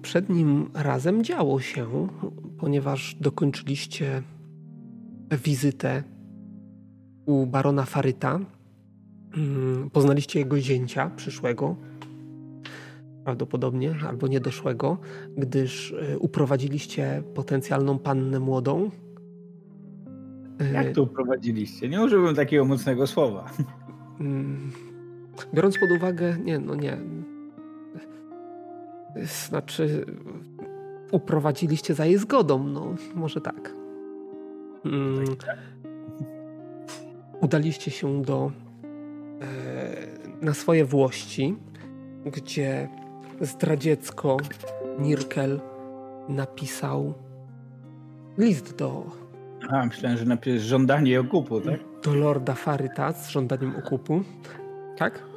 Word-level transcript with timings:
poprzednim 0.00 0.70
razem 0.74 1.24
działo 1.24 1.60
się, 1.60 2.08
ponieważ 2.58 3.16
dokończyliście 3.20 4.22
wizytę 5.44 6.02
u 7.26 7.46
barona 7.46 7.84
Faryta. 7.84 8.40
Mm, 9.36 9.90
poznaliście 9.90 10.38
jego 10.38 10.60
zięcia 10.60 11.10
przyszłego, 11.16 11.76
prawdopodobnie, 13.24 13.94
albo 14.08 14.26
niedoszłego, 14.26 14.98
gdyż 15.36 15.92
e, 15.92 16.18
uprowadziliście 16.18 17.22
potencjalną 17.34 17.98
pannę 17.98 18.40
młodą. 18.40 18.90
E, 20.60 20.72
Jak 20.72 20.94
to 20.94 21.02
uprowadziliście? 21.02 21.88
Nie 21.88 22.02
użyłbym 22.02 22.34
takiego 22.34 22.64
mocnego 22.64 23.06
słowa. 23.06 23.50
Mm, 24.20 24.70
biorąc 25.54 25.78
pod 25.78 25.90
uwagę, 25.96 26.36
nie, 26.44 26.58
no 26.58 26.74
nie. 26.74 26.98
Znaczy, 29.48 30.06
uprowadziliście 31.10 31.94
za 31.94 32.06
jej 32.06 32.18
zgodą, 32.18 32.64
no 32.64 32.94
może 33.14 33.40
tak. 33.40 33.72
Mm, 34.84 35.24
udaliście 37.40 37.90
się 37.90 38.22
do 38.22 38.52
e, 39.40 40.44
na 40.44 40.54
swoje 40.54 40.84
włości, 40.84 41.56
gdzie 42.26 42.88
zdradziecko 43.40 44.36
Nirkel 44.98 45.60
napisał 46.28 47.14
list 48.38 48.76
do. 48.76 49.04
A, 49.70 49.86
myślałem, 49.86 50.18
że 50.18 50.24
napisał 50.24 50.58
żądanie 50.58 51.20
okupu, 51.20 51.60
tak? 51.60 51.80
Do 52.02 52.14
lorda 52.14 52.54
Faryta 52.54 53.12
z 53.12 53.28
żądaniem 53.28 53.76
okupu. 53.76 54.22
Tak? 54.96 55.29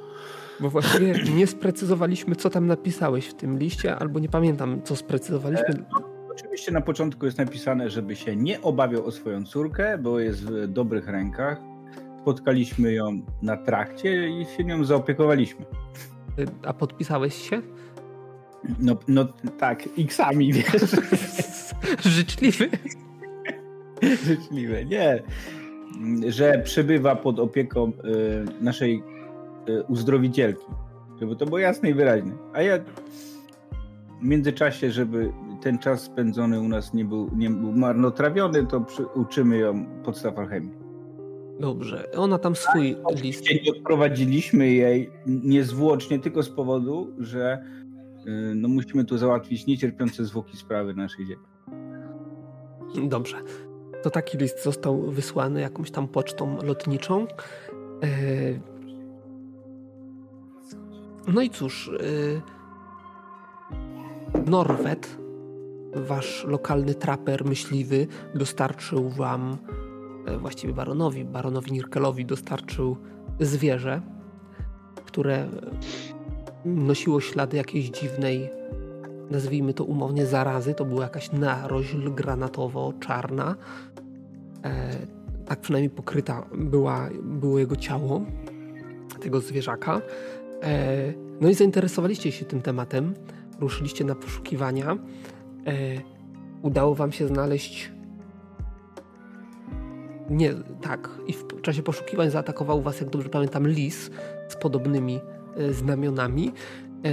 Bo 0.64 0.70
właściwie 0.70 1.14
nie 1.36 1.48
sprecyzowaliśmy, 1.48 2.36
co 2.36 2.50
tam 2.50 2.68
napisałeś 2.68 3.28
w 3.28 3.34
tym 3.34 3.60
liście, 3.60 3.96
albo 3.96 4.20
nie 4.20 4.30
pamiętam, 4.30 4.82
co 4.84 4.96
sprecyzowaliśmy. 4.96 5.68
E, 5.68 5.86
no, 5.92 6.10
oczywiście 6.32 6.72
na 6.72 6.82
początku 6.82 7.26
jest 7.26 7.38
napisane, 7.38 7.90
żeby 7.90 8.16
się 8.16 8.36
nie 8.36 8.62
obawiał 8.62 9.06
o 9.06 9.12
swoją 9.12 9.46
córkę, 9.46 9.98
bo 9.98 10.20
jest 10.20 10.46
w 10.46 10.68
dobrych 10.68 11.08
rękach. 11.08 11.62
Spotkaliśmy 12.22 12.94
ją 12.94 13.22
na 13.42 13.58
trakcie 13.58 14.30
i 14.30 14.46
się 14.46 14.64
nią 14.64 14.84
zaopiekowaliśmy. 14.84 15.66
A 16.66 16.74
podpisałeś 16.74 17.50
się? 17.50 17.62
No, 18.80 18.98
no 19.08 19.26
tak, 19.60 19.90
X-ami, 19.98 20.54
wiesz. 20.54 20.96
Życzliwy? 22.16 22.70
Życzliwy, 24.26 24.86
nie. 24.86 25.24
Że 26.28 26.60
przebywa 26.60 27.16
pod 27.16 27.40
opieką 27.40 27.92
y, 27.92 28.64
naszej 28.64 29.04
uzdrowicielki. 29.88 30.66
Żeby 31.22 31.36
to 31.36 31.46
było 31.46 31.60
jasne 31.60 31.90
i 31.90 31.94
wyraźne. 31.94 32.32
A 32.54 32.62
ja 32.62 32.80
w 34.22 34.26
międzyczasie, 34.26 34.92
żeby 34.92 35.34
ten 35.62 35.80
czas 35.80 36.02
spędzony 36.02 36.60
u 36.60 36.68
nas 36.68 36.94
nie 36.94 37.06
był, 37.06 37.30
nie 37.36 37.50
był 37.50 37.72
marnotrawiony, 37.72 38.68
to 38.68 38.82
przy, 38.82 39.06
uczymy 39.06 39.58
ją 39.58 39.86
podstaw 40.04 40.40
alchemii. 40.40 40.84
Dobrze, 41.60 42.12
ona 42.12 42.38
tam 42.38 42.56
swój 42.56 42.96
tak, 42.96 43.24
list. 43.24 43.46
Nie 43.66 43.72
odprowadziliśmy 43.72 44.70
jej 44.70 45.10
niezwłocznie 45.26 46.20
tylko 46.20 46.44
z 46.44 46.50
powodu, 46.50 47.08
że 47.18 47.64
y, 48.28 48.56
no, 48.56 48.68
musimy 48.68 49.06
tu 49.06 49.18
załatwić 49.18 49.66
niecierpiące 49.66 50.26
zwłoki 50.26 50.58
sprawy 50.58 50.94
naszej 50.94 51.26
ziemi. 51.26 51.44
Dobrze. 53.10 53.38
To 54.04 54.10
taki 54.10 54.38
list 54.38 54.64
został 54.64 55.02
wysłany 55.02 55.62
jakąś 55.62 55.92
tam 55.92 56.08
pocztą 56.08 56.58
lotniczą. 56.64 57.28
E, 58.04 58.73
no 61.28 61.42
i 61.42 61.50
cóż, 61.50 61.88
y, 61.88 62.42
Norwet, 64.46 65.18
wasz 65.96 66.46
lokalny 66.48 66.96
traper 66.96 67.46
myśliwy, 67.46 68.08
dostarczył 68.36 69.10
wam 69.10 69.58
E, 70.26 70.38
właściwie 70.38 70.74
baronowi, 70.74 71.26
baronowi 71.26 71.72
Nirkelowi 71.72 72.26
dostarczył 72.26 72.98
zwierzę, 73.40 74.02
które 75.06 75.48
nosiło 76.66 77.22
ślady 77.22 77.58
jakiejś 77.58 77.90
dziwnej, 77.90 78.50
nazwijmy 79.32 79.74
to 79.74 79.84
umownie, 79.84 80.26
zarazy. 80.26 80.74
To 80.74 80.86
była 80.86 81.04
jakaś 81.04 81.32
narośl 81.32 82.12
granatowo-czarna. 82.12 83.56
E, 84.64 84.94
tak 85.46 85.60
przynajmniej 85.60 85.90
pokryta 85.90 86.46
była, 86.56 87.10
było 87.24 87.60
jego 87.60 87.76
ciało, 87.76 88.22
tego 89.22 89.42
zwierzaka. 89.42 90.02
E, 90.64 91.14
no 91.42 91.50
i 91.50 91.54
zainteresowaliście 91.54 92.32
się 92.32 92.46
tym 92.46 92.62
tematem, 92.62 93.14
ruszyliście 93.60 94.04
na 94.04 94.16
poszukiwania. 94.16 94.98
E, 95.68 95.78
udało 96.62 96.96
wam 96.96 97.12
się 97.12 97.28
znaleźć 97.28 97.92
nie, 100.30 100.54
tak. 100.82 101.10
I 101.28 101.34
w 101.34 101.62
czasie 101.62 101.84
poszukiwań 101.84 102.30
zaatakował 102.30 102.82
was, 102.82 103.02
jak 103.02 103.10
dobrze 103.10 103.30
pamiętam, 103.30 103.68
lis 103.68 104.12
z 104.50 104.56
podobnymi 104.56 105.20
e, 105.58 105.74
znamionami. 105.74 106.52
E, 107.06 107.12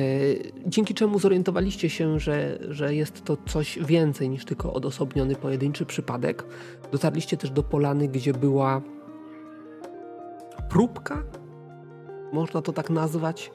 dzięki 0.67 0.95
czemu 0.95 1.19
zorientowaliście 1.19 1.91
się, 1.91 2.21
że, 2.21 2.59
że 2.69 2.95
jest 2.95 3.25
to 3.25 3.37
coś 3.47 3.79
więcej 3.79 4.29
niż 4.29 4.45
tylko 4.45 4.73
odosobniony 4.73 5.37
pojedynczy 5.37 5.87
przypadek. 5.87 6.45
Dotarliście 6.93 7.37
też 7.37 7.51
do 7.51 7.63
polany, 7.63 8.09
gdzie 8.09 8.33
była 8.33 8.83
próbka, 10.71 11.23
można 12.33 12.63
to 12.63 12.73
tak 12.73 12.91
nazwać, 12.91 13.51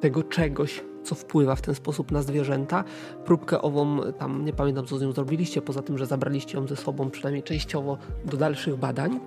tego 0.00 0.22
czegoś, 0.22 0.84
co 1.02 1.14
wpływa 1.14 1.54
w 1.54 1.60
ten 1.60 1.74
sposób 1.74 2.12
na 2.12 2.22
zwierzęta. 2.22 2.84
Próbkę 3.24 3.62
ową, 3.62 4.00
tam 4.18 4.44
nie 4.44 4.52
pamiętam 4.52 4.86
co 4.86 4.98
z 4.98 5.02
nią 5.02 5.12
zrobiliście, 5.12 5.62
poza 5.62 5.82
tym, 5.82 5.98
że 5.98 6.06
zabraliście 6.06 6.58
ją 6.58 6.66
ze 6.66 6.76
sobą 6.76 7.10
przynajmniej 7.10 7.42
częściowo 7.42 7.98
do 8.24 8.36
dalszych 8.36 8.76
badań. 8.76 9.20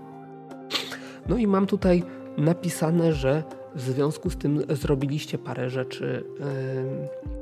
No 1.29 1.37
i 1.37 1.47
mam 1.47 1.67
tutaj 1.67 2.03
napisane, 2.37 3.13
że 3.13 3.43
w 3.75 3.81
związku 3.81 4.29
z 4.29 4.37
tym 4.37 4.63
zrobiliście 4.69 5.37
parę 5.37 5.69
rzeczy 5.69 6.23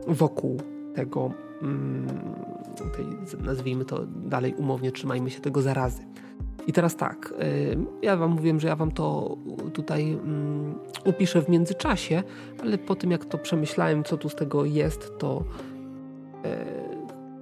yy, 0.07 0.13
wokół 0.15 0.61
tego, 0.95 1.31
yy, 1.61 2.91
tej, 2.91 3.05
nazwijmy 3.39 3.85
to 3.85 4.05
dalej 4.05 4.53
umownie, 4.57 4.91
trzymajmy 4.91 5.29
się 5.29 5.41
tego 5.41 5.61
zarazy. 5.61 6.01
I 6.67 6.73
teraz 6.73 6.95
tak, 6.95 7.33
ja 8.01 8.17
wam 8.17 8.31
mówiłem, 8.31 8.59
że 8.59 8.67
ja 8.67 8.75
wam 8.75 8.91
to 8.91 9.37
tutaj 9.73 10.11
mm, 10.11 10.75
upiszę 11.05 11.41
w 11.41 11.49
międzyczasie, 11.49 12.23
ale 12.61 12.77
po 12.77 12.95
tym 12.95 13.11
jak 13.11 13.25
to 13.25 13.37
przemyślałem, 13.37 14.03
co 14.03 14.17
tu 14.17 14.29
z 14.29 14.35
tego 14.35 14.65
jest, 14.65 15.17
to 15.17 15.43
e, 16.45 16.65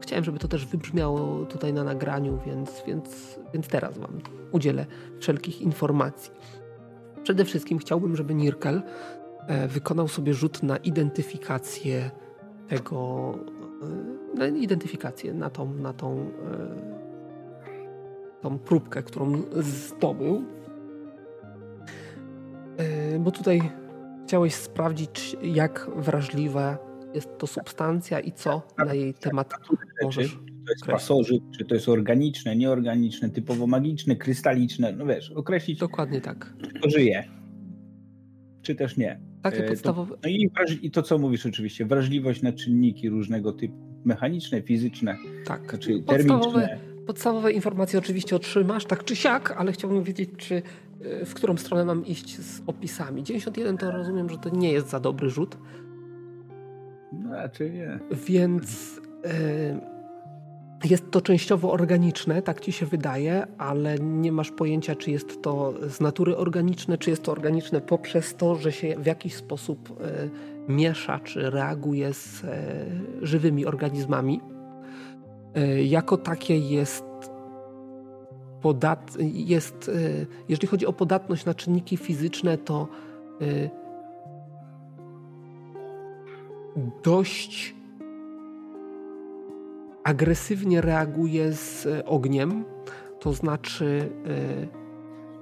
chciałem, 0.01 0.23
żeby 0.23 0.39
to 0.39 0.47
też 0.47 0.65
wybrzmiało 0.65 1.45
tutaj 1.45 1.73
na 1.73 1.83
nagraniu, 1.83 2.39
więc, 2.45 2.83
więc, 2.87 3.39
więc 3.53 3.67
teraz 3.67 3.97
wam 3.97 4.19
udzielę 4.51 4.85
wszelkich 5.19 5.61
informacji. 5.61 6.31
Przede 7.23 7.45
wszystkim 7.45 7.77
chciałbym, 7.77 8.15
żeby 8.15 8.33
Nirkel 8.33 8.81
e, 9.47 9.67
wykonał 9.67 10.07
sobie 10.07 10.33
rzut 10.33 10.63
na 10.63 10.77
identyfikację 10.77 12.11
tego, 12.67 13.33
e, 14.35 14.37
na 14.37 14.47
identyfikację, 14.47 15.33
na 15.33 15.49
tą, 15.49 15.73
na 15.73 15.93
tą 15.93 16.19
e, 16.19 17.02
tą 18.43 18.59
próbkę, 18.59 19.03
którą 19.03 19.41
zdobył. 19.61 20.43
E, 22.77 23.19
bo 23.19 23.31
tutaj 23.31 23.61
chciałeś 24.25 24.53
sprawdzić, 24.53 25.35
jak 25.41 25.89
wrażliwa 25.95 26.77
jest 27.13 27.37
to 27.37 27.47
substancja 27.47 28.19
i 28.19 28.31
co 28.31 28.61
na 28.77 28.93
jej 28.93 29.13
temat 29.13 29.53
możesz 30.03 30.39
to 30.65 30.71
jest 30.71 30.85
pasożyt, 30.85 31.43
czy 31.57 31.65
to 31.65 31.75
jest 31.75 31.89
organiczne, 31.89 32.55
nieorganiczne, 32.55 33.29
typowo 33.29 33.67
magiczne, 33.67 34.15
krystaliczne, 34.15 34.93
no 34.93 35.05
wiesz, 35.05 35.31
określić. 35.31 35.79
Dokładnie 35.79 36.21
tak. 36.21 36.53
Czy 36.61 36.79
to 36.79 36.89
żyje, 36.89 37.23
czy 38.61 38.75
też 38.75 38.97
nie. 38.97 39.19
Takie 39.41 39.63
podstawowe. 39.63 40.15
To, 40.15 40.19
no 40.23 40.29
i, 40.29 40.49
i, 40.81 40.91
to, 40.91 41.01
co 41.01 41.17
mówisz 41.17 41.45
oczywiście, 41.45 41.85
wrażliwość 41.85 42.41
na 42.41 42.53
czynniki 42.53 43.09
różnego 43.09 43.53
typu, 43.53 43.75
mechaniczne, 44.05 44.61
fizyczne, 44.61 45.17
tak. 45.45 45.69
znaczy 45.69 46.03
termiczne 46.07 46.92
Podstawowe 47.07 47.51
informacje 47.51 47.99
oczywiście 47.99 48.35
otrzymasz, 48.35 48.85
tak 48.85 49.03
czy 49.03 49.15
siak, 49.15 49.51
ale 49.57 49.71
chciałbym 49.71 50.03
wiedzieć, 50.03 50.29
czy 50.37 50.61
e, 51.01 51.25
w 51.25 51.33
którą 51.33 51.57
stronę 51.57 51.85
mam 51.85 52.05
iść 52.05 52.39
z 52.39 52.61
opisami. 52.67 53.23
91 53.23 53.77
to 53.77 53.91
rozumiem, 53.91 54.29
że 54.29 54.37
to 54.37 54.49
nie 54.49 54.71
jest 54.71 54.89
za 54.89 54.99
dobry 54.99 55.29
rzut. 55.29 55.57
No, 57.13 57.35
raczej 57.35 57.71
nie. 57.71 57.99
Więc 58.11 58.97
y, 59.25 60.89
jest 60.89 61.11
to 61.11 61.21
częściowo 61.21 61.71
organiczne, 61.71 62.41
tak 62.41 62.61
ci 62.61 62.71
się 62.71 62.85
wydaje, 62.85 63.47
ale 63.57 63.99
nie 63.99 64.31
masz 64.31 64.51
pojęcia, 64.51 64.95
czy 64.95 65.11
jest 65.11 65.41
to 65.41 65.73
z 65.89 66.01
natury 66.01 66.37
organiczne, 66.37 66.97
czy 66.97 67.09
jest 67.09 67.23
to 67.23 67.31
organiczne 67.31 67.81
poprzez 67.81 68.35
to, 68.35 68.55
że 68.55 68.71
się 68.71 68.95
w 68.97 69.05
jakiś 69.05 69.35
sposób 69.35 69.89
y, 69.89 70.71
miesza, 70.71 71.19
czy 71.19 71.49
reaguje 71.49 72.13
z 72.13 72.43
y, 72.43 72.47
żywymi 73.21 73.65
organizmami. 73.65 74.52
E, 75.55 75.83
jako 75.83 76.17
takie 76.17 76.57
jest 76.57 77.05
podat, 78.61 79.17
jest, 79.19 79.89
e, 79.89 80.25
jeżeli 80.49 80.67
chodzi 80.67 80.85
o 80.85 80.93
podatność 80.93 81.45
na 81.45 81.53
czynniki 81.53 81.97
fizyczne, 81.97 82.57
to 82.57 82.87
e, 83.41 83.69
dość 87.03 87.75
agresywnie 90.03 90.81
reaguje 90.81 91.53
z 91.53 91.87
ogniem, 92.05 92.65
to 93.19 93.33
znaczy 93.33 94.09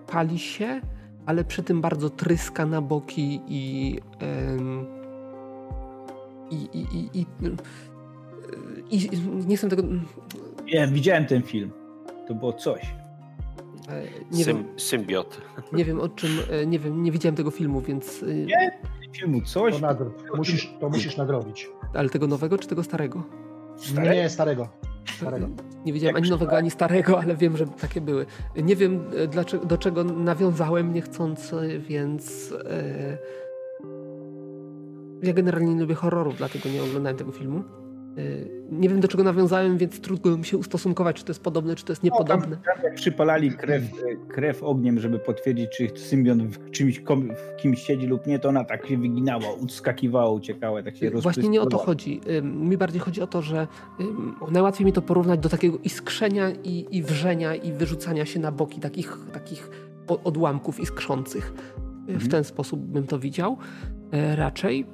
pali 0.08 0.40
się, 0.40 0.82
ale 1.26 1.44
przy 1.44 1.64
tym 1.64 1.82
bardzo 1.82 2.10
tryska 2.10 2.66
na 2.66 2.82
boki 2.82 3.42
i 3.48 4.00
i, 6.52 6.70
i, 6.74 7.20
i, 7.20 7.26
i, 8.92 9.10
nie 9.48 9.58
chcę 9.58 9.70
tego... 9.70 9.84
Nie, 10.66 10.88
widziałem 10.88 11.26
ten 11.26 11.42
film. 11.42 11.72
To 12.28 12.36
było 12.36 12.54
coś. 12.54 12.82
E, 13.90 14.04
nie 14.32 14.44
Sym, 14.44 14.58
wiem, 14.58 14.66
symbiot. 14.80 15.42
Nie 15.74 15.86
wiem 15.86 16.00
o 16.00 16.10
czym, 16.10 16.32
e, 16.50 16.66
nie 16.66 16.80
wiem, 16.80 17.04
nie 17.04 17.12
widziałem 17.12 17.36
tego 17.36 17.52
filmu, 17.52 17.82
więc... 17.82 18.24
E, 18.24 18.34
nie, 18.34 18.80
filmu 19.14 19.42
coś. 19.42 19.74
To, 19.74 19.80
nadro... 19.80 20.12
musisz, 20.38 20.74
to 20.80 20.90
musisz 20.90 21.18
nadrobić. 21.18 21.70
Ale 21.94 22.10
tego 22.10 22.28
nowego 22.28 22.58
czy 22.58 22.68
tego 22.68 22.84
starego? 22.84 23.24
Starego? 23.78 24.14
Nie, 24.14 24.30
starego. 24.30 24.68
starego. 25.18 25.48
Nie 25.86 25.94
widziałem 25.94 26.16
ani 26.16 26.30
nowego, 26.30 26.58
ani 26.58 26.72
starego, 26.72 27.20
ale 27.22 27.36
wiem, 27.36 27.58
że 27.58 27.68
takie 27.68 28.02
były. 28.02 28.26
Nie 28.56 28.76
wiem, 28.76 29.06
dlaczego, 29.30 29.66
do 29.66 29.78
czego 29.78 30.04
nawiązałem 30.04 30.94
niechcący, 30.94 31.80
więc... 31.80 32.54
Ja 35.24 35.34
generalnie 35.34 35.76
nie 35.76 35.82
lubię 35.82 35.96
horrorów, 35.96 36.38
dlatego 36.38 36.70
nie 36.70 36.84
oglądałem 36.84 37.18
tego 37.18 37.32
filmu. 37.32 37.64
Y, 38.18 38.52
nie 38.72 38.90
wiem 38.90 39.00
do 39.00 39.08
czego 39.08 39.24
nawiązałem, 39.24 39.78
więc 39.78 40.00
trudno 40.00 40.38
mi 40.38 40.46
się 40.46 40.58
ustosunkować, 40.58 41.16
czy 41.16 41.24
to 41.24 41.32
jest 41.32 41.44
podobne, 41.44 41.76
czy 41.76 41.86
to 41.86 41.92
jest 41.92 42.04
niepodobne. 42.04 42.48
No, 42.50 42.56
tam, 42.56 42.76
tam 42.76 42.84
jak 42.84 42.96
przypalali 42.96 43.52
krew, 43.52 43.84
krew 44.28 44.64
ogniem, 44.64 45.00
żeby 45.00 45.20
potwierdzić, 45.20 45.70
czy 45.78 45.90
symbiont 45.96 46.44
w, 46.44 46.72
czymś, 46.72 47.00
w 47.00 47.62
kimś 47.62 47.82
siedzi 47.82 48.08
lub 48.08 48.28
nie, 48.28 48.40
to 48.40 48.50
ona 48.50 48.64
tak 48.64 48.88
się 48.88 48.98
wyginała, 48.98 49.54
uskakiwała, 49.54 50.30
uciekała, 50.30 50.84
tak 50.84 50.98
się 50.98 51.12
Właśnie 51.12 51.50
nie 51.50 51.62
o 51.62 51.66
to 51.66 51.78
chodzi. 51.78 52.22
Mi 52.44 52.78
bardziej 52.78 53.02
chodzi 53.02 53.22
o 53.22 53.28
to, 53.28 53.42
że 53.42 53.68
najłatwiej 54.52 54.86
mi 54.86 54.94
to 54.94 55.02
porównać 55.02 55.40
do 55.40 55.50
takiego 55.50 55.78
iskrzenia 55.84 56.52
i, 56.64 56.88
i 56.92 57.04
wrzenia 57.04 57.56
i 57.56 57.72
wyrzucania 57.72 58.26
się 58.26 58.40
na 58.40 58.52
boki 58.52 58.80
takich, 58.80 59.18
takich 59.34 59.70
odłamków 60.24 60.80
iskrzących. 60.80 61.54
W 62.08 62.10
mhm. 62.10 62.32
ten 62.32 62.44
sposób 62.44 62.80
bym 62.80 63.08
to 63.08 63.20
widział 63.20 63.58
raczej. 64.36 64.86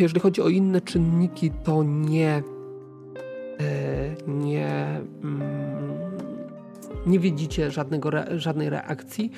Jeżeli 0.00 0.20
chodzi 0.20 0.42
o 0.42 0.48
inne 0.48 0.80
czynniki, 0.80 1.50
to 1.50 1.82
nie, 1.82 2.42
e, 3.60 4.16
nie, 4.26 5.00
mm, 5.22 5.40
nie 7.06 7.18
widzicie 7.18 7.70
żadnego, 7.70 8.10
żadnej 8.36 8.70
reakcji 8.70 9.30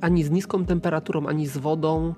ani 0.00 0.24
z 0.24 0.30
niską 0.30 0.64
temperaturą, 0.64 1.26
ani 1.26 1.46
z 1.46 1.58
wodą. 1.58 2.14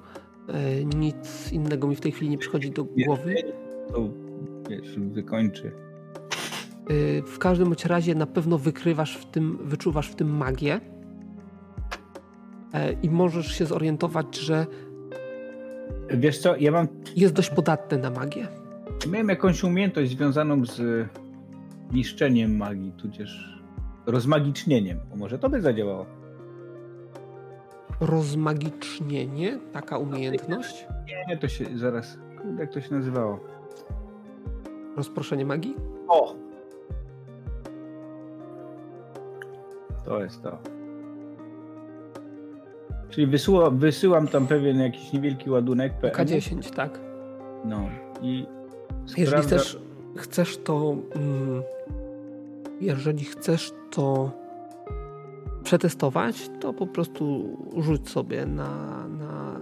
E, 0.49 0.85
nic 0.85 1.53
innego 1.53 1.89
mi 1.89 1.97
w 1.97 2.01
tej 2.01 2.13
chwili 2.13 2.31
nie 2.31 2.39
przychodzi 2.39 2.71
do 2.71 2.85
głowy. 2.85 3.35
To 3.89 4.09
wiesz, 4.71 4.99
wykończy. 4.99 5.73
E, 6.89 7.23
w 7.23 7.39
każdym 7.39 7.69
bądź 7.69 7.85
razie 7.85 8.15
na 8.15 8.27
pewno 8.27 8.59
wykrywasz 8.59 9.17
w 9.17 9.25
tym, 9.25 9.59
wyczuwasz 9.65 10.11
w 10.11 10.15
tym 10.15 10.37
magię 10.37 10.81
i 13.03 13.11
możesz 13.11 13.59
się 13.59 13.67
zorientować, 13.67 14.37
że 14.37 14.67
Wiesz 16.11 16.39
co, 16.39 16.57
ja 16.57 16.73
mam... 16.73 16.89
Jest 17.17 17.35
dość 17.35 17.51
podatny 17.51 17.99
na 17.99 18.11
magię. 18.11 18.49
Miałem 19.11 19.29
jakąś 19.29 19.65
umiejętność 19.65 20.11
związaną 20.11 20.65
z 20.65 21.09
niszczeniem 21.93 22.57
magii, 22.57 22.93
tudzież 22.93 23.63
rozmagicznieniem. 24.07 25.01
Bo 25.11 25.17
może 25.17 25.39
to 25.39 25.49
by 25.49 25.61
zadziałało. 25.61 26.07
Rozmagicznienie? 28.01 29.59
Taka 29.73 29.99
umiejętność? 29.99 30.87
Nie, 31.29 31.37
to 31.37 31.49
się 31.49 31.65
zaraz... 31.79 32.19
Jak 32.59 32.73
to 32.73 32.81
się 32.81 32.95
nazywało? 32.95 33.41
Rozproszenie 34.97 35.47
magii? 35.47 35.75
O! 36.09 36.35
To 40.05 40.23
jest 40.23 40.43
to. 40.43 40.78
Czyli 43.11 43.27
wysyła, 43.27 43.71
wysyłam 43.71 44.29
tam 44.29 44.47
pewien 44.47 44.81
jakiś 44.81 45.13
niewielki 45.13 45.51
ładunek 45.51 45.93
PM. 45.95 46.15
K10, 46.15 46.71
tak. 46.75 47.01
No 47.65 47.89
i. 48.23 48.47
Jeżeli 49.17 49.43
chcesz, 49.43 49.79
chcesz 50.17 50.57
to. 50.57 50.97
Mm, 51.15 51.63
jeżeli 52.81 53.25
chcesz 53.25 53.73
to 53.91 54.31
przetestować, 55.65 56.51
to 56.61 56.73
po 56.73 56.87
prostu 56.87 57.57
rzuć 57.77 58.09
sobie 58.11 58.47
na, 58.47 58.69
na. 59.09 59.61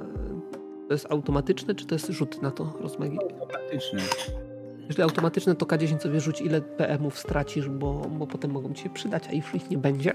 To 0.89 0.93
jest 0.93 1.07
automatyczne, 1.11 1.75
czy 1.75 1.87
to 1.87 1.95
jest 1.95 2.07
rzut 2.07 2.43
na 2.43 2.51
to 2.51 2.73
rozmagi? 2.81 3.19
Automatyczne. 3.23 4.01
Jeżeli 4.87 5.03
automatyczne, 5.03 5.55
to 5.55 5.67
K10 5.67 5.99
sobie 5.99 6.21
rzuć, 6.21 6.41
ile 6.41 6.61
PM-ów 6.61 7.19
stracisz, 7.19 7.69
bo, 7.69 8.03
bo 8.19 8.27
potem 8.27 8.51
mogą 8.51 8.75
ci 8.75 8.83
się 8.83 8.91
przydać, 8.91 9.29
a 9.29 9.33
już 9.33 9.55
ich 9.55 9.71
nie 9.71 9.79
będzie. 9.79 10.15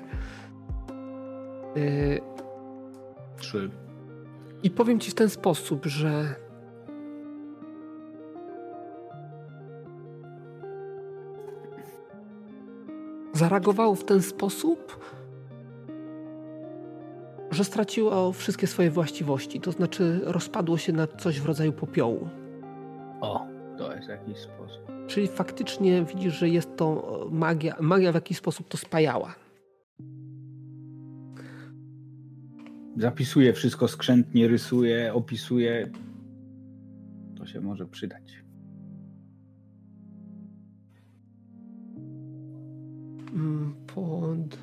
Yy, 1.76 2.22
Trzy. 3.42 3.70
I 4.64 4.70
powiem 4.70 5.00
ci 5.00 5.12
w 5.12 5.14
ten 5.14 5.30
sposób, 5.30 5.86
że 5.86 6.36
zareagowało 13.34 13.96
w 13.96 14.06
ten 14.06 14.22
sposób, 14.22 15.00
że 17.52 17.64
straciło 17.64 18.32
wszystkie 18.32 18.68
swoje 18.68 18.92
właściwości. 18.92 19.62
To 19.62 19.72
znaczy 19.72 20.22
rozpadło 20.24 20.78
się 20.78 20.94
na 20.94 21.08
coś 21.08 21.40
w 21.40 21.46
rodzaju 21.46 21.74
popiołu. 21.74 22.30
O, 23.22 23.48
to 23.78 23.96
jest 23.96 24.10
jakiś 24.10 24.38
sposób. 24.38 24.82
Czyli 25.08 25.28
faktycznie 25.28 26.04
widzisz, 26.04 26.34
że 26.34 26.50
jest 26.50 26.78
to 26.78 27.20
magia. 27.32 27.76
Magia 27.80 28.12
w 28.12 28.16
jakiś 28.16 28.38
sposób 28.38 28.68
to 28.68 28.78
spajała. 28.78 29.36
Zapisuje 32.98 33.54
wszystko 33.54 33.88
skrzętnie, 33.88 34.48
rysuje, 34.48 35.14
opisuje. 35.14 35.92
To 37.38 37.46
się 37.46 37.62
może 37.62 37.86
przydać. 37.86 38.44
Mm, 43.34 43.76
pod. 43.96 44.58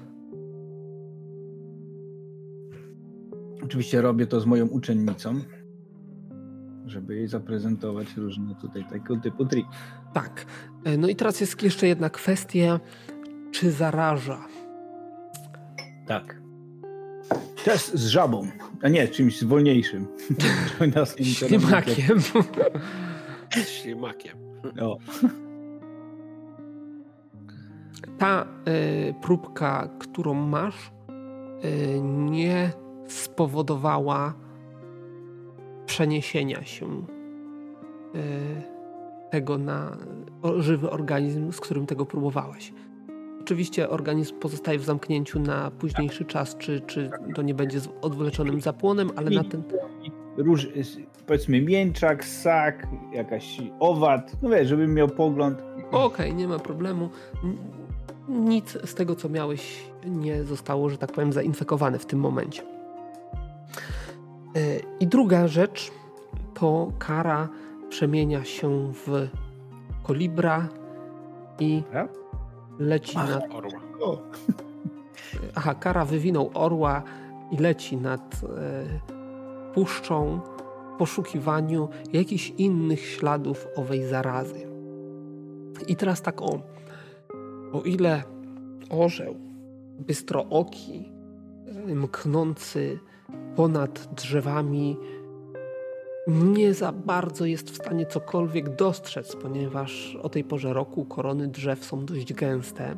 Oczywiście 3.64 4.02
robię 4.02 4.26
to 4.26 4.40
z 4.40 4.46
moją 4.46 4.66
uczennicą, 4.66 5.40
żeby 6.86 7.16
jej 7.16 7.28
zaprezentować 7.28 8.16
różne 8.16 8.54
tutaj 8.54 8.84
tego 8.88 9.16
typu 9.16 9.46
triki. 9.46 9.68
Tak. 10.12 10.46
E, 10.84 10.96
no 10.96 11.08
i 11.08 11.16
teraz 11.16 11.40
jest 11.40 11.62
jeszcze 11.62 11.86
jedna 11.86 12.10
kwestia. 12.10 12.80
Czy 13.52 13.70
zaraża? 13.70 14.46
Tak. 16.06 16.37
Test 17.64 17.94
z 17.94 18.06
żabą, 18.06 18.48
a 18.82 18.88
nie, 18.88 19.08
czymś 19.08 19.44
wolniejszym. 19.44 20.06
Ślimakiem. 21.22 22.20
Ślimakiem. 23.66 24.36
O. 24.80 24.98
Ta 28.18 28.46
y, 28.68 29.14
próbka, 29.22 29.88
którą 29.98 30.34
masz, 30.34 30.90
y, 31.64 32.00
nie 32.02 32.72
spowodowała 33.08 34.34
przeniesienia 35.86 36.64
się 36.64 36.86
y, 36.86 37.02
tego 39.30 39.58
na 39.58 39.96
żywy 40.58 40.90
organizm, 40.90 41.52
z 41.52 41.60
którym 41.60 41.86
tego 41.86 42.06
próbowałeś 42.06 42.72
oczywiście 43.48 43.90
organizm 43.90 44.38
pozostaje 44.38 44.78
w 44.78 44.84
zamknięciu 44.84 45.40
na 45.40 45.70
późniejszy 45.70 46.24
czas, 46.24 46.56
czy, 46.56 46.80
czy 46.80 47.10
to 47.34 47.42
nie 47.42 47.54
będzie 47.54 47.80
z 47.80 47.88
odwleczonym 48.02 48.60
zapłonem, 48.60 49.10
ale 49.16 49.30
na 49.30 49.44
ten... 49.44 49.62
Róż, 50.36 50.68
powiedzmy 51.26 51.60
mięczak, 51.60 52.24
sak, 52.24 52.86
jakaś 53.12 53.60
owad, 53.80 54.32
no 54.42 54.48
wiesz, 54.48 54.68
żebym 54.68 54.94
miał 54.94 55.08
pogląd. 55.08 55.58
Okej, 55.86 56.06
okay, 56.06 56.34
nie 56.34 56.48
ma 56.48 56.58
problemu. 56.58 57.08
Nic 58.28 58.78
z 58.84 58.94
tego, 58.94 59.14
co 59.14 59.28
miałeś, 59.28 59.84
nie 60.06 60.44
zostało, 60.44 60.90
że 60.90 60.98
tak 60.98 61.12
powiem, 61.12 61.32
zainfekowane 61.32 61.98
w 61.98 62.06
tym 62.06 62.20
momencie. 62.20 62.62
E, 62.62 62.66
I 65.00 65.06
druga 65.06 65.48
rzecz 65.48 65.90
to 66.54 66.92
kara 66.98 67.48
przemienia 67.88 68.44
się 68.44 68.92
w 68.92 69.28
kolibra 70.02 70.68
i 71.60 71.82
leci 72.78 73.16
Ach, 73.16 73.30
nad... 73.30 73.54
Orła. 73.54 73.80
Aha, 75.54 75.74
Kara 75.74 76.04
wywinął 76.04 76.50
orła 76.54 77.02
i 77.50 77.56
leci 77.56 77.96
nad 77.96 78.40
e, 78.44 78.84
puszczą 79.74 80.40
w 80.94 80.98
poszukiwaniu 80.98 81.88
jakichś 82.12 82.52
innych 82.58 83.00
śladów 83.00 83.66
owej 83.76 84.04
zarazy. 84.04 84.66
I 85.86 85.96
teraz 85.96 86.22
tak 86.22 86.42
o, 86.42 86.60
o 87.72 87.82
ile 87.82 88.22
orzeł 88.90 89.36
bystrooki, 89.98 91.12
mknący 91.86 92.98
ponad 93.56 94.08
drzewami, 94.14 94.96
nie 96.28 96.74
za 96.74 96.92
bardzo 96.92 97.44
jest 97.46 97.70
w 97.70 97.76
stanie 97.76 98.06
cokolwiek 98.06 98.76
dostrzec, 98.76 99.36
ponieważ 99.36 100.18
o 100.22 100.28
tej 100.28 100.44
porze 100.44 100.72
roku 100.72 101.04
korony 101.04 101.48
drzew 101.48 101.84
są 101.84 102.04
dość 102.04 102.32
gęste. 102.34 102.96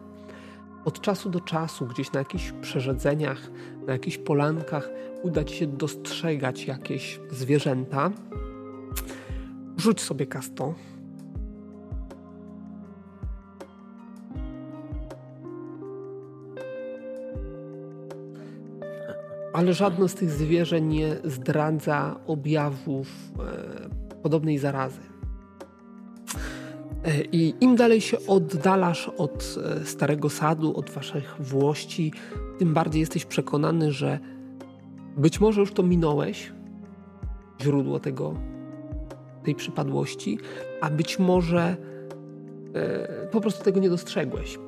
Od 0.85 1.01
czasu 1.01 1.31
do 1.31 1.41
czasu, 1.41 1.87
gdzieś 1.87 2.13
na 2.13 2.19
jakichś 2.19 2.53
przerzedzeniach, 2.53 3.51
na 3.87 3.93
jakichś 3.93 4.19
polankach, 4.19 4.91
uda 5.23 5.45
ci 5.45 5.57
się 5.57 5.67
dostrzegać 5.67 6.67
jakieś 6.67 7.21
zwierzęta. 7.31 8.11
Rzuć 9.77 10.01
sobie 10.01 10.27
kasto. 10.27 10.75
Ale 19.53 19.75
żadne 19.75 20.09
z 20.09 20.15
tych 20.15 20.31
zwierzę 20.31 20.81
nie 20.81 21.17
zdradza 21.25 22.21
objawów 22.27 23.09
e, 23.39 24.15
podobnej 24.23 24.59
zarazy. 24.59 25.01
E, 27.05 27.21
I 27.33 27.55
im 27.61 27.77
dalej 27.77 28.01
się 28.01 28.17
oddalasz 28.27 29.09
od 29.09 29.57
e, 29.65 29.85
starego 29.85 30.31
sadu, 30.31 30.77
od 30.77 30.91
waszych 30.91 31.37
włości, 31.41 32.13
tym 32.59 32.75
bardziej 32.75 33.01
jesteś 33.01 33.25
przekonany, 33.25 33.93
że 33.93 34.19
być 35.17 35.41
może 35.41 35.61
już 35.61 35.73
to 35.73 35.83
minąłeś, 35.83 36.53
źródło 37.63 38.01
tego, 38.01 38.35
tej 39.45 39.55
przypadłości, 39.55 40.39
a 40.81 40.91
być 40.91 41.19
może 41.19 41.77
po 43.31 43.41
prostu 43.41 43.65
tego 43.65 43.81
nie 43.81 43.91
dostrzegłeś. 43.91 44.59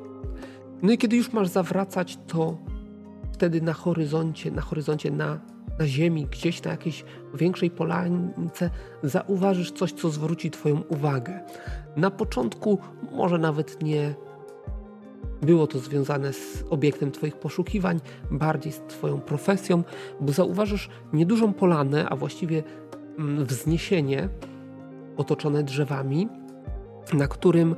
No 0.83 0.93
i 0.93 0.99
kiedy 0.99 1.17
już 1.17 1.33
masz 1.33 1.49
zawracać, 1.49 2.19
to 2.27 2.59
wtedy 3.43 3.63
na 3.63 3.73
horyzoncie, 3.73 4.51
na 4.51 4.63
horyzoncie, 4.63 5.11
na, 5.11 5.39
na 5.79 5.87
ziemi, 5.87 6.27
gdzieś 6.31 6.63
na 6.63 6.71
jakiejś 6.71 7.05
większej 7.35 7.71
polance 7.71 8.71
zauważysz 9.03 9.73
coś, 9.73 9.93
co 9.93 10.11
zwróci 10.11 10.51
Twoją 10.51 10.83
uwagę. 10.89 11.41
Na 11.97 12.11
początku 12.11 12.79
może 13.13 13.39
nawet 13.39 13.83
nie 13.83 14.15
było 15.41 15.67
to 15.67 15.79
związane 15.79 16.33
z 16.33 16.65
obiektem 16.71 17.11
Twoich 17.11 17.37
poszukiwań, 17.37 18.01
bardziej 18.31 18.73
z 18.73 18.81
Twoją 18.89 19.21
profesją, 19.21 19.85
bo 20.21 20.33
zauważysz 20.33 20.89
niedużą 21.13 21.53
polanę, 21.53 22.09
a 22.09 22.17
właściwie 22.17 22.63
mm, 23.19 23.45
wzniesienie 23.45 24.29
otoczone 25.17 25.63
drzewami, 25.63 26.29
na 27.13 27.29
którym 27.29 27.77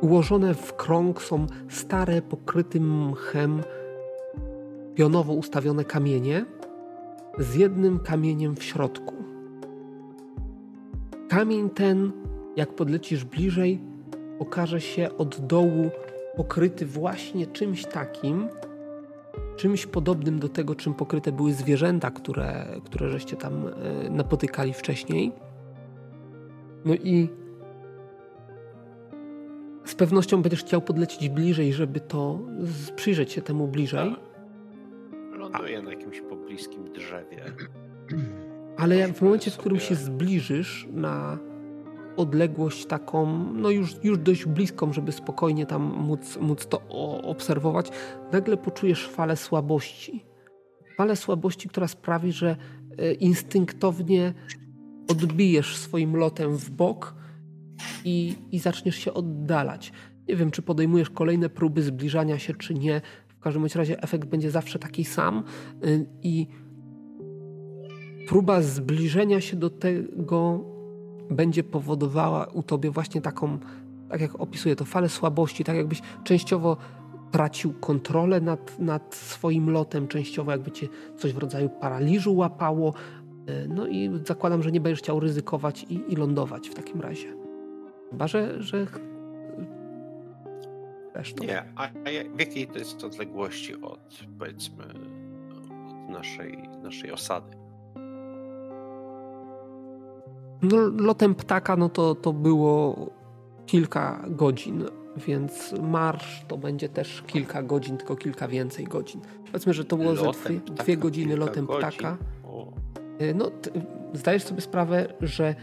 ułożone 0.00 0.54
w 0.54 0.76
krąg 0.76 1.22
są 1.22 1.46
stare, 1.68 2.22
pokrytym 2.22 3.08
mchem, 3.08 3.62
pionowo 4.94 5.32
ustawione 5.32 5.84
kamienie 5.84 6.44
z 7.38 7.54
jednym 7.54 7.98
kamieniem 7.98 8.56
w 8.56 8.62
środku. 8.62 9.14
Kamień 11.28 11.70
ten, 11.70 12.12
jak 12.56 12.74
podlecisz 12.74 13.24
bliżej, 13.24 13.80
okaże 14.38 14.80
się 14.80 15.16
od 15.18 15.46
dołu 15.46 15.90
pokryty 16.36 16.86
właśnie 16.86 17.46
czymś 17.46 17.84
takim, 17.84 18.48
czymś 19.56 19.86
podobnym 19.86 20.38
do 20.38 20.48
tego, 20.48 20.74
czym 20.74 20.94
pokryte 20.94 21.32
były 21.32 21.52
zwierzęta, 21.52 22.10
które, 22.10 22.66
które 22.84 23.08
żeście 23.08 23.36
tam 23.36 23.66
e, 23.66 24.10
napotykali 24.10 24.72
wcześniej. 24.72 25.32
No 26.84 26.94
i 26.94 27.28
z 29.84 29.94
pewnością 29.94 30.42
będziesz 30.42 30.60
chciał 30.60 30.80
podlecieć 30.80 31.28
bliżej, 31.28 31.72
żeby 31.72 32.00
to 32.00 32.38
przyjrzeć 32.96 33.32
się 33.32 33.42
temu 33.42 33.68
bliżej. 33.68 34.16
Ląduję 35.52 35.82
na 35.82 35.90
jakimś 35.90 36.20
pobliskim 36.20 36.92
drzewie. 36.92 37.44
Ale 38.76 38.96
jak 38.96 39.12
w 39.12 39.22
momencie, 39.22 39.50
w 39.50 39.56
którym 39.56 39.80
się 39.80 39.94
zbliżysz 39.94 40.88
na 40.92 41.38
odległość 42.16 42.86
taką, 42.86 43.26
no 43.52 43.70
już, 43.70 43.96
już 44.02 44.18
dość 44.18 44.46
bliską, 44.46 44.92
żeby 44.92 45.12
spokojnie 45.12 45.66
tam 45.66 45.82
móc, 45.82 46.36
móc 46.40 46.66
to 46.66 46.88
obserwować, 47.22 47.90
nagle 48.32 48.56
poczujesz 48.56 49.08
falę 49.08 49.36
słabości. 49.36 50.24
Falę 50.96 51.16
słabości, 51.16 51.68
która 51.68 51.88
sprawi, 51.88 52.32
że 52.32 52.56
e, 52.98 53.12
instynktownie 53.12 54.34
odbijesz 55.08 55.76
swoim 55.76 56.16
lotem 56.16 56.56
w 56.56 56.70
bok 56.70 57.14
i, 58.04 58.34
i 58.52 58.58
zaczniesz 58.58 58.96
się 58.96 59.14
oddalać. 59.14 59.92
Nie 60.28 60.36
wiem, 60.36 60.50
czy 60.50 60.62
podejmujesz 60.62 61.10
kolejne 61.10 61.48
próby 61.48 61.82
zbliżania 61.82 62.38
się, 62.38 62.54
czy 62.54 62.74
nie. 62.74 63.00
Każdym 63.42 63.66
razie 63.74 64.02
efekt 64.02 64.28
będzie 64.28 64.50
zawsze 64.50 64.78
taki 64.78 65.04
sam 65.04 65.44
y, 65.84 66.06
i 66.22 66.46
próba 68.28 68.62
zbliżenia 68.62 69.40
się 69.40 69.56
do 69.56 69.70
tego 69.70 70.64
będzie 71.30 71.64
powodowała 71.64 72.46
u 72.46 72.62
tobie 72.62 72.90
właśnie 72.90 73.20
taką, 73.20 73.58
tak 74.08 74.20
jak 74.20 74.40
opisuję 74.40 74.76
to, 74.76 74.84
falę 74.84 75.08
słabości, 75.08 75.64
tak 75.64 75.76
jakbyś 75.76 76.02
częściowo 76.24 76.76
tracił 77.30 77.72
kontrolę 77.72 78.40
nad, 78.40 78.78
nad 78.78 79.14
swoim 79.14 79.70
lotem, 79.70 80.08
częściowo 80.08 80.50
jakby 80.50 80.70
cię 80.70 80.88
coś 81.16 81.32
w 81.32 81.38
rodzaju 81.38 81.68
paraliżu 81.68 82.36
łapało. 82.36 82.94
Y, 83.48 83.68
no 83.68 83.86
i 83.86 84.10
zakładam, 84.26 84.62
że 84.62 84.72
nie 84.72 84.80
będziesz 84.80 84.98
chciał 84.98 85.20
ryzykować 85.20 85.86
i, 85.88 86.12
i 86.12 86.16
lądować 86.16 86.68
w 86.68 86.74
takim 86.74 87.00
razie. 87.00 87.36
Chyba, 88.10 88.28
że, 88.28 88.62
że 88.62 88.86
Nie, 91.40 91.64
a, 91.76 91.88
w 92.36 92.40
jakiej 92.40 92.66
to 92.66 92.78
jest 92.78 93.04
odległości 93.04 93.74
od, 93.82 94.20
powiedzmy, 94.38 94.84
od 95.88 96.10
naszej, 96.10 96.68
naszej 96.82 97.12
osady? 97.12 97.56
No, 100.62 100.76
lotem 100.96 101.34
ptaka, 101.34 101.76
no 101.76 101.88
to, 101.88 102.14
to 102.14 102.32
było 102.32 102.96
kilka 103.66 104.24
godzin, 104.28 104.84
więc 105.16 105.74
marsz 105.82 106.44
to 106.48 106.58
będzie 106.58 106.88
też 106.88 107.22
kilka 107.26 107.62
godzin, 107.62 107.96
tylko 107.96 108.16
kilka 108.16 108.48
więcej 108.48 108.84
godzin. 108.84 109.20
Powiedzmy, 109.46 109.74
że 109.74 109.84
to 109.84 109.96
było 109.96 110.12
lotem 110.12 110.32
ze 110.42 110.48
dwie, 110.48 110.60
ptaka, 110.60 110.82
dwie 110.82 110.96
godziny 110.96 111.36
lotem 111.36 111.66
godzin. 111.66 111.88
ptaka. 111.88 112.16
O. 112.44 112.72
Y, 113.20 113.34
no, 113.34 113.50
zdajesz 114.12 114.42
sobie 114.42 114.60
sprawę, 114.60 115.14
że 115.20 115.54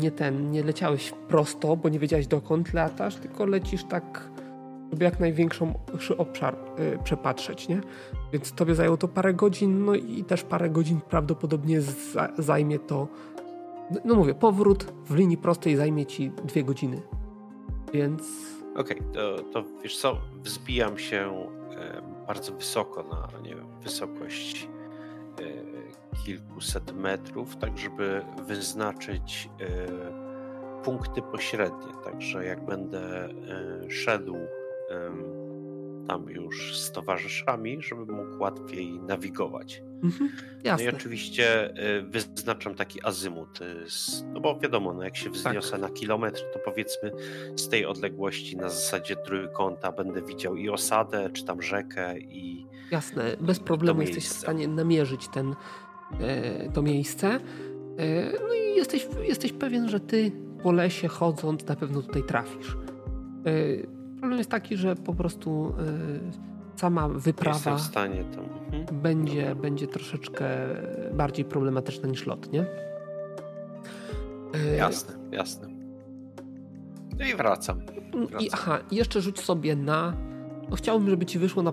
nie 0.00 0.10
ten, 0.10 0.50
nie 0.50 0.62
leciałeś 0.62 1.12
prosto, 1.28 1.76
bo 1.76 1.88
nie 1.88 1.98
wiedziałeś 1.98 2.26
dokąd 2.26 2.72
latasz, 2.72 3.16
tylko 3.16 3.46
lecisz 3.46 3.84
tak, 3.84 4.30
żeby 4.90 5.04
jak 5.04 5.20
największą 5.20 5.74
obszar 6.18 6.56
y, 6.78 6.98
przepatrzeć, 7.04 7.68
nie? 7.68 7.80
Więc 8.32 8.52
tobie 8.52 8.74
zajęło 8.74 8.96
to 8.96 9.08
parę 9.08 9.34
godzin, 9.34 9.84
no 9.84 9.94
i 9.94 10.24
też 10.24 10.42
parę 10.42 10.70
godzin 10.70 11.00
prawdopodobnie 11.08 11.80
za, 11.80 12.28
zajmie 12.38 12.78
to, 12.78 13.08
no 14.04 14.14
mówię, 14.14 14.34
powrót 14.34 14.92
w 15.06 15.14
linii 15.14 15.36
prostej 15.36 15.76
zajmie 15.76 16.06
ci 16.06 16.30
dwie 16.44 16.64
godziny, 16.64 17.02
więc... 17.92 18.22
Okej, 18.76 18.98
okay, 18.98 19.12
to, 19.12 19.42
to 19.42 19.64
wiesz 19.82 19.96
co, 19.98 20.16
wzbijam 20.42 20.98
się 20.98 21.46
bardzo 22.26 22.52
wysoko 22.52 23.02
na, 23.02 23.28
nie 23.42 23.54
wiem, 23.54 23.66
wysokość 23.82 24.68
e, 25.40 25.44
kilkuset 26.24 26.92
metrów, 26.92 27.56
tak 27.56 27.78
żeby 27.78 28.22
wyznaczyć 28.46 29.50
e, 29.60 30.82
punkty 30.82 31.22
pośrednie. 31.22 31.92
Także 32.04 32.44
jak 32.44 32.66
będę 32.66 33.24
e, 33.24 33.90
szedł 33.90 34.36
tam 36.08 36.30
już 36.30 36.78
z 36.78 36.92
towarzyszami, 36.92 37.82
żeby 37.82 38.12
mógł 38.12 38.42
łatwiej 38.42 39.00
nawigować. 39.00 39.82
Mhm, 40.02 40.30
no 40.64 40.80
i 40.80 40.88
oczywiście 40.88 41.70
e, 41.70 42.02
wyznaczam 42.02 42.74
taki 42.74 43.04
azymut, 43.04 43.58
no 44.32 44.40
bo 44.40 44.58
wiadomo, 44.60 44.94
no 44.94 45.02
jak 45.02 45.16
się 45.16 45.30
wzniosę 45.30 45.70
tak. 45.70 45.80
na 45.80 45.88
kilometr, 45.88 46.42
to 46.52 46.58
powiedzmy 46.58 47.12
z 47.56 47.68
tej 47.68 47.86
odległości 47.86 48.56
na 48.56 48.68
zasadzie 48.68 49.16
trójkąta 49.16 49.92
będę 49.92 50.22
widział 50.22 50.56
i 50.56 50.68
osadę, 50.68 51.30
czy 51.32 51.44
tam 51.44 51.62
rzekę 51.62 52.18
i 52.18 52.66
Jasne, 52.90 53.36
bez 53.40 53.60
problemu 53.60 54.00
jesteś 54.00 54.24
w 54.24 54.32
stanie 54.32 54.68
namierzyć 54.68 55.28
ten 55.28 55.54
E, 56.20 56.70
to 56.72 56.82
miejsce. 56.82 57.28
E, 57.28 57.40
no 58.48 58.54
i 58.54 58.76
jesteś, 58.76 59.08
jesteś 59.22 59.52
pewien, 59.52 59.88
że 59.88 60.00
ty 60.00 60.32
po 60.62 60.72
lesie 60.72 61.08
chodząc 61.08 61.66
na 61.66 61.76
pewno 61.76 62.02
tutaj 62.02 62.22
trafisz. 62.22 62.76
Problem 64.24 64.38
jest 64.38 64.50
taki, 64.50 64.76
że 64.76 64.96
po 64.96 65.14
prostu 65.14 65.74
sama 66.76 67.08
wyprawa 67.08 67.76
w 67.76 67.80
stanie 67.80 68.24
to. 68.24 68.40
Mhm. 68.76 69.00
Będzie, 69.00 69.54
będzie 69.54 69.86
troszeczkę 69.86 70.46
bardziej 71.14 71.44
problematyczna 71.44 72.08
niż 72.08 72.26
lot, 72.26 72.52
nie? 72.52 72.66
Jasne, 74.78 75.14
jasne. 75.32 75.68
No 77.18 77.26
i 77.26 77.34
wracam. 77.34 77.78
wracam. 77.78 78.40
I, 78.40 78.50
aha, 78.52 78.78
jeszcze 78.90 79.20
rzuć 79.20 79.40
sobie 79.40 79.76
na. 79.76 80.16
No 80.70 80.76
chciałbym, 80.76 81.10
żeby 81.10 81.26
ci 81.26 81.38
wyszło 81.38 81.62
na 81.62 81.72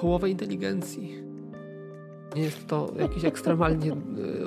połowę 0.00 0.30
inteligencji. 0.30 1.22
Nie 2.36 2.42
jest 2.42 2.66
to 2.66 2.92
jakiś 2.98 3.24
ekstremalnie 3.24 3.92
e, 3.92 3.96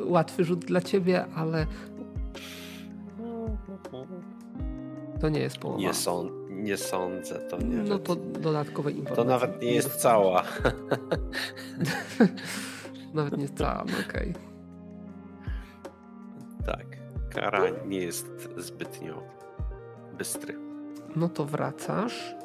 łatwy 0.06 0.44
rzut 0.44 0.66
dla 0.66 0.82
ciebie, 0.82 1.26
ale 1.36 1.66
to 5.22 5.30
nie 5.30 5.40
jest 5.40 5.58
połowa. 5.58 5.80
Nie, 5.80 5.94
są, 5.94 6.41
nie 6.62 6.78
sądzę. 6.78 7.40
To 7.40 7.58
nie 7.58 7.76
no 7.76 8.00
to 8.00 8.16
dodatkowe 8.16 8.92
informacje. 8.92 9.24
To 9.24 9.30
nawet 9.30 9.62
nie 9.62 9.74
jest 9.74 9.96
cała. 9.96 10.44
nawet 13.14 13.38
nie 13.38 13.44
jest 13.44 13.58
cała, 13.58 13.84
no 13.88 13.94
okej. 14.10 14.30
Okay. 14.30 14.52
Kara 17.34 17.64
nie 17.88 18.00
jest 18.00 18.28
zbytnio 18.58 19.24
bystry. 20.18 20.58
No 21.16 21.30
to 21.30 21.46
wracasz. 21.46 22.36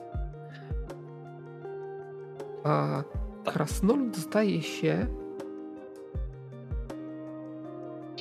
A 2.64 3.02
krasnolud 3.44 4.16
zdaje 4.16 4.62
się 4.62 5.06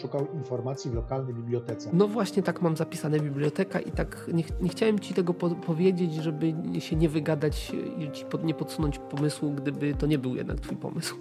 szukał 0.06 0.28
informacji 0.34 0.92
w 0.92 0.94
lokalnej 0.94 1.34
bibliotece. 1.34 1.90
No 1.94 2.08
właśnie 2.08 2.44
tak 2.44 2.62
mam 2.62 2.78
zapisane 2.78 3.20
biblioteka 3.20 3.80
i 3.80 3.92
tak 3.92 4.30
nie, 4.34 4.44
nie 4.62 4.70
chciałem 4.70 5.00
ci 5.00 5.14
tego 5.14 5.34
po 5.34 5.50
powiedzieć, 5.50 6.14
żeby 6.14 6.54
się 6.80 6.96
nie 6.96 7.10
wygadać 7.10 7.72
i 7.98 8.12
ci 8.12 8.26
pod, 8.26 8.44
nie 8.44 8.54
podsunąć 8.54 9.00
pomysłu, 9.00 9.52
gdyby 9.52 9.94
to 9.94 10.06
nie 10.06 10.18
był 10.18 10.36
jednak 10.36 10.60
twój 10.60 10.78
pomysł. 10.78 11.16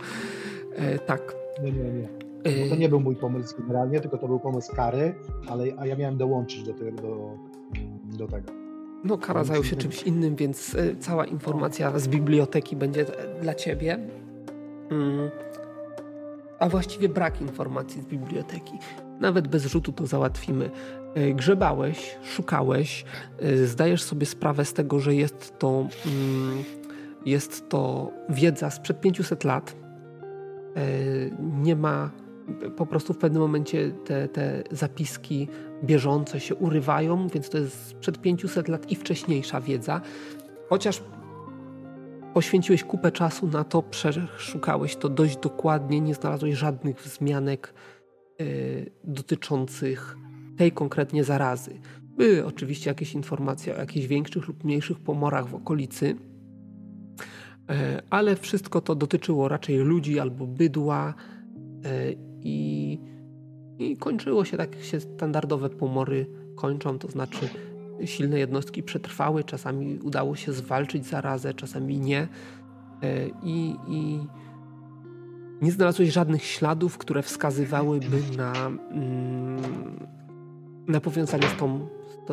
E, 0.76 0.98
tak. 0.98 1.36
Nie, 1.62 1.72
nie, 1.72 1.92
nie. 1.92 2.08
E, 2.44 2.68
to 2.68 2.76
nie 2.76 2.88
był 2.88 3.00
mój 3.00 3.16
pomysł 3.16 3.54
generalnie, 3.58 4.00
tylko 4.00 4.18
to 4.18 4.26
był 4.28 4.40
pomysł 4.40 4.76
kary, 4.76 5.14
ale 5.48 5.64
a 5.78 5.86
ja 5.86 5.96
miałem 5.96 6.16
dołączyć 6.16 6.62
do, 6.62 6.74
tego, 6.74 7.02
do, 7.02 7.30
do 8.18 8.26
tego. 8.26 8.52
No, 9.04 9.18
Kara 9.18 9.44
zajął 9.44 9.64
się 9.64 9.76
czymś 9.76 10.02
innym, 10.02 10.36
więc 10.36 10.74
e, 10.74 10.96
cała 10.96 11.24
informacja 11.24 11.98
z 11.98 12.08
biblioteki 12.08 12.76
będzie 12.76 13.06
dla 13.42 13.54
ciebie. 13.54 13.98
Mm 14.90 15.30
a 16.64 16.68
właściwie 16.68 17.09
brak 17.09 17.40
informacji 17.40 18.02
z 18.02 18.04
biblioteki. 18.04 18.78
Nawet 19.21 19.49
bez 19.49 19.66
rzutu 19.66 19.92
to 19.92 20.06
załatwimy. 20.06 20.71
E, 21.14 21.33
grzebałeś, 21.33 22.16
szukałeś, 22.23 23.04
e, 23.38 23.56
zdajesz 23.56 24.02
sobie 24.02 24.26
sprawę 24.26 24.64
z 24.64 24.73
tego, 24.73 25.00
że 25.00 25.14
jest 25.14 25.59
to, 25.59 25.88
mm, 26.06 26.64
jest 27.26 27.68
to 27.68 28.11
wiedza 28.28 28.71
sprzed 28.71 29.00
500 29.00 29.44
lat. 29.44 29.76
E, 30.76 30.83
nie 31.40 31.76
ma, 31.76 32.11
po 32.76 32.87
prostu 32.87 33.12
w 33.12 33.18
pewnym 33.18 33.42
momencie 33.42 33.90
te, 33.90 34.28
te 34.28 34.62
zapiski 34.71 35.49
bieżące 35.83 36.40
się 36.40 36.54
urywają, 36.54 37.28
więc 37.28 37.50
to 37.50 37.59
jest 37.59 37.87
sprzed 37.87 38.21
500 38.21 38.68
lat 38.68 38.90
i 38.90 38.97
wcześniejsza 38.97 39.61
wiedza. 39.61 40.00
Chociaż 40.68 41.02
Poświęciłeś 42.34 42.84
kupę 42.84 43.12
czasu 43.12 43.46
na 43.46 43.64
to, 43.64 43.82
przeszukałeś 43.82 44.96
to 44.96 45.08
dość 45.08 45.36
dokładnie, 45.36 46.00
nie 46.00 46.14
znalazłeś 46.14 46.54
żadnych 46.54 47.00
wzmianek 47.00 47.74
y, 48.40 48.90
dotyczących 49.04 50.16
tej 50.56 50.72
konkretnie 50.72 51.24
zarazy. 51.24 51.80
Były 52.02 52.46
oczywiście 52.46 52.90
jakieś 52.90 53.14
informacje 53.14 53.76
o 53.76 53.78
jakichś 53.78 54.06
większych 54.06 54.48
lub 54.48 54.64
mniejszych 54.64 55.00
pomorach 55.00 55.48
w 55.48 55.54
okolicy, 55.54 56.06
y, 56.06 57.74
ale 58.10 58.36
wszystko 58.36 58.80
to 58.80 58.94
dotyczyło 58.94 59.48
raczej 59.48 59.76
ludzi 59.76 60.20
albo 60.20 60.46
bydła 60.46 61.14
y, 61.86 62.16
i, 62.42 62.98
i 63.78 63.96
kończyło 63.96 64.44
się 64.44 64.56
tak, 64.56 64.74
jak 64.76 64.84
się 64.84 65.00
standardowe 65.00 65.70
pomory 65.70 66.26
kończą, 66.56 66.98
to 66.98 67.10
znaczy 67.10 67.48
silne 68.06 68.38
jednostki 68.38 68.82
przetrwały, 68.82 69.44
czasami 69.44 69.99
udało 69.99 70.37
się 70.37 70.52
zwalczyć 70.52 71.06
zarazę, 71.06 71.54
czasami 71.54 71.99
nie. 72.00 72.28
E, 73.02 73.28
I, 73.42 73.76
i 73.88 74.18
nie 75.62 75.73
znalazłeś 75.73 76.12
żadnych 76.12 76.44
śladów, 76.44 76.99
które 76.99 77.23
wskazywałyby 77.23 78.23
na, 78.37 78.52
mm, 78.66 80.06
na 80.87 81.00
powiązanie 81.00 81.49
z, 81.49 81.56
tą, 81.56 81.88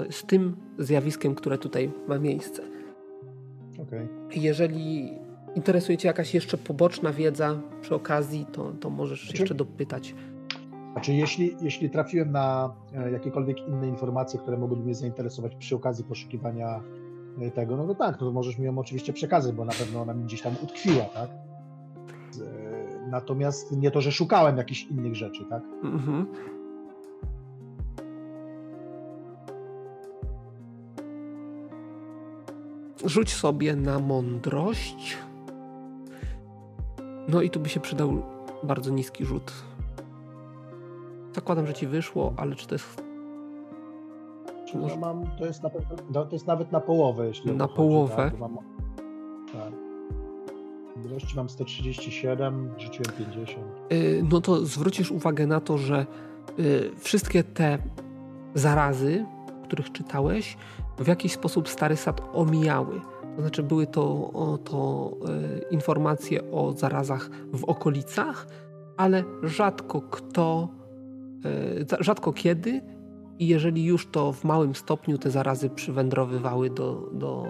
z 0.09 0.25
tym 0.25 0.55
zjawiskiem, 0.79 1.35
które 1.35 1.57
tutaj 1.57 1.91
ma 2.07 2.19
miejsce. 2.19 2.61
Okay. 3.79 4.07
Jeżeli 4.35 5.13
interesuje 5.55 5.97
Cię 5.97 6.07
jakaś 6.07 6.33
jeszcze 6.33 6.57
poboczna 6.57 7.13
wiedza 7.13 7.61
przy 7.81 7.95
okazji, 7.95 8.45
to, 8.51 8.71
to 8.71 8.89
możesz 8.89 9.39
jeszcze 9.39 9.55
dopytać. 9.55 10.15
Znaczy, 10.91 11.13
jeśli, 11.13 11.55
jeśli 11.61 11.89
trafiłem 11.89 12.31
na 12.31 12.73
e, 12.93 13.11
jakiekolwiek 13.11 13.67
inne 13.67 13.87
informacje, 13.87 14.39
które 14.39 14.57
mogłyby 14.57 14.83
mnie 14.83 14.95
zainteresować 14.95 15.55
przy 15.55 15.75
okazji 15.75 16.03
poszukiwania 16.03 16.81
e, 17.41 17.51
tego, 17.51 17.77
no 17.77 17.87
to 17.87 17.95
tak, 17.95 18.11
no 18.21 18.27
to 18.27 18.31
możesz 18.31 18.57
mi 18.57 18.65
ją 18.65 18.77
oczywiście 18.79 19.13
przekazać, 19.13 19.55
bo 19.55 19.65
na 19.65 19.71
pewno 19.71 20.01
ona 20.01 20.13
mi 20.13 20.23
gdzieś 20.23 20.41
tam 20.41 20.53
utkwiła, 20.63 21.05
tak? 21.05 21.29
E, 21.29 23.07
natomiast 23.09 23.71
nie 23.71 23.91
to, 23.91 24.01
że 24.01 24.11
szukałem 24.11 24.57
jakichś 24.57 24.83
innych 24.83 25.15
rzeczy, 25.15 25.45
tak? 25.49 25.63
Mhm. 25.83 26.27
Rzuć 33.05 33.33
sobie 33.33 33.75
na 33.75 33.99
mądrość. 33.99 35.17
No 37.27 37.41
i 37.41 37.49
tu 37.49 37.59
by 37.59 37.69
się 37.69 37.79
przydał 37.79 38.21
bardzo 38.63 38.91
niski 38.91 39.25
rzut 39.25 39.53
Zakładam, 41.33 41.67
że 41.67 41.73
ci 41.73 41.87
wyszło, 41.87 42.33
ale 42.37 42.55
czy 42.55 42.67
to 42.67 42.75
jest. 42.75 43.03
Czy 44.67 44.77
może... 44.77 44.97
mam, 44.97 45.23
to, 45.37 45.45
jest 45.45 45.63
na, 45.63 45.69
no, 46.13 46.25
to 46.25 46.35
jest 46.35 46.47
nawet 46.47 46.71
na 46.71 46.79
połowę, 46.79 47.27
jeśli. 47.27 47.51
Na 47.51 47.67
połowę. 47.67 48.15
Tak, 48.15 48.39
mam, 48.39 48.57
tak. 49.53 49.73
Ilości 51.05 51.35
mam 51.35 51.49
137, 51.49 52.73
rzuciłem 52.77 53.17
50. 53.17 53.65
Yy, 53.89 54.23
no 54.29 54.41
to 54.41 54.65
zwrócisz 54.65 55.11
uwagę 55.11 55.47
na 55.47 55.59
to, 55.59 55.77
że 55.77 56.05
yy, 56.57 56.91
wszystkie 56.97 57.43
te 57.43 57.77
zarazy, 58.53 59.25
o 59.61 59.65
których 59.65 59.91
czytałeś, 59.91 60.57
w 60.97 61.07
jakiś 61.07 61.33
sposób 61.33 61.69
stary 61.69 61.95
sad 61.95 62.21
omijały. 62.33 63.01
To 63.35 63.41
znaczy, 63.41 63.63
były 63.63 63.87
to, 63.87 64.31
o, 64.33 64.57
to 64.57 65.11
yy, 65.25 65.65
informacje 65.71 66.51
o 66.51 66.71
zarazach 66.71 67.29
w 67.53 67.63
okolicach, 67.63 68.47
ale 68.97 69.23
rzadko 69.43 70.01
kto 70.01 70.67
rzadko 71.99 72.33
kiedy 72.33 72.81
i 73.39 73.47
jeżeli 73.47 73.85
już 73.85 74.07
to 74.07 74.33
w 74.33 74.43
małym 74.43 74.75
stopniu 74.75 75.17
te 75.17 75.31
zarazy 75.31 75.69
przywędrowywały 75.69 76.69
do, 76.69 77.09
do, 77.13 77.45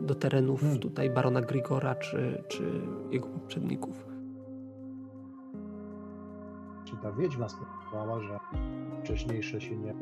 do 0.00 0.14
terenów 0.14 0.60
hmm. 0.60 0.78
tutaj 0.78 1.10
barona 1.10 1.40
Grigora 1.40 1.94
czy, 1.94 2.42
czy 2.48 2.62
jego 3.10 3.28
poprzedników. 3.28 4.06
Czy 6.84 6.96
ta 6.96 7.12
wiedźma 7.12 7.48
sprawowała, 7.48 8.20
że 8.20 8.38
wcześniejsze 9.02 9.60
się 9.60 9.76
nie, 9.76 9.94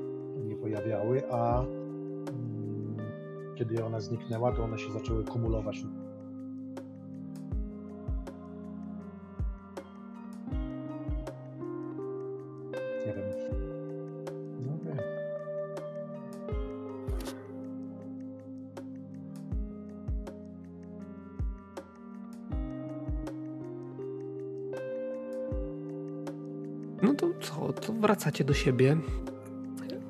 nie 0.45 0.57
pojawiały, 0.57 1.33
a 1.33 1.61
mm, 1.61 2.97
kiedy 3.55 3.85
ona 3.85 4.01
zniknęła, 4.01 4.53
to 4.53 4.65
one 4.65 4.79
się 4.79 4.93
zaczęły 4.93 5.25
kumulować 5.25 5.85
wracacie 28.01 28.45
do 28.45 28.55
siebie. 28.55 28.97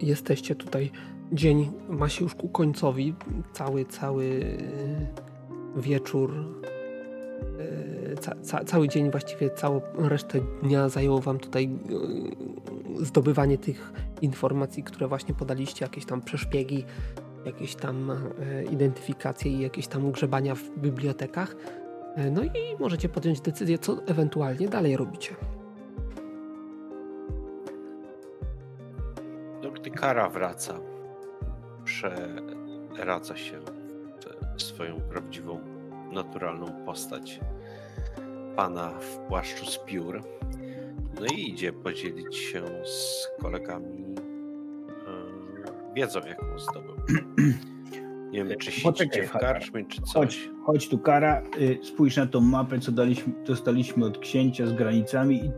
Jesteście 0.00 0.55
tutaj. 0.55 0.90
Dzień 1.33 1.72
ma 1.88 2.09
się 2.09 2.24
już 2.24 2.35
ku 2.35 2.48
końcowi. 2.48 3.14
Cały, 3.53 3.85
cały 3.85 4.40
wieczór. 5.76 6.35
E, 7.59 8.16
ca, 8.16 8.35
ca, 8.42 8.64
cały 8.64 8.88
dzień, 8.88 9.11
właściwie 9.11 9.50
całą 9.50 9.81
resztę 9.98 10.40
dnia 10.62 10.88
zajęło 10.88 11.20
Wam 11.20 11.38
tutaj 11.38 11.64
e, 11.64 13.05
zdobywanie 13.05 13.59
tych 13.59 13.92
informacji, 14.22 14.83
które 14.83 15.09
właśnie 15.09 15.35
podaliście, 15.35 15.85
jakieś 15.85 16.05
tam 16.05 16.22
przeszpiegi, 16.22 16.85
jakieś 17.44 17.74
tam 17.74 18.12
identyfikacje 18.72 19.53
i 19.53 19.61
jakieś 19.61 19.87
tam 19.87 20.12
grzebania 20.12 20.55
w 20.55 20.79
bibliotekach. 20.79 21.57
No 22.31 22.44
i 22.44 22.76
możecie 22.81 23.09
podjąć 23.09 23.40
decyzję, 23.40 23.79
co 23.79 24.07
ewentualnie 24.07 24.68
dalej 24.68 24.96
robicie. 24.96 25.37
Kara 30.00 30.28
wraca. 30.28 30.80
Przeradza 31.84 33.36
się 33.36 33.60
w 34.56 34.62
swoją 34.62 35.00
prawdziwą, 35.00 35.60
naturalną 36.12 36.66
postać 36.86 37.40
pana 38.56 38.88
w 38.88 39.18
płaszczu 39.28 39.66
z 39.66 39.78
piór. 39.78 40.22
No 41.20 41.26
i 41.36 41.50
idzie 41.50 41.72
podzielić 41.72 42.36
się 42.36 42.62
z 42.84 43.28
kolegami 43.42 43.98
yy, 43.98 45.94
wiedzą, 45.94 46.20
jaką 46.26 46.58
zdobył. 46.58 46.94
Nie 48.30 48.44
wiem, 48.44 48.58
czy 48.58 48.72
siedzicie 48.72 49.26
w 49.26 49.32
karczmie, 49.32 49.84
czy 49.84 50.02
coś. 50.02 50.14
Chodź, 50.14 50.50
chodź 50.66 50.88
tu, 50.88 50.98
Kara, 50.98 51.42
y, 51.60 51.78
spójrz 51.82 52.16
na 52.16 52.26
tą 52.26 52.40
mapę, 52.40 52.78
co 52.78 52.92
daliśmy, 52.92 53.32
dostaliśmy 53.46 54.04
od 54.04 54.18
księcia 54.18 54.66
z 54.66 54.72
granicami 54.72 55.44
i 55.44 55.50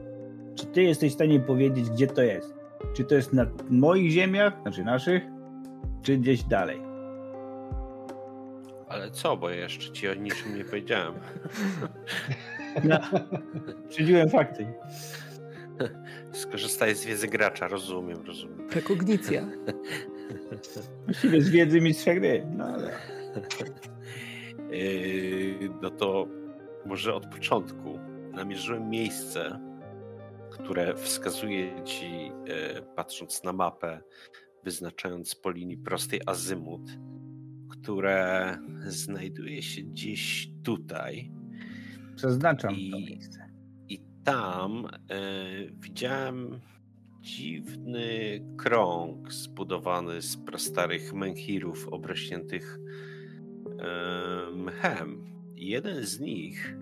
czy 0.54 0.66
ty 0.66 0.82
jesteś 0.82 1.10
w 1.10 1.14
stanie 1.14 1.40
powiedzieć, 1.40 1.90
gdzie 1.90 2.06
to 2.06 2.22
jest? 2.22 2.61
Czy 2.94 3.04
to 3.04 3.14
jest 3.14 3.32
na 3.32 3.46
moich 3.70 4.10
ziemiach, 4.10 4.62
znaczy 4.62 4.84
naszych, 4.84 5.22
czy 6.02 6.18
gdzieś 6.18 6.42
dalej? 6.42 6.80
Ale 8.88 9.10
co, 9.10 9.36
bo 9.36 9.50
jeszcze 9.50 9.92
ci 9.92 10.08
o 10.08 10.14
niczym 10.14 10.56
nie 10.56 10.64
powiedziałem. 10.64 11.14
No, 12.84 12.98
Przydziłem 13.88 14.28
fakty. 14.28 14.66
Skorzystaj 16.32 16.94
z 16.94 17.04
wiedzy 17.04 17.28
gracza, 17.28 17.68
rozumiem, 17.68 18.18
rozumiem. 18.26 18.68
Prekognicja. 18.68 19.46
Właściwie 21.04 21.42
z 21.42 21.50
wiedzy 21.50 21.80
mistrza 21.80 22.14
gry. 22.14 22.46
No, 22.56 22.64
ale... 22.64 22.92
Yy, 24.70 25.70
no 25.82 25.90
to 25.90 26.26
może 26.86 27.14
od 27.14 27.26
początku 27.26 27.98
namierzyłem 28.32 28.90
miejsce, 28.90 29.58
które 30.62 30.94
wskazuje 30.96 31.84
ci, 31.84 32.10
yy, 32.26 32.82
patrząc 32.96 33.44
na 33.44 33.52
mapę, 33.52 34.00
wyznaczając 34.64 35.34
po 35.34 35.50
linii 35.50 35.76
prostej 35.78 36.20
azymut, 36.26 36.82
które 37.70 38.58
znajduje 38.86 39.62
się 39.62 39.82
gdzieś 39.82 40.48
tutaj. 40.64 41.32
Przeznaczam 42.16 42.74
I- 42.74 42.90
to 42.90 42.98
miejsce. 42.98 43.50
I 43.88 44.00
tam 44.24 44.86
e, 44.86 44.90
widziałem 45.72 46.60
dziwny 47.20 48.40
krąg 48.58 49.32
zbudowany 49.32 50.22
z 50.22 50.36
prastarych 50.36 51.12
menhirów 51.14 51.88
obrośniętych 51.88 52.78
e, 53.78 54.50
mchem. 54.56 55.24
Jeden 55.54 56.04
z 56.06 56.20
nich 56.20 56.76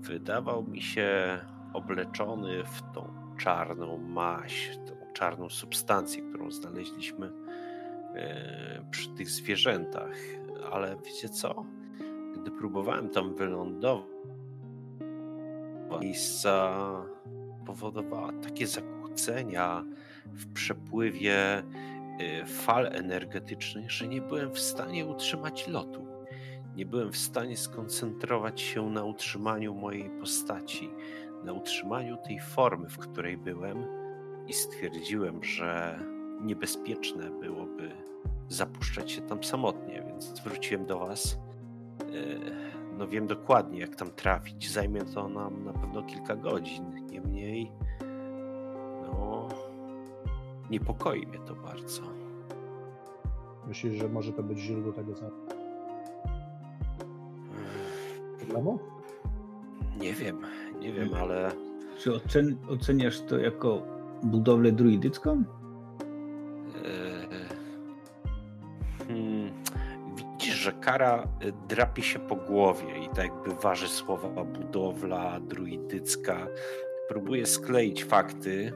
wydawał 0.00 0.66
mi 0.66 0.82
się 0.82 1.38
obleczony 1.72 2.64
w 2.64 2.82
tą 2.94 3.08
czarną 3.38 3.98
maść, 3.98 4.76
tą 4.76 5.12
czarną 5.12 5.48
substancję, 5.48 6.22
którą 6.22 6.50
znaleźliśmy 6.50 7.32
e, 8.14 8.84
przy 8.90 9.08
tych 9.08 9.30
zwierzętach. 9.30 10.16
Ale 10.72 10.96
wiecie 11.04 11.28
co? 11.28 11.64
Gdy 12.34 12.50
próbowałem 12.50 13.08
tam 13.08 13.34
wylądować, 13.34 14.10
miejsca 16.00 16.76
powodowała 17.66 18.32
takie 18.32 18.66
zakłócenia 18.66 19.84
w 20.26 20.52
przepływie 20.52 21.58
y, 21.58 22.46
fal 22.46 22.86
energetycznych, 22.86 23.90
że 23.90 24.08
nie 24.08 24.20
byłem 24.20 24.50
w 24.50 24.58
stanie 24.58 25.06
utrzymać 25.06 25.68
lotu. 25.68 26.06
Nie 26.76 26.86
byłem 26.86 27.12
w 27.12 27.16
stanie 27.16 27.56
skoncentrować 27.56 28.60
się 28.60 28.90
na 28.90 29.04
utrzymaniu 29.04 29.74
mojej 29.74 30.10
postaci, 30.10 30.90
na 31.44 31.52
utrzymaniu 31.52 32.16
tej 32.16 32.40
formy, 32.40 32.88
w 32.88 32.98
której 32.98 33.36
byłem, 33.36 33.84
i 34.46 34.52
stwierdziłem, 34.52 35.44
że 35.44 35.98
niebezpieczne 36.40 37.30
byłoby 37.30 37.90
zapuszczać 38.48 39.12
się 39.12 39.20
tam 39.20 39.44
samotnie, 39.44 40.02
więc 40.06 40.24
zwróciłem 40.24 40.86
do 40.86 40.98
Was. 40.98 41.38
y, 42.14 42.40
no 42.98 43.06
wiem 43.08 43.26
dokładnie, 43.26 43.80
jak 43.80 43.96
tam 43.96 44.10
trafić. 44.10 44.70
Zajmie 44.70 45.00
to 45.04 45.28
nam 45.28 45.64
na 45.64 45.72
pewno 45.72 46.02
kilka 46.02 46.36
godzin. 46.36 47.06
Niemniej, 47.10 47.72
no, 49.02 49.48
niepokoi 50.70 51.26
mnie 51.26 51.38
to 51.38 51.54
bardzo. 51.54 52.02
Myślisz, 53.66 53.94
że 53.94 54.08
może 54.08 54.32
to 54.32 54.42
być 54.42 54.58
źródło 54.58 54.92
tego 54.92 55.14
całego 55.14 55.36
problemu? 58.38 58.78
Nie 60.00 60.12
wiem, 60.12 60.46
nie 60.80 60.92
wiem, 60.92 61.14
ale 61.14 61.52
Czy 61.98 62.14
ocen, 62.14 62.56
oceniasz 62.68 63.20
to 63.20 63.38
jako 63.38 63.82
budowlę 64.22 64.72
druidycką? 64.72 65.44
e, 66.84 67.26
hmm, 69.06 69.50
widzisz, 70.16 70.54
że 70.54 70.72
kara 70.72 71.22
e, 71.40 71.52
drapie 71.68 72.02
się 72.02 72.18
po 72.18 72.36
głowie 72.36 72.98
i 73.04 73.08
tak 73.08 73.18
jakby 73.18 73.54
waży 73.54 73.88
słowa 73.88 74.44
budowla 74.44 75.40
druidycka. 75.40 76.46
Próbuje 77.08 77.46
skleić 77.46 78.04
fakty. 78.04 78.72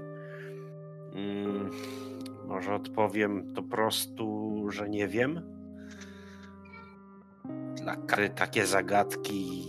Mm, 1.14 1.71
może 2.47 2.75
odpowiem 2.75 3.55
to 3.55 3.62
prostu, 3.62 4.55
że 4.71 4.88
nie 4.88 5.09
wiem. 5.09 5.40
Dla 7.75 7.97
kary 7.97 8.31
takie 8.31 8.67
zagadki 8.67 9.69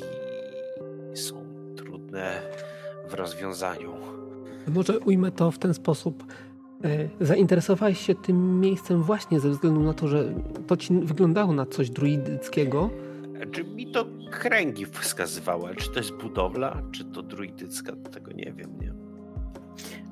trudne 2.15 2.41
w 3.09 3.13
rozwiązaniu. 3.13 3.91
Może 4.67 4.99
ujmę 4.99 5.31
to 5.31 5.51
w 5.51 5.59
ten 5.59 5.73
sposób. 5.73 6.23
E, 6.83 7.25
Zainteresowałeś 7.25 7.99
się 7.99 8.15
tym 8.15 8.59
miejscem 8.59 9.03
właśnie 9.03 9.39
ze 9.39 9.49
względu 9.49 9.79
na 9.79 9.93
to, 9.93 10.07
że 10.07 10.33
to 10.67 10.77
ci 10.77 10.93
wyglądało 10.93 11.53
na 11.53 11.65
coś 11.65 11.89
druidyckiego. 11.89 12.89
Czy 13.51 13.63
mi 13.63 13.91
to 13.91 14.05
kręgi 14.31 14.85
wskazywały? 14.85 15.75
Czy 15.75 15.91
to 15.91 15.99
jest 15.99 16.13
budowla, 16.13 16.81
czy 16.91 17.05
to 17.05 17.21
druidycka? 17.21 17.93
Tego 18.11 18.31
nie 18.31 18.53
wiem, 18.53 18.69
nie? 18.81 18.93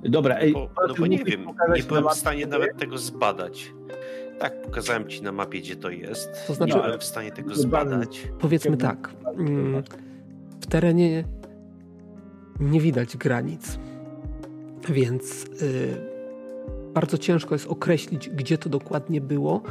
Dobra, 0.10 0.36
ej, 0.36 0.54
Bo, 0.54 0.70
no 0.88 0.94
bo 1.00 1.08
nie 1.08 1.18
mógłbyś 1.18 1.36
wiem, 1.36 1.48
nie 1.76 1.84
byłem 1.84 2.10
w 2.10 2.14
stanie 2.14 2.48
nawet 2.48 2.78
tego 2.78 2.98
zbadać. 2.98 3.74
Tak, 4.40 4.62
pokazałem 4.62 5.08
ci 5.08 5.24
na 5.24 5.32
mapie, 5.32 5.60
gdzie 5.60 5.76
to 5.76 5.90
jest. 5.90 6.48
To 6.48 6.54
znaczy- 6.54 6.76
nie 6.76 6.82
byłem 6.82 7.00
w 7.00 7.04
stanie 7.04 7.32
tego 7.32 7.56
zbadać. 7.56 8.28
Powiedzmy 8.40 8.78
tak, 8.78 9.10
mm, 9.38 9.84
w 10.62 10.68
terenie 10.68 11.24
nie 12.60 12.82
widać 12.82 13.18
granic, 13.18 13.80
więc 14.90 15.46
y, 15.62 15.98
bardzo 16.94 17.18
ciężko 17.18 17.56
jest 17.56 17.68
określić, 17.68 18.30
gdzie 18.30 18.58
to 18.58 18.70
dokładnie 18.70 19.22
było, 19.22 19.62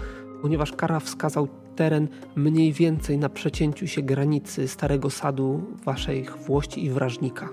ponieważ 0.42 0.72
Kara 0.72 1.00
wskazał 1.00 1.48
teren 1.76 2.08
mniej 2.36 2.72
więcej 2.72 3.18
na 3.18 3.28
przecięciu 3.28 3.86
się 3.86 4.02
granicy 4.02 4.68
Starego 4.68 5.10
Sadu, 5.10 5.62
Waszej 5.84 6.26
Włości 6.46 6.84
i 6.84 6.90
Wrażnika. 6.90 7.48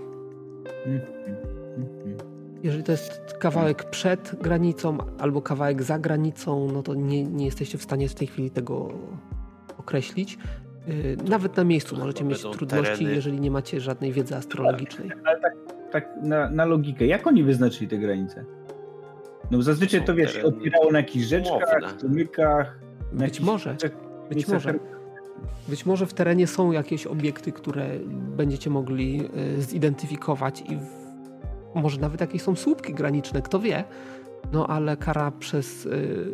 Jeżeli 2.63 2.84
to 2.84 2.92
jest 2.92 3.22
kawałek 3.39 3.89
przed 3.89 4.36
granicą 4.42 4.98
albo 5.20 5.42
kawałek 5.42 5.84
za 5.84 6.00
granicą, 6.00 6.72
no 6.74 6.84
to 6.84 6.96
nie, 6.96 7.24
nie 7.24 7.46
jesteście 7.46 7.78
w 7.78 7.84
stanie 7.84 8.10
w 8.10 8.15
tej 8.15 8.28
chwili 8.28 8.52
tego 8.52 8.89
określić. 9.78 10.38
Yy, 10.89 11.17
Nawet 11.30 11.58
na 11.58 11.63
miejscu 11.63 11.97
możecie 11.97 12.23
mieć 12.23 12.41
trudności, 12.41 13.06
tereny- 13.06 13.15
jeżeli 13.15 13.39
nie 13.41 13.52
macie 13.52 13.80
żadnej 13.82 14.12
wiedzy 14.12 14.36
astrologicznej. 14.36 15.10
Ale 15.25 15.39
tak, 15.39 15.54
tak 15.91 16.10
na, 16.23 16.49
na 16.49 16.65
logikę, 16.65 17.06
jak 17.06 17.28
oni 17.28 17.43
wyznaczyli 17.43 17.88
te 17.88 17.97
granice? 17.97 18.45
No 19.52 19.62
zazwyczaj 19.62 20.04
to 20.04 20.15
wiesz, 20.15 20.38
opierało 20.38 20.91
na 20.91 20.99
jakichś 20.99 21.25
rzeczkach, 21.25 21.60
na 21.82 21.89
Być 23.12 23.21
jakichś 23.21 23.39
może, 23.39 23.69
rzeczach- 23.71 23.91
być 24.30 24.47
może. 24.47 24.73
Być 25.67 25.86
może 25.86 26.06
w 26.06 26.13
terenie 26.13 26.47
są 26.47 26.71
jakieś 26.71 27.08
obiekty, 27.08 27.52
które 27.52 27.86
będziecie 28.38 28.69
mogli 28.69 29.30
y, 29.58 29.62
zidentyfikować 29.62 30.62
i 30.62 30.75
w, 30.78 30.86
może 31.75 31.99
nawet 32.02 32.21
jakieś 32.21 32.41
są 32.41 32.56
słupki 32.56 32.93
graniczne, 32.93 33.41
kto 33.41 33.60
wie. 33.60 33.84
No 34.54 34.67
ale 34.67 34.97
kara 34.97 35.32
przez 35.32 35.86
y, 35.86 36.25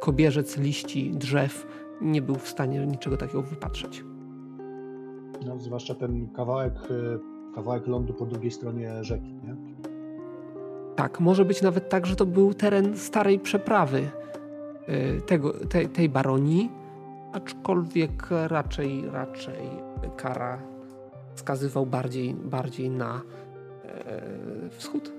kobierzec 0.00 0.58
liści, 0.58 1.10
drzew 1.10 1.66
nie 2.00 2.22
był 2.22 2.34
w 2.34 2.48
stanie 2.48 2.86
niczego 2.86 3.16
takiego 3.16 3.42
wypatrzeć. 3.42 4.04
No, 5.46 5.58
zwłaszcza 5.58 5.94
ten 5.94 6.28
kawałek, 6.28 6.74
y, 6.90 7.18
kawałek 7.54 7.86
lądu 7.86 8.14
po 8.14 8.26
drugiej 8.26 8.50
stronie 8.50 9.04
rzeki, 9.04 9.34
nie? 9.34 9.56
Tak, 10.96 11.20
może 11.20 11.44
być 11.44 11.62
nawet 11.62 11.88
tak, 11.88 12.06
że 12.06 12.16
to 12.16 12.26
był 12.26 12.54
teren 12.54 12.96
starej 12.96 13.38
przeprawy 13.38 14.10
y, 14.88 15.20
tego, 15.20 15.52
tej, 15.52 15.88
tej 15.88 16.08
baronii, 16.08 16.70
aczkolwiek 17.32 18.28
raczej, 18.48 19.04
raczej 19.10 19.70
kara 20.16 20.58
wskazywał 21.34 21.86
bardziej, 21.86 22.34
bardziej 22.34 22.90
na 22.90 23.20
e, 23.84 24.70
wschód. 24.70 25.12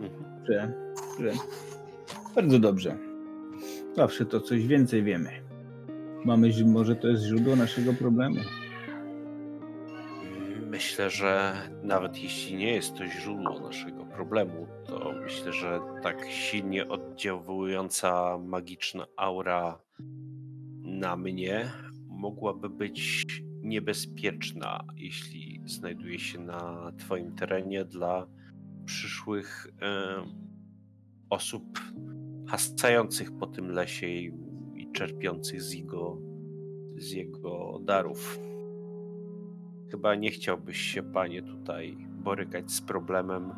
Mhm. 0.00 0.44
Że, 0.48 0.72
że. 1.20 1.32
Bardzo 2.34 2.58
dobrze. 2.58 3.07
Zawsze 3.98 4.26
to 4.26 4.40
coś 4.40 4.66
więcej 4.66 5.02
wiemy. 5.02 5.30
Mamy, 6.24 6.50
może 6.66 6.96
to 6.96 7.08
jest 7.08 7.24
źródło 7.24 7.56
naszego 7.56 7.92
problemu. 7.92 8.36
Myślę, 10.66 11.10
że 11.10 11.54
nawet 11.82 12.22
jeśli 12.22 12.56
nie 12.56 12.72
jest 12.74 12.94
to 12.94 13.06
źródło 13.06 13.60
naszego 13.60 14.04
problemu, 14.04 14.66
to 14.86 15.12
myślę, 15.22 15.52
że 15.52 15.80
tak 16.02 16.26
silnie 16.30 16.88
oddziałująca 16.88 18.38
magiczna 18.38 19.06
aura 19.16 19.82
na 20.82 21.16
mnie 21.16 21.70
mogłaby 22.08 22.70
być 22.70 23.26
niebezpieczna, 23.62 24.84
jeśli 24.96 25.62
znajduje 25.66 26.18
się 26.18 26.38
na 26.38 26.92
Twoim 26.98 27.34
terenie 27.34 27.84
dla 27.84 28.26
przyszłych 28.84 29.66
osób 31.30 31.64
hasających 32.48 33.38
po 33.38 33.46
tym 33.46 33.70
lesie 33.70 34.06
i, 34.06 34.32
i 34.74 34.92
czerpiących 34.92 35.62
z 35.62 35.72
jego, 35.72 36.18
z 36.96 37.10
jego 37.12 37.78
darów. 37.82 38.38
Chyba 39.90 40.14
nie 40.14 40.30
chciałbyś 40.30 40.78
się, 40.78 41.02
panie, 41.02 41.42
tutaj 41.42 41.96
borykać 42.08 42.70
z 42.70 42.80
problemem 42.80 43.52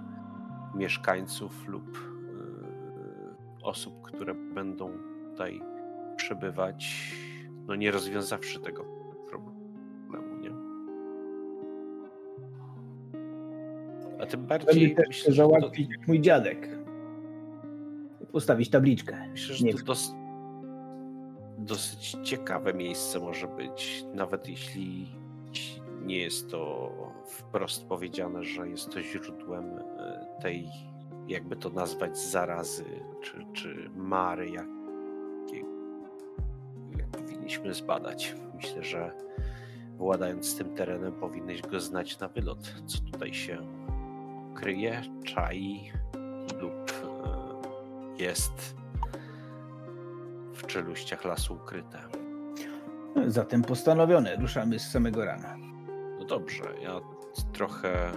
mieszkańców 0.75 1.69
lub 1.69 1.97
e, 1.97 3.63
osób, 3.63 4.03
które 4.03 4.35
będą 4.35 4.93
tutaj 5.31 5.61
przebywać, 6.17 7.13
no 7.67 7.75
nie 7.75 7.91
rozwiązawszy 7.91 8.61
tego 8.61 8.85
problemu, 9.31 10.37
nie? 10.37 10.51
A 14.23 14.27
tym 14.27 14.47
bardziej 14.47 14.95
też 14.95 15.09
myślę, 15.09 15.33
załatwić 15.33 15.89
to... 15.89 16.03
mój 16.07 16.21
dziadek. 16.21 16.80
Postawić 18.33 18.71
tabliczkę. 18.71 19.29
Myślę, 19.31 19.55
że 19.55 19.65
Nie. 19.65 19.75
to 19.75 19.85
dos... 19.85 20.15
dosyć 21.59 22.17
ciekawe 22.23 22.75
miejsce 22.75 23.21
może 23.21 23.49
być, 23.49 24.05
nawet 24.15 24.49
jeśli 24.49 25.07
nie 26.03 26.19
jest 26.19 26.51
to 26.51 26.93
wprost 27.27 27.87
powiedziane, 27.87 28.45
że 28.45 28.69
jest 28.69 28.91
to 28.91 29.03
źródłem 29.03 29.65
e, 29.79 30.27
tej, 30.43 30.69
jakby 31.29 31.57
to 31.57 31.71
nazwać, 31.71 32.19
zarazy, 32.19 32.85
czy, 33.23 33.47
czy 33.53 33.91
mary, 33.97 34.51
jak, 34.51 34.67
jak 36.99 37.09
powinniśmy 37.09 37.75
zbadać. 37.75 38.37
Myślę, 38.55 38.85
że 38.85 39.13
władając 39.97 40.57
tym 40.57 40.75
terenem, 40.75 41.13
powinieneś 41.13 41.63
go 41.63 41.81
znać 41.81 42.19
na 42.19 42.29
wylot, 42.29 42.75
co 42.87 42.99
tutaj 43.13 43.35
się 43.35 43.59
kryje, 44.55 45.03
czai 45.25 45.93
lub 46.61 47.10
jest 48.21 48.77
w 50.55 50.67
czeluściach 50.67 51.25
lasu 51.25 51.55
ukryte. 51.55 51.99
Zatem 53.27 53.63
postanowione, 53.63 54.37
ruszamy 54.37 54.79
z 54.79 54.91
samego 54.91 55.25
rana. 55.25 55.57
No 56.19 56.25
dobrze, 56.25 56.65
ja 56.83 57.01
trochę 57.53 58.09
e, 58.09 58.15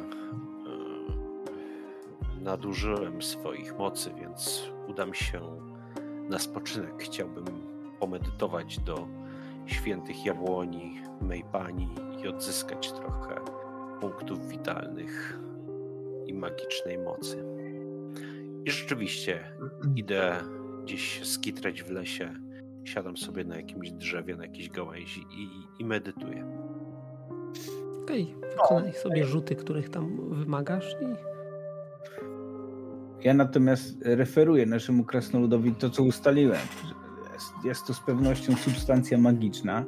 nadużyłem 2.42 3.22
swoich 3.22 3.78
mocy, 3.78 4.12
więc 4.20 4.64
udam 4.88 5.14
się 5.14 5.42
na 6.30 6.40
spoczynek. 6.40 6.94
Chciałbym 7.00 7.46
pomedytować 8.00 8.80
do 8.80 9.08
świętych 9.66 10.26
jabłoni 10.26 11.02
mej 11.22 11.44
pani 11.52 11.90
i 12.24 12.28
odzyskać 12.28 12.92
trochę 12.92 13.36
punktów 14.02 14.48
witalnych 14.48 15.40
i 16.26 16.34
magicznej 16.34 16.98
mocy. 16.98 17.53
I 18.66 18.72
rzeczywiście 18.72 19.40
idę 19.96 20.38
gdzieś 20.84 21.24
skitrać 21.24 21.84
w 21.84 21.92
lesie, 21.92 22.34
siadam 22.84 23.18
sobie 23.18 23.44
na 23.44 23.56
jakimś 23.56 23.92
drzewie, 23.92 24.36
na 24.36 24.44
jakiejś 24.44 24.70
gałęzi 24.70 25.26
i, 25.32 25.50
i 25.82 25.86
medytuję. 25.86 26.46
Okej, 28.04 28.36
okay. 28.38 28.50
wykonaj 28.50 28.94
sobie 28.94 29.26
rzuty, 29.26 29.56
których 29.56 29.90
tam 29.90 30.30
wymagasz 30.30 30.96
i... 31.02 31.34
Ja 33.24 33.34
natomiast 33.34 34.02
referuję 34.02 34.66
naszemu 34.66 35.04
krasnoludowi 35.04 35.76
to, 35.76 35.90
co 35.90 36.04
ustaliłem. 36.04 36.62
Jest, 37.34 37.54
jest 37.66 37.88
to 37.88 37.94
z 37.94 38.00
pewnością 38.00 38.56
substancja 38.56 39.18
magiczna, 39.18 39.86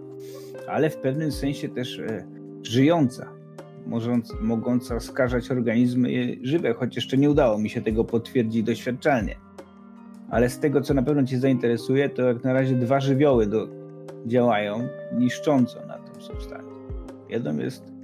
ale 0.67 0.89
w 0.89 0.97
pewnym 0.97 1.31
sensie 1.31 1.69
też 1.69 1.99
e, 1.99 2.27
żyjąca, 2.63 3.34
możąc, 3.85 4.33
mogąca 4.41 4.99
skażać 4.99 5.51
organizmy 5.51 6.37
żywe, 6.41 6.73
choć 6.73 6.95
jeszcze 6.95 7.17
nie 7.17 7.29
udało 7.29 7.57
mi 7.57 7.69
się 7.69 7.81
tego 7.81 8.03
potwierdzić 8.03 8.63
doświadczalnie. 8.63 9.35
Ale 10.29 10.49
z 10.49 10.59
tego, 10.59 10.81
co 10.81 10.93
na 10.93 11.03
pewno 11.03 11.23
Cię 11.23 11.39
zainteresuje, 11.39 12.09
to 12.09 12.21
jak 12.21 12.43
na 12.43 12.53
razie 12.53 12.75
dwa 12.75 12.99
żywioły 12.99 13.47
do, 13.47 13.67
działają 14.25 14.87
niszcząco 15.17 15.85
na 15.87 15.97
tą 15.97 16.21
substancję. 16.21 16.75
Jeden 17.29 17.59
jest 17.59 17.95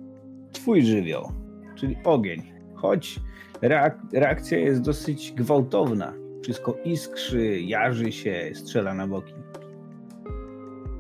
Twój 0.52 0.86
żywioł, 0.86 1.32
czyli 1.76 1.96
ogień. 2.04 2.42
Choć 2.76 3.20
reak 3.62 3.98
reakcja 4.14 4.58
jest 4.58 4.82
dosyć 4.82 5.34
gwałtowna, 5.36 6.14
wszystko 6.44 6.78
iskrzy, 6.86 7.62
jarzy 7.62 8.12
się, 8.12 8.52
strzela 8.54 8.94
na 8.94 9.08
boki. 9.08 9.34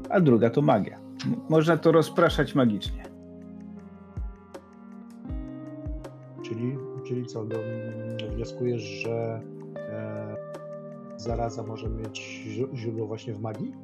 A 0.10 0.20
druga 0.20 0.50
to 0.50 0.62
magia. 0.62 1.00
Można 1.50 1.78
to 1.78 1.91
rozpraszać 1.91 2.56
magicznie. 2.56 3.11
Czyli, 7.12 7.26
co, 7.26 7.45
do, 7.45 7.56
wnioskujesz, 8.36 8.82
że 8.82 9.41
e, 9.78 10.36
zaraza 11.17 11.63
może 11.63 11.89
mieć 11.89 12.43
źródło 12.74 13.08
właśnie 13.08 13.34
w 13.34 13.41
magii? 13.41 13.76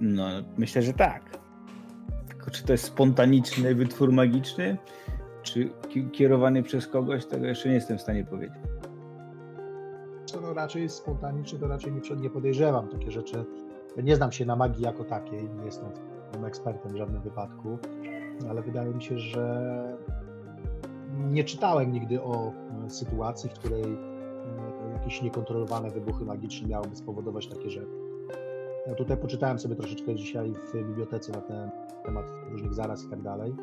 No, 0.00 0.24
myślę, 0.58 0.82
że 0.82 0.92
tak. 0.92 1.38
Tylko 2.28 2.50
czy 2.50 2.64
to 2.64 2.72
jest 2.72 2.84
spontaniczny 2.84 3.74
wytwór 3.74 4.12
magiczny, 4.12 4.76
czy 5.42 5.70
kierowany 6.12 6.62
przez 6.62 6.86
kogoś, 6.86 7.26
tego 7.26 7.46
jeszcze 7.46 7.68
nie 7.68 7.74
jestem 7.74 7.98
w 7.98 8.02
stanie 8.02 8.24
powiedzieć. 8.24 8.58
Co 10.26 10.40
no 10.40 10.54
raczej 10.54 10.88
spontaniczny, 10.88 11.58
to 11.58 11.68
raczej 11.68 11.92
nie, 11.92 12.16
nie 12.16 12.30
podejrzewam 12.30 12.88
takie 12.88 13.10
rzeczy 13.10 13.44
nie 14.02 14.16
znam 14.16 14.32
się 14.32 14.46
na 14.46 14.56
magii 14.56 14.84
jako 14.84 15.04
takiej, 15.04 15.48
nie 15.58 15.64
jestem 15.64 15.88
ekspertem 16.46 16.92
w 16.92 16.96
żadnym 16.96 17.22
wypadku, 17.22 17.78
ale 18.50 18.62
wydaje 18.62 18.94
mi 18.94 19.02
się, 19.02 19.18
że 19.18 19.96
nie 21.28 21.44
czytałem 21.44 21.92
nigdy 21.92 22.22
o 22.22 22.52
e, 22.86 22.90
sytuacji, 22.90 23.50
w 23.50 23.52
której 23.52 23.82
e, 23.82 24.92
jakieś 24.92 25.22
niekontrolowane 25.22 25.90
wybuchy 25.90 26.24
magiczne 26.24 26.68
miałyby 26.68 26.96
spowodować 26.96 27.46
takie 27.46 27.70
rzeczy. 27.70 28.10
Ja 28.86 28.94
tutaj 28.94 29.16
poczytałem 29.16 29.58
sobie 29.58 29.76
troszeczkę 29.76 30.14
dzisiaj 30.14 30.52
w 30.52 30.88
bibliotece 30.88 31.32
na 31.32 31.40
ten 31.40 31.70
temat 32.04 32.24
różnych 32.50 32.74
zaraz 32.74 33.04
i 33.04 33.08
tak 33.08 33.22
dalej. 33.22 33.54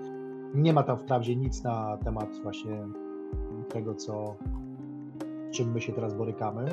Nie 0.54 0.74
ma 0.74 0.84
tam 0.84 0.98
wprawdzie 0.98 1.36
nic 1.36 1.64
na 1.64 1.98
temat 1.98 2.30
właśnie 2.44 2.88
tego, 3.70 3.96
co, 3.96 4.36
z 5.52 5.58
czym 5.58 5.72
my 5.72 5.82
się 5.82 5.94
teraz 5.94 6.14
borykamy. 6.14 6.66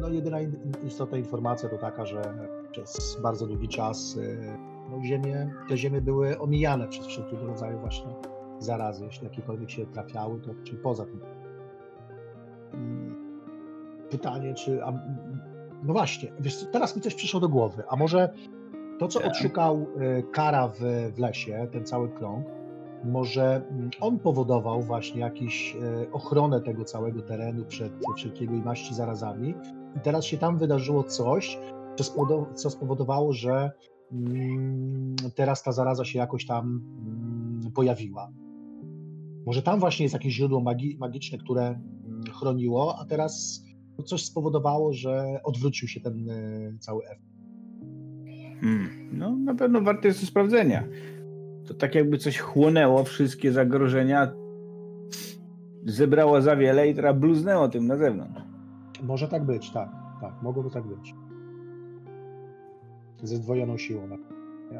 No 0.00 0.08
jedyna 0.08 0.38
istotna 0.86 1.18
informacja 1.18 1.68
to 1.68 1.78
taka, 1.78 2.06
że 2.06 2.22
przez 2.72 3.18
bardzo 3.22 3.46
długi 3.46 3.68
czas 3.68 4.16
y, 4.16 4.38
no, 4.90 5.02
ziemie, 5.04 5.50
te 5.68 5.76
ziemie 5.76 6.00
były 6.00 6.38
omijane 6.38 6.88
przez 6.88 7.06
wszelkiego 7.06 7.46
rodzaju 7.46 7.78
właśnie 7.78 8.06
zarazy, 8.60 9.04
jeśli 9.04 9.24
jakiekolwiek 9.24 9.70
się 9.70 9.86
trafiały, 9.86 10.40
to 10.40 10.50
czyli 10.64 10.78
poza 10.78 11.04
tym. 11.04 11.20
Pytanie, 14.10 14.54
czy. 14.54 14.84
A, 14.84 14.92
no 15.82 15.92
właśnie, 15.92 16.32
wiesz, 16.40 16.66
teraz 16.72 16.96
mi 16.96 17.02
coś 17.02 17.14
przyszło 17.14 17.40
do 17.40 17.48
głowy. 17.48 17.82
A 17.88 17.96
może 17.96 18.32
to, 18.98 19.08
co 19.08 19.22
odszukał 19.22 19.86
y, 20.18 20.22
Kara 20.32 20.68
w, 20.68 20.78
w 21.14 21.18
lesie, 21.18 21.68
ten 21.72 21.86
cały 21.86 22.08
krąg, 22.08 22.46
może 23.04 23.62
mm, 23.70 23.90
on 24.00 24.18
powodował 24.18 24.82
właśnie 24.82 25.20
jakąś 25.20 25.76
y, 25.76 26.12
ochronę 26.12 26.60
tego 26.60 26.84
całego 26.84 27.22
terenu 27.22 27.64
przed 27.64 27.92
wszelkiego 28.16 28.52
maści 28.52 28.94
zarazami. 28.94 29.54
I 29.96 30.00
teraz 30.00 30.24
się 30.24 30.38
tam 30.38 30.58
wydarzyło 30.58 31.04
coś, 31.04 31.58
co 32.54 32.70
spowodowało, 32.70 33.32
że 33.32 33.70
mm, 34.12 35.16
teraz 35.34 35.62
ta 35.62 35.72
zaraza 35.72 36.04
się 36.04 36.18
jakoś 36.18 36.46
tam 36.46 36.84
mm, 37.06 37.72
pojawiła. 37.72 38.30
Może 39.50 39.62
tam 39.62 39.80
właśnie 39.80 40.04
jest 40.04 40.12
jakieś 40.12 40.34
źródło 40.34 40.60
magi 40.60 40.96
magiczne, 41.00 41.38
które 41.38 41.62
mm, 41.62 42.22
chroniło, 42.32 42.98
a 43.00 43.04
teraz 43.04 43.64
coś 44.04 44.24
spowodowało, 44.24 44.92
że 44.92 45.40
odwrócił 45.44 45.88
się 45.88 46.00
ten 46.00 46.30
e, 46.30 46.78
cały 46.78 47.04
efekt. 47.04 47.22
Hmm. 48.60 49.08
No, 49.12 49.36
na 49.36 49.54
pewno 49.54 49.80
warte 49.80 50.08
jest 50.08 50.26
sprawdzenia. 50.26 50.84
To 51.66 51.74
tak 51.74 51.94
jakby 51.94 52.18
coś 52.18 52.38
chłonęło 52.38 53.04
wszystkie 53.04 53.52
zagrożenia, 53.52 54.32
zebrało 55.86 56.42
za 56.42 56.56
wiele 56.56 56.88
i 56.88 56.94
teraz 56.94 57.18
bluznęło 57.18 57.68
tym 57.68 57.86
na 57.86 57.96
zewnątrz. 57.96 58.42
Może 59.02 59.28
tak 59.28 59.44
być, 59.46 59.70
tak. 59.70 59.88
Tak, 60.20 60.42
mogłoby 60.42 60.70
tak 60.70 60.86
być 60.86 61.14
ze 63.22 63.36
zdwojoną 63.36 63.78
siłą. 63.78 64.08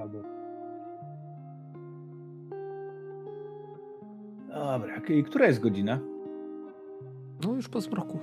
Albo... 0.00 0.39
Dobra, 4.60 4.96
i 5.08 5.24
która 5.24 5.46
jest 5.46 5.60
godzina? 5.60 5.98
No 7.44 7.54
już 7.54 7.68
po 7.68 7.80
zmroku. 7.80 8.18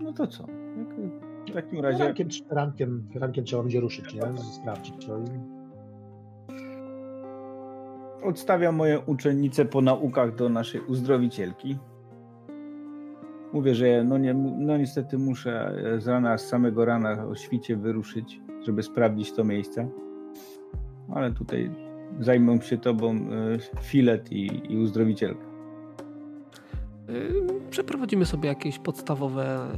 No 0.00 0.12
to 0.12 0.26
co? 0.26 0.46
W 1.48 1.52
takim 1.54 1.80
razie... 1.80 1.98
No, 1.98 2.04
rankiem, 2.04 2.28
rankiem, 2.50 3.08
rankiem 3.14 3.44
trzeba 3.44 3.62
będzie 3.62 3.80
ruszyć, 3.80 4.14
nie? 4.14 4.22
Sprawdzić 4.60 5.06
to. 5.06 5.18
Odstawiam 8.22 8.76
moją 8.76 9.00
uczennicę 9.06 9.64
po 9.64 9.80
naukach 9.80 10.34
do 10.34 10.48
naszej 10.48 10.80
uzdrowicielki 10.80 11.78
mówię, 13.52 13.74
że 13.74 14.04
no, 14.04 14.18
nie, 14.18 14.34
no 14.34 14.76
niestety 14.76 15.18
muszę 15.18 15.74
z 15.98 16.08
rana, 16.08 16.38
z 16.38 16.48
samego 16.48 16.84
rana 16.84 17.26
o 17.26 17.34
świcie 17.34 17.76
wyruszyć, 17.76 18.40
żeby 18.66 18.82
sprawdzić 18.82 19.32
to 19.32 19.44
miejsce. 19.44 19.88
Ale 21.14 21.32
tutaj 21.32 21.70
zajmą 22.20 22.60
się 22.60 22.78
tobą 22.78 23.16
e, 23.16 23.82
filet 23.82 24.32
i, 24.32 24.72
i 24.72 24.78
uzdrowicielka. 24.78 25.52
Y, 27.08 27.44
przeprowadzimy 27.70 28.26
sobie 28.26 28.48
jakieś 28.48 28.78
podstawowe 28.78 29.68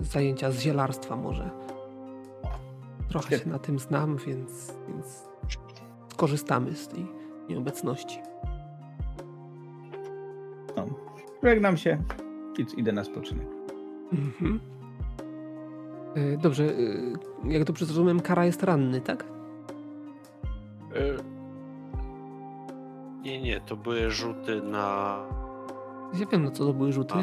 e, 0.00 0.04
zajęcia 0.04 0.50
z 0.50 0.60
zielarstwa 0.60 1.16
może. 1.16 1.50
Trochę 3.08 3.38
się 3.38 3.48
na 3.48 3.58
tym 3.58 3.78
znam, 3.78 4.16
więc, 4.16 4.74
więc 4.88 5.22
skorzystamy 6.12 6.74
z 6.74 6.88
tej 6.88 7.06
nieobecności. 7.48 8.18
No, 10.76 10.86
żegnam 11.42 11.76
się. 11.76 12.02
Więc 12.58 12.74
idę 12.74 12.92
na 12.92 13.04
spoczynek. 13.04 13.46
Mhm. 14.12 14.60
E, 16.14 16.36
dobrze, 16.36 16.64
e, 16.64 17.52
jak 17.52 17.64
dobrze 17.64 17.86
zrozumiem, 17.86 18.20
Kara 18.20 18.44
jest 18.46 18.62
ranny, 18.62 19.00
tak? 19.00 19.24
E, 23.22 23.24
Nie, 23.24 23.42
nie, 23.42 23.60
to 23.60 23.76
były 23.76 24.10
rzuty 24.10 24.62
na. 24.62 25.18
Ja 26.20 26.26
wiem, 26.26 26.44
no 26.44 26.50
co 26.50 26.66
to 26.66 26.72
były 26.74 26.92
rzuty. 26.92 27.14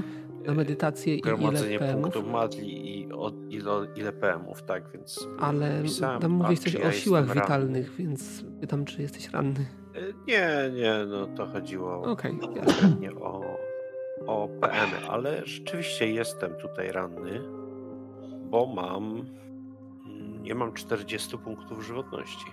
Na 0.46 0.54
medytację 0.54 1.16
i 1.16 1.20
ile 1.20 1.22
Gromadzenie 1.38 1.80
punktów 1.80 2.28
madli 2.28 3.00
i 3.02 3.12
od, 3.14 3.34
ile, 3.50 3.72
ile 3.96 4.12
PM-ów, 4.14 4.64
tak, 4.64 4.92
więc. 4.94 5.28
Ale 5.40 5.82
pisałem, 5.84 6.22
tam 6.22 6.32
a, 6.32 6.36
mówiłeś 6.36 6.60
coś 6.60 6.76
o 6.76 6.80
ja 6.80 6.92
siłach 6.92 7.22
jestem 7.24 7.38
ranny? 7.40 7.42
witalnych, 7.42 7.96
więc 7.96 8.44
pytam, 8.62 8.86
czy 8.86 9.02
jesteś 9.02 9.30
ranny. 9.30 9.66
Y, 9.96 10.14
Nie, 10.28 10.72
nie, 10.82 11.06
no 11.08 11.28
to 11.28 11.46
chodziło 11.48 12.02
Okej, 12.02 12.40
jasne. 12.56 12.90
pewnie 12.90 13.12
o, 13.12 13.42
o 14.28 14.48
PM, 14.62 15.10
ale 15.10 15.42
rzeczywiście 15.46 16.12
jestem 16.12 16.54
tutaj 16.56 16.92
ranny, 16.92 17.42
bo 18.50 18.66
mam. 18.66 19.26
Nie 20.42 20.56
mam 20.56 20.74
40 20.74 21.38
punktów 21.38 21.86
żywotności. 21.86 22.46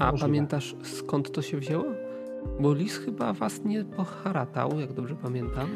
A 0.00 0.12
pamiętasz 0.12 0.76
skąd 0.82 1.32
to 1.32 1.42
się 1.42 1.56
wzięło? 1.58 1.84
Bo 2.60 2.74
lis 2.74 2.98
chyba 2.98 3.32
was 3.32 3.64
nie 3.64 3.84
poharatał, 3.84 4.80
jak 4.80 4.92
dobrze 4.92 5.16
pamiętam. 5.22 5.68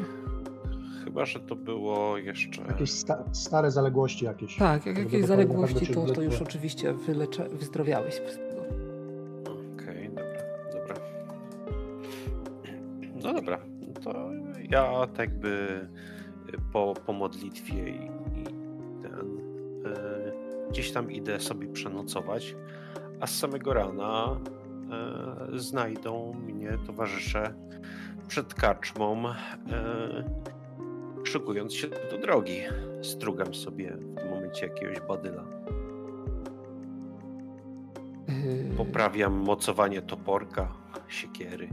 Chyba, 1.03 1.25
że 1.25 1.39
to 1.39 1.55
było 1.55 2.17
jeszcze. 2.17 2.61
Jakieś 2.61 2.91
sta 2.91 3.23
stare 3.31 3.71
zaległości 3.71 4.25
jakieś. 4.25 4.57
Tak, 4.57 4.85
jak 4.85 4.97
jakieś 4.97 5.21
by 5.21 5.27
zaległości, 5.27 5.87
to, 5.87 6.05
to 6.05 6.21
już 6.21 6.41
oczywiście 6.41 6.93
wylecze, 6.93 7.49
wyzdrowiałeś 7.49 8.13
z 8.13 8.17
tego. 8.37 8.61
Okej, 9.73 10.09
dobra, 10.09 10.41
dobra. 10.73 10.95
No 13.23 13.33
dobra, 13.33 13.59
to 14.03 14.29
ja 14.69 15.07
tak 15.07 15.19
jakby 15.19 15.87
po, 16.73 16.93
po 17.05 17.13
modlitwie 17.13 17.89
i, 17.89 18.05
i 18.41 18.43
ten 19.01 19.39
e, 19.85 20.31
gdzieś 20.69 20.91
tam 20.91 21.11
idę 21.11 21.39
sobie 21.39 21.67
przenocować, 21.67 22.55
a 23.19 23.27
z 23.27 23.37
samego 23.37 23.73
rana 23.73 24.39
e, 24.91 25.59
znajdą 25.59 26.33
mnie 26.33 26.77
towarzysze 26.85 27.53
przed 28.27 28.53
karczmą, 28.53 29.27
e, 29.27 29.33
szykując 31.23 31.73
się 31.73 31.87
do 32.11 32.17
drogi. 32.17 32.61
Strugam 33.01 33.55
sobie 33.55 33.91
w 33.91 34.15
tym 34.15 34.29
momencie 34.29 34.67
jakiegoś 34.67 34.99
badyla. 35.07 35.43
Yy, 38.27 38.75
Poprawiam 38.77 39.33
mocowanie 39.33 40.01
toporka, 40.01 40.73
siekiery. 41.07 41.69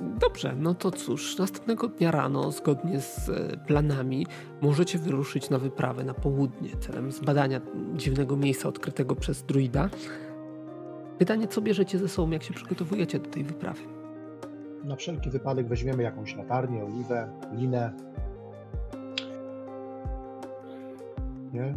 Dobrze, 0.00 0.54
no 0.58 0.74
to 0.74 0.90
cóż, 0.90 1.38
następnego 1.38 1.88
dnia 1.88 2.10
rano, 2.10 2.52
zgodnie 2.52 3.00
z 3.00 3.28
e, 3.28 3.56
planami, 3.66 4.26
możecie 4.62 4.98
wyruszyć 4.98 5.50
na 5.50 5.58
wyprawę 5.58 6.04
na 6.04 6.14
południe 6.14 6.76
celem 6.80 7.12
zbadania 7.12 7.60
dziwnego 7.94 8.36
miejsca 8.36 8.68
odkrytego 8.68 9.14
przez 9.14 9.42
druida. 9.42 9.90
Pytanie, 11.18 11.48
co 11.48 11.60
bierzecie 11.60 11.98
ze 11.98 12.08
sobą, 12.08 12.30
jak 12.30 12.42
się 12.42 12.54
przygotowujecie 12.54 13.18
do 13.18 13.30
tej 13.30 13.44
wyprawy? 13.44 13.80
Na 14.84 14.96
wszelki 14.96 15.30
wypadek 15.30 15.68
weźmiemy 15.68 16.02
jakąś 16.02 16.36
latarnię, 16.36 16.84
oliwę, 16.84 17.28
linę. 17.52 17.92
Nie? 21.52 21.74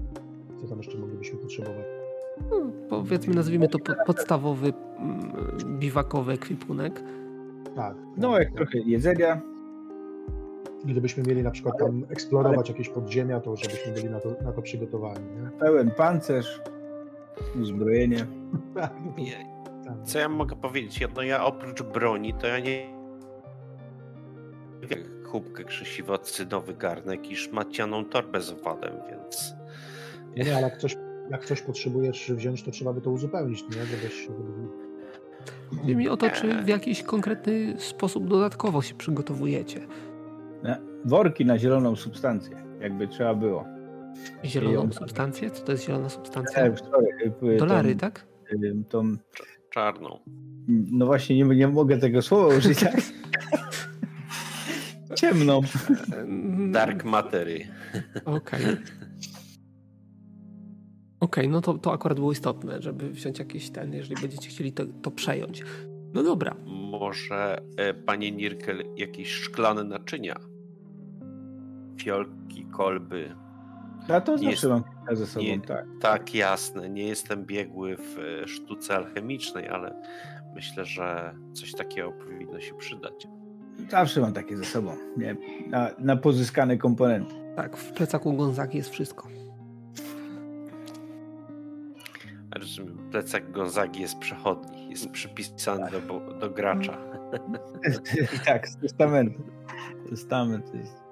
Co 0.61 0.67
tam 0.67 0.77
jeszcze 0.77 0.97
moglibyśmy 0.97 1.39
potrzebować? 1.39 1.85
No, 2.51 2.71
powiedzmy, 2.89 3.35
nazwijmy 3.35 3.67
to 3.67 3.79
po, 3.79 3.93
podstawowy 4.05 4.73
mm, 4.97 5.79
biwakowy 5.79 6.33
ekwipunek. 6.33 7.03
Tak. 7.75 7.95
No, 8.17 8.31
tak. 8.31 8.39
jak 8.39 8.53
trochę 8.53 8.79
jedzenia. 8.79 9.41
Gdybyśmy 10.85 11.23
mieli 11.23 11.43
na 11.43 11.51
przykład 11.51 11.77
tam 11.77 12.05
eksplorować 12.09 12.69
jakieś 12.69 12.89
podziemia, 12.89 13.39
to 13.39 13.55
żebyśmy 13.55 13.93
byli 13.93 14.09
na 14.09 14.19
to, 14.19 14.29
na 14.43 14.51
to 14.51 14.61
przygotowani. 14.61 15.25
Nie? 15.25 15.49
Pełen 15.59 15.91
pancerz, 15.91 16.61
uzbrojenie. 17.61 18.25
Tak, 18.75 18.93
tak. 19.85 20.03
Co 20.03 20.19
ja 20.19 20.29
mogę 20.29 20.55
powiedzieć? 20.55 21.07
No 21.15 21.23
ja 21.23 21.45
oprócz 21.45 21.81
broni, 21.81 22.33
to 22.33 22.47
ja 22.47 22.59
nie 22.59 22.99
kubkę 25.31 25.63
krzesiwo, 25.63 26.17
cynowy 26.17 26.73
garnek 26.73 27.31
i 27.31 27.35
szmacianą 27.35 28.05
torbę 28.05 28.41
z 28.41 28.51
owadem, 28.51 28.93
więc 29.09 29.53
Nie, 30.37 30.57
ale 30.57 30.61
jak 30.61 30.77
coś, 30.77 30.95
jak 31.29 31.45
coś 31.45 31.61
potrzebujesz 31.61 32.31
wziąć, 32.31 32.63
to 32.63 32.71
trzeba 32.71 32.93
by 32.93 33.01
to 33.01 33.11
uzupełnić, 33.11 33.63
nie? 33.63 33.85
Żebyś, 33.85 34.27
żeby... 34.27 34.43
Chodzi 35.81 35.95
mi 35.95 36.09
o 36.09 36.17
to, 36.17 36.29
czy 36.29 36.63
w 36.63 36.67
jakiś 36.67 37.03
konkretny 37.03 37.75
sposób 37.77 38.27
dodatkowo 38.27 38.81
się 38.81 38.95
przygotowujecie. 38.95 39.87
Worki 41.05 41.45
na 41.45 41.57
zieloną 41.57 41.95
substancję, 41.95 42.63
jakby 42.81 43.07
trzeba 43.07 43.35
było. 43.35 43.65
Zieloną 44.45 44.73
Ją- 44.83 44.91
substancję? 44.91 45.51
Co 45.51 45.63
to 45.63 45.71
jest 45.71 45.85
zielona 45.85 46.05
E, 46.05 46.09
substancja? 46.09 46.71
wczoraj, 46.75 47.55
e, 47.55 47.57
Dolary, 47.57 47.93
tą- 47.95 47.99
tak? 47.99 48.27
e, 48.51 48.83
Tą, 48.89 49.15
czarną. 49.69 50.19
no 50.67 51.05
właśnie, 51.05 51.37
nie, 51.37 51.55
nie 51.55 51.67
mogę 51.67 51.97
tego 51.97 52.21
słowa 52.21 52.55
użyć. 52.55 52.79
tak? 52.79 53.01
Ciemną. 55.19 55.61
Dark 56.71 57.03
matery. 57.05 57.67
Okej. 58.25 58.61
Okej, 61.19 61.49
no 61.49 61.61
to, 61.61 61.73
to 61.73 61.93
akurat 61.93 62.19
było 62.19 62.31
istotne, 62.31 62.81
żeby 62.81 63.09
wziąć 63.09 63.39
jakieś 63.39 63.69
ten, 63.69 63.93
jeżeli 63.93 64.21
będziecie 64.21 64.49
chcieli 64.49 64.71
to, 64.71 64.83
to 65.01 65.11
przejąć. 65.11 65.63
No 66.13 66.23
dobra, 66.23 66.55
Może 66.91 67.61
e, 67.77 67.93
panie 67.93 68.31
Nirkel 68.31 68.83
jakieś 68.97 69.31
szklane 69.31 69.83
naczynia? 69.83 70.35
Fiolki, 72.01 72.65
kolby. 72.65 73.35
A 74.13 74.21
to 74.21 74.31
Nie 74.31 74.37
zawsze 74.51 74.67
jest- 74.67 74.83
mam 75.07 75.15
ze 75.15 75.27
sobą, 75.27 75.45
nie- 75.45 75.61
tak. 75.61 75.85
Tak, 76.01 76.35
jasne. 76.35 76.89
Nie 76.89 77.07
jestem 77.07 77.45
biegły 77.45 77.95
w 77.97 78.19
e, 78.43 78.47
sztuce 78.47 78.95
alchemicznej, 78.95 79.67
ale 79.69 80.01
myślę, 80.55 80.85
że 80.85 81.33
coś 81.53 81.73
takiego 81.73 82.11
powinno 82.11 82.59
się 82.59 82.73
przydać. 82.73 83.27
Zawsze 83.89 84.21
mam 84.21 84.33
takie 84.33 84.57
ze 84.57 84.65
sobą. 84.65 84.95
Nie? 85.17 85.35
Na, 85.67 85.89
na 85.99 86.15
pozyskane 86.17 86.77
komponenty. 86.77 87.35
tak, 87.55 87.77
w 87.77 87.91
plecaku 87.93 88.33
Gonzagi 88.33 88.77
jest 88.77 88.89
wszystko. 88.89 89.27
Plecak 93.11 93.51
Gonzagi 93.51 94.01
jest 94.01 94.17
przechodni, 94.19 94.89
jest 94.89 95.09
przypisany 95.11 95.91
do, 95.91 96.19
do 96.39 96.49
gracza. 96.49 96.97
tak, 98.45 98.67
z 98.67 98.77
testamentu. 98.77 99.43
Testament 100.09 100.73
jest 100.73 101.03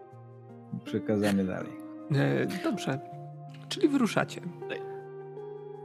przekazany 0.83 1.45
dalej. 1.45 1.76
E, 2.15 2.47
dobrze, 2.63 2.99
czyli 3.69 3.87
wyruszacie. 3.87 4.41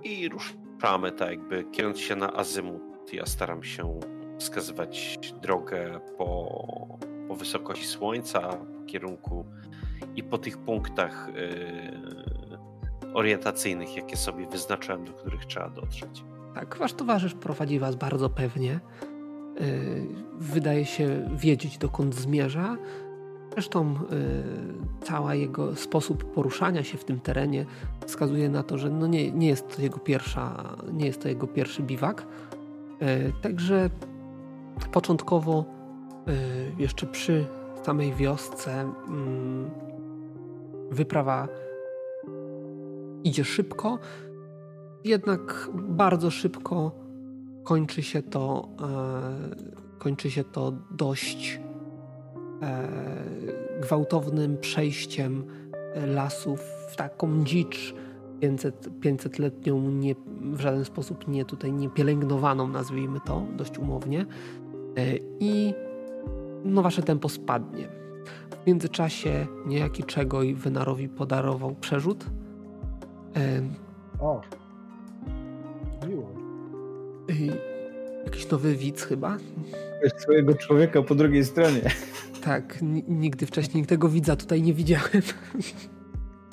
I 0.04 0.28
ruszamy 0.28 1.12
tak 1.12 1.30
jakby 1.30 1.64
kierując 1.64 2.00
się 2.00 2.16
na 2.16 2.32
azymut. 2.32 2.82
Ja 3.12 3.26
staram 3.26 3.62
się 3.62 4.00
wskazywać 4.38 5.18
drogę 5.42 6.00
po, 6.18 6.98
po 7.28 7.36
wysokości 7.36 7.86
słońca, 7.86 8.50
kierunku 8.86 9.44
i 10.16 10.22
po 10.22 10.38
tych 10.38 10.58
punktach 10.58 11.28
yy, 11.34 13.14
orientacyjnych, 13.14 13.96
jakie 13.96 14.16
sobie 14.16 14.46
wyznaczyłem, 14.46 15.04
do 15.04 15.12
których 15.12 15.46
trzeba 15.46 15.70
dotrzeć. 15.70 16.24
Tak, 16.54 16.76
wasz 16.76 16.92
towarzysz 16.92 17.34
prowadzi 17.34 17.78
was 17.78 17.96
bardzo 17.96 18.30
pewnie. 18.30 18.80
Yy, 19.60 20.06
wydaje 20.38 20.84
się 20.84 21.28
wiedzieć, 21.36 21.78
dokąd 21.78 22.14
zmierza. 22.14 22.76
Zresztą 23.52 23.94
yy, 23.94 25.06
cały 25.06 25.36
jego 25.36 25.76
sposób 25.76 26.24
poruszania 26.24 26.84
się 26.84 26.98
w 26.98 27.04
tym 27.04 27.20
terenie 27.20 27.66
wskazuje 28.06 28.48
na 28.48 28.62
to, 28.62 28.78
że 28.78 28.90
no 28.90 29.06
nie, 29.06 29.32
nie 29.32 29.48
jest 29.48 29.76
to 29.76 29.82
jego 29.82 29.98
pierwsza, 29.98 30.76
nie 30.92 31.06
jest 31.06 31.22
to 31.22 31.28
jego 31.28 31.46
pierwszy 31.46 31.82
biwak. 31.82 32.26
Yy, 33.00 33.32
także 33.42 33.90
początkowo 34.92 35.64
yy, 36.26 36.34
jeszcze 36.78 37.06
przy 37.06 37.46
samej 37.82 38.14
wiosce 38.14 38.80
mm, 38.80 39.70
wyprawa 40.90 41.48
idzie 43.24 43.44
szybko, 43.44 43.98
jednak 45.04 45.70
bardzo 45.74 46.30
szybko 46.30 46.92
kończy 47.64 48.02
się 48.02 48.22
to, 48.22 48.68
e, 48.80 49.98
kończy 49.98 50.30
się 50.30 50.44
to 50.44 50.72
dość 50.90 51.60
gwałtownym 53.80 54.58
przejściem 54.58 55.44
lasów 56.06 56.60
w 56.88 56.96
taką 56.96 57.44
dzicz 57.44 57.94
500, 58.40 58.88
500-letnią, 59.00 59.92
nie, 59.92 60.14
w 60.40 60.60
żaden 60.60 60.84
sposób 60.84 61.28
nie 61.28 61.44
tutaj 61.44 61.72
nie 61.72 61.90
pielęgnowaną, 61.90 62.68
nazwijmy 62.68 63.20
to 63.26 63.46
dość 63.56 63.78
umownie. 63.78 64.26
E, 64.96 65.16
I 65.40 65.74
no 66.64 66.82
wasze 66.82 67.02
tempo 67.02 67.28
spadnie. 67.28 67.88
W 68.62 68.66
międzyczasie 68.66 69.46
niejaki 69.66 70.04
Czegoj 70.04 70.54
Wynarowi 70.54 71.08
podarował 71.08 71.74
przerzut. 71.74 72.26
E, 73.36 73.62
O! 74.20 74.40
Miło. 76.08 76.30
Jakiś 78.24 78.50
nowy 78.50 78.74
widz 78.74 79.02
chyba. 79.02 79.36
Swojego 80.18 80.54
człowieka 80.54 81.02
po 81.02 81.14
drugiej 81.14 81.44
stronie. 81.44 81.90
Tak, 82.44 82.78
nigdy 83.08 83.46
wcześniej 83.46 83.86
tego 83.86 84.08
widza 84.08 84.36
tutaj 84.36 84.62
nie 84.62 84.74
widziałem. 84.74 85.22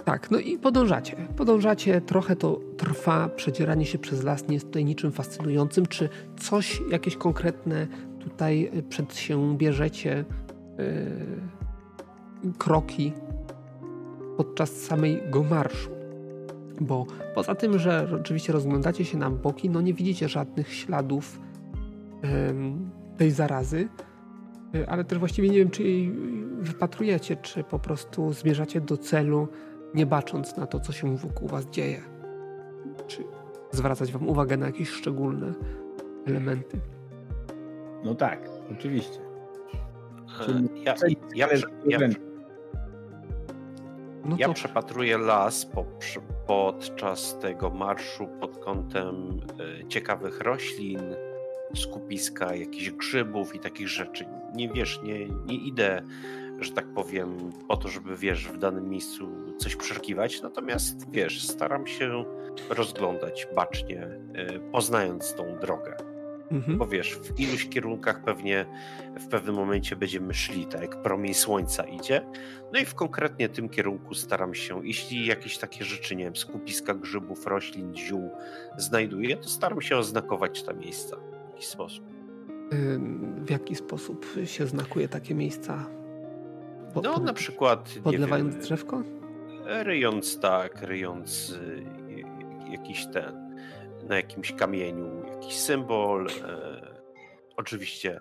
Tak, 0.06 0.32
no 0.32 0.40
i 0.40 0.58
podążacie. 0.58 1.16
Podążacie, 1.38 2.02
trochę 2.02 2.36
to 2.36 2.60
trwa, 2.78 3.30
przedzieranie 3.30 3.86
się 3.86 3.98
przez 3.98 4.24
las 4.24 4.48
nie 4.48 4.54
jest 4.54 4.66
tutaj 4.66 4.86
niczym 4.86 5.12
fascynującym. 5.12 5.86
Czy 5.86 6.10
coś, 6.40 6.82
jakieś 6.92 7.16
konkretne 7.18 7.88
tutaj 8.20 8.72
przed 8.90 9.16
się 9.16 9.58
bierzecie 9.58 10.26
yy, 12.44 12.54
kroki 12.58 13.14
podczas 14.38 14.72
samego 14.72 15.44
marszu? 15.44 15.90
Bo 16.82 17.06
poza 17.36 17.56
tym, 17.56 17.80
że 17.80 18.08
oczywiście 18.22 18.54
rozglądacie 18.54 19.06
się 19.06 19.18
na 19.18 19.30
boki, 19.30 19.70
no 19.70 19.82
nie 19.82 19.94
widzicie 19.94 20.30
żadnych 20.30 20.74
śladów 20.74 21.40
yy, 22.24 22.30
tej 23.18 23.32
zarazy, 23.32 23.88
ale 24.88 25.04
też 25.04 25.20
właściwie 25.20 25.50
nie 25.50 25.58
wiem, 25.58 25.70
czy 25.70 25.84
jej 25.84 26.12
wypatrujecie, 26.60 27.36
czy 27.36 27.64
po 27.64 27.80
prostu 27.80 28.34
zmierzacie 28.34 28.82
do 28.82 28.98
celu 28.98 29.48
nie 29.94 30.06
bacząc 30.06 30.58
na 30.58 30.68
to, 30.68 30.80
co 30.80 30.92
się 30.92 31.18
wokół 31.18 31.48
was 31.48 31.66
dzieje. 31.66 32.02
Czy 33.08 33.24
zwracać 33.72 34.12
wam 34.12 34.28
uwagę 34.28 34.58
na 34.58 34.66
jakieś 34.66 34.90
szczególne 34.90 35.54
elementy. 36.28 36.80
No 38.04 38.16
tak, 38.16 38.50
oczywiście. 38.72 39.20
E, 40.48 40.82
ja, 40.84 40.96
ja, 41.36 41.48
ja, 41.86 42.00
no 44.26 44.36
ja 44.40 44.54
przepatruję 44.54 45.18
las 45.18 45.66
po, 45.66 45.86
podczas 46.48 47.40
tego 47.40 47.70
marszu 47.70 48.28
pod 48.40 48.58
kątem 48.58 49.40
e, 49.82 49.88
ciekawych 49.88 50.40
roślin, 50.42 51.00
skupiska 51.76 52.56
jakichś 52.56 52.92
grzybów 52.92 53.56
i 53.56 53.60
takich 53.60 53.88
rzeczy. 53.88 54.26
Nie 54.56 54.70
wiesz, 54.70 55.00
nie, 55.04 55.26
nie 55.26 55.56
idę 55.56 56.04
że 56.60 56.72
tak 56.72 56.88
powiem, 56.94 57.52
po 57.68 57.78
to, 57.78 57.88
żeby 57.88 58.18
wiesz, 58.18 58.48
w 58.48 58.58
danym 58.58 58.90
miejscu 58.90 59.30
coś 59.58 59.76
przeszukiwać. 59.76 60.42
Natomiast 60.42 61.12
wiesz, 61.12 61.44
staram 61.44 61.88
się 61.88 62.26
rozglądać 62.70 63.48
bacznie, 63.56 64.08
e, 64.34 64.60
poznając 64.60 65.36
tą 65.36 65.60
drogę. 65.62 65.98
Mhm. 66.52 66.78
Bo 66.78 66.88
wiesz, 66.88 67.16
w 67.16 67.40
iluś 67.40 67.70
kierunkach 67.70 68.24
pewnie 68.24 68.66
w 69.20 69.28
pewnym 69.28 69.56
momencie 69.56 69.96
będziemy 69.96 70.34
szli, 70.34 70.66
tak 70.66 70.82
jak 70.82 71.02
promień 71.02 71.34
słońca 71.34 71.84
idzie. 71.84 72.26
No 72.74 72.80
i 72.80 72.86
w 72.86 72.96
konkretnie 72.96 73.50
tym 73.50 73.70
kierunku 73.70 74.14
staram 74.14 74.54
się, 74.54 74.82
jeśli 74.84 75.26
jakieś 75.26 75.58
takie 75.58 75.86
rzeczy, 75.86 76.16
nie 76.16 76.24
wiem, 76.24 76.36
skupiska 76.36 76.94
grzybów, 76.94 77.48
roślin, 77.48 77.96
ziół 77.96 78.30
znajduję, 78.78 79.38
to 79.38 79.50
staram 79.50 79.82
się 79.82 79.98
oznakować 79.98 80.64
te 80.64 80.74
miejsca 80.74 81.18
jakiś 81.60 81.72
sposób. 81.72 82.03
W 83.45 83.49
jaki 83.49 83.76
sposób 83.76 84.26
się 84.45 84.68
znakuje 84.68 85.07
takie 85.07 85.36
miejsca? 85.36 85.89
No, 87.03 87.20
na 87.20 87.34
przykład. 87.34 87.93
Podlewając 88.03 88.53
wiem, 88.53 88.64
drzewko? 88.64 89.03
Ryjąc 89.66 90.39
tak, 90.39 90.82
ryjąc 90.82 91.49
y, 91.49 91.84
jakiś 92.72 93.05
ten, 93.14 93.60
na 94.10 94.16
jakimś 94.16 94.53
kamieniu, 94.53 95.26
jakiś 95.26 95.55
symbol. 95.55 96.28
E, 96.28 97.01
oczywiście 97.55 98.20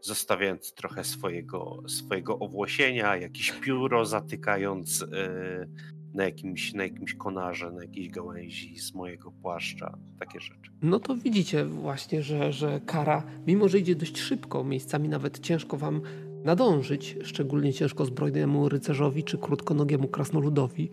zostawiając 0.00 0.72
trochę 0.74 1.04
swojego, 1.04 1.82
swojego 1.88 2.38
owłosienia, 2.38 3.16
jakieś 3.16 3.52
pióro 3.52 4.06
zatykając 4.06 5.02
e, 5.02 5.06
na 6.14 6.24
jakimś, 6.24 6.74
na 6.74 6.82
jakimś 6.82 7.14
konarze, 7.14 7.70
na 7.70 7.82
jakiejś 7.82 8.08
gałęzi 8.08 8.78
z 8.78 8.94
mojego 8.94 9.30
płaszcza, 9.30 9.98
takie 10.18 10.40
rzeczy. 10.40 10.70
No 10.82 11.00
to 11.00 11.16
widzicie 11.16 11.64
właśnie, 11.64 12.22
że, 12.22 12.52
że 12.52 12.80
kara, 12.86 13.22
mimo 13.46 13.68
że 13.68 13.78
idzie 13.78 13.94
dość 13.94 14.18
szybko, 14.18 14.64
miejscami 14.64 15.08
nawet 15.08 15.38
ciężko 15.38 15.76
wam 15.76 16.00
nadążyć, 16.44 17.16
szczególnie 17.22 17.72
ciężko 17.72 18.04
zbrojnemu 18.04 18.68
rycerzowi 18.68 19.24
czy 19.24 19.38
krótkonogiemu 19.38 20.08
krasnoludowi 20.08 20.90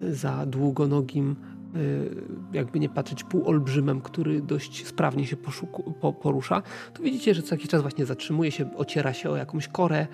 za 0.00 0.46
długonogim, 0.46 1.36
y, 1.76 2.56
jakby 2.56 2.80
nie 2.80 2.88
patrzeć, 2.88 3.24
półolbrzymem, 3.24 4.00
który 4.00 4.40
dość 4.40 4.86
sprawnie 4.86 5.26
się 5.26 5.36
poszuku, 5.36 5.94
po, 6.00 6.12
porusza, 6.12 6.62
to 6.94 7.02
widzicie, 7.02 7.34
że 7.34 7.42
co 7.42 7.54
jakiś 7.54 7.70
czas 7.70 7.82
właśnie 7.82 8.06
zatrzymuje 8.06 8.50
się, 8.50 8.76
ociera 8.76 9.12
się 9.12 9.30
o 9.30 9.36
jakąś 9.36 9.68
korę, 9.68 10.06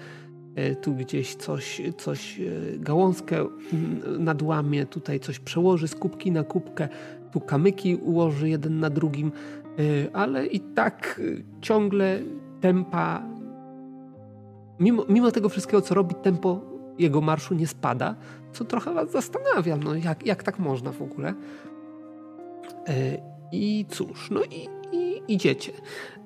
tu 0.83 0.95
gdzieś 0.95 1.35
coś, 1.35 1.83
coś 1.99 2.41
y, 2.41 2.79
gałązkę 2.81 3.47
nadłamie, 4.19 4.87
tutaj 4.87 5.21
coś 5.21 5.39
przełoży 5.39 5.89
z 5.89 5.95
kubki 5.95 6.33
na 6.33 6.45
kubkę, 6.45 6.89
tu 7.33 7.41
kamyki 7.41 7.97
ułoży 7.97 8.49
jeden 8.49 8.81
na 8.81 8.91
drugim, 8.91 9.33
ale 10.13 10.47
i 10.47 10.61
tak 10.61 11.21
ciągle 11.61 12.21
tempa 12.61 13.23
mimo, 14.81 15.05
mimo 15.09 15.31
tego 15.31 15.49
wszystkiego, 15.49 15.81
co 15.81 15.95
robi, 15.95 16.15
tempo 16.15 16.61
jego 16.99 17.21
marszu 17.21 17.55
nie 17.55 17.67
spada, 17.67 18.15
co 18.53 18.65
trochę 18.65 18.95
was 18.95 19.11
zastanawia, 19.11 19.77
no 19.77 19.95
jak, 19.95 20.27
jak 20.27 20.43
tak 20.43 20.59
można 20.59 20.93
w 20.93 21.03
ogóle. 21.03 21.35
E, 22.89 23.19
I 23.53 23.87
cóż, 23.89 24.31
no 24.31 24.41
i, 24.45 24.69
i 24.97 25.23
idziecie. 25.29 25.73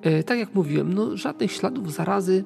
E, 0.03 0.23
tak 0.23 0.39
jak 0.39 0.55
mówiłem, 0.55 0.95
no 0.95 1.17
żadnych 1.17 1.53
śladów 1.53 1.93
zarazy 1.93 2.45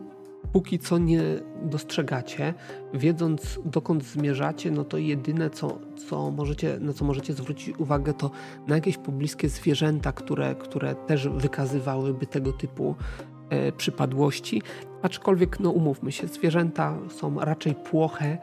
póki 0.53 0.79
co 0.79 0.99
nie 0.99 1.23
dostrzegacie. 1.63 2.55
Wiedząc 2.95 3.59
dokąd 3.65 4.05
zmierzacie, 4.05 4.71
no 4.71 4.85
to 4.85 4.99
jedyne 4.99 5.51
co, 5.51 5.79
co 6.09 6.31
możecie, 6.31 6.79
na 6.81 6.93
co 6.93 7.05
możecie 7.05 7.33
zwrócić 7.33 7.79
uwagę 7.79 8.15
to 8.15 8.31
na 8.67 8.75
jakieś 8.75 8.97
pobliskie 8.97 9.49
zwierzęta, 9.49 10.13
które, 10.13 10.55
które 10.55 10.95
też 10.95 11.29
wykazywałyby 11.29 12.27
tego 12.27 12.53
typu 12.53 12.95
e, 13.51 13.73
przypadłości, 13.73 14.63
aczkolwiek 15.03 15.61
no 15.61 15.71
umówmy 15.71 16.13
się, 16.13 16.27
zwierzęta 16.27 16.99
są 17.09 17.41
raczej 17.41 17.75
płoche 17.75 18.39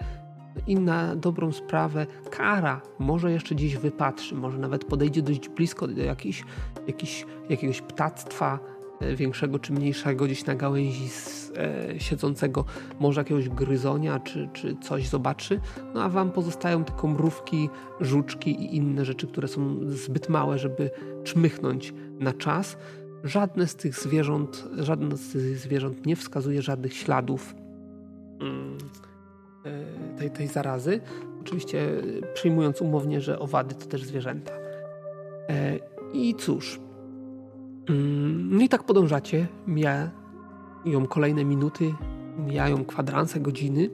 i 0.68 0.76
na 0.76 1.16
dobrą 1.16 1.52
sprawę 1.52 2.08
kara 2.30 2.82
może 3.00 3.32
jeszcze 3.32 3.56
gdzieś 3.56 3.78
wypatrzy, 3.78 4.36
może 4.36 4.58
nawet 4.58 4.86
podejdzie 4.86 5.22
dość 5.22 5.50
blisko 5.50 5.88
do 5.88 6.04
jakiejś, 6.04 6.44
jakiejś, 6.88 7.26
jakiegoś 7.50 7.82
ptactwa 7.82 8.60
większego 9.16 9.60
czy 9.60 9.74
mniejszego 9.74 10.26
gdzieś 10.26 10.46
na 10.46 10.56
gałęzi 10.56 11.10
z, 11.10 11.52
e, 11.58 12.00
siedzącego, 12.00 12.66
może 13.00 13.22
jakiegoś 13.22 13.50
gryzonia 13.50 14.20
czy, 14.20 14.50
czy 14.54 14.76
coś 14.82 15.08
zobaczy, 15.08 15.60
no 15.94 16.04
a 16.04 16.10
wam 16.10 16.32
pozostają 16.32 16.84
tylko 16.84 17.08
mrówki, 17.08 17.70
żuczki 18.02 18.52
i 18.52 18.76
inne 18.76 19.06
rzeczy, 19.06 19.28
które 19.28 19.48
są 19.48 19.80
zbyt 19.90 20.30
małe, 20.30 20.58
żeby 20.58 20.90
czmychnąć 21.24 21.94
na 22.20 22.34
czas. 22.34 22.78
Żadne 23.24 23.68
z 23.68 23.76
tych 23.76 23.96
zwierząt, 23.96 24.68
żadne 24.78 25.18
z 25.18 25.32
tych 25.32 25.58
zwierząt 25.58 26.06
nie 26.06 26.16
wskazuje 26.16 26.62
żadnych 26.62 26.94
śladów 26.94 27.56
mm, 28.42 28.78
e, 29.66 30.18
tej, 30.18 30.32
tej 30.32 30.48
zarazy. 30.48 31.02
Oczywiście 31.42 31.90
przyjmując 32.34 32.82
umownie, 32.82 33.22
że 33.22 33.40
owady 33.40 33.76
to 33.76 33.86
też 33.86 34.04
zwierzęta. 34.04 34.54
E, 35.50 35.80
I 36.14 36.36
cóż, 36.36 36.80
no 38.50 38.64
i 38.64 38.70
tak 38.70 38.84
podążacie, 38.84 39.48
mijają 39.68 41.08
kolejne 41.10 41.46
minuty, 41.46 41.94
mijają 42.38 42.86
kwadranse, 42.86 43.40
godziny. 43.40 43.90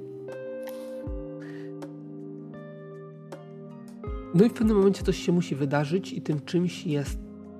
No 4.34 4.46
i 4.46 4.50
w 4.50 4.54
pewnym 4.54 4.78
momencie 4.78 5.04
coś 5.04 5.18
się 5.18 5.32
musi 5.32 5.56
wydarzyć 5.56 6.14
i 6.14 6.22
tym 6.22 6.42
czymś 6.42 6.86
jest 6.86 7.20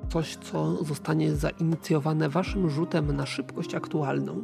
coś, 0.10 0.36
co 0.36 0.84
zostanie 0.84 1.36
zainicjowane 1.36 2.30
waszym 2.30 2.70
rzutem 2.70 3.16
na 3.16 3.26
szybkość 3.26 3.76
aktualną. 3.76 4.44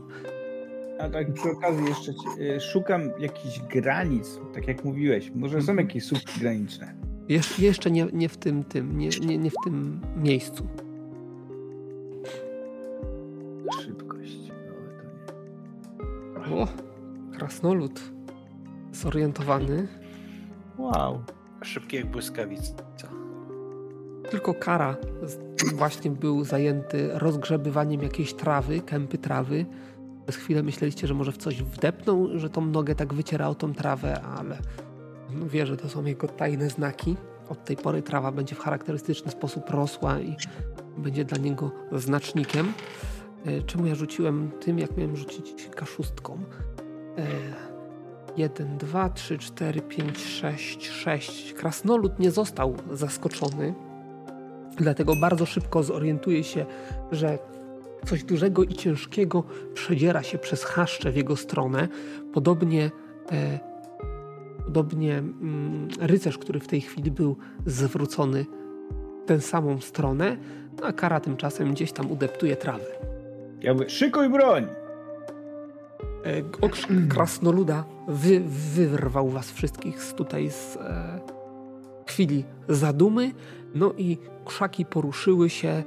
A 1.00 1.10
tak 1.10 1.34
przy 1.34 1.50
okazji 1.50 1.86
jeszcze 1.86 2.14
e, 2.40 2.60
szukam 2.60 3.02
jakichś 3.20 3.60
granic, 3.60 4.40
tak 4.54 4.68
jak 4.68 4.86
mówiłeś. 4.86 5.32
Może 5.36 5.62
są 5.62 5.76
jakieś 5.76 6.06
słupki 6.06 6.40
graniczne. 6.40 6.96
Jesz 7.30 7.60
jeszcze 7.60 7.92
nie, 7.92 8.08
nie 8.14 8.30
w 8.30 8.38
tym, 8.38 8.64
tym 8.64 8.98
nie, 8.98 9.10
nie, 9.26 9.38
nie 9.38 9.50
w 9.50 9.56
tym 9.64 10.02
miejscu. 10.18 10.68
O, 16.56 16.68
krasnolud. 17.38 18.02
Zorientowany. 18.92 19.88
Wow. 20.78 21.24
Szybki 21.64 21.96
jak 21.96 22.06
błyskawica. 22.06 22.74
Tylko 24.30 24.54
Kara 24.54 24.96
właśnie 25.76 26.12
był 26.12 26.44
zajęty 26.44 27.10
rozgrzebywaniem 27.14 28.04
jakiejś 28.04 28.34
trawy, 28.34 28.80
kępy 28.80 29.18
trawy. 29.18 29.66
Przez 30.24 30.36
chwilę 30.36 30.64
myśleliście, 30.64 31.08
że 31.08 31.14
może 31.14 31.32
w 31.32 31.38
coś 31.38 31.64
wdepnął, 31.64 32.40
że 32.40 32.50
tą 32.50 32.66
nogę 32.66 32.96
tak 32.96 33.14
wyciera 33.14 33.48
o 33.48 33.56
tą 33.56 33.74
trawę, 33.74 34.22
ale 34.22 34.58
no 35.34 35.50
wie, 35.50 35.66
że 35.66 35.78
to 35.78 35.90
są 35.90 36.06
jego 36.06 36.28
tajne 36.28 36.70
znaki. 36.70 37.16
Od 37.50 37.66
tej 37.66 37.78
pory 37.78 38.02
trawa 38.02 38.32
będzie 38.32 38.56
w 38.56 38.60
charakterystyczny 38.60 39.32
sposób 39.32 39.70
rosła 39.70 40.20
i 40.20 40.36
będzie 40.98 41.26
dla 41.26 41.38
niego 41.38 41.72
znacznikiem. 41.92 42.74
E, 43.46 43.62
czemu 43.62 43.86
ja 43.86 43.96
rzuciłem 43.96 44.52
tym, 44.60 44.80
jak 44.80 44.98
miałem 44.98 45.16
rzucić 45.16 45.70
kaszustką? 45.76 46.40
1, 48.38 48.78
2, 48.78 49.10
3, 49.10 49.38
4, 49.38 49.82
5, 49.82 50.18
6, 50.18 50.90
6. 50.90 51.54
Krasnolud 51.54 52.20
nie 52.20 52.32
został 52.32 52.76
zaskoczony 52.92 53.74
Dlatego 54.78 55.16
bardzo 55.16 55.46
szybko 55.46 55.84
zorientuje 55.84 56.44
się, 56.44 56.66
że 57.12 57.40
coś 58.06 58.24
dużego 58.24 58.64
i 58.64 58.74
ciężkiego 58.74 59.44
przedziera 59.74 60.24
się 60.24 60.38
przez 60.38 60.64
chaszcze 60.64 61.12
w 61.12 61.16
jego 61.16 61.36
stronę. 61.36 61.88
Podobnie 62.34 62.92
e, 63.32 63.60
Podobnie 64.66 65.18
mm, 65.18 65.88
rycerz, 66.00 66.38
który 66.38 66.60
w 66.60 66.68
tej 66.68 66.82
chwili 66.82 67.12
był 67.12 67.38
zwrócony 67.66 68.46
w 69.24 69.28
tę 69.28 69.42
samą 69.42 69.82
stronę, 69.82 70.38
a 70.84 70.94
kara 70.94 71.20
tymczasem 71.20 71.74
gdzieś 71.74 71.92
tam 71.92 72.12
udeptuje 72.12 72.56
trawę. 72.56 72.86
Ja 73.62 73.74
mówię, 73.74 73.90
szykuj 73.90 74.30
broń! 74.30 74.68
E, 76.26 76.44
Okrzyk 76.62 77.08
krasnoluda 77.10 77.84
wy, 78.08 78.40
wyrwał 78.76 79.30
was 79.30 79.52
wszystkich 79.52 80.04
z 80.04 80.14
tutaj 80.14 80.50
z 80.50 80.78
e, 80.78 81.20
chwili 82.08 82.44
zadumy, 82.70 83.32
no 83.76 83.94
i 83.98 84.18
krzaki 84.46 84.86
poruszyły 84.86 85.50
się 85.50 85.84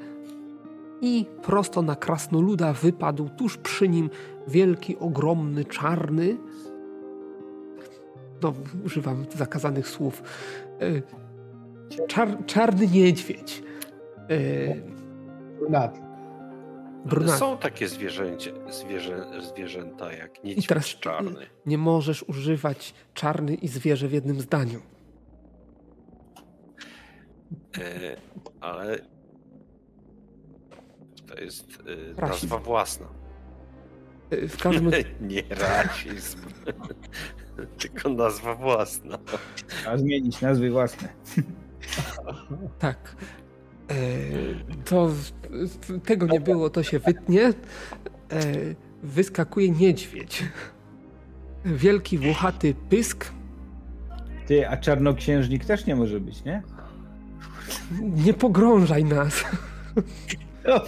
i 1.00 1.26
prosto 1.42 1.82
na 1.82 1.96
krasnoluda 1.96 2.72
wypadł 2.72 3.28
tuż 3.28 3.56
przy 3.56 3.88
nim 3.88 4.10
wielki, 4.48 4.98
ogromny, 4.98 5.64
czarny 5.64 6.36
no 8.42 8.54
używam 8.84 9.24
zakazanych 9.36 9.88
słów 9.88 10.22
e, 10.80 12.06
czar, 12.06 12.28
czarny 12.46 12.86
niedźwiedź. 12.86 13.62
E, 14.30 14.38
Brunat. 15.58 16.07
Brunat. 17.04 17.38
Są 17.38 17.58
takie 17.58 17.88
zwierzęcie, 17.88 18.52
zwierzę, 18.70 19.26
zwierzęta 19.54 20.12
jak 20.12 20.44
niedźwiedź 20.44 20.66
teraz- 20.66 20.86
czarny. 20.86 21.46
Nie 21.66 21.78
możesz 21.78 22.22
używać 22.22 22.94
czarny 23.14 23.54
i 23.54 23.68
zwierzę 23.68 24.08
w 24.08 24.12
jednym 24.12 24.40
zdaniu. 24.40 24.80
E, 27.78 28.16
ale 28.60 28.98
to 31.26 31.40
jest 31.40 31.78
e, 32.18 32.20
nazwa 32.20 32.58
własna. 32.58 33.06
E, 34.30 34.48
W 34.48 34.56
każdym 34.62 34.90
Nie 35.20 35.42
rasizm, 35.50 36.38
tylko 37.78 38.08
nazwa 38.08 38.54
własna. 38.54 39.18
A 39.88 39.96
zmienić 39.98 40.40
nazwy 40.40 40.70
własne. 40.70 41.08
Tak. 42.78 43.16
E, 43.90 43.94
to 44.84 45.10
tego 46.04 46.26
nie 46.26 46.40
było, 46.40 46.70
to 46.70 46.82
się 46.82 46.98
wytnie. 46.98 47.42
E, 47.42 47.52
wyskakuje 49.02 49.70
niedźwiedź. 49.70 50.44
Wielki, 51.64 52.18
włochaty 52.18 52.74
pysk. 52.88 53.32
Ty, 54.46 54.68
a 54.68 54.76
czarnoksiężnik 54.76 55.64
też 55.64 55.86
nie 55.86 55.96
może 55.96 56.20
być, 56.20 56.44
nie? 56.44 56.62
Nie 58.00 58.34
pogrążaj 58.34 59.04
nas. 59.04 59.44
Ja, 60.66 60.80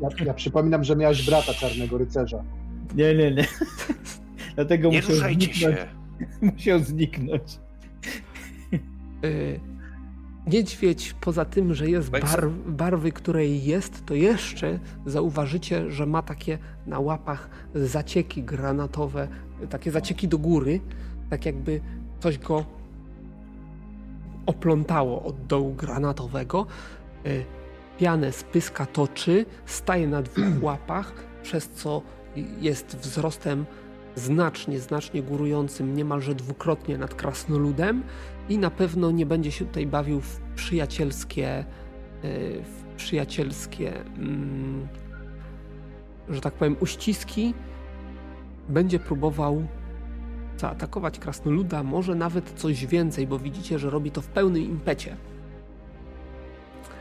ja, 0.00 0.08
ja 0.24 0.34
przypominam, 0.34 0.84
że 0.84 0.96
miałeś 0.96 1.26
brata 1.26 1.54
czarnego 1.54 1.98
rycerza. 1.98 2.44
Nie, 2.94 3.14
nie, 3.14 3.30
nie. 3.30 3.46
Dlatego 4.54 4.88
Nie 4.88 4.96
musiał 5.02 5.16
zniknąć. 5.16 5.54
się. 5.54 5.76
Musiał 6.52 6.78
zniknąć. 6.78 7.58
E, 8.72 9.28
Niedźwiedź, 10.46 11.14
poza 11.20 11.44
tym, 11.44 11.74
że 11.74 11.90
jest 11.90 12.10
bar 12.10 12.50
barwy, 12.66 13.12
której 13.12 13.64
jest, 13.64 14.06
to 14.06 14.14
jeszcze 14.14 14.78
zauważycie, 15.06 15.90
że 15.90 16.06
ma 16.06 16.22
takie 16.22 16.58
na 16.86 17.00
łapach 17.00 17.48
zacieki 17.74 18.42
granatowe, 18.42 19.28
takie 19.70 19.90
zacieki 19.90 20.28
do 20.28 20.38
góry, 20.38 20.80
tak 21.30 21.46
jakby 21.46 21.80
coś 22.20 22.38
go 22.38 22.64
oplątało 24.46 25.22
od 25.22 25.46
dołu 25.46 25.74
granatowego. 25.74 26.66
E, 27.26 27.28
Pianę 27.98 28.32
z 28.32 28.44
pyska 28.44 28.86
toczy, 28.86 29.46
staje 29.66 30.08
na 30.08 30.22
dwóch 30.22 30.62
łapach, 30.62 31.12
przez 31.42 31.68
co 31.68 32.02
jest 32.60 32.96
wzrostem 32.96 33.66
znacznie, 34.16 34.80
znacznie 34.80 35.22
górującym, 35.22 35.96
niemalże 35.96 36.34
dwukrotnie 36.34 36.98
nad 36.98 37.14
krasnoludem 37.14 38.02
i 38.48 38.58
na 38.58 38.70
pewno 38.70 39.10
nie 39.10 39.26
będzie 39.26 39.50
się 39.52 39.64
tutaj 39.64 39.86
bawił 39.86 40.20
w 40.20 40.40
przyjacielskie, 40.54 41.48
e, 41.48 41.64
w 42.62 42.84
przyjacielskie, 42.96 44.00
mm, 44.04 44.88
że 46.28 46.40
tak 46.40 46.54
powiem, 46.54 46.76
uściski. 46.80 47.54
Będzie 48.68 48.98
próbował 48.98 49.66
zaatakować 50.58 51.18
krasnoluda, 51.18 51.82
może 51.82 52.14
nawet 52.14 52.50
coś 52.50 52.86
więcej, 52.86 53.26
bo 53.26 53.38
widzicie, 53.38 53.78
że 53.78 53.90
robi 53.90 54.10
to 54.10 54.20
w 54.20 54.28
pełnym 54.28 54.62
impecie. 54.62 55.16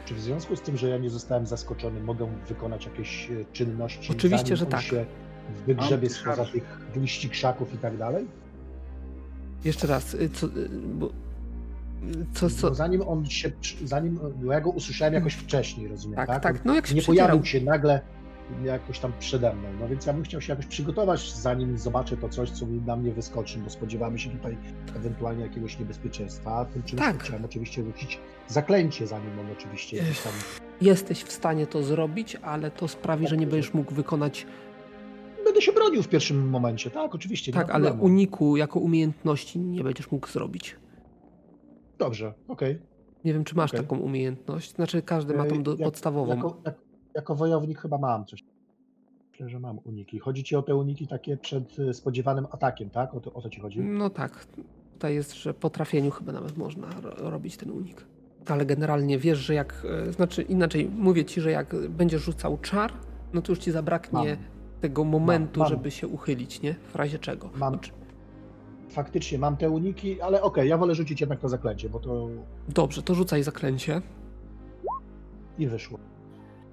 Czy 0.05 0.13
w 0.15 0.19
związku 0.19 0.55
z 0.55 0.61
tym, 0.61 0.77
że 0.77 0.89
ja 0.89 0.97
nie 0.97 1.09
zostałem 1.09 1.45
zaskoczony, 1.45 1.99
mogę 1.99 2.27
wykonać 2.47 2.85
jakieś 2.85 3.31
e, 3.31 3.45
czynności? 3.53 4.11
Oczywiście, 4.11 4.45
zanim 4.45 4.57
że 4.57 4.65
tak. 4.65 4.81
się 4.81 5.05
wygrzebie 5.67 6.09
spoza 6.09 6.45
tych 6.45 6.79
liści 6.95 7.29
krzaków 7.29 7.73
i 7.73 7.77
tak 7.77 7.97
dalej? 7.97 8.27
Jeszcze 9.65 9.87
raz, 9.87 10.13
y, 10.13 10.29
co, 10.29 10.47
bo, 10.93 11.09
co, 12.33 12.49
co, 12.49 12.69
Bo 12.69 12.75
zanim 12.75 13.01
on 13.01 13.25
się, 13.25 13.51
zanim, 13.83 14.19
bo 14.35 14.53
ja 14.53 14.61
go 14.61 14.69
usłyszałem 14.69 15.13
jakoś 15.13 15.33
wcześniej, 15.33 15.87
rozumiem, 15.87 16.15
tak, 16.15 16.27
tak? 16.27 16.43
tak, 16.43 16.65
no 16.65 16.75
jak 16.75 16.87
się 16.87 16.95
nie 16.95 17.01
pojawił 17.01 17.45
się 17.45 17.61
nagle 17.61 18.01
jakoś 18.63 18.99
tam 18.99 19.13
przede 19.19 19.53
mną. 19.53 19.67
No 19.79 19.87
więc 19.87 20.05
ja 20.05 20.13
bym 20.13 20.23
chciał 20.23 20.41
się 20.41 20.53
jakoś 20.53 20.65
przygotować, 20.65 21.33
zanim 21.33 21.77
zobaczę 21.77 22.17
to 22.17 22.29
coś, 22.29 22.49
co 22.49 22.65
mi 22.65 22.81
na 22.81 22.95
mnie 22.95 23.11
wyskoczy, 23.11 23.59
bo 23.59 23.69
spodziewamy 23.69 24.19
się 24.19 24.29
tutaj 24.29 24.57
ewentualnie 24.95 25.43
jakiegoś 25.43 25.79
niebezpieczeństwa. 25.79 26.65
Tym 26.65 26.83
czymś 26.83 27.01
Tak. 27.01 27.23
chciałem 27.23 27.45
oczywiście 27.45 27.83
rzucić 27.83 28.19
zaklęcie, 28.47 29.07
zanim 29.07 29.39
on 29.39 29.45
oczywiście 29.51 30.01
gdzieś 30.01 30.21
tam... 30.21 30.33
jesteś 30.81 31.23
w 31.23 31.31
stanie 31.31 31.67
to 31.67 31.83
zrobić, 31.83 32.35
ale 32.35 32.71
to 32.71 32.87
sprawi, 32.87 33.27
że 33.27 33.37
nie 33.37 33.47
będziesz 33.47 33.73
mógł 33.73 33.93
wykonać 33.93 34.45
Będę 35.45 35.61
się 35.61 35.71
bronił 35.71 36.03
w 36.03 36.07
pierwszym 36.07 36.49
momencie, 36.49 36.91
tak? 36.91 37.15
Oczywiście, 37.15 37.51
Tak, 37.51 37.69
ale 37.69 37.93
uniku 37.93 38.57
jako 38.57 38.79
umiejętności 38.79 39.59
nie 39.59 39.83
będziesz 39.83 40.11
mógł 40.11 40.27
zrobić. 40.27 40.75
Dobrze, 41.97 42.33
okej. 42.47 42.79
Nie 43.25 43.33
wiem, 43.33 43.43
czy 43.43 43.55
masz 43.55 43.71
Okej. 43.73 43.79
taką 43.85 43.97
umiejętność. 43.97 44.75
Znaczy, 44.75 45.01
każdy 45.01 45.33
ma 45.33 45.45
tą 45.45 45.63
do, 45.63 45.71
jak- 45.71 45.79
podstawową. 45.83 46.35
Jako, 46.35 46.57
jak, 46.65 46.75
jako 47.15 47.35
wojownik 47.35 47.79
chyba 47.79 47.97
mam 47.97 48.25
coś. 48.25 48.43
Myślę, 49.31 49.49
że 49.49 49.59
mam 49.59 49.79
uniki. 49.83 50.19
Chodzi 50.19 50.43
ci 50.43 50.55
o 50.55 50.61
te 50.61 50.75
uniki 50.75 51.07
takie 51.07 51.37
przed 51.37 51.79
e, 51.79 51.93
spodziewanym 51.93 52.47
atakiem, 52.51 52.89
tak? 52.89 53.13
O 53.13 53.19
to, 53.19 53.33
o 53.33 53.41
to 53.41 53.49
ci 53.49 53.59
chodzi? 53.61 53.79
No 53.79 54.09
tak. 54.09 54.45
Tutaj 54.93 55.15
jest, 55.15 55.33
że 55.33 55.53
po 55.53 55.69
trafieniu 55.69 56.11
chyba 56.11 56.31
nawet 56.31 56.57
można 56.57 56.87
ro- 57.01 57.29
robić 57.29 57.57
ten 57.57 57.71
unik. 57.71 58.05
Ale 58.47 58.65
generalnie 58.65 59.17
wiesz, 59.19 59.37
że 59.37 59.53
jak. 59.53 59.85
e, 60.09 60.13
Znaczy, 60.13 60.41
inaczej, 60.41 60.89
mówię 60.97 61.25
ci, 61.25 61.41
że 61.41 61.51
jak 61.51 61.75
będziesz 61.89 62.21
rzucał 62.21 62.57
czar, 62.57 62.93
no 63.33 63.41
to 63.41 63.51
już 63.51 63.59
ci 63.59 63.71
zabraknie 63.71 64.19
Mam. 64.19 64.37
tego 64.81 65.03
momentu, 65.03 65.59
mam. 65.59 65.69
żeby 65.69 65.91
się 65.91 66.07
uchylić, 66.07 66.61
nie? 66.61 66.73
W 66.73 66.95
razie 66.95 67.19
czego. 67.19 67.49
Mam. 67.55 67.79
Faktycznie 68.97 69.37
mam 69.39 69.57
te 69.57 69.69
uniki, 69.69 70.21
ale 70.21 70.41
okej, 70.41 70.69
ja 70.69 70.77
wolę 70.77 70.95
rzucić 70.95 71.21
jednak 71.21 71.39
to 71.39 71.49
zaklęcie, 71.49 71.89
bo 71.89 71.99
to 71.99 72.27
Dobrze, 72.69 73.01
to 73.03 73.15
rzucaj 73.15 73.43
zaklęcie. 73.43 74.01
i 75.57 75.67
wyszło. 75.67 75.99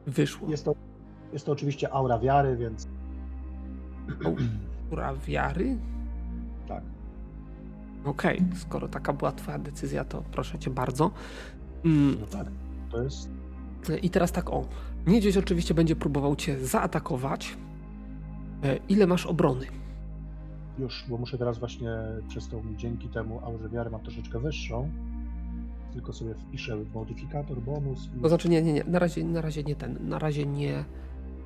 Wyszło. 0.06 0.48
Jest 0.50 0.64
to, 0.64 0.74
jest 1.32 1.46
to 1.46 1.52
oczywiście 1.52 1.92
aura 1.92 2.18
wiary, 2.18 2.56
więc 2.56 2.88
Aura 4.90 5.14
wiary. 5.26 5.76
tak. 6.68 6.82
Okej, 8.04 8.42
skoro 8.56 8.88
taka 8.88 9.12
była 9.12 9.32
twoja 9.32 9.58
decyzja, 9.58 10.04
to 10.04 10.22
proszę 10.32 10.58
cię 10.58 10.70
bardzo. 10.70 11.10
Mm, 11.84 12.16
No 12.20 12.26
tak. 12.26 12.46
To 12.90 13.02
jest. 13.02 13.30
I 14.02 14.10
teraz 14.10 14.32
tak, 14.32 14.50
o. 14.50 14.64
Niedźwiedź 15.06 15.36
oczywiście 15.36 15.74
będzie 15.74 15.96
próbował 15.96 16.36
cię 16.36 16.58
zaatakować. 16.66 17.56
E, 18.62 18.76
Ile 18.88 19.06
masz 19.06 19.26
obrony? 19.26 19.66
Już, 20.80 21.04
bo 21.08 21.16
muszę 21.16 21.38
teraz 21.38 21.58
właśnie 21.58 21.90
przez 22.28 22.48
tą 22.48 22.62
dzięki 22.76 23.08
temu 23.08 23.40
aurze 23.44 23.68
wiary 23.68 23.90
mam 23.90 24.00
troszeczkę 24.00 24.38
wyższą. 24.38 24.90
Tylko 25.92 26.12
sobie 26.12 26.34
wpiszę 26.34 26.76
modyfikator, 26.94 27.58
bonus. 27.60 28.08
I... 28.18 28.20
To 28.22 28.28
znaczy 28.28 28.48
nie, 28.48 28.62
nie, 28.62 28.72
nie. 28.72 28.84
Na 28.84 28.98
razie, 28.98 29.24
na 29.24 29.40
razie 29.40 29.62
nie 29.62 29.76
ten. 29.76 30.08
Na 30.08 30.18
razie 30.18 30.46
nie, 30.46 30.84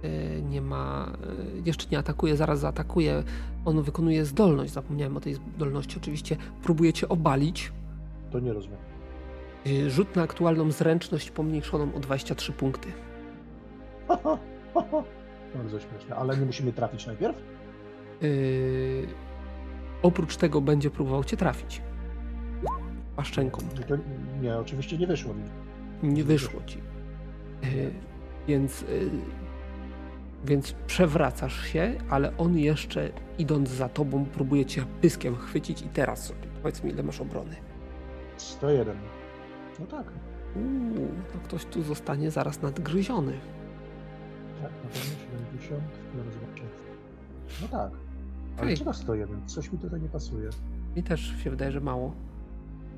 e, 0.03 0.43
nie 0.43 0.61
ma. 0.61 1.13
e, 1.57 1.67
Jeszcze 1.67 1.87
nie 1.93 1.99
atakuje, 1.99 2.37
zaraz 2.37 2.59
zaatakuje. 2.61 3.23
On 3.65 3.83
wykonuje 3.83 4.25
zdolność. 4.25 4.73
Zapomniałem 4.73 5.17
o 5.17 5.21
tej 5.21 5.35
zdolności. 5.35 5.97
Oczywiście 5.99 6.37
próbuje 6.63 6.93
cię 6.93 7.09
obalić. 7.09 7.73
To 8.31 8.41
nie 8.41 8.53
rozumiem. 8.53 8.79
E, 9.67 9.91
Rzut 9.91 10.17
na 10.17 10.23
aktualną 10.23 10.71
zręczność 10.71 11.31
pomniejszoną 11.31 11.95
o 11.95 12.01
23 12.01 12.53
punkty. 12.53 12.89
Bardzo 15.55 15.81
śmieszne, 15.81 16.17
ale 16.17 16.37
nie 16.37 16.47
musimy 16.47 16.73
trafić 16.73 17.07
najpierw? 17.07 17.37
E, 17.37 18.27
Oprócz 20.03 20.37
tego 20.37 20.61
będzie 20.61 20.91
próbował 20.91 21.25
cię 21.25 21.37
trafić. 21.37 21.83
Paszczenką. 23.17 23.59
No 23.77 23.83
To, 23.83 23.95
nie, 24.43 24.57
oczywiście 24.59 24.99
nie 24.99 25.07
wyszło 25.07 25.35
mi. 25.35 25.43
Nie 26.03 26.25
wyszło 26.25 26.61
ci. 26.67 26.79
E, 27.63 27.67
Więc, 28.49 28.83
e, 28.83 28.87
więc 30.45 30.73
przewracasz 30.73 31.65
się, 31.67 31.93
ale 32.11 32.37
on 32.37 32.59
jeszcze 32.59 33.11
idąc 33.39 33.69
za 33.69 33.89
tobą 33.89 34.25
próbuje 34.25 34.67
cię 34.67 34.85
pyskiem 35.01 35.37
chwycić 35.37 35.83
i 35.83 35.89
teraz 35.89 36.27
sobie 36.27 36.41
powiedz 36.63 36.83
mi 36.85 36.91
ile 36.91 37.03
masz 37.03 37.21
obrony. 37.21 37.57
101. 38.37 38.97
No 39.81 39.87
tak, 39.87 40.07
Uuu, 40.57 41.09
no 41.35 41.41
ktoś 41.45 41.65
tu 41.65 41.83
zostanie 41.83 42.31
zaraz 42.31 42.63
nadgryziony. 42.63 43.33
tak, 44.63 44.73
na 44.73 44.89
pewno 44.91 45.01
70. 45.61 45.83
Zaraz 46.17 46.35
zobaczę. 46.35 46.63
No 47.63 47.69
tak. 47.69 47.91
Ale 48.57 48.63
Okej. 48.67 48.77
czego 48.77 48.93
101? 48.93 49.47
Coś 49.47 49.73
mi 49.73 49.79
tutaj 49.79 50.01
nie 50.01 50.09
pasuje. 50.09 50.51
Mi 50.97 51.03
też 51.03 51.35
się 51.45 51.51
wydaje, 51.51 51.73
że 51.73 51.81
mało. 51.81 52.13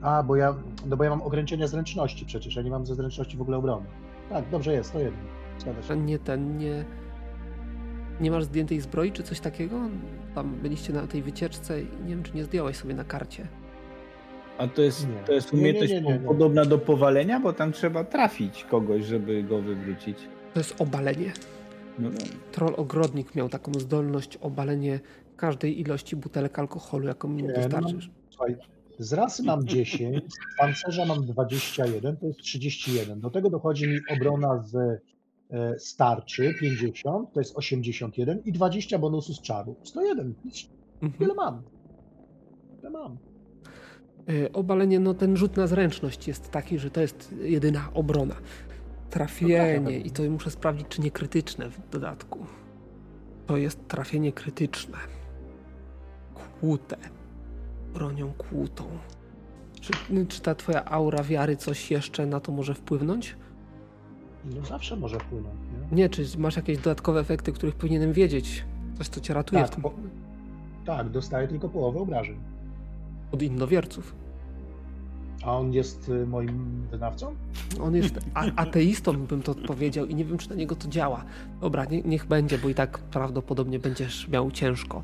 A, 0.02 0.22
bo 0.22 0.36
ja, 0.36 0.54
no 0.86 0.96
bo 0.96 1.04
ja 1.04 1.10
mam 1.10 1.22
ograniczenia 1.22 1.66
zręczności 1.66 2.26
przecież, 2.26 2.56
ja 2.56 2.62
nie 2.62 2.70
mam 2.70 2.86
ze 2.86 2.94
zręczności 2.94 3.36
w 3.36 3.40
ogóle 3.42 3.56
obrony. 3.56 3.86
Tak, 4.30 4.44
dobrze 4.50 4.72
jest, 4.72 4.92
to 4.92 4.98
jedno. 4.98 5.18
Zgadza 5.58 5.78
A 5.78 5.82
się. 5.82 5.96
nie 5.96 6.18
ten, 6.18 6.58
nie... 6.58 6.84
Nie 8.20 8.30
masz 8.30 8.44
zdjętej 8.44 8.80
zbroi 8.80 9.12
czy 9.12 9.22
coś 9.22 9.40
takiego? 9.40 9.80
Tam 10.34 10.54
byliście 10.62 10.92
na 10.92 11.06
tej 11.06 11.22
wycieczce 11.22 11.82
i 11.82 11.86
nie 12.04 12.08
wiem, 12.08 12.22
czy 12.22 12.34
nie 12.36 12.44
zdjąłeś 12.44 12.76
sobie 12.76 12.94
na 12.94 13.04
karcie. 13.04 13.46
A 14.58 14.68
to 14.68 14.82
jest, 14.82 15.08
Nie. 15.08 15.14
to 15.26 15.32
jest 15.32 15.52
Nie, 15.52 15.56
nie, 15.56 15.60
umiejętność 15.62 15.92
nie, 15.92 16.00
nie, 16.00 16.12
nie. 16.12 16.26
podobna 16.26 16.64
do 16.64 16.78
powalenia, 16.78 17.40
bo 17.40 17.52
tam 17.52 17.72
trzeba 17.72 18.04
trafić 18.04 18.64
kogoś, 18.64 19.04
żeby 19.04 19.42
go 19.42 19.62
wywrócić. 19.62 20.18
To 20.54 20.60
jest 20.60 20.80
obalenie. 20.80 21.32
No, 21.98 22.08
no. 22.10 22.18
Troll 22.52 22.74
ogrodnik 22.76 23.34
miał 23.34 23.48
taką 23.48 23.74
zdolność 23.74 24.36
obalenie 24.36 25.00
każdej 25.36 25.80
ilości 25.80 26.16
butelek 26.16 26.58
alkoholu, 26.58 27.06
jaką 27.06 27.28
mi 27.28 27.42
Nie, 27.42 27.48
no, 27.48 27.54
dostarczysz. 27.54 28.10
Słuchaj, 28.30 28.56
z 28.98 29.12
rasy 29.12 29.42
mam 29.42 29.66
10, 29.66 30.24
z 30.34 30.58
pancerza 30.58 31.04
mam 31.04 31.26
21, 31.26 32.16
to 32.16 32.26
jest 32.26 32.38
31. 32.38 33.20
Do 33.20 33.30
tego 33.30 33.50
dochodzi 33.50 33.88
mi 33.88 33.98
obrona 34.16 34.62
z 34.62 34.74
e, 35.50 35.78
starczy 35.78 36.54
50, 36.60 37.32
to 37.32 37.40
jest 37.40 37.56
81 37.56 38.42
i 38.44 38.52
20 38.52 38.98
bonusu 38.98 39.34
z 39.34 39.42
czaru. 39.42 39.76
101. 39.82 40.34
Mhm. 41.02 41.18
Tyle 41.18 41.34
mam. 41.34 41.62
Tyle 42.76 42.90
mam. 42.90 43.18
Y, 44.30 44.52
Obalenie, 44.52 45.00
no 45.00 45.14
ten 45.14 45.36
rzut 45.36 45.56
na 45.56 45.66
zręczność 45.66 46.28
jest 46.28 46.50
taki, 46.50 46.78
że 46.78 46.90
to 46.90 47.00
jest 47.00 47.34
jedyna 47.42 47.90
obrona. 47.94 48.34
Trafienie 49.10 49.80
No 49.84 49.90
i 49.90 50.10
to 50.10 50.22
muszę 50.22 50.50
sprawdzić, 50.50 50.86
czy 50.88 51.00
nie 51.00 51.10
krytyczne 51.10 51.70
w 51.70 51.88
dodatku. 51.90 52.46
To 53.46 53.56
jest 53.56 53.88
trafienie 53.88 54.32
krytyczne. 54.32 54.98
Kłute. 56.60 56.96
Bronią 57.94 58.32
kłutą. 58.32 58.84
Czy, 59.80 59.92
czy 60.28 60.40
ta 60.40 60.54
twoja 60.54 60.84
aura 60.84 61.22
wiary 61.22 61.56
coś 61.56 61.90
jeszcze 61.90 62.26
na 62.26 62.40
to 62.40 62.52
może 62.52 62.74
wpłynąć? 62.74 63.36
No 64.44 64.64
zawsze 64.64 64.96
może 64.96 65.18
wpłynąć. 65.18 65.54
Nie? 65.90 65.96
Nie, 65.96 66.08
czy 66.08 66.24
masz 66.38 66.56
jakieś 66.56 66.78
dodatkowe 66.78 67.20
efekty, 67.20 67.52
których 67.52 67.74
powinienem 67.74 68.12
wiedzieć? 68.12 68.64
Coś, 68.98 69.08
co 69.08 69.20
cię 69.20 69.34
ratuje 69.34 69.62
Tak, 69.62 69.70
w 69.70 69.74
tym 69.74 69.82
bo- 69.82 69.94
Tak, 70.86 71.08
dostaję 71.10 71.48
tylko 71.48 71.68
połowę 71.68 71.98
obrażeń. 72.00 72.36
od 73.32 73.42
innowierców. 73.42 74.14
A 75.46 75.58
on 75.58 75.72
jest 75.72 76.08
y, 76.08 76.26
moim 76.26 76.86
wynawcą? 76.90 77.34
On 77.80 77.94
jest 77.94 78.20
ateistą, 78.56 79.26
bym 79.26 79.42
to 79.42 79.54
powiedział, 79.54 80.06
i 80.06 80.14
nie 80.14 80.24
wiem, 80.24 80.38
czy 80.38 80.50
na 80.50 80.56
niego 80.56 80.76
to 80.76 80.88
działa. 80.88 81.24
Dobra, 81.60 81.84
nie, 81.84 82.02
niech 82.02 82.26
będzie, 82.26 82.58
bo 82.58 82.68
i 82.68 82.74
tak 82.74 82.98
prawdopodobnie 82.98 83.78
będziesz 83.78 84.28
miał 84.28 84.50
ciężko. 84.50 85.02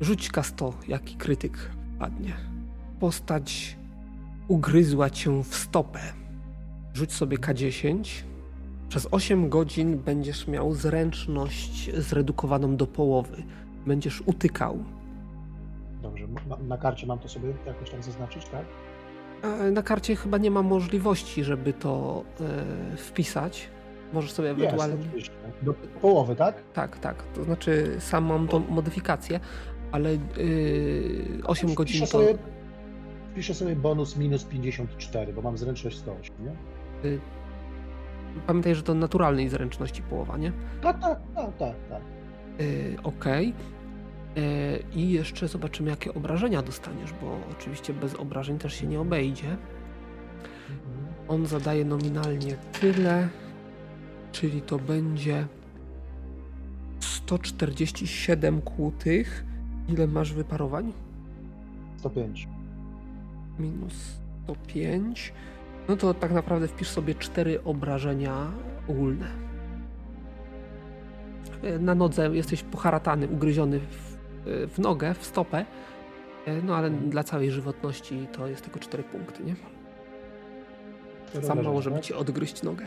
Rzuć 0.00 0.30
K100, 0.30 0.72
jaki 0.88 1.16
krytyk 1.16 1.70
padnie. 1.98 2.32
Postać 3.00 3.76
ugryzła 4.48 5.10
cię 5.10 5.42
w 5.42 5.54
stopę. 5.54 6.00
Rzuć 6.94 7.12
sobie 7.12 7.38
K10. 7.38 8.22
Przez 8.88 9.08
8 9.10 9.48
godzin 9.48 9.98
będziesz 9.98 10.48
miał 10.48 10.74
zręczność 10.74 11.90
zredukowaną 11.96 12.76
do 12.76 12.86
połowy. 12.86 13.42
Będziesz 13.86 14.20
utykał. 14.20 14.84
Dobrze, 16.02 16.24
na 16.68 16.78
karcie 16.78 17.06
mam 17.06 17.18
to 17.18 17.28
sobie 17.28 17.48
jakoś 17.66 17.90
tam 17.90 18.02
zaznaczyć, 18.02 18.44
tak? 18.44 18.64
A 19.44 19.70
Na 19.70 19.82
karcie 19.82 20.16
chyba 20.16 20.38
nie 20.38 20.50
ma 20.50 20.62
możliwości, 20.62 21.44
żeby 21.44 21.72
to 21.72 22.24
e, 22.92 22.96
wpisać. 22.96 23.68
Możesz 24.12 24.32
sobie 24.32 24.48
Jest, 24.48 24.60
ewentualnie. 24.60 24.96
oczywiście. 25.06 25.32
Do 25.62 25.74
połowy, 25.74 26.36
tak? 26.36 26.62
Tak, 26.72 26.98
tak. 26.98 27.22
To 27.22 27.44
znaczy, 27.44 27.96
sam 27.98 28.24
mam 28.24 28.48
tą 28.48 28.58
modyfikację, 28.68 29.40
ale 29.92 30.12
yy, 30.12 30.18
8 31.44 31.74
godzin 31.74 32.00
Piszę 32.00 32.12
to. 32.12 32.18
sobie, 32.18 32.34
piszę 33.34 33.54
sobie 33.54 33.76
bonus 33.76 34.16
minus 34.16 34.44
54, 34.44 35.32
bo 35.32 35.42
mam 35.42 35.58
zręczność 35.58 35.96
108, 35.98 36.34
nie? 36.44 36.52
Pamiętaj, 38.46 38.74
że 38.74 38.82
to 38.82 38.94
naturalnej 38.94 39.48
zręczności 39.48 40.02
połowa, 40.02 40.36
nie? 40.36 40.52
Tak, 40.82 41.00
tak, 41.00 41.18
tak, 41.34 41.56
tak, 41.58 41.74
tak. 41.90 42.02
Yy, 42.58 42.96
Okej. 43.02 43.46
Yy, 43.48 43.54
I 44.94 45.10
jeszcze 45.10 45.48
zobaczymy, 45.48 45.90
jakie 45.90 46.14
obrażenia 46.14 46.62
dostaniesz, 46.62 47.12
bo 47.12 47.38
oczywiście 47.52 47.92
bez 47.92 48.14
obrażeń 48.14 48.58
też 48.58 48.74
się 48.74 48.86
nie 48.86 49.00
obejdzie. 49.00 49.56
On 51.28 51.46
zadaje 51.46 51.84
nominalnie 51.84 52.56
tyle, 52.80 53.28
czyli 54.32 54.62
to 54.62 54.78
będzie 54.78 55.46
147 57.00 58.60
kłutych. 58.60 59.44
Ile 59.88 60.06
masz 60.06 60.32
wyparowań? 60.32 60.92
105. 61.98 62.48
minus 63.58 63.94
105. 64.44 65.32
No 65.88 65.96
to 65.96 66.14
tak 66.14 66.32
naprawdę 66.32 66.68
wpisz 66.68 66.88
sobie 66.88 67.14
cztery 67.14 67.64
obrażenia 67.64 68.52
ogólne. 68.88 69.26
E, 71.62 71.78
Na 71.78 71.94
nodze 71.94 72.36
jesteś 72.36 72.62
poharatany, 72.62 73.28
ugryziony 73.28 73.80
w, 73.80 74.13
e, 74.13 74.13
w 74.46 74.78
nogę, 74.78 75.14
w 75.14 75.24
stopę. 75.24 75.64
E, 76.46 76.62
No 76.62 76.76
ale 76.76 76.90
dla 76.90 77.24
całej 77.24 77.50
żywotności 77.50 78.26
to 78.32 78.46
jest 78.46 78.62
tylko 78.62 78.80
4 78.80 79.02
punkty, 79.02 79.44
nie? 79.44 79.54
Za 81.42 81.54
mało, 81.54 81.82
żeby 81.82 82.00
ci 82.00 82.14
odgryźć 82.14 82.62
nogę. 82.62 82.86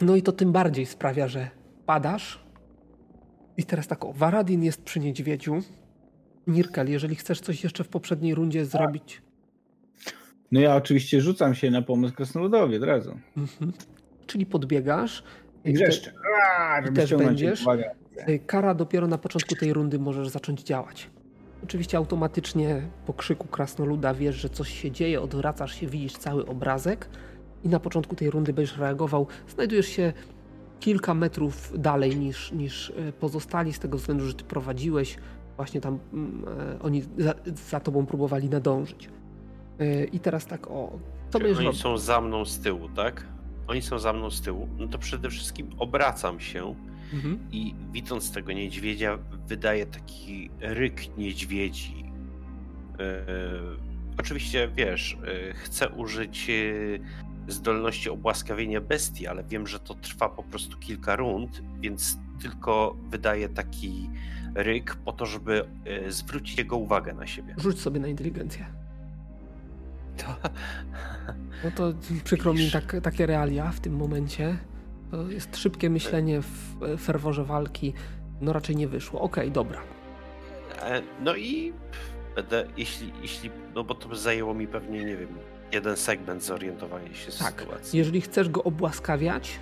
No 0.00 0.16
i 0.16 0.22
to 0.22 0.32
tym 0.32 0.52
bardziej 0.52 0.86
sprawia, 0.86 1.28
że 1.28 1.50
padasz. 1.86 2.44
I 3.56 3.64
teraz 3.64 3.86
tak, 3.86 4.04
o, 4.04 4.12
Varadin 4.12 4.62
jest 4.62 4.82
przy 4.82 5.00
niedźwiedziu. 5.00 5.58
Nirkel, 6.46 6.90
jeżeli 6.90 7.16
chcesz 7.16 7.40
coś 7.40 7.64
jeszcze 7.64 7.84
w 7.84 7.88
poprzedniej 7.88 8.34
rundzie 8.34 8.64
zrobić, 8.64 9.22
no 10.52 10.60
ja 10.60 10.76
oczywiście 10.76 11.20
rzucam 11.20 11.54
się 11.54 11.70
na 11.70 11.82
pomoc 11.82 12.12
krasnoludowi 12.12 12.76
od 12.76 12.82
razu. 12.82 13.18
mhm. 13.36 13.72
czyli 14.26 14.46
podbiegasz. 14.46 15.22
I 15.64 15.72
wrzeszczę. 15.72 16.12
Aaa, 16.50 16.82
żeby 16.84 16.96
też 17.00 17.14
będziesz? 17.14 17.62
uwagę. 17.62 17.90
Y, 18.28 18.38
Kara 18.46 18.74
dopiero 18.74 19.06
na 19.06 19.18
początku 19.18 19.54
tej 19.54 19.72
rundy 19.72 19.98
możesz 19.98 20.28
zacząć 20.28 20.62
działać. 20.62 21.10
Oczywiście 21.64 21.96
automatycznie 21.98 22.82
po 23.06 23.12
krzyku 23.14 23.48
krasnoluda 23.48 24.14
wiesz, 24.14 24.36
że 24.36 24.48
coś 24.48 24.80
się 24.82 24.90
dzieje, 24.90 25.20
odwracasz 25.20 25.74
się, 25.74 25.86
widzisz 25.86 26.12
cały 26.12 26.46
obrazek 26.46 27.08
i 27.64 27.68
na 27.68 27.80
początku 27.80 28.16
tej 28.16 28.30
rundy 28.30 28.52
będziesz 28.52 28.78
reagował. 28.78 29.26
Znajdujesz 29.48 29.86
się 29.86 30.12
kilka 30.80 31.14
metrów 31.14 31.72
dalej 31.78 32.16
niż, 32.16 32.52
niż 32.52 32.90
y, 32.90 33.12
pozostali, 33.20 33.72
z 33.72 33.78
tego 33.78 33.98
względu, 33.98 34.26
że 34.26 34.34
ty 34.34 34.44
prowadziłeś. 34.44 35.18
Właśnie 35.56 35.80
tam 35.80 35.98
mm, 36.12 36.44
e, 36.58 36.82
oni 36.82 37.02
za, 37.18 37.34
za 37.70 37.80
tobą 37.80 38.06
próbowali 38.06 38.48
nadążyć. 38.48 39.08
Y, 39.80 40.08
I 40.12 40.20
teraz 40.20 40.46
tak, 40.46 40.66
o, 40.70 40.98
co 41.30 41.38
Czyli 41.38 41.50
oni 41.50 41.66
robił? 41.66 41.80
są 41.80 41.98
za 41.98 42.20
mną 42.20 42.44
z 42.44 42.60
tyłu, 42.60 42.88
tak? 42.88 43.26
Oni 43.68 43.82
są 43.82 43.98
za 43.98 44.12
mną 44.12 44.30
z 44.30 44.40
tyłu. 44.40 44.68
No 44.78 44.88
to 44.88 44.98
przede 44.98 45.30
wszystkim 45.30 45.70
obracam 45.78 46.40
się 46.40 46.74
Mhm. 47.14 47.38
i 47.52 47.74
widząc 47.92 48.32
tego 48.32 48.52
niedźwiedzia, 48.52 49.18
wydaje 49.46 49.86
taki 49.86 50.50
ryk 50.60 51.16
niedźwiedzi. 51.16 52.04
Yy, 52.98 53.06
oczywiście, 54.18 54.68
wiesz, 54.76 55.18
yy, 55.26 55.52
chcę 55.54 55.88
użyć 55.88 56.48
yy, 56.48 57.00
zdolności 57.48 58.10
obłaskawienia 58.10 58.80
bestii, 58.80 59.26
ale 59.26 59.44
wiem, 59.44 59.66
że 59.66 59.80
to 59.80 59.94
trwa 59.94 60.28
po 60.28 60.42
prostu 60.42 60.78
kilka 60.78 61.16
rund, 61.16 61.62
więc 61.80 62.18
tylko 62.42 62.96
wydaje 63.08 63.48
taki 63.48 64.10
ryk 64.54 64.96
po 64.96 65.12
to, 65.12 65.26
żeby 65.26 65.64
zwrócić 66.08 66.58
jego 66.58 66.76
uwagę 66.76 67.14
na 67.14 67.26
siebie. 67.26 67.54
Rzuć 67.58 67.80
sobie 67.80 68.00
na 68.00 68.08
inteligencję. 68.08 68.66
To... 70.16 70.26
No 71.64 71.70
to 71.70 71.92
przykro 72.24 72.54
mi 72.54 72.70
tak, 72.70 72.96
takie 73.02 73.26
realia 73.26 73.72
w 73.72 73.80
tym 73.80 73.96
momencie. 73.96 74.56
To 75.10 75.30
jest 75.30 75.56
szybkie 75.56 75.90
myślenie 75.90 76.42
w 76.42 76.82
e, 76.82 76.96
ferworze 76.96 77.44
walki. 77.44 77.92
No 78.40 78.52
raczej 78.52 78.76
nie 78.76 78.88
wyszło. 78.88 79.20
Okej, 79.20 79.50
dobra. 79.50 79.80
E, 80.82 81.02
No 81.24 81.36
i 81.36 81.72
będę, 82.36 82.66
jeśli, 82.76 83.12
jeśli, 83.22 83.50
no 83.74 83.84
bo 83.84 83.94
to 83.94 84.08
by 84.08 84.16
zajęło 84.16 84.54
mi 84.54 84.66
pewnie, 84.66 85.04
nie 85.04 85.16
wiem, 85.16 85.28
jeden 85.72 85.96
segment 85.96 86.42
zorientowania 86.44 87.14
się 87.14 87.30
w 87.32 87.38
Tak. 87.38 87.60
sytuacji. 87.60 87.98
Jeżeli 87.98 88.20
chcesz 88.20 88.48
go 88.48 88.62
obłaskawiać, 88.64 89.58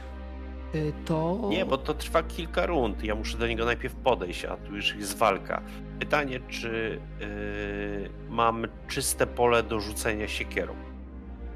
to. 1.05 1.41
Nie, 1.51 1.67
bo 1.67 1.79
to 1.79 1.95
trwa 1.95 2.23
kilka 2.23 2.67
rund. 2.67 3.05
Ja 3.05 3.15
muszę 3.15 3.39
do 3.39 3.47
niego 3.47 3.65
najpierw 3.65 3.95
podejść, 3.95 4.45
a 4.45 4.57
tu 4.57 4.77
już 4.77 4.95
jest 4.95 5.19
walka. 5.19 5.63
Pytanie, 6.01 6.41
czy 6.49 7.01
yy, 7.21 8.11
mam 8.31 8.67
czyste 8.89 9.27
pole 9.27 9.63
do 9.63 9.81
rzucenia 9.81 10.29
siekierą? 10.29 10.75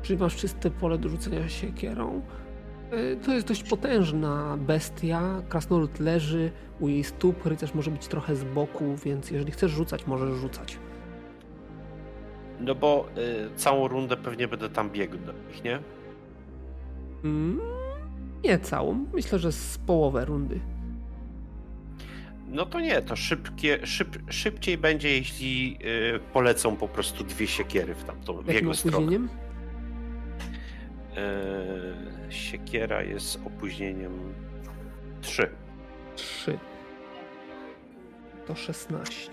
Czy 0.03 0.16
masz 0.16 0.36
czyste 0.36 0.70
pole 0.70 0.99
do 0.99 1.09
rzucenia 1.09 1.49
siekierą? 1.49 2.22
Y, 2.93 3.16
To 3.24 3.34
jest 3.34 3.47
dość 3.49 3.62
potężna 3.62 4.57
bestia. 4.61 5.43
Krasnolud 5.49 6.01
leży 6.01 6.51
u 6.80 6.88
jej 6.88 7.05
stóp, 7.05 7.47
rycerz 7.47 7.74
może 7.74 7.90
być 7.90 8.07
trochę 8.09 8.36
z 8.36 8.45
boku, 8.45 8.97
więc 9.05 9.30
jeżeli 9.30 9.53
chcesz 9.53 9.70
rzucać, 9.70 10.07
możesz 10.07 10.34
rzucać. 10.38 10.78
No 12.61 12.74
bo 12.74 13.09
yy, 13.16 13.51
całą 13.57 13.88
rundę 13.88 14.16
pewnie 14.16 14.49
będę 14.49 14.68
tam 14.68 14.90
biegł 14.90 15.16
do 15.18 15.32
nich, 15.32 15.64
nie? 15.64 15.78
Mm, 17.24 17.61
nie 18.45 18.59
całą. 18.59 19.07
Myślę, 19.14 19.38
że 19.38 19.53
z 19.53 19.78
połowę 19.78 20.24
rundy. 20.24 20.61
No 22.49 22.66
to 22.66 22.80
nie, 22.80 23.03
to 23.03 23.16
szybkie, 23.16 23.86
szyb, 23.86 24.18
szybciej 24.30 24.78
będzie, 24.78 25.11
jeśli 25.18 25.78
y, 26.16 26.20
polecą 26.32 26.76
po 26.76 26.88
prostu 26.88 27.24
dwie 27.24 27.47
siekiery 27.47 27.95
w 27.95 28.05
tamtą, 28.05 28.32
w 28.34 28.47
Jakim 28.47 28.55
jego 28.55 28.74
stronę. 28.74 28.97
opóźnieniem? 28.97 29.24
Y, 29.24 29.51
siekiera 32.28 33.02
jest 33.02 33.38
opóźnieniem 33.46 34.34
3. 35.20 35.50
3. 36.16 36.58
To 38.46 38.54
16. 38.54 39.32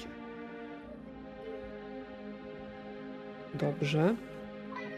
Dobrze. 3.53 4.15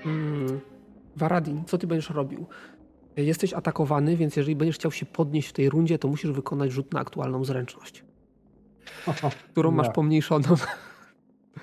Mm. 0.06 0.60
Varadin, 1.16 1.66
co 1.66 1.78
ty 1.78 1.88
będziesz 1.88 2.10
robił? 2.10 2.46
Jesteś 3.18 3.54
atakowany, 3.54 4.18
więc 4.18 4.36
jeżeli 4.36 4.56
będziesz 4.56 4.76
chciał 4.76 4.92
się 4.92 5.06
podnieść 5.06 5.50
w 5.50 5.54
tej 5.54 5.70
rundzie, 5.70 6.00
to 6.00 6.08
musisz 6.08 6.32
wykonać 6.32 6.72
rzut 6.72 6.94
na 6.94 7.00
aktualną 7.00 7.44
zręczność, 7.44 8.04
którą 9.52 9.72
masz 9.72 9.88
Nie. 9.88 9.94
pomniejszoną. 9.94 10.56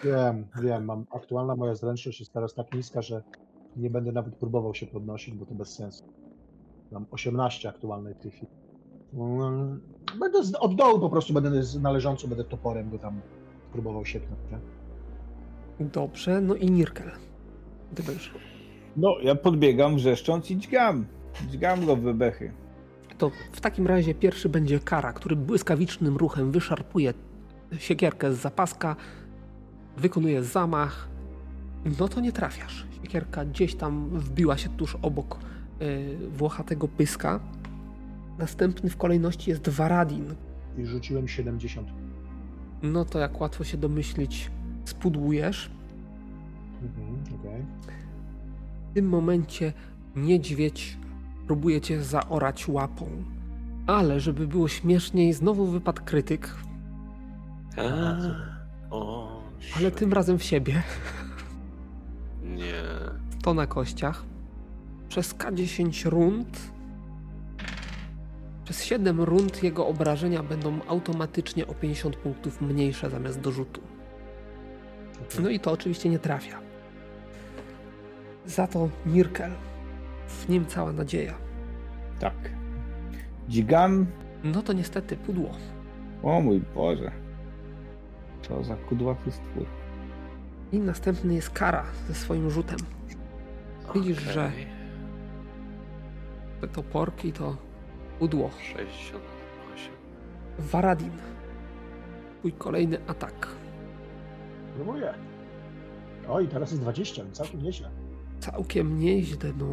Wiem, 0.05 0.47
wiem, 0.63 0.85
mam 0.85 1.07
aktualna 1.15 1.57
moja 1.57 1.75
zręczność 1.75 2.21
jest 2.21 2.33
teraz 2.33 2.55
tak 2.55 2.75
niska, 2.75 3.03
że 3.03 3.23
nie 3.77 3.91
będę 3.91 4.13
nawet 4.13 4.35
próbował 4.35 4.75
się 4.75 4.87
podnosić, 4.87 5.35
bo 5.35 5.47
to 5.47 5.55
bez 5.55 5.75
sensu. 5.75 6.05
Mam 6.93 7.07
18 7.11 7.69
aktualnej 7.69 8.15
w 8.15 8.19
tej 8.19 8.31
chwili. 8.31 8.53
Mm, 9.15 9.81
Będę 10.19 10.45
z, 10.45 10.55
od 10.55 10.75
dołu 10.75 11.01
po 11.01 11.11
prostu 11.11 11.33
będę 11.33 11.63
z 11.63 11.81
należąco, 11.83 12.29
będę 12.29 12.45
toporem 12.45 12.91
go 12.91 12.99
tam 12.99 13.21
próbował 13.73 14.05
sieknąć. 14.05 14.41
Nie? 14.51 14.59
Dobrze, 15.87 16.41
no 16.41 16.55
i 16.55 16.71
Nirkel. 16.71 17.11
Ty 17.95 18.03
będziesz. 18.03 18.33
No, 18.97 19.17
ja 19.23 19.35
podbiegam 19.35 19.97
wrzeszcząc 19.97 20.51
i 20.51 20.57
dźgam. 20.57 21.07
Dźgam 21.51 21.87
go 21.87 21.97
w 21.97 22.01
bebechy. 22.01 22.53
To 23.19 23.31
w 23.53 23.61
takim 23.61 23.87
razie 23.87 24.15
pierwszy 24.15 24.49
będzie 24.49 24.81
Kara, 24.81 25.13
który 25.13 25.37
błyskawicznym 25.37 26.17
ruchem 26.17 26.53
wyszarpuje 26.53 27.15
siekierkę 27.79 28.33
z 28.33 28.39
zapaska, 28.39 28.97
wykonuje 29.97 30.43
zamach. 30.43 31.09
No 32.01 32.09
to 32.09 32.21
nie 32.21 32.33
trafiasz. 32.33 32.87
Siekierka 33.03 33.45
gdzieś 33.45 33.75
tam 33.75 34.09
wbiła 34.11 34.57
się 34.57 34.69
tuż 34.69 34.97
obok 35.03 35.39
yy, 35.81 36.29
włochatego 36.31 36.89
pyska. 36.89 37.41
Następny 38.39 38.91
w 38.91 38.97
kolejności 38.97 39.51
jest 39.51 39.69
Varadin. 39.69 40.35
I 40.79 40.87
rzuciłem 40.87 41.29
70. 41.29 41.89
No 42.83 43.05
to 43.05 43.19
jak 43.19 43.41
łatwo 43.41 43.65
się 43.65 43.77
domyślić, 43.77 44.51
spudłujesz. 44.85 45.71
Mhm, 46.83 47.41
okej. 47.41 47.65
W 48.91 48.95
tym 48.95 49.09
momencie 49.09 49.73
niedźwiedź 50.17 50.99
próbuje 51.47 51.81
cię 51.81 52.03
zaorać 52.03 52.69
łapą. 52.69 53.07
Ale 53.87 54.21
żeby 54.21 54.47
było 54.47 54.69
śmieszniej, 54.69 55.33
znowu 55.33 55.67
wypadł 55.67 56.03
krytyk, 56.05 56.55
A, 57.77 58.17
o, 58.91 59.43
ale 59.77 59.91
tym 59.91 60.13
razem 60.13 60.39
w 60.39 60.43
siebie. 60.43 60.83
Nie. 62.59 62.83
To 63.43 63.55
na 63.55 63.67
kościach. 63.67 64.25
Przez 65.09 65.35
K10 65.35 66.09
rund. 66.09 66.73
Przez 68.65 68.85
7 68.85 69.21
rund 69.21 69.63
jego 69.63 69.87
obrażenia 69.87 70.43
będą 70.43 70.79
automatycznie 70.89 71.67
o 71.67 71.75
50 71.75 72.17
punktów 72.17 72.61
mniejsze 72.61 73.11
zamiast 73.11 73.41
dorzutu. 73.41 73.81
okej. 75.15 75.45
No 75.45 75.51
i 75.51 75.61
to 75.61 75.73
oczywiście 75.73 76.09
nie 76.09 76.19
trafia. 76.19 76.61
Za 78.47 78.67
to 78.67 78.89
Mirkel. 79.07 79.51
W 80.29 80.49
nim 80.49 80.67
cała 80.67 80.93
nadzieja. 80.93 81.35
Tak. 82.19 82.35
Dźgam. 83.49 84.07
No 84.45 84.63
to 84.63 84.73
niestety 84.73 85.17
pudło. 85.17 85.51
O 86.23 86.41
mój 86.41 86.61
Boże. 86.75 87.13
Co 88.43 88.65
za 88.65 88.77
kudłaty 88.77 89.31
stwór. 89.31 89.67
I 90.73 90.79
następny 90.79 91.35
jest 91.35 91.51
Kara 91.51 91.85
ze 92.09 92.15
swoim 92.15 92.51
rzutem. 92.51 92.79
Widzisz, 93.95 94.19
Okej. 94.19 94.33
że 94.33 94.53
te 96.61 96.69
toporki 96.69 97.33
to 97.33 97.57
pudło. 98.19 98.51
68. 98.63 99.93
Varadin. 100.59 101.11
Twój 102.39 102.53
kolejny 102.53 102.99
atak. 103.07 103.49
Próbuję. 104.77 105.15
Oj, 106.29 106.49
teraz 106.49 106.71
jest 106.71 106.83
20, 106.83 107.23
całkiem 107.33 107.63
nieźle. 107.63 107.91
Całkiem 108.41 108.99
nieźle, 108.99 109.53
no. 109.59 109.67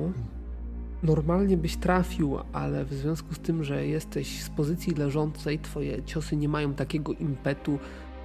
Normalnie 1.04 1.58
byś 1.58 1.78
trafił, 1.78 2.38
ale 2.54 2.86
w 2.86 2.94
związku 2.94 3.34
z 3.34 3.40
tym, 3.40 3.64
że 3.64 3.88
jesteś 3.88 4.44
z 4.44 4.50
pozycji 4.50 4.94
leżącej, 4.94 5.60
twoje 5.60 6.04
ciosy 6.04 6.36
nie 6.38 6.50
mają 6.50 6.74
takiego 6.74 7.14
impetu, 7.14 7.80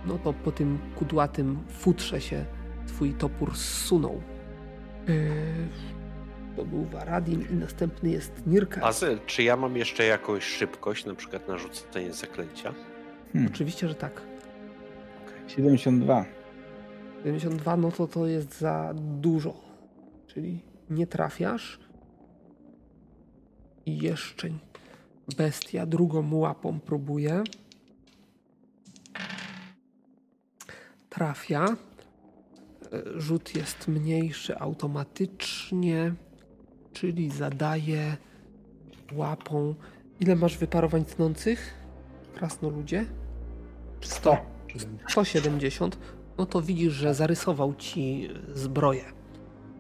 no 0.07 0.19
to 0.19 0.33
po 0.33 0.53
tym 0.53 0.79
kudłatym 0.97 1.59
futrze 1.69 2.21
się 2.21 2.45
twój 2.91 3.15
topór 3.15 3.57
zsunął. 3.57 4.21
Yy, 5.09 5.15
to 6.57 6.65
był 6.65 6.85
Varadin 6.85 7.47
i 7.51 7.55
następny 7.55 8.11
jest 8.11 8.47
Nirka. 8.47 8.83
Azel, 8.83 9.19
czy 9.27 9.43
ja 9.43 9.57
mam 9.57 9.77
jeszcze 9.77 10.05
jakąś 10.05 10.45
szybkość, 10.45 11.05
na 11.05 11.15
przykład 11.15 11.49
na 11.49 11.59
rzucenie 11.59 12.13
zaklęcia? 12.13 12.75
Hmm. 13.33 13.51
Oczywiście, 13.55 13.89
że 13.89 13.95
tak. 13.95 14.23
72. 15.47 16.25
92, 17.25 17.77
no 17.77 17.93
to 17.93 18.07
to 18.07 18.27
jest 18.27 18.59
za 18.59 18.95
dużo. 18.95 19.55
Czyli 20.27 20.61
nie 20.91 21.07
trafiasz. 21.07 21.81
I 23.87 23.99
jeszcze 23.99 24.49
bestia 25.37 25.87
drugą 25.87 26.35
łapą 26.35 26.81
próbuje. 26.81 27.43
Trafia. 31.09 31.77
E, 32.93 33.21
Rzut 33.21 33.55
jest 33.57 33.89
mniejszy 33.89 34.59
automatycznie, 34.59 36.15
czyli 36.93 37.31
zadaje 37.31 38.17
łapą. 39.13 39.75
Ile 40.21 40.37
masz 40.37 40.59
wyparowań 40.59 41.05
tnących? 41.05 41.75
Krasnoludzie? 42.35 43.05
100. 44.01 44.37
170, 45.09 45.99
no 46.39 46.47
to 46.47 46.63
widzisz, 46.63 46.93
że 46.93 47.15
zarysował 47.15 47.75
ci 47.75 48.29
zbroję. 48.55 49.05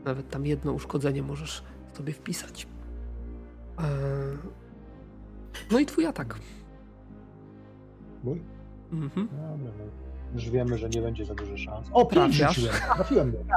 Nawet 0.05 0.31
tam 0.31 0.47
jedno 0.47 0.73
uszkodzenie 0.73 1.23
możesz 1.23 1.63
sobie 1.93 2.13
wpisać. 2.13 2.67
Eee, 3.79 3.85
No 5.71 5.79
i 5.79 5.87
twój 5.87 6.07
atak. 6.07 6.39
Mój? 8.25 8.41
Mhm. 8.93 9.29
Dobra. 9.29 9.73
Już 10.35 10.51
wiemy, 10.51 10.79
że 10.79 10.89
nie 10.89 11.03
będzie 11.03 11.25
za 11.25 11.35
dużo 11.35 11.57
szans. 11.57 11.89
O, 11.93 12.07
5 12.07 12.39
Trafiasz. 12.39 12.57
rzuciłem. 12.57 12.77
Trafiłem 12.95 13.33
go. 13.33 13.39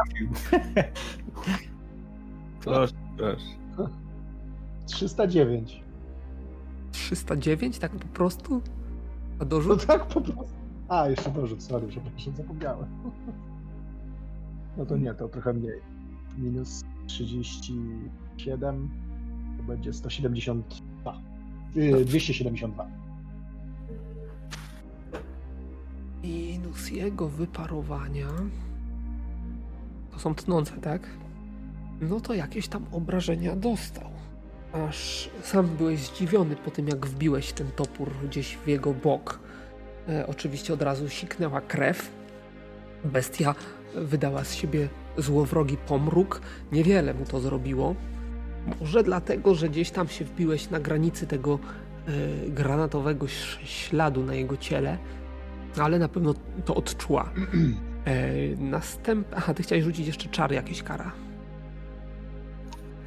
Proszę, 2.61 2.93
proszę. 3.17 3.45
309. 4.85 5.83
309, 6.91 7.79
tak 7.79 7.91
po 7.91 8.07
prostu? 8.07 8.61
A 9.35 9.39
No 9.39 9.45
dorzut? 9.45 9.85
tak 9.85 10.05
po 10.07 10.21
prostu. 10.21 10.53
A, 10.89 11.09
jeszcze 11.09 11.31
dorzut, 11.31 11.63
sorry, 11.63 11.87
przepraszam, 11.87 12.35
zapomniałem. 12.35 12.85
No 14.77 14.85
to 14.85 14.97
nie, 14.97 15.13
to 15.13 15.27
trochę 15.29 15.53
mniej. 15.53 15.79
Minus 16.37 16.83
37 17.07 18.89
to 19.57 19.63
będzie 19.63 19.93
172. 19.93 21.21
Yy, 21.75 22.05
272. 22.05 22.87
Minus 26.23 26.91
jego 26.91 27.27
wyparowania. 27.27 28.27
To 30.11 30.19
są 30.19 30.35
tnące, 30.35 30.73
tak? 30.73 31.01
No 32.01 32.19
to 32.19 32.33
jakieś 32.33 32.67
tam 32.67 32.85
obrażenia 32.91 33.55
dostał. 33.55 34.09
Aż 34.73 35.29
sam 35.43 35.67
byłeś 35.67 35.99
zdziwiony 35.99 36.55
po 36.55 36.71
tym, 36.71 36.87
jak 36.87 37.05
wbiłeś 37.05 37.53
ten 37.53 37.71
topór 37.71 38.11
gdzieś 38.23 38.57
w 38.57 38.67
jego 38.67 38.93
bok. 38.93 39.39
E, 40.09 40.27
oczywiście 40.27 40.73
od 40.73 40.81
razu 40.81 41.09
siknęła 41.09 41.61
krew. 41.61 42.11
Bestia 43.05 43.55
wydała 43.95 44.43
z 44.43 44.53
siebie 44.53 44.89
złowrogi 45.17 45.77
pomruk. 45.77 46.41
Niewiele 46.71 47.13
mu 47.13 47.25
to 47.25 47.39
zrobiło. 47.39 47.95
Może 48.79 49.03
dlatego, 49.03 49.55
że 49.55 49.69
gdzieś 49.69 49.91
tam 49.91 50.07
się 50.07 50.25
wbiłeś 50.25 50.69
na 50.69 50.79
granicy 50.79 51.27
tego 51.27 51.59
e, 52.07 52.49
granatowego 52.49 53.27
śladu 53.63 54.23
na 54.23 54.33
jego 54.33 54.57
ciele, 54.57 54.97
ale 55.81 55.99
na 55.99 56.07
pewno 56.07 56.33
to 56.65 56.75
odczuła. 56.75 57.29
E, 58.05 58.55
następ... 58.57 59.27
Aha, 59.35 59.53
ty 59.53 59.63
chciałeś 59.63 59.83
rzucić 59.83 60.07
jeszcze 60.07 60.29
czar 60.29 60.51
jakiś 60.51 60.83
kara. 60.83 61.11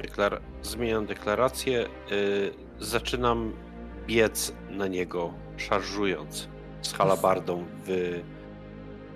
Deklar... 0.01 0.41
Zmieniam 0.63 1.05
deklarację. 1.05 1.85
y, 2.11 2.51
zaczynam 2.79 3.53
biec 4.07 4.53
na 4.69 4.87
niego, 4.87 5.33
szarżując 5.57 6.47
z 6.81 6.93
halabardą 6.93 7.65
w, 7.85 8.21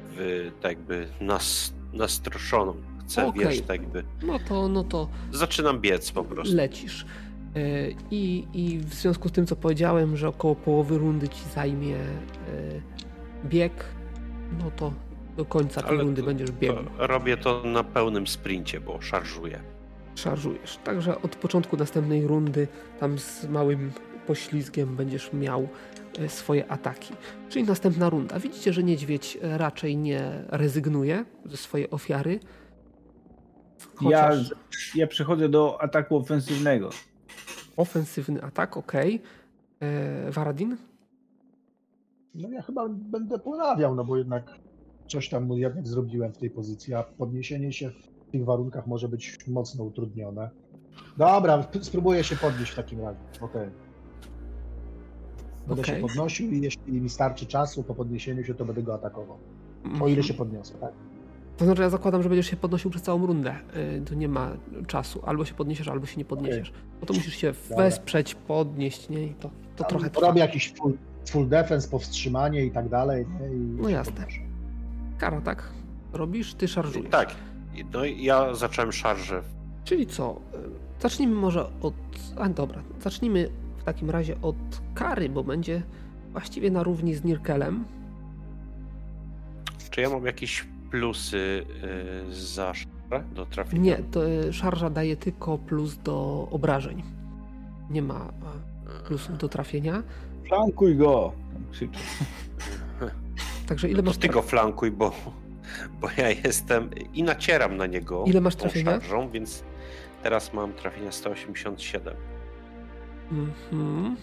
w 0.10 0.52
tak 0.62 0.72
jakby 0.72 1.08
nas, 1.22 1.74
nastroszoną. 1.94 2.76
Chcę, 3.00 3.28
Okej. 3.28 3.46
wiesz, 3.46 3.62
tak 3.62 3.82
jakby. 3.82 4.04
No 4.24 4.40
to, 4.40 4.68
no 4.68 4.84
to 4.84 5.08
Zaczynam 5.32 5.80
biec 5.80 6.12
po 6.12 6.24
prostu. 6.24 6.56
lecisz. 6.56 7.06
I, 8.12 8.48
I 8.54 8.80
w 8.80 8.94
związku 8.94 9.30
z 9.30 9.32
tym, 9.32 9.46
co 9.46 9.56
powiedziałem, 9.56 10.18
że 10.18 10.28
około 10.28 10.56
połowy 10.56 10.98
rundy 10.98 11.30
ci 11.30 11.44
zajmie 11.56 11.96
bieg, 13.46 13.86
no 14.60 14.72
to 14.72 14.94
do 15.38 15.46
końca 15.46 15.82
tej 15.82 15.98
rundy 15.98 16.24
będziesz 16.24 16.52
biegł. 16.52 16.84
Robię 16.98 17.38
to 17.38 17.64
na 17.64 17.84
pełnym 17.84 18.28
sprincie, 18.28 18.80
bo 18.80 19.02
szarżuję. 19.02 19.60
Szarżujesz. 20.16 20.78
Także 20.84 21.22
od 21.22 21.36
początku 21.36 21.78
następnej 21.78 22.28
rundy 22.28 22.68
tam 23.00 23.20
z 23.20 23.48
małym 23.48 23.92
poślizgiem 24.28 24.96
będziesz 24.96 25.34
miał 25.34 25.68
e, 26.20 26.30
swoje 26.30 26.72
ataki. 26.72 27.14
Czyli 27.50 27.66
następna 27.66 28.10
runda. 28.10 28.40
Widzicie, 28.40 28.74
że 28.74 28.84
niedźwiedź 28.84 29.38
raczej 29.42 29.98
nie 29.98 30.44
rezygnuje 30.48 31.26
ze 31.46 31.58
swojej 31.58 31.90
ofiary. 31.90 32.40
Chociaż... 33.96 34.50
Ja, 34.50 34.56
ja 34.96 35.08
przechodzę 35.08 35.50
do 35.50 35.82
ataku 35.82 36.18
ofensywnego. 36.18 36.90
Ofensywny 37.78 38.44
atak, 38.44 38.78
ok. 38.78 38.94
E, 38.96 40.32
Waradin? 40.32 40.78
No 42.36 42.50
ja 42.50 42.62
chyba 42.62 42.90
będę 42.90 43.40
ponawiał, 43.40 43.96
no 43.96 44.04
bo 44.04 44.18
jednak 44.18 44.60
coś 45.08 45.30
tam 45.30 45.52
jednak 45.52 45.88
zrobiłem 45.88 46.34
w 46.34 46.38
tej 46.38 46.50
pozycji, 46.50 46.94
a 46.94 47.04
podniesienie 47.04 47.74
się 47.74 47.90
w 47.90 48.32
tych 48.32 48.46
warunkach 48.46 48.88
może 48.88 49.08
być 49.08 49.48
mocno 49.48 49.84
utrudnione. 49.84 50.50
Dobra, 51.18 51.68
spróbuję 51.82 52.24
się 52.24 52.36
podnieść 52.36 52.72
w 52.72 52.76
takim 52.76 53.02
razie. 53.02 53.20
Okej. 53.42 53.48
Okay. 53.48 53.72
Będę 55.68 55.82
okay. 55.82 55.96
się 55.96 56.02
podnosił 56.02 56.52
i 56.52 56.62
jeśli 56.62 57.02
mi 57.02 57.10
starczy 57.10 57.46
czasu 57.46 57.84
po 57.84 57.96
podniesieniu 57.96 58.44
się, 58.44 58.54
to 58.54 58.66
będę 58.66 58.84
go 58.84 58.94
atakował. 58.94 59.38
O 60.02 60.08
ile 60.08 60.24
się 60.24 60.34
podniosę, 60.34 60.74
tak? 60.74 60.94
To 61.58 61.66
znaczy, 61.66 61.82
ja 61.82 61.90
zakładam, 61.90 62.24
że 62.24 62.30
będziesz 62.30 62.48
się 62.48 62.58
podnosił 62.58 62.90
przez 62.90 63.02
całą 63.02 63.26
rundę. 63.26 63.56
Yy, 63.76 64.02
tu 64.02 64.16
nie 64.16 64.28
ma 64.28 64.52
czasu. 64.88 65.22
Albo 65.26 65.46
się 65.46 65.54
podniesiesz, 65.54 65.88
albo 65.88 66.06
się 66.06 66.18
nie 66.18 66.26
podniesiesz. 66.26 66.70
Okay. 66.70 66.82
Bo 67.00 67.06
to 67.06 67.14
musisz 67.14 67.36
się 67.36 67.54
Dobra. 67.70 67.84
wesprzeć, 67.84 68.36
podnieść, 68.36 69.10
nie? 69.10 69.24
I 69.24 69.34
to, 69.34 69.50
to 69.76 69.84
trochę 69.84 70.10
trwa. 70.10 70.28
Robię 70.28 70.40
jakiś 70.40 70.74
full, 70.74 70.98
full 71.30 71.48
defense, 71.48 71.90
powstrzymanie 71.90 72.66
i 72.66 72.72
tak 72.72 72.90
dalej. 72.90 73.26
Nie? 73.40 73.48
I 73.56 73.60
no 73.60 73.90
jasne. 73.90 74.26
Kara, 75.18 75.42
tak? 75.42 75.64
Robisz, 76.14 76.54
ty 76.54 76.68
szarżujesz. 76.68 77.12
Tak. 77.12 77.36
No 77.94 78.06
i 78.06 78.24
ja 78.24 78.54
zacząłem 78.56 78.92
szarżę. 78.92 79.42
Czyli 79.84 80.08
co? 80.08 80.42
Zacznijmy 81.00 81.36
może 81.36 81.70
od... 81.82 81.94
A 82.38 82.50
dobra, 82.50 82.82
zacznijmy 83.02 83.50
w 83.78 83.84
takim 83.84 84.10
razie 84.10 84.42
od 84.42 84.56
kary, 84.94 85.30
bo 85.30 85.44
będzie 85.44 85.82
właściwie 86.32 86.72
na 86.72 86.84
równi 86.84 87.16
z 87.16 87.24
Nirkelem. 87.24 87.86
Czy 89.90 90.02
ja 90.02 90.10
mam 90.10 90.26
jakieś 90.26 90.66
plusy 90.92 91.66
yy, 92.28 92.36
za 92.36 92.74
szarżę 92.74 93.26
do 93.36 93.46
trafienia? 93.46 93.84
Nie, 93.84 94.04
to 94.04 94.30
y, 94.30 94.54
szarża 94.54 94.90
daje 94.90 95.18
tylko 95.18 95.58
plus 95.58 95.98
do 95.98 96.48
obrażeń. 96.52 97.04
Nie 97.90 98.02
ma 98.02 98.34
plusów 99.08 99.38
do 99.38 99.50
trafienia. 99.50 100.04
Flankuj 100.52 100.96
go! 100.96 101.34
Krzyczę. 101.72 102.00
Także 103.68 103.90
ile 103.90 104.02
masz... 104.02 104.16
To 104.16 104.22
ty 104.22 104.28
go 104.28 104.42
flankuj, 104.42 104.92
bo, 104.92 105.12
bo 106.02 106.08
ja 106.18 106.30
jestem 106.30 106.90
i 107.14 107.24
nacieram 107.24 107.78
na 107.78 107.86
niego. 107.86 108.24
Ile 108.28 108.42
masz 108.42 108.56
trafienia? 108.56 108.92
Szarżą, 108.92 109.30
więc 109.30 109.64
teraz 110.24 110.54
mam 110.54 110.74
trafienia 110.74 111.12
187. 111.12 112.14
Mhm. 113.32 114.16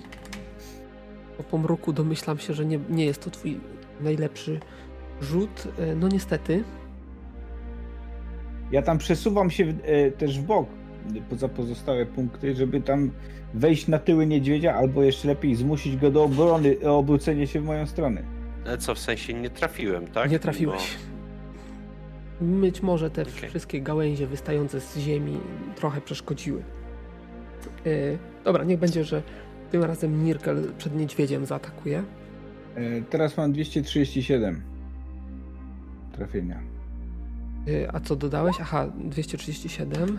Po 1.36 1.42
pomruku 1.42 1.92
domyślam 1.92 2.38
się, 2.38 2.54
że 2.54 2.64
nie, 2.64 2.80
nie 2.88 3.04
jest 3.04 3.24
to 3.24 3.30
twój 3.30 3.60
najlepszy 4.00 4.60
rzut. 5.20 5.68
E, 5.78 5.94
no 5.94 6.08
niestety. 6.08 6.64
Ja 8.70 8.82
tam 8.82 8.98
przesuwam 8.98 9.50
się 9.50 9.74
e, 9.82 10.10
też 10.10 10.38
w 10.38 10.42
bok 10.42 10.68
poza 11.30 11.48
pozostałe 11.48 12.06
punkty, 12.06 12.54
żeby 12.54 12.80
tam 12.80 13.10
wejść 13.54 13.88
na 13.88 13.98
tyły 13.98 14.26
niedźwiedzia, 14.26 14.74
albo 14.74 15.02
jeszcze 15.02 15.28
lepiej 15.28 15.54
zmusić 15.54 15.96
go 15.96 16.10
do 16.10 16.24
obrony, 16.24 16.76
o 16.84 16.98
obrócenie 16.98 17.46
się 17.46 17.60
w 17.60 17.64
moją 17.64 17.86
stronę. 17.86 18.22
Ale 18.66 18.78
co, 18.78 18.94
w 18.94 18.98
sensie 18.98 19.34
nie 19.34 19.50
trafiłem, 19.50 20.06
tak? 20.06 20.30
Nie 20.30 20.38
trafiłeś. 20.38 20.96
No. 22.40 22.60
Być 22.60 22.82
może 22.82 23.10
te 23.10 23.22
okay. 23.22 23.48
wszystkie 23.48 23.80
gałęzie 23.80 24.26
wystające 24.26 24.80
z 24.80 24.98
ziemi 24.98 25.40
trochę 25.76 26.00
przeszkodziły. 26.00 26.62
Yy, 27.84 28.18
dobra, 28.44 28.64
niech 28.64 28.78
będzie, 28.78 29.04
że 29.04 29.22
tym 29.70 29.84
razem 29.84 30.24
Nirkel 30.24 30.72
przed 30.78 30.96
niedźwiedziem 30.96 31.46
zaatakuje. 31.46 32.02
Yy, 32.76 33.02
teraz 33.10 33.36
mam 33.36 33.52
237 33.52 34.62
trafienia. 36.12 36.60
Yy, 37.66 37.88
a 37.92 38.00
co 38.00 38.16
dodałeś? 38.16 38.56
Aha, 38.60 38.92
237. 39.04 40.18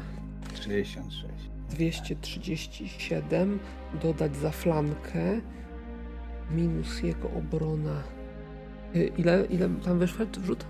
66. 0.54 1.50
237 1.70 3.60
dodać 4.02 4.36
za 4.36 4.52
flankę 4.52 5.42
minus 6.52 7.02
jego 7.04 7.32
obrona. 7.32 8.04
Ile, 9.18 9.46
ile 9.50 9.70
tam 9.86 10.00
wyszedł 10.00 10.44
rzut? 10.44 10.66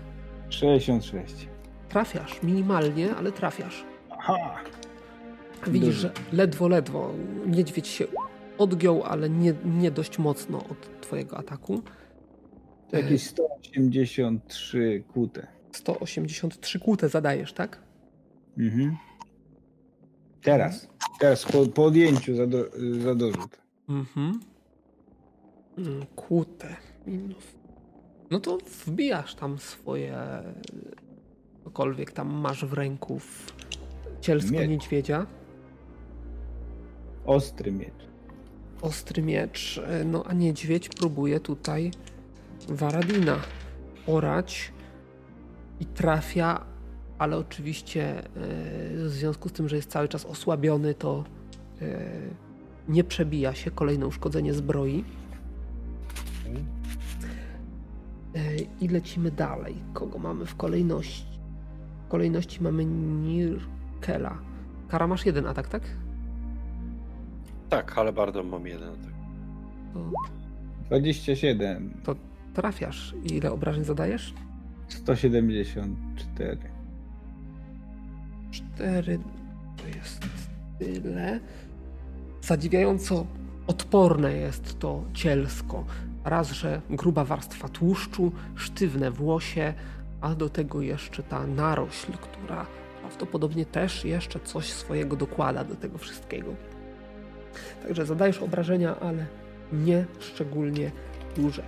66. 0.48 1.48
Trafiasz, 1.88 2.42
minimalnie, 2.42 3.14
ale 3.14 3.32
trafiasz. 3.32 3.84
Aha. 4.10 4.64
Widzisz, 5.66 5.94
że 5.94 6.10
ledwo, 6.32 6.68
ledwo 6.68 7.12
niedźwiedź 7.46 7.88
się 7.88 8.04
odgiął, 8.58 9.02
ale 9.02 9.30
nie, 9.30 9.54
nie 9.64 9.90
dość 9.90 10.18
mocno 10.18 10.58
od 10.58 11.00
twojego 11.00 11.38
ataku. 11.38 11.82
Jakieś 12.92 13.22
183 13.22 15.04
kłute. 15.12 15.46
183 15.72 16.78
kłute 16.78 17.08
zadajesz, 17.08 17.52
tak? 17.52 17.82
Mhm. 18.58 18.96
Teraz. 20.42 20.88
Teraz 21.20 21.44
po, 21.44 21.66
po 21.66 21.84
odjęciu 21.84 22.36
za, 22.36 22.46
do, 22.46 22.64
za 23.04 23.14
dorzut. 23.14 23.58
Mhm. 23.88 24.40
Mm, 25.78 26.06
kłute. 26.16 26.76
Minus. 27.06 27.44
No 28.30 28.40
to 28.40 28.58
wbijasz 28.86 29.34
tam 29.34 29.58
swoje 29.58 30.16
cokolwiek 31.64 32.12
tam 32.12 32.28
masz 32.28 32.64
w 32.64 32.72
ręku 32.72 33.18
w 33.18 33.52
cielsko 34.20 34.52
miecz. 34.52 34.68
niedźwiedzia. 34.68 35.26
Ostry 37.26 37.72
miecz. 37.72 38.08
Ostry 38.82 39.22
miecz. 39.22 39.80
No 40.04 40.24
a 40.26 40.32
niedźwiedź 40.32 40.88
próbuje 40.88 41.40
tutaj 41.40 41.90
Waradina 42.68 43.36
orać 44.06 44.72
i 45.80 45.86
trafia, 45.86 46.64
ale 47.20 47.36
oczywiście 47.36 48.18
e, 48.18 48.24
w 48.94 49.08
związku 49.08 49.48
z 49.48 49.52
tym, 49.52 49.68
że 49.68 49.76
jest 49.76 49.90
cały 49.90 50.08
czas 50.08 50.26
osłabiony, 50.26 50.94
to 50.94 51.24
e, 51.82 52.00
nie 52.88 53.04
przebija 53.04 53.54
się. 53.54 53.70
Kolejne 53.70 54.06
uszkodzenie 54.06 54.54
zbroi. 54.54 55.04
E, 58.34 58.56
I 58.80 58.88
lecimy 58.88 59.30
dalej. 59.30 59.74
Kogo 59.92 60.18
mamy 60.18 60.46
w 60.46 60.56
kolejności? 60.56 61.26
W 62.06 62.08
kolejności 62.08 62.62
mamy 62.62 62.84
Nirkela. 62.84 64.38
Kara 64.88 65.06
masz 65.06 65.26
jeden 65.26 65.46
atak, 65.46 65.68
tak? 65.68 65.82
Tak, 67.68 67.98
ale 67.98 68.12
bardzo 68.12 68.42
mam 68.42 68.66
jeden 68.66 68.88
atak. 68.88 69.12
To... 69.94 70.10
27. 70.86 71.94
To 72.04 72.14
trafiasz. 72.54 73.14
I 73.24 73.36
ile 73.36 73.52
obrażeń 73.52 73.84
zadajesz? 73.84 74.34
174. 74.88 76.69
4 78.50 79.18
to 79.76 79.98
jest 79.98 80.20
tyle. 80.78 81.40
Zadziwiająco 82.42 83.26
odporne 83.66 84.32
jest 84.32 84.78
to 84.78 85.04
cielsko. 85.14 85.84
Raz, 86.24 86.50
że 86.50 86.80
gruba 86.90 87.24
warstwa 87.24 87.68
tłuszczu, 87.68 88.32
sztywne 88.54 89.10
włosie, 89.10 89.74
a 90.20 90.34
do 90.34 90.48
tego 90.48 90.82
jeszcze 90.82 91.22
ta 91.22 91.46
narośl, 91.46 92.12
która 92.12 92.66
prawdopodobnie 93.00 93.66
też 93.66 94.04
jeszcze 94.04 94.40
coś 94.40 94.72
swojego 94.72 95.16
dokłada 95.16 95.64
do 95.64 95.74
tego 95.74 95.98
wszystkiego. 95.98 96.54
Także 97.82 98.06
zadajesz 98.06 98.42
obrażenia, 98.42 99.00
ale 99.00 99.26
nie 99.72 100.04
szczególnie 100.18 100.90
duże. 101.36 101.62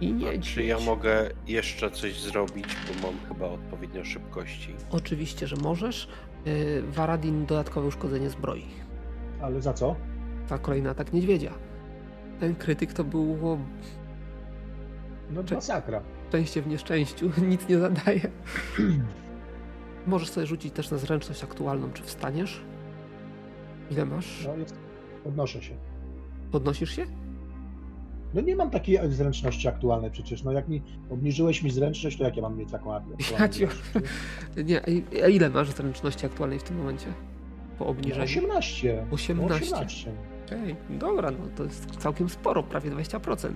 I 0.00 0.12
nie 0.12 0.38
Czy 0.38 0.64
ja 0.64 0.78
mogę 0.80 1.30
jeszcze 1.46 1.90
coś 1.90 2.20
zrobić, 2.20 2.66
bo 2.66 3.06
mam 3.06 3.20
chyba 3.28 3.46
odpowiednio 3.46 4.04
szybkości? 4.04 4.74
Oczywiście, 4.90 5.46
że 5.46 5.56
możesz. 5.56 6.08
Y, 6.46 6.82
Waradin 6.88 7.46
dodatkowe 7.46 7.86
uszkodzenie 7.86 8.30
zbroi. 8.30 8.66
Ale 9.42 9.62
za 9.62 9.72
co? 9.72 9.96
Za 10.48 10.58
kolejny 10.58 10.90
atak 10.90 11.12
niedźwiedzia. 11.12 11.52
Ten 12.40 12.54
krytyk 12.54 12.92
to 12.92 13.04
było... 13.04 13.58
No 15.30 15.42
to 15.42 15.54
masakra. 15.54 16.02
Szczęście 16.28 16.62
w 16.62 16.66
nieszczęściu. 16.66 17.30
Nic 17.48 17.68
nie 17.68 17.78
zadaje. 17.78 18.20
Możesz 20.06 20.30
sobie 20.30 20.46
rzucić 20.46 20.74
też 20.74 20.90
na 20.90 20.98
zręczność 20.98 21.44
aktualną, 21.44 21.92
czy 21.92 22.02
wstaniesz? 22.02 22.60
Ile 23.90 24.06
masz? 24.06 24.44
No 24.46 24.56
jest... 24.56 24.78
Podnoszę 25.24 25.62
się. 25.62 25.74
Podnosisz 26.52 26.96
się? 26.96 27.06
No 28.34 28.40
nie 28.40 28.56
mam 28.56 28.70
takiej 28.70 28.98
zręczności 29.08 29.68
aktualnej 29.68 30.10
przecież. 30.10 30.42
No 30.42 30.52
jak 30.52 30.68
mi 30.68 30.82
obniżyłeś 31.10 31.62
mi 31.62 31.70
zręczność, 31.70 32.18
to 32.18 32.24
jak 32.24 32.36
ja 32.36 32.42
mam 32.42 32.56
mieć 32.56 32.70
taką 32.70 32.92
Ja 33.38 33.48
ci... 33.48 33.66
Nie, 34.64 34.80
a 35.24 35.28
ile 35.28 35.50
masz 35.50 35.70
zręczności 35.70 36.26
aktualnej 36.26 36.58
w 36.58 36.62
tym 36.62 36.76
momencie? 36.76 37.06
po 37.78 37.86
obniżeniu? 37.86 38.24
18. 38.24 39.06
18. 39.10 39.64
18. 39.64 40.12
Okej, 40.46 40.76
dobra, 40.90 41.30
no 41.30 41.38
to 41.56 41.64
jest 41.64 41.96
całkiem 41.96 42.28
sporo, 42.28 42.62
prawie 42.62 42.90
20%. 42.90 43.52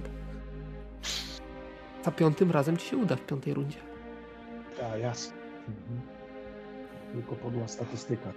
Za 2.05 2.11
piątym 2.11 2.51
razem 2.51 2.77
ci 2.77 2.87
się 2.89 2.97
uda 2.97 3.17
w 3.17 3.27
piątej 3.27 3.55
rundzie. 3.55 3.79
Tak, 4.81 5.01
jasne. 5.01 5.37
Mhm. 5.69 6.01
Tylko 7.13 7.37
podła 7.37 7.69
statystyka. 7.69 8.33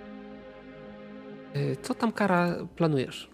Y, 1.56 1.78
Co 1.82 1.94
tam, 1.94 2.12
Kara, 2.12 2.56
planujesz? 2.76 3.30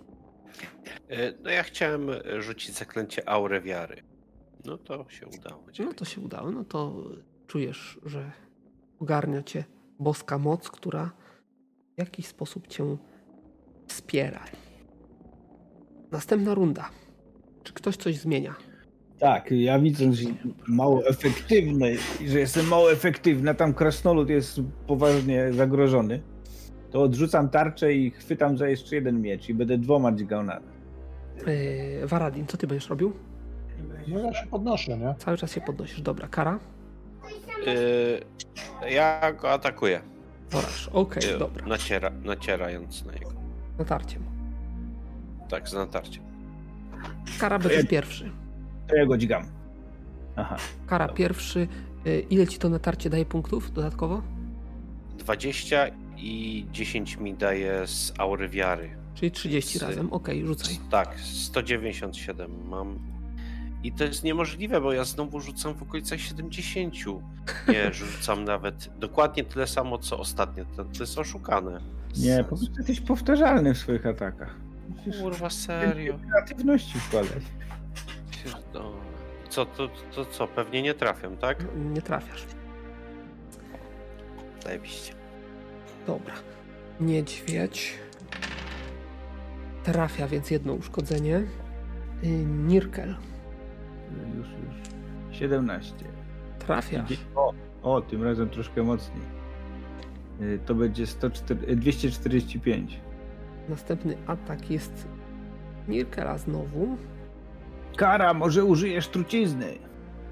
E, 1.11 1.33
No 1.43 1.49
ja 1.49 1.63
chciałem 1.63 2.09
e, 2.09 2.41
rzucić 2.41 2.75
zaklęcie 2.75 3.29
aurę 3.29 3.61
wiary. 3.61 4.03
No 4.65 4.77
to 4.77 5.05
się 5.09 5.27
udało. 5.27 5.63
No 5.79 5.93
to 5.93 6.05
się 6.05 6.21
udało, 6.21 6.51
no 6.51 6.63
to 6.63 7.03
czujesz, 7.47 7.99
że 8.05 8.31
ogarnia 8.99 9.43
cię 9.43 9.63
boska 9.99 10.37
moc, 10.37 10.69
która 10.69 11.11
w 11.95 11.99
jakiś 11.99 12.27
sposób 12.27 12.67
cię 12.67 12.97
wspiera. 13.87 14.43
Następna 16.11 16.53
runda. 16.53 16.89
Czy 17.63 17.73
ktoś 17.73 17.97
coś 17.97 18.17
zmienia? 18.17 18.55
Tak, 19.19 19.51
ja 19.51 19.79
widząc, 19.79 20.15
że 20.15 20.29
mało 20.67 21.07
efektywny, 21.07 21.95
że 22.27 22.39
jestem 22.39 22.67
mało 22.67 22.91
efektywny, 22.91 23.51
a 23.51 23.53
tam 23.53 23.73
krasnolud 23.73 24.29
jest 24.29 24.59
poważnie 24.87 25.53
zagrożony, 25.53 26.21
to 26.91 27.01
odrzucam 27.01 27.49
tarczę 27.49 27.93
i 27.93 28.11
chwytam 28.11 28.57
za 28.57 28.67
jeszcze 28.67 28.95
jeden 28.95 29.21
miecz 29.21 29.49
i 29.49 29.53
będę 29.53 29.77
dwoma 29.77 30.11
dźgał 30.11 30.43
na. 30.43 30.61
Yy, 31.47 32.07
Waradin, 32.07 32.47
co 32.47 32.57
ty 32.57 32.67
będziesz 32.67 32.89
robił? 32.89 33.13
No 34.07 34.19
ja 34.19 34.33
się 34.33 34.47
podnoszę, 34.47 34.97
nie? 34.97 35.15
Cały 35.17 35.37
czas 35.37 35.51
się 35.53 35.61
podnosisz. 35.61 36.01
Dobra, 36.01 36.27
Kara? 36.27 36.59
E, 37.67 38.89
Ja 38.89 39.33
go 39.33 39.51
atakuję. 39.51 40.01
Poraż. 40.49 40.87
Okej, 40.93 41.29
e, 41.33 41.37
dobra. 41.37 41.65
Naciera, 41.67 42.09
nacierając 42.23 43.05
na 43.05 43.13
niego. 43.13 43.31
Natarciem. 43.79 44.23
Tak, 45.49 45.69
z 45.69 45.73
natarciem. 45.73 46.23
Kara 47.39 47.59
będziesz 47.59 47.85
pierwszy. 47.85 48.31
To 48.87 48.95
ja 48.95 49.05
go 49.05 49.17
dźgam. 49.17 49.43
Aha. 50.35 50.57
Kara 50.87 51.07
pierwszy. 51.07 51.67
Yy, 52.05 52.19
Ile 52.19 52.47
ci 52.47 52.59
to 52.59 52.69
natarcie 52.69 53.09
daje 53.09 53.25
punktów 53.25 53.71
dodatkowo? 53.73 54.21
20 55.17 55.87
i 56.17 56.65
10 56.71 57.17
mi 57.17 57.33
daje 57.33 57.87
z 57.87 58.13
aury 58.17 58.49
wiary. 58.49 58.89
Czyli 59.13 59.31
30 59.31 59.79
Z- 59.79 59.81
razem. 59.81 60.13
Okej, 60.13 60.45
rzucaj. 60.45 60.79
Tak, 60.91 61.19
197 61.19 62.51
mam. 62.69 62.99
I 63.83 63.91
to 63.91 64.03
jest 64.03 64.23
niemożliwe, 64.23 64.81
bo 64.81 64.93
ja 64.93 65.03
znowu 65.03 65.39
rzucam 65.39 65.73
w 65.75 65.81
okolicach 65.83 66.19
70. 66.19 66.93
Nie, 67.67 67.93
rzucam 67.93 68.43
nawet 68.43 68.89
dokładnie 68.99 69.43
tyle 69.43 69.67
samo, 69.67 69.97
co 69.97 70.19
ostatnio. 70.19 70.65
To, 70.77 70.83
to 70.85 70.99
jest 70.99 71.17
oszukane. 71.17 71.81
Nie, 72.17 72.43
po 72.43 72.55
prostu 72.55 72.77
jesteś 72.77 72.99
powtarzalny 73.01 73.73
w 73.73 73.77
swoich 73.77 74.05
atakach. 74.05 74.55
Kurwa, 75.21 75.49
serio. 75.49 76.19
kreatywności 76.31 76.99
wkładać. 76.99 77.43
Co, 79.49 79.65
to, 79.65 79.89
to 80.15 80.25
co? 80.25 80.47
Pewnie 80.47 80.81
nie 80.81 80.93
trafiam, 80.93 81.37
tak? 81.37 81.65
Nie 81.75 82.01
trafiasz. 82.01 82.45
Zajebiście. 84.63 85.13
Dobra. 86.07 86.33
Niedźwiedź. 86.99 87.93
Trafia 89.83 90.27
więc 90.27 90.51
jedno 90.51 90.73
uszkodzenie. 90.73 91.43
Yy, 92.23 92.29
Nirkel. 92.45 93.15
Już, 94.37 94.47
już. 94.47 95.37
17. 95.39 95.95
Trafiasz. 96.59 97.17
O, 97.35 97.53
o, 97.83 98.01
tym 98.01 98.23
razem 98.23 98.49
troszkę 98.49 98.83
mocniej. 98.83 99.21
Y, 100.41 100.59
To 100.65 100.75
będzie 100.75 101.07
104, 101.07 101.67
y, 101.69 101.75
245. 101.75 102.99
Następny 103.69 104.17
atak 104.27 104.71
jest 104.71 105.07
Nirkela 105.87 106.37
znowu. 106.37 106.97
Kara, 107.97 108.33
może 108.33 108.65
użyjesz 108.65 109.07
trucizny. 109.07 109.65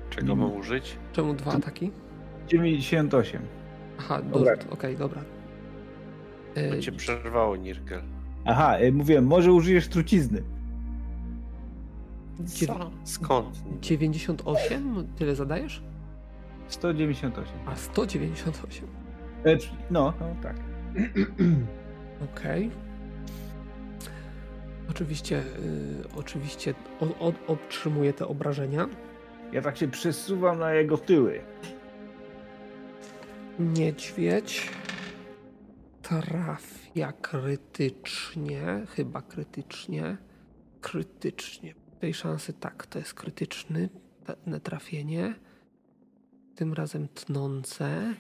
Czego 0.10 0.36
mam 0.36 0.54
użyć? 0.54 0.98
Czemu 1.14 1.34
dwa 1.34 1.52
ataki? 1.52 1.92
98. 2.48 3.42
Aha, 4.00 4.22
Dobra. 4.22 4.54
Okej, 4.70 4.98
dobra. 4.98 5.22
Yy, 6.56 6.70
Bo 6.76 6.82
cię 6.82 6.92
przerwało, 6.92 7.56
Nirkel. 7.56 8.02
Aha, 8.50 8.80
y, 8.82 8.92
mówiłem, 8.92 9.26
może 9.26 9.54
użyjesz 9.54 9.88
trucizny. 9.88 10.44
dziew- 12.40 12.68
Co? 12.68 12.92
Skąd? 13.04 13.64
98? 13.82 15.08
Tyle 15.18 15.36
zadajesz? 15.36 15.84
198. 16.68 17.54
A 17.66 17.76
198. 17.76 18.88
E, 19.46 19.58
no, 19.92 20.14
no 20.20 20.26
tak. 20.44 20.56
Okej. 22.34 22.72
Oczywiście, 24.90 25.36
yy, 25.36 26.04
oczywiście 26.16 26.74
o, 27.00 27.06
o, 27.28 27.34
otrzymuje 27.48 28.14
te 28.14 28.28
obrażenia. 28.28 28.88
Ja 29.54 29.62
tak 29.62 29.78
się 29.78 29.88
przesuwam 29.88 30.60
na 30.60 30.74
jego 30.74 30.98
tyły. 30.98 31.42
Niedźwiedź 33.60 34.70
trafia 36.90 37.12
krytycznie, 37.12 38.86
chyba 38.90 39.22
krytycznie, 39.22 40.18
krytycznie. 40.82 41.76
Tej 42.00 42.14
szansy 42.14 42.54
tak, 42.54 42.88
to 42.88 43.00
jest 43.00 43.14
krytyczny 43.14 43.90
trafienie. 44.64 45.36
Tym 46.56 46.74
razem 46.74 47.08
tnące. 47.08 48.14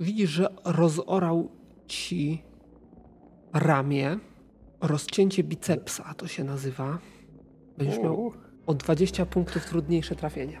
Widzisz, 0.00 0.30
że 0.30 0.48
rozorał 0.64 1.50
ci 1.86 2.42
ramię, 3.52 4.18
rozcięcie 4.80 5.44
bicepsa 5.44 6.14
to 6.14 6.26
się 6.26 6.44
nazywa. 6.44 6.98
Będziesz 7.78 7.98
miał 7.98 8.32
o 8.66 8.74
20 8.74 9.26
punktów 9.26 9.66
trudniejsze 9.66 10.16
trafienie. 10.16 10.58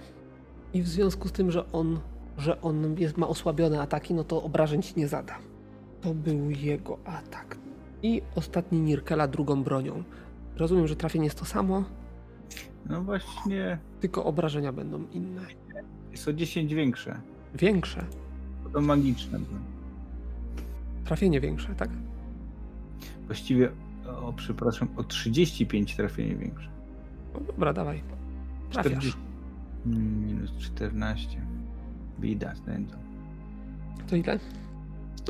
I 0.74 0.82
w 0.82 0.88
związku 0.88 1.28
z 1.28 1.32
tym, 1.32 1.50
że 1.50 1.72
on, 1.72 2.00
że 2.38 2.60
on 2.60 2.96
jest, 2.98 3.16
ma 3.16 3.28
osłabione 3.28 3.80
ataki, 3.80 4.14
no 4.14 4.24
to 4.24 4.42
obrażeń 4.42 4.82
ci 4.82 4.94
nie 4.96 5.08
zada. 5.08 5.38
To 6.00 6.14
był 6.14 6.50
jego 6.50 6.98
atak. 7.04 7.56
I 8.02 8.22
ostatni 8.34 8.80
Nirkela 8.80 9.28
drugą 9.28 9.62
bronią. 9.62 10.02
Rozumiem, 10.56 10.88
że 10.88 10.96
trafienie 10.96 11.24
jest 11.24 11.38
to 11.38 11.44
samo, 11.44 11.84
No 12.88 13.02
właśnie, 13.02 13.78
tylko 14.00 14.24
obrażenia 14.24 14.72
będą 14.72 15.04
inne. 15.12 15.40
jest 16.10 16.28
o 16.28 16.32
10 16.32 16.74
większe. 16.74 17.20
Większe. 17.54 18.04
To 18.72 18.80
magiczne. 18.80 19.40
Trafienie 21.04 21.40
większe, 21.40 21.74
tak? 21.74 21.90
Właściwie, 23.26 23.70
o 24.22 24.32
przepraszam, 24.32 24.88
o 24.96 25.04
35 25.04 25.96
trafienie 25.96 26.36
większe. 26.36 26.68
No 27.34 27.40
dobra, 27.40 27.72
dawaj. 27.72 28.02
Trafiasz. 28.70 28.92
40. 28.92 29.18
Mm, 29.86 30.26
Minus 30.26 30.56
14. 30.58 31.40
Bida, 32.20 32.54
znędzą. 32.54 32.96
To 34.06 34.16
ile? 34.16 34.38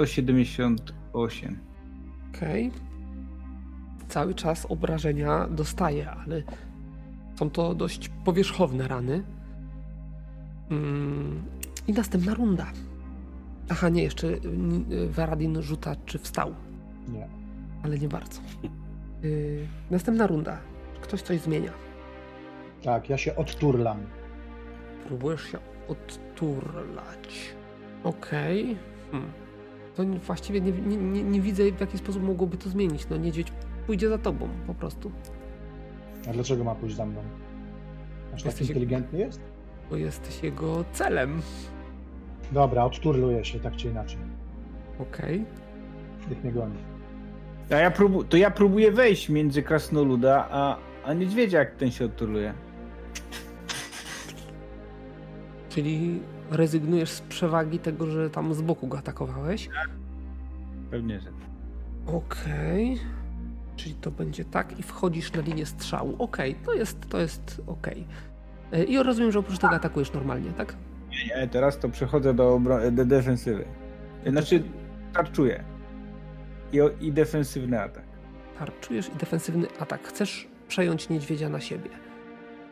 178. 0.06 1.58
Okej. 2.34 2.70
Cały 4.08 4.34
czas 4.34 4.66
obrażenia 4.68 5.48
dostaje, 5.48 6.10
ale 6.10 6.42
są 7.38 7.50
to 7.50 7.74
dość 7.74 8.08
powierzchowne 8.24 8.88
rany. 8.88 9.22
Mm, 10.70 11.42
I 11.88 11.92
następna 11.92 12.34
runda. 12.34 12.66
Aha, 13.68 13.88
nie, 13.88 14.02
jeszcze 14.02 14.26
y, 14.26 14.40
y, 14.92 15.08
Varadin 15.10 15.62
rzuca, 15.62 15.96
czy 16.06 16.18
wstał, 16.18 16.54
Nie. 17.08 17.28
ale 17.82 17.98
nie 17.98 18.08
bardzo. 18.08 18.40
Y, 19.24 19.66
następna 19.90 20.26
runda. 20.26 20.58
Ktoś 21.02 21.22
coś 21.22 21.40
zmienia. 21.40 21.72
Tak, 22.82 23.08
ja 23.10 23.18
się 23.18 23.36
odturlam. 23.36 23.98
Próbujesz 25.06 25.42
się 25.42 25.58
odturlać. 25.88 27.54
Okej. 28.04 28.76
Hmm. 29.12 29.30
To 29.98 30.04
nie- 30.04 30.18
właściwie 30.18 30.60
nie, 30.60 30.72
nie, 30.72 30.96
nie, 30.96 31.22
nie 31.22 31.40
widzę, 31.40 31.72
w 31.72 31.80
jaki 31.80 31.98
sposób 31.98 32.22
mogłoby 32.22 32.56
to 32.56 32.68
zmienić. 32.68 33.08
No 33.10 33.16
niedźwiedź 33.16 33.52
pójdzie 33.86 34.08
za 34.08 34.18
tobą 34.18 34.48
po 34.66 34.74
prostu. 34.74 35.10
A 36.28 36.32
dlaczego 36.32 36.64
ma 36.64 36.74
pójść 36.74 36.96
za 36.96 37.06
mną? 37.06 37.20
Aż 38.34 38.42
tak 38.42 38.52
Jesteś- 38.52 38.68
inteligentny 38.68 39.18
jest? 39.18 39.40
Bo 39.90 39.96
jesteś 39.96 40.42
jego 40.42 40.84
celem. 40.92 41.42
Dobra, 42.52 42.84
odturluję 42.84 43.44
się 43.44 43.60
tak 43.60 43.76
czy 43.76 43.88
inaczej. 43.88 44.18
Okej. 44.98 45.44
Niech 46.30 46.42
mnie 46.44 46.52
goni. 46.52 46.76
A 47.70 47.74
ja 47.74 47.90
próbu- 47.90 48.24
to 48.24 48.36
ja 48.36 48.50
próbuję 48.50 48.92
wejść 48.92 49.28
między 49.28 49.62
krasnoluda 49.62 50.48
a, 50.50 50.76
a 51.04 51.14
niedźwiedzia, 51.14 51.58
jak 51.58 51.74
ten 51.76 51.90
się 51.90 52.04
odturluje. 52.04 52.54
Czyli 55.68 56.20
rezygnujesz 56.50 57.10
z 57.10 57.20
przewagi 57.20 57.78
tego, 57.78 58.06
że 58.06 58.30
tam 58.30 58.54
z 58.54 58.60
boku 58.60 58.86
go 58.86 58.98
atakowałeś. 58.98 59.68
Pewnie, 60.90 61.20
że. 61.20 61.30
Okej. 62.06 63.00
Czyli 63.76 63.94
to 63.94 64.10
będzie 64.10 64.44
tak 64.44 64.78
i 64.78 64.82
wchodzisz 64.82 65.32
na 65.32 65.40
linię 65.40 65.66
strzału. 65.66 66.16
Okej, 66.18 66.54
to 66.54 66.74
jest, 66.74 67.08
to 67.08 67.18
jest 67.18 67.62
okej. 67.66 68.06
E, 68.72 68.84
I 68.84 69.02
rozumiem, 69.02 69.32
że 69.32 69.38
oprócz 69.38 69.58
tego 69.58 69.74
atakujesz 69.74 70.12
normalnie, 70.12 70.50
tak? 70.50 70.76
Nie, 71.10 71.40
nie, 71.40 71.48
teraz 71.48 71.78
to 71.78 71.88
przechodzę 71.88 72.34
do, 72.34 72.60
do 72.92 73.04
defensywy. 73.04 73.64
Znaczy, 74.26 74.62
tarczuję. 75.12 75.64
i, 76.72 77.06
i 77.06 77.12
defensywny 77.12 77.80
atak. 77.80 78.04
Tarczujesz 78.58 79.08
i 79.08 79.16
defensywny 79.16 79.66
atak. 79.78 80.08
Chcesz 80.08 80.48
przejąć 80.68 81.08
niedźwiedzia 81.08 81.48
na 81.48 81.60
siebie. 81.60 81.90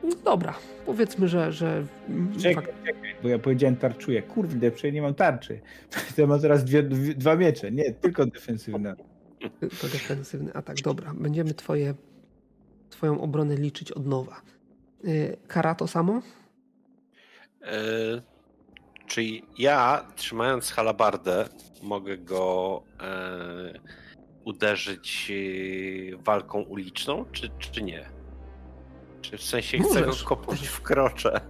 No 0.03 0.17
Dobra, 0.25 0.55
powiedzmy, 0.87 1.29
że. 1.29 1.53
że 1.53 1.85
mm, 2.09 2.39
Czekaj, 2.39 2.65
fak- 2.65 2.87
czekaj, 2.87 3.15
bo 3.23 3.29
ja 3.29 3.39
powiedziałem 3.39 3.77
tarczuję. 3.77 4.23
Kurde, 4.23 4.71
przecież 4.71 4.95
nie 4.95 5.03
mam 5.03 5.15
tarczy. 5.15 5.61
To 6.17 6.27
mam 6.27 6.41
teraz 6.41 6.65
dwie, 6.65 6.83
dwie, 6.83 7.15
dwa 7.15 7.37
miecze. 7.37 7.73
Nie, 7.73 7.93
tylko 7.93 8.27
defensywny 8.27 8.91
atak. 8.91 9.07
to 9.81 9.89
defensywny 9.89 10.53
atak. 10.55 10.77
Dobra, 10.77 11.15
będziemy 11.15 11.55
twoje, 11.55 11.95
twoją 12.91 13.21
obronę 13.21 13.57
liczyć 13.57 13.93
od 13.93 14.07
nowa. 14.07 14.43
Y, 15.05 15.37
Kara 15.49 15.75
to 15.75 15.87
samo? 15.87 16.23
E, 17.63 17.77
czyli 19.07 19.43
ja, 19.59 20.07
trzymając 20.17 20.71
halabardę, 20.71 21.49
mogę 21.83 22.19
go 22.19 22.83
e, 23.01 23.81
uderzyć 24.45 25.33
e, 26.13 26.17
walką 26.17 26.63
uliczną, 26.63 27.25
czy, 27.33 27.51
czy 27.59 27.83
nie? 27.83 28.16
Czy 29.31 29.37
w 29.39 29.43
sensie 29.43 29.79
chcę 29.79 30.01
go 30.01 30.07
Możesz. 30.07 30.23
kopnąć 30.25 30.67
w 30.69 30.81
krocze? 30.81 31.41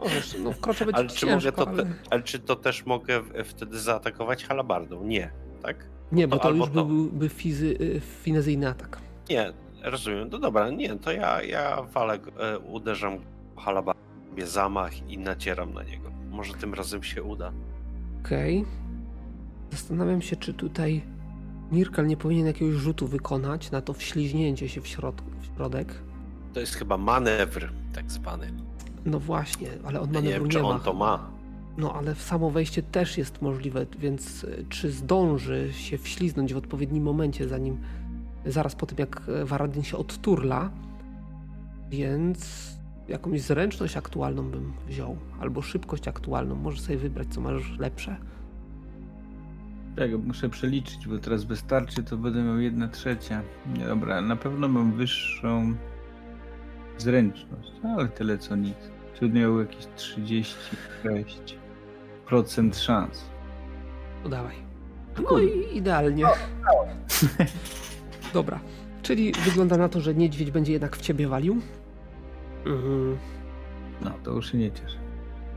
Możesz, 0.00 0.36
no 0.44 0.52
wkroczę 0.52 0.84
będzie 0.86 0.98
Ale 1.00 1.08
czy 1.08 1.16
ciężko, 1.16 1.36
mogę 1.36 1.52
to 1.52 1.68
ale... 1.68 1.82
te, 1.84 1.90
ale 2.10 2.22
czy 2.22 2.38
to 2.38 2.56
też 2.56 2.86
mogę 2.86 3.20
w- 3.20 3.32
wtedy 3.44 3.78
zaatakować 3.80 4.44
halabardą? 4.44 5.04
Nie, 5.04 5.30
tak? 5.62 5.86
Nie, 6.12 6.28
bo 6.28 6.36
to 6.36 6.42
to 6.42 6.50
już 6.54 6.70
to. 6.70 6.84
byłby 6.84 7.28
fizy, 7.28 7.66
y, 7.80 8.00
finezyjny 8.22 8.68
atak. 8.68 8.98
Nie, 9.30 9.52
rozumiem. 9.82 10.28
No 10.32 10.38
dobra, 10.38 10.70
nie, 10.70 10.98
to 10.98 11.12
ja, 11.12 11.42
ja 11.42 11.82
walę, 11.82 12.18
go- 12.18 12.52
e, 12.54 12.58
uderzam 12.58 13.18
halabardą, 13.56 14.00
robię 14.30 14.46
zamach 14.46 15.10
i 15.10 15.18
nacieram 15.18 15.72
na 15.74 15.82
niego. 15.82 16.10
Może 16.30 16.54
tym 16.54 16.74
razem 16.74 17.02
się 17.02 17.22
uda. 17.22 17.52
Okej. 18.24 18.64
Zastanawiam 19.70 20.22
się, 20.22 20.36
czy 20.36 20.54
tutaj 20.54 21.02
Nirkal 21.72 22.06
nie 22.06 22.16
powinien 22.16 22.46
jakiegoś 22.46 22.74
rzutu 22.74 23.06
wykonać 23.06 23.70
na 23.70 23.80
to 23.80 23.92
wśliźnięcie 23.92 24.68
się 24.68 24.80
w, 24.80 24.86
środ 24.86 25.22
w 25.40 25.56
środek. 25.56 25.94
To 26.52 26.60
jest 26.60 26.74
chyba 26.74 26.96
manewr 26.98 27.72
tak 27.94 28.10
zwany. 28.12 28.52
No 29.04 29.20
właśnie, 29.20 29.68
ale 29.84 30.00
on 30.00 30.14
Ja 30.14 30.20
nie 30.20 30.28
manewru 30.28 30.42
wiem, 30.42 30.50
czy 30.50 30.56
nie 30.56 30.62
ma. 30.62 30.68
on 30.68 30.80
to 30.80 30.92
ma. 30.92 31.30
No 31.76 31.94
ale 31.94 32.14
w 32.14 32.22
samo 32.22 32.50
wejście 32.50 32.82
też 32.82 33.18
jest 33.18 33.42
możliwe, 33.42 33.86
więc 33.98 34.44
y, 34.44 34.64
czy 34.68 34.90
zdąży 34.90 35.72
się 35.72 35.98
wśliznąć 35.98 36.54
w 36.54 36.56
odpowiednim 36.56 37.04
momencie, 37.04 37.48
zanim 37.48 37.78
zaraz 38.46 38.74
po 38.74 38.86
tym 38.86 38.98
jak 38.98 39.22
e, 39.28 39.44
Varadin 39.44 39.82
się 39.82 39.96
odturla, 39.96 40.70
więc 41.90 42.68
jakąś 43.08 43.40
zręczność 43.42 43.96
aktualną 43.96 44.50
bym 44.50 44.72
wziął, 44.88 45.16
albo 45.40 45.62
szybkość 45.62 46.08
aktualną, 46.08 46.54
możesz 46.54 46.80
sobie 46.80 46.98
wybrać 46.98 47.28
co 47.28 47.40
masz 47.40 47.78
lepsze. 47.78 48.16
Czekaj, 49.96 50.18
muszę 50.18 50.48
przeliczyć, 50.48 51.08
bo 51.08 51.18
teraz 51.18 51.44
bez 51.44 51.62
tarczy 51.64 52.02
to 52.02 52.16
będę 52.16 52.42
miał 52.42 52.58
jedna 52.58 52.88
trzecia. 52.88 53.42
Dobra, 53.88 54.20
na 54.20 54.36
pewno 54.36 54.68
mam 54.68 54.92
wyższą 54.92 55.74
zręczność, 56.98 57.72
ale 57.84 58.08
tyle 58.08 58.38
co 58.38 58.56
nic. 58.56 58.74
Tu 59.20 59.28
miał 59.28 59.60
jakieś 59.60 59.86
36% 59.86 62.74
szans. 62.74 63.24
No 64.24 64.30
dawaj. 64.30 64.54
No 65.30 65.38
i 65.38 65.76
idealnie. 65.76 66.24
Dobra, 68.34 68.60
czyli 69.02 69.32
wygląda 69.32 69.76
na 69.76 69.88
to, 69.88 70.00
że 70.00 70.14
niedźwiedź 70.14 70.50
będzie 70.50 70.72
jednak 70.72 70.96
w 70.96 71.00
ciebie 71.00 71.28
walił. 71.28 71.60
Mhm. 72.66 73.18
No, 74.00 74.10
to 74.22 74.30
już 74.30 74.52
się 74.52 74.58
nie 74.58 74.72
cieszę. 74.72 74.96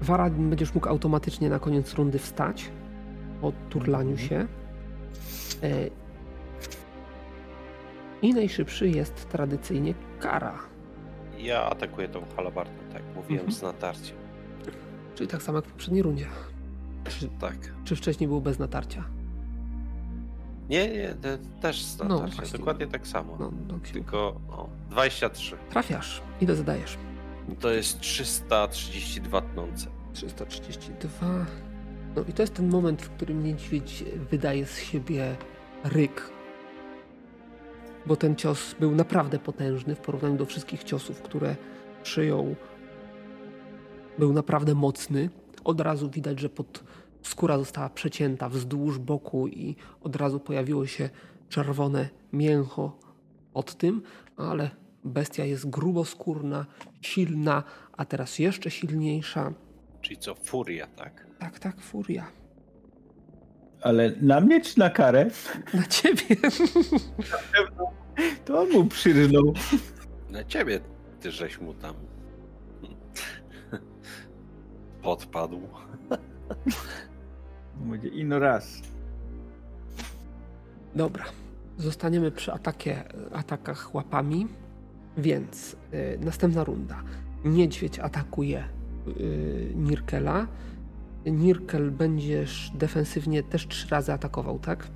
Varadin 0.01 0.49
będziesz 0.49 0.73
mógł 0.73 0.89
automatycznie 0.89 1.49
na 1.49 1.59
koniec 1.59 1.93
rundy 1.93 2.19
wstać 2.19 2.71
po 3.41 3.51
turlaniu 3.69 4.17
się. 4.17 4.47
E, 5.63 5.89
I 8.21 8.33
najszybszy 8.33 8.89
jest 8.89 9.29
tradycyjnie 9.29 9.93
kara. 10.19 10.59
Ja 11.46 11.66
atakuję 11.70 12.08
tą 12.08 12.22
halabardą, 12.36 12.72
tak 12.93 13.04
jak 13.06 13.16
mówiłem, 13.16 13.46
Mhm. 13.46 13.52
z 13.52 13.62
natarciem. 13.62 14.18
Czyli 15.16 15.28
tak 15.30 15.43
samo 15.43 15.58
jak 15.58 15.66
w 15.68 15.72
poprzedniej 15.72 16.04
rundzie. 16.04 16.26
Czy, 17.20 17.30
Tak. 17.39 17.56
czy 17.84 17.96
wcześniej 17.96 18.28
był 18.28 18.41
bez 18.41 18.60
natarcia? 18.60 19.04
Nie, 20.70 20.88
nie, 20.88 21.08
te, 21.22 21.38
też 21.62 21.84
z 21.84 21.98
No, 22.00 22.06
natarciem. 22.06 22.36
właśnie. 22.38 22.60
Dokładnie 22.60 22.88
tak 22.88 23.08
samo. 23.08 23.38
No, 23.39 23.52
no, 23.68 23.80
Tylko 23.93 24.18
o, 24.50 24.70
23. 24.89 25.58
Trafiasz. 25.70 26.22
Ile 26.41 26.56
zadajesz? 26.56 26.98
To 27.60 27.70
jest 27.72 28.00
332 28.00 29.41
tnące. 29.41 29.88
332. 30.14 31.46
No 32.16 32.24
i 32.30 32.34
to 32.34 32.43
jest 32.43 32.54
ten 32.54 32.70
moment, 32.70 33.02
w 33.02 33.10
którym 33.10 33.43
niedźwiedź 33.43 34.04
wydaje 34.32 34.66
z 34.66 34.80
siebie 34.80 35.36
ryk. 35.84 36.30
Bo 38.08 38.16
ten 38.16 38.36
cios 38.36 38.76
był 38.80 38.95
naprawdę 38.95 39.39
potężny 39.39 39.95
w 39.95 39.99
porównaniu 39.99 40.38
do 40.38 40.45
wszystkich 40.45 40.84
ciosów, 40.84 41.22
które 41.22 41.56
przyjął. 42.03 42.56
Był 44.18 44.34
naprawdę 44.34 44.76
mocny. 44.76 45.30
Od 45.64 45.82
razu 45.82 46.10
widać, 46.10 46.39
że 46.39 46.49
pod 46.49 46.84
skóra 47.24 47.58
została 47.58 47.89
przecięta 47.89 48.49
wzdłuż 48.49 48.99
boku 48.99 49.47
i 49.47 49.76
od 50.01 50.16
razu 50.16 50.39
pojawiło 50.39 50.88
się 50.88 51.10
czerwone 51.49 52.10
mięcho 52.34 52.97
od 53.53 53.76
tym, 53.76 54.01
ale 54.38 54.70
bestia 55.03 55.45
jest 55.45 55.70
gruboskórna, 55.70 56.66
silna, 57.01 57.64
a 57.97 58.06
teraz 58.06 58.39
jeszcze 58.39 58.72
silniejsza. 58.72 59.53
Czyli 60.01 60.18
co, 60.18 60.36
furia, 60.36 60.88
tak? 60.88 61.28
Tak, 61.39 61.60
tak, 61.60 61.82
furia. 61.82 62.45
Ale 63.86 64.11
na 64.21 64.41
mnie 64.41 64.61
czy 64.61 64.79
na 64.79 64.89
karę? 64.89 65.29
Na 65.73 65.83
ciebie. 65.83 66.36
To 68.45 68.61
on 68.61 68.69
mu 68.69 68.86
przyrżnął. 68.86 69.53
Na 70.29 70.43
ciebie, 70.43 70.79
ty 71.19 71.31
żeś 71.31 71.61
mu 71.61 71.73
tam 71.73 71.95
podpadł. 75.01 75.61
Będzie 77.75 78.07
ino 78.07 78.39
raz. 78.39 78.81
Dobra. 80.95 81.25
Zostaniemy 81.77 82.31
przy 82.31 82.53
atakie, 82.53 83.03
atakach 83.33 83.95
łapami. 83.95 84.47
Więc 85.17 85.75
y, 85.93 86.19
następna 86.21 86.63
runda. 86.63 87.03
Niedźwiedź 87.43 87.99
atakuje 87.99 88.63
y, 89.07 89.71
Nirkela. 89.75 90.47
Nirkel 91.26 91.91
będziesz 91.91 92.71
defensywnie 92.76 93.43
też 93.43 93.67
trzy 93.67 93.88
razy 93.88 94.13
atakował, 94.13 94.59
tak? 94.59 94.88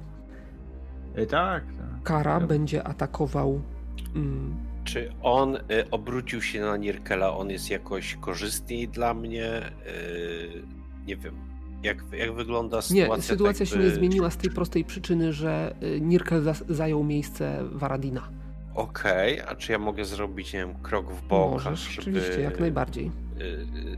E, 1.16 1.26
tak, 1.26 1.64
tak. 1.66 2.04
Kara 2.04 2.40
będzie 2.40 2.84
atakował. 2.88 3.62
Mm, 4.16 4.56
Czy 4.84 5.12
on 5.22 5.56
y, 5.56 5.60
obrócił 5.92 6.42
się 6.42 6.62
na 6.62 6.78
Nirkela? 6.78 7.38
On 7.38 7.50
jest 7.50 7.70
jakoś 7.70 8.16
korzystniej 8.16 8.88
dla 8.88 9.14
mnie? 9.14 9.62
Y, 9.88 10.64
nie 11.08 11.18
wiem. 11.18 11.36
Jak, 11.84 12.04
jak 12.18 12.34
wygląda 12.34 12.78
nie, 12.78 12.82
sytuacja? 12.82 13.24
sytuacja 13.24 13.66
tak 13.66 13.74
się 13.74 13.78
by- 13.80 13.84
nie 13.84 13.90
zmieniła 13.90 14.30
z 14.30 14.38
tej 14.38 14.50
prostej 14.52 14.86
przyczyny, 14.86 15.34
że 15.34 15.76
y, 15.84 16.02
Nirkel 16.02 16.44
zajął 16.70 17.04
miejsce 17.04 17.60
Varadina. 17.72 18.30
Okej, 18.80 19.42
a 19.42 19.56
czy 19.56 19.72
ja 19.72 19.80
mogę 19.80 20.06
zrobić, 20.06 20.54
nie 20.54 20.60
wiem, 20.60 20.74
krok 20.82 21.12
w 21.12 21.28
bok, 21.28 21.52
Możesz, 21.52 21.80
żeby 21.80 22.02
oczywiście, 22.02 22.42
jak 22.42 22.60
najbardziej. 22.60 23.12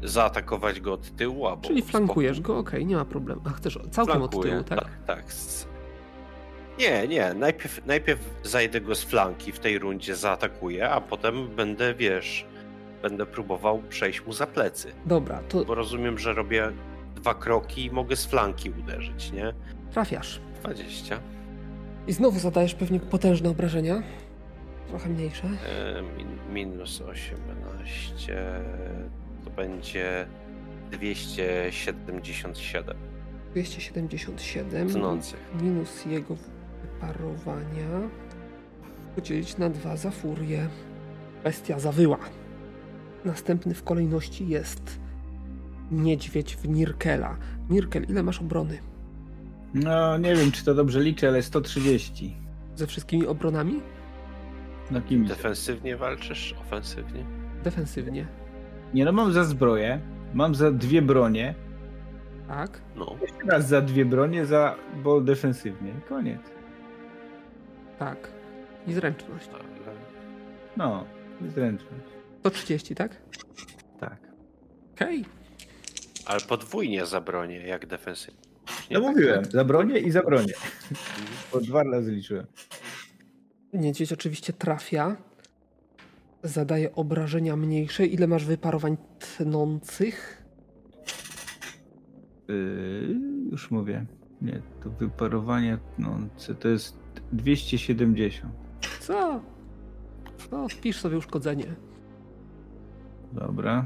y, 0.03 0.07
zaatakować 0.07 0.81
go 0.81 0.93
od 0.93 1.15
tyłu, 1.15 1.47
albo 1.47 1.67
Czyli 1.67 1.81
flankujesz 1.81 2.41
go, 2.41 2.57
okej, 2.57 2.85
nie 2.85 2.95
ma 2.95 3.05
problemu. 3.05 3.41
A 3.45 3.49
chcesz 3.49 3.79
całkiem 3.91 4.21
od 4.21 4.31
Flankuję, 4.31 4.51
tyłu, 4.53 4.63
tak? 4.63 4.79
Tak, 4.79 4.89
tak. 5.07 5.25
Nie, 6.79 7.07
nie. 7.07 7.33
Najpierw, 7.33 7.85
najpierw 7.85 8.19
zajdę 8.43 8.81
go 8.81 8.95
z 8.95 9.03
flanki 9.03 9.51
w 9.51 9.59
tej 9.59 9.79
rundzie, 9.79 10.15
zaatakuję, 10.15 10.89
a 10.89 11.01
potem 11.01 11.47
będę, 11.55 11.93
wiesz, 11.93 12.45
będę 13.01 13.25
próbował 13.25 13.81
przejść 13.89 14.25
mu 14.25 14.33
za 14.33 14.47
plecy. 14.47 14.91
Dobra, 15.05 15.39
to 15.49 15.65
Bo 15.65 15.75
rozumiem, 15.75 16.19
że 16.19 16.33
robię 16.33 16.71
dwa 17.15 17.33
kroki 17.33 17.85
i 17.85 17.91
mogę 17.91 18.15
z 18.15 18.25
flanki 18.25 18.71
uderzyć, 18.79 19.31
nie? 19.31 19.53
trafiasz. 19.91 20.41
20. 20.59 21.19
I 22.07 22.13
znowu 22.13 22.39
zadajesz 22.39 22.73
pewnie 22.75 22.99
potężne 22.99 23.49
obrażenia. 23.49 24.03
Trochę 24.91 25.09
mniejsze. 25.09 25.47
E, 25.47 26.01
min, 26.17 26.27
minus 26.53 27.01
18 27.01 28.53
to 29.43 29.49
będzie 29.49 30.27
277 30.91 32.97
277 33.51 34.89
tnących. 34.89 35.39
minus 35.61 36.05
jego 36.05 36.35
wyparowania. 36.81 37.89
Podzielić 39.15 39.57
na 39.57 39.69
dwa 39.69 39.97
za 39.97 40.11
furię. 40.11 40.67
Bestia 41.43 41.79
zawyła. 41.79 42.17
Następny 43.25 43.73
w 43.73 43.83
kolejności 43.83 44.47
jest 44.47 44.99
niedźwiedź 45.91 46.55
w 46.55 46.67
Nirkela. 46.69 47.37
Nirkel, 47.69 48.05
ile 48.09 48.23
masz 48.23 48.41
obrony? 48.41 48.77
No, 49.73 50.17
nie 50.17 50.35
wiem, 50.35 50.51
czy 50.51 50.65
to 50.65 50.73
dobrze 50.73 50.99
liczę, 50.99 51.27
ale 51.27 51.41
130. 51.41 52.35
Ze 52.75 52.87
wszystkimi 52.87 53.27
obronami? 53.27 53.81
Na 54.91 55.01
kim? 55.01 55.25
Defensywnie 55.25 55.97
walczysz? 55.97 56.55
Ofensywnie? 56.61 57.25
Defensywnie. 57.63 58.27
Nie 58.93 59.05
no, 59.05 59.11
mam 59.11 59.33
za 59.33 59.43
zbroję, 59.43 59.99
mam 60.33 60.55
za 60.55 60.71
dwie 60.71 61.01
bronie, 61.01 61.55
Tak. 62.47 62.81
No. 62.95 63.15
jeszcze 63.21 63.45
raz 63.47 63.67
za 63.67 63.81
dwie 63.81 64.05
bronie, 64.05 64.45
za 64.45 64.75
bo 65.03 65.21
defensywnie. 65.21 65.93
Koniec. 66.09 66.41
Tak. 67.99 68.31
I 68.87 68.93
zręczność. 68.93 69.49
Ale... 69.53 69.63
No, 70.77 71.05
zręczność. 71.47 72.05
To 72.43 72.49
30, 72.49 72.95
tak? 72.95 73.11
Tak. 73.99 74.17
Okej. 74.95 75.25
Ale 76.25 76.39
podwójnie 76.39 77.05
zabronię, 77.05 77.67
jak 77.67 77.85
defensywnie. 77.85 78.41
No 78.91 78.99
mówiłem, 78.99 79.45
zabronię 79.45 79.99
i 79.99 80.11
zabronię. 80.11 80.53
Po 81.51 81.59
dwa 81.61 81.83
razy 81.83 82.11
liczyłem. 82.11 82.45
Niedźwiedź 83.73 84.13
oczywiście 84.13 84.53
trafia. 84.53 85.15
Zadaje 86.43 86.95
obrażenia 86.95 87.55
mniejsze. 87.55 88.05
Ile 88.05 88.27
masz 88.27 88.45
wyparowań 88.45 88.97
tnących? 89.19 90.43
Yy, 92.47 93.15
już 93.51 93.71
mówię. 93.71 94.05
Nie, 94.41 94.61
to 94.83 94.89
wyparowanie 94.89 95.77
no, 95.99 96.17
to 96.59 96.67
jest 96.67 96.97
270. 97.31 98.53
Co? 98.99 99.41
No, 100.51 100.69
wpisz 100.69 100.99
sobie 100.99 101.17
uszkodzenie. 101.17 101.75
Dobra. 103.33 103.85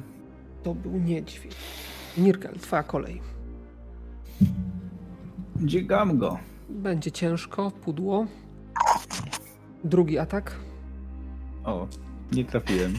To 0.64 0.76
był 0.76 0.91
niedźwiedź. 0.91 1.56
Nirkel, 2.18 2.56
twoja 2.60 2.84
kolej. 2.84 3.22
Dzigam 5.56 6.18
go. 6.18 6.40
Będzie 6.70 7.12
ciężko, 7.12 7.72
pudło. 7.72 8.26
Drugi 9.86 10.18
atak. 10.20 10.56
O, 11.64 11.88
nie 12.32 12.45
trafiłem. 12.45 12.94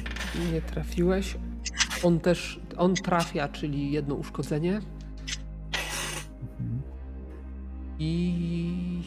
Nie 0.53 0.63
trafiłeś. 0.63 1.37
On 2.03 2.21
też, 2.21 2.61
on 2.77 2.95
trafia, 2.95 3.49
czyli 3.49 3.93
jedno 3.93 4.15
uszkodzenie. 4.15 4.81
Mhm. 6.61 6.83
I 7.99 9.03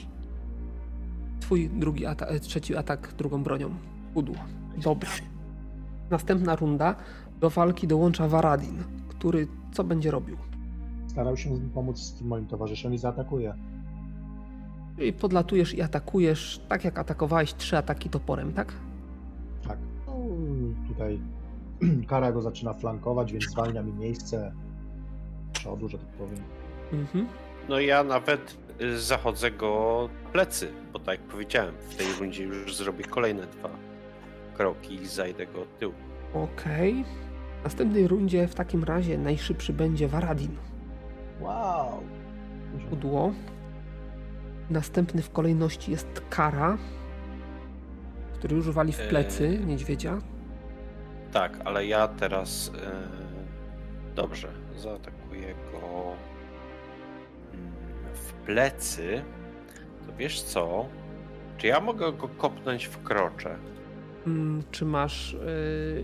twój 1.39 1.69
drugi 1.69 2.05
atak, 2.05 2.39
trzeci 2.39 2.75
atak 2.75 3.13
drugą 3.17 3.43
bronią. 3.43 3.69
Pudło. 4.13 4.35
Dobra. 4.77 5.09
Następna 6.09 6.55
runda. 6.55 6.95
Do 7.39 7.49
walki 7.49 7.87
dołącza 7.87 8.27
Varadin, 8.27 8.83
który 9.09 9.47
co 9.71 9.83
będzie 9.83 10.11
robił? 10.11 10.37
Starał 11.07 11.37
się 11.37 11.49
pomóc 11.73 12.21
moim 12.21 12.47
towarzyszom 12.47 12.93
i 12.93 12.97
zaatakuje. 12.97 13.53
Czyli 14.99 15.13
podlatujesz 15.13 15.73
i 15.73 15.81
atakujesz, 15.81 16.61
tak 16.67 16.85
jak 16.85 16.99
atakowałeś 16.99 17.53
trzy 17.53 17.77
ataki 17.77 18.09
toporem, 18.09 18.53
tak? 18.53 18.73
Tak. 19.67 19.77
No, 20.07 20.13
tutaj 20.87 21.19
Kara 22.09 22.31
go 22.31 22.41
zaczyna 22.41 22.73
flankować, 22.73 23.31
więc 23.33 23.45
zwalnia 23.51 23.83
mi 23.83 23.93
miejsce 23.93 24.51
przodu, 25.53 25.89
że 25.89 25.97
tak 25.97 26.07
powiem. 26.07 26.39
Mhm. 26.93 27.27
No 27.69 27.79
ja 27.79 28.03
nawet 28.03 28.57
y, 28.81 28.99
zachodzę 28.99 29.51
go 29.51 30.09
plecy, 30.31 30.71
bo 30.93 30.99
tak 30.99 31.19
jak 31.19 31.27
powiedziałem, 31.27 31.73
w 31.89 31.95
tej 31.95 32.07
rundzie 32.19 32.43
już 32.43 32.75
zrobię 32.75 33.03
kolejne 33.03 33.47
dwa 33.47 33.69
kroki 34.57 34.95
i 34.95 35.07
zajdę 35.07 35.45
go 35.45 35.61
od 35.61 35.77
tyłu. 35.77 35.93
Okej. 36.33 37.05
W 37.61 37.63
następnej 37.63 38.07
rundzie 38.07 38.47
w 38.47 38.55
takim 38.55 38.83
razie 38.83 39.17
najszybszy 39.17 39.73
będzie 39.73 40.07
Varadin. 40.07 40.55
Wow! 41.41 42.03
Pudło. 42.89 43.33
Następny 44.69 45.21
w 45.21 45.31
kolejności 45.31 45.91
jest 45.91 46.21
Kara, 46.29 46.77
który 48.33 48.55
już 48.55 48.69
wali 48.71 48.93
w 48.93 48.97
plecy 48.97 49.47
Eee. 49.47 49.65
niedźwiedzia. 49.65 50.17
Tak, 51.31 51.59
ale 51.65 51.85
ja 51.85 52.07
teraz 52.07 52.71
e, 52.85 52.91
dobrze, 54.15 54.47
zaatakuję 54.77 55.53
go 55.71 56.13
mm, 57.53 57.71
w 58.13 58.33
plecy. 58.33 59.21
To 60.07 60.13
wiesz 60.17 60.41
co? 60.41 60.85
Czy 61.57 61.67
ja 61.67 61.79
mogę 61.79 62.13
go 62.13 62.27
kopnąć 62.27 62.85
w 62.85 63.03
krocze? 63.03 63.55
Mm, 64.27 64.63
czy 64.71 64.85
masz. 64.85 65.33
Yy... 65.33 66.03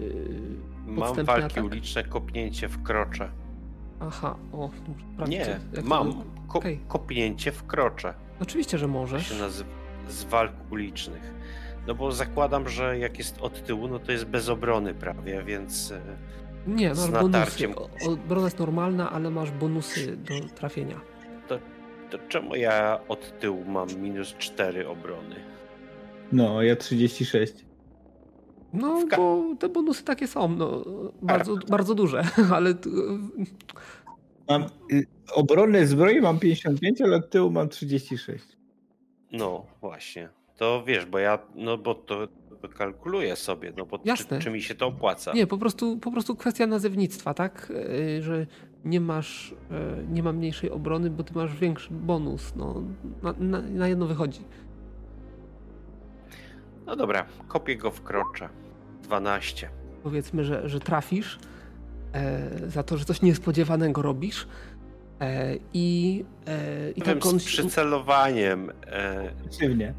Mam 0.88 1.16
walki 1.26 1.46
atak? 1.60 1.64
uliczne, 1.64 2.04
kopnięcie 2.04 2.68
w 2.68 2.84
krocze. 2.84 3.30
Aha, 4.00 4.36
o, 4.54 4.70
dobrze, 5.18 5.32
Nie, 5.32 5.60
mam 5.84 6.14
ko- 6.48 6.58
Okej. 6.60 6.80
kopnięcie 6.88 7.52
w 7.52 7.66
krocze. 7.68 8.14
Oczywiście, 8.42 8.78
że 8.78 8.86
To 8.86 8.92
możesz. 8.92 9.30
się 9.30 9.36
nazywa 9.36 9.70
z 10.10 10.24
walk 10.24 10.52
ulicznych. 10.72 11.34
No 11.88 11.96
bo 11.96 12.12
zakładam, 12.12 12.70
że 12.70 13.00
jak 13.00 13.18
jest 13.18 13.42
od 13.42 13.64
tyłu, 13.66 13.88
no 13.88 14.00
to 14.00 14.12
jest 14.12 14.26
bez 14.26 14.50
obrony 14.50 14.94
prawie, 14.94 15.44
więc 15.44 15.92
e, 15.92 16.02
Nie, 16.68 16.90
masz 16.90 16.98
bonusy. 16.98 17.24
natarciem. 17.24 17.74
O- 17.78 17.90
Obrona 18.12 18.46
jest 18.46 18.60
normalna, 18.60 19.12
ale 19.12 19.30
masz 19.30 19.52
bonusy 19.52 20.18
do 20.18 20.34
trafienia. 20.56 21.02
to 22.10 22.18
czemu 22.30 22.56
ja 22.56 23.00
od 23.08 23.40
tyłu 23.40 23.66
mam 23.66 23.88
minus 24.02 24.36
4 24.38 24.88
obrony? 24.90 25.36
No, 26.32 26.62
ja 26.62 26.76
36. 26.76 27.54
No, 28.74 29.04
bo 29.18 29.44
te 29.60 29.70
bonusy 29.70 30.04
takie 30.04 30.28
są, 30.28 30.48
no, 30.48 30.84
bardzo, 31.22 31.56
bardzo 31.70 31.96
duże, 31.96 32.24
ale 32.56 32.74
Mam 34.50 34.64
y, 34.92 35.06
obronę 35.34 35.88
zbroi 35.88 36.22
mam 36.22 36.40
55, 36.40 37.02
ale 37.02 37.16
od 37.16 37.30
tyłu 37.30 37.52
mam 37.52 37.70
36. 37.70 38.46
No 39.32 39.66
właśnie. 39.82 40.30
To 40.58 40.84
wiesz, 40.88 41.06
bo 41.06 41.20
ja, 41.20 41.40
no 41.56 41.78
bo 41.78 41.96
to, 41.96 42.28
kalkuluję 42.78 43.36
sobie, 43.36 43.74
no 43.78 43.86
bo 43.86 44.00
Jasne. 44.06 44.38
czy, 44.38 44.44
czy 44.44 44.50
mi 44.52 44.62
się 44.62 44.76
to 44.76 44.88
opłaca? 44.88 45.34
nie, 45.34 45.48
po 45.48 45.58
prostu, 45.58 45.98
po 45.98 46.12
prostu 46.12 46.36
kwestia 46.36 46.68
nazewnictwa, 46.68 47.34
tak? 47.34 47.72
Yy, 47.90 48.22
Że 48.22 48.48
nie 48.86 49.02
masz, 49.02 49.56
yy, 49.72 50.06
nie 50.12 50.24
ma 50.24 50.34
mniejszej 50.34 50.72
obrony, 50.72 51.10
bo 51.10 51.24
ty 51.24 51.34
masz 51.34 51.56
większy 51.56 51.90
bonus, 51.92 52.54
no, 52.56 52.84
na, 53.24 53.34
na, 53.40 53.62
na 53.62 53.88
jedno 53.88 54.08
wychodzi. 54.08 54.42
No 56.86 56.96
dobra, 56.96 57.26
kopię 57.48 57.76
go 57.76 57.92
w 57.92 58.02
krocze. 58.02 58.50
12. 59.04 59.70
Powiedzmy, 60.04 60.44
że, 60.44 60.70
że 60.70 60.80
trafisz 60.80 61.40
za 62.68 62.84
to, 62.84 62.98
że 62.98 63.06
coś 63.06 63.22
niespodziewanego 63.22 64.02
robisz 64.02 64.48
e, 65.20 65.56
i, 65.74 66.26
e, 66.48 66.92
i 66.92 67.02
tak 67.02 67.26
on 67.26 67.40
z 67.40 67.46
przycelowaniem. 67.46 68.72
E, 68.88 69.32
Przeciwnie. 69.50 69.94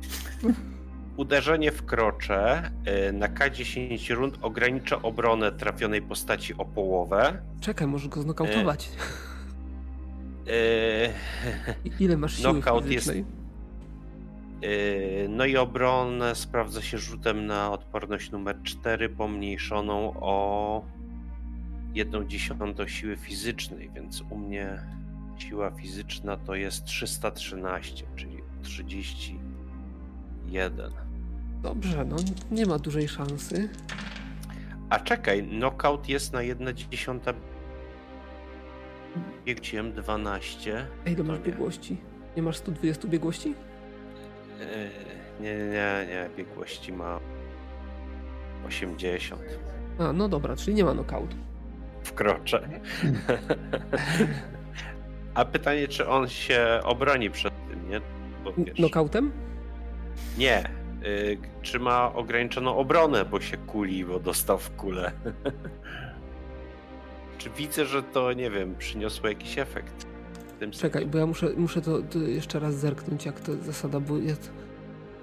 uderzenie 1.16 1.72
w 1.72 1.84
krocze 1.84 2.70
e, 2.84 3.12
na 3.12 3.28
K10 3.28 4.14
rund 4.14 4.38
ogranicza 4.42 5.02
obronę 5.02 5.52
trafionej 5.52 6.02
postaci 6.02 6.54
o 6.58 6.64
połowę. 6.64 7.42
Czekaj, 7.60 7.86
możesz 7.86 8.08
go 8.08 8.22
znokautować. 8.22 8.90
E, 10.48 11.08
I 11.84 11.90
Ile 12.04 12.16
masz 12.16 12.36
siły 12.36 12.52
Knockout 12.52 12.90
jest- 12.90 13.08
e, 13.10 13.18
no 15.28 15.44
i 15.44 15.56
obronę 15.56 16.34
sprawdza 16.34 16.82
się 16.82 16.98
rzutem 16.98 17.46
na 17.46 17.72
odporność 17.72 18.30
numer 18.30 18.56
4 18.62 19.08
pomniejszoną 19.08 20.12
o 20.20 20.84
1 21.96 22.28
dziesiątą 22.28 22.86
siły 22.88 23.16
fizycznej, 23.16 23.90
więc 23.94 24.22
u 24.30 24.38
mnie 24.38 24.78
siła 25.38 25.70
fizyczna 25.70 26.36
to 26.36 26.54
jest 26.54 26.84
313, 26.84 28.06
czyli 28.16 28.38
31. 28.62 30.90
Dobrze, 31.62 32.04
no 32.04 32.16
nie 32.50 32.66
ma 32.66 32.78
dużej 32.78 33.08
szansy. 33.08 33.68
A 34.90 34.98
czekaj, 34.98 35.42
knockout 35.48 36.08
jest 36.08 36.32
na 36.32 36.42
1 36.42 36.76
dziesiąta 36.76 37.32
biegciem 39.44 39.92
12. 39.92 40.86
A 41.06 41.08
ile 41.08 41.16
To 41.16 41.24
masz 41.24 41.38
nie. 41.38 41.44
biegłości? 41.44 41.96
Nie 42.36 42.42
masz 42.42 42.56
120 42.56 43.08
biegłości? 43.08 43.54
Eee, 44.60 44.90
Nie, 45.40 45.56
nie, 45.56 46.06
nie, 46.08 46.30
biegłości 46.36 46.92
ma 46.92 47.20
80. 48.66 49.42
A, 49.98 50.12
no 50.12 50.28
dobra, 50.28 50.56
czyli 50.56 50.76
nie 50.76 50.84
ma 50.84 50.92
knockoutu. 50.92 51.36
Wkroczę. 52.06 52.68
A 55.34 55.44
pytanie, 55.44 55.88
czy 55.88 56.08
on 56.08 56.28
się 56.28 56.80
obroni 56.84 57.30
przed 57.30 57.54
tym, 57.68 57.90
nie? 57.90 58.00
Bo 58.44 58.52
wiesz, 58.58 58.76
Knockoutem? 58.76 59.32
nie. 60.38 60.68
Y, 61.06 61.38
czy 61.62 61.78
ma 61.78 62.14
ograniczoną 62.14 62.76
obronę, 62.76 63.24
bo 63.24 63.40
się 63.40 63.56
kuli, 63.56 64.04
bo 64.04 64.20
dostał 64.20 64.58
w 64.58 64.70
kulę? 64.70 65.12
czy 67.38 67.50
widzę, 67.50 67.86
że 67.86 68.02
to, 68.02 68.32
nie 68.32 68.50
wiem, 68.50 68.74
przyniosło 68.78 69.28
jakiś 69.28 69.58
efekt? 69.58 70.06
Czekaj, 70.70 71.02
sensie? 71.02 71.06
bo 71.06 71.18
ja 71.18 71.26
muszę, 71.26 71.48
muszę 71.56 71.80
to, 71.80 72.02
to 72.02 72.18
jeszcze 72.18 72.58
raz 72.58 72.74
zerknąć, 72.74 73.26
jak 73.26 73.40
to 73.40 73.56
zasada, 73.56 74.00
bo 74.00 74.16
jest 74.16 74.50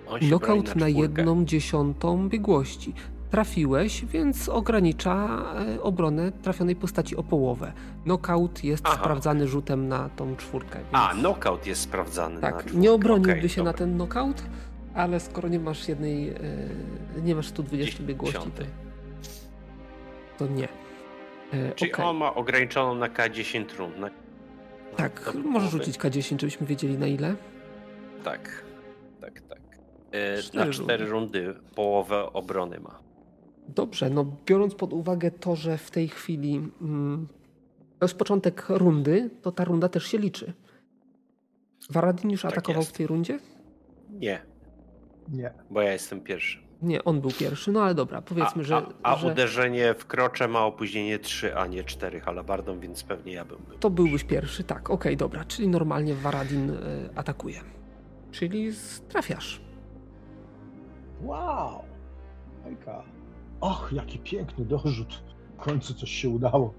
On 0.08 0.22
się 0.22 0.28
broni 0.28 0.30
knockout 0.30 0.76
na 0.76 0.90
jedną 0.90 1.46
dziesiątą 1.46 2.30
biegłości. 2.30 2.94
Trafiłeś, 3.34 4.06
więc 4.06 4.50
ogranicza 4.50 5.44
e, 5.78 5.82
obronę 5.82 6.32
trafionej 6.32 6.76
postaci 6.76 7.16
o 7.16 7.24
połowę. 7.24 7.74
Knockout 8.04 8.64
jest 8.64 8.84
Aha. 8.86 8.96
sprawdzany 8.96 9.48
rzutem 9.48 9.88
na 9.88 10.10
tą 10.10 10.36
czwórkę. 10.36 10.80
Więc... 10.80 10.90
A, 10.92 11.14
knockout 11.14 11.68
jest 11.68 11.82
sprawdzany 11.82 12.36
na 12.36 12.42
Tak, 12.42 12.60
czwórkę. 12.60 12.78
nie 12.78 12.92
obroniłby 12.92 13.32
Okej, 13.32 13.50
się 13.50 13.64
na 13.64 13.72
dobra. 13.72 13.86
ten 13.86 13.96
knockout, 13.96 14.44
ale 14.96 15.20
skoro 15.20 15.50
nie 15.50 15.60
masz 15.60 15.88
jednej, 15.88 16.30
e, 16.30 16.36
nie 17.24 17.36
masz 17.36 17.48
120 17.48 18.04
biegłości, 18.04 18.52
to, 18.56 18.64
to 20.38 20.48
nie. 20.48 20.68
E, 21.54 21.72
Czyli 21.76 21.94
okej. 21.94 22.06
on 22.06 22.18
ma 22.18 22.36
ograniczoną 22.36 22.96
na 22.96 23.08
K10 23.10 23.78
rund. 23.78 24.00
Na... 24.00 24.10
Tak, 24.96 25.32
do 25.34 25.40
możesz 25.40 25.72
rzucić 25.72 25.98
K10, 25.98 26.40
żebyśmy 26.40 26.68
wiedzieli 26.68 26.98
na 26.98 27.08
ile. 27.08 27.36
Tak, 28.24 28.64
tak, 29.22 29.42
tak. 29.42 29.60
Cztery 30.44 30.66
Na 30.66 30.74
cztery 30.74 31.06
rundy 31.06 31.56
połowę 31.76 32.34
obrony 32.34 32.80
ma. 32.80 33.03
Dobrze, 33.68 34.10
no 34.10 34.26
biorąc 34.46 34.76
pod 34.76 34.94
uwagę 34.94 35.32
to, 35.32 35.56
że 35.56 35.78
w 35.78 35.92
tej 35.92 36.08
chwili 36.08 36.56
mm, 36.82 37.28
to 38.00 38.06
jest 38.06 38.18
początek 38.18 38.66
rundy, 38.70 39.30
to 39.42 39.52
ta 39.52 39.64
runda 39.66 39.90
też 39.90 40.06
się 40.08 40.18
liczy. 40.18 40.54
Waradin 41.90 42.30
już 42.32 42.42
Tak 42.42 42.52
atakował 42.52 42.82
jest. 42.82 42.94
w 42.94 42.98
tej 42.98 43.08
rundzie? 43.08 43.40
Nie, 44.10 44.42
Nie. 45.30 45.54
bo 45.70 45.82
ja 45.82 45.92
jestem 45.94 46.22
pierwszy. 46.22 46.60
Nie, 46.82 47.04
on 47.04 47.22
był 47.22 47.32
pierwszy, 47.32 47.72
no 47.72 47.82
ale 47.84 47.96
dobra, 47.96 48.18
A, 48.18 48.22
powiedzmy, 48.22 48.64
że, 48.64 48.76
a, 48.78 48.86
a 49.04 49.16
że 49.18 49.28
uderzenie 49.32 49.94
w 49.94 50.06
krocze 50.06 50.48
ma 50.48 50.66
opóźnienie 50.66 51.20
3, 51.20 51.56
a 51.56 51.68
nie 51.68 51.84
4 51.84 52.20
halabardą, 52.20 52.80
więc 52.80 53.04
pewnie 53.04 53.34
ja 53.34 53.46
bym 53.46 53.58
był. 53.68 53.78
to 53.78 53.90
byłbyś 53.90 54.24
pierwszy, 54.24 54.64
tak, 54.64 54.90
okej, 54.90 55.18
dobra, 55.18 55.46
czyli 55.46 55.68
normalnie 55.68 56.16
Waradin 56.16 56.70
y, 56.70 56.76
atakuje. 57.16 57.62
Czyli 58.32 58.72
trafiasz. 59.10 59.62
Wow! 61.22 61.84
Majka. 62.64 63.04
Och, 63.64 63.90
jaki 63.94 64.20
piękny 64.20 64.66
dorzut. 64.66 65.24
W 65.58 65.62
końcu 65.62 65.94
coś 65.94 66.12
się 66.12 66.30
udało. 66.30 66.74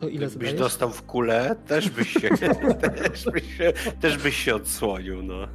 To 0.00 0.08
ile 0.08 0.22
Jakbyś 0.22 0.32
zadajesz? 0.32 0.58
dostał 0.58 0.90
w 0.90 1.02
kulę, 1.02 1.56
też 1.66 1.90
byś 1.90 2.12
się, 2.12 2.28
też 3.10 3.24
byś 3.32 3.56
się, 3.56 3.72
też 4.00 4.18
byś 4.18 4.36
się 4.36 4.54
odsłonił, 4.54 5.22
no. 5.22 5.34
Eee, 5.34 5.48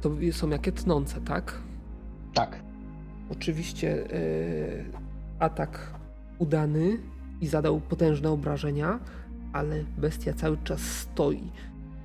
To 0.00 0.10
są 0.32 0.50
jakie 0.50 0.72
tnące, 0.72 1.20
tak? 1.20 1.58
Tak. 2.34 2.62
Oczywiście 3.30 4.10
e, 4.12 4.16
atak 5.38 5.94
udany 6.38 6.98
i 7.40 7.46
zadał 7.46 7.80
potężne 7.80 8.30
obrażenia, 8.30 8.98
ale 9.52 9.84
bestia 9.98 10.32
cały 10.32 10.56
czas 10.64 10.80
stoi. 10.80 11.42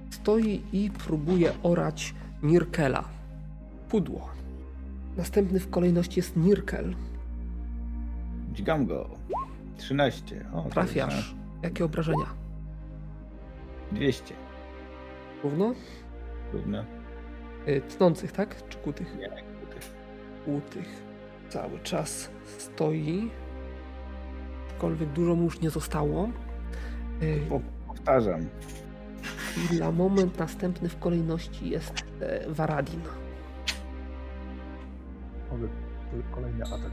Stoi 0.09 0.61
i 0.73 0.91
próbuje 1.05 1.53
orać 1.63 2.15
Nirkela. 2.43 3.03
Pudło. 3.89 4.29
Następny 5.17 5.59
w 5.59 5.69
kolejności 5.69 6.19
jest 6.19 6.35
Nirkel. 6.37 6.95
Dźgam 8.53 8.85
go. 8.85 9.09
13. 9.77 10.45
O, 10.53 10.61
Trafiasz. 10.69 11.35
Jakie 11.63 11.85
obrażenia? 11.85 12.25
na 13.91 13.97
200. 13.97 14.33
Równo? 15.43 15.73
Równo. 16.53 16.83
E, 17.65 17.81
Tnących, 17.81 18.31
tak? 18.31 18.67
Czy 18.69 18.77
kutych? 18.77 19.15
Nie, 19.19 19.29
kutych. 19.29 19.93
Kutych. 20.45 21.03
Cały 21.49 21.79
czas 21.79 22.29
stoi. 22.57 23.29
Aczkolwiek 24.69 25.09
dużo 25.09 25.35
mu 25.35 25.43
już 25.43 25.61
nie 25.61 25.69
zostało. 25.69 26.29
Po- 27.49 27.61
Powtarzam. 27.87 28.41
I 29.57 29.75
dla 29.75 29.91
moment 29.91 30.39
następny 30.39 30.89
w 30.89 30.99
kolejności 30.99 31.69
jest 31.69 31.93
e, 32.21 32.51
Varadin. 32.51 33.01
Mogę 35.51 35.67
kolejny 36.31 36.63
atak. 36.65 36.91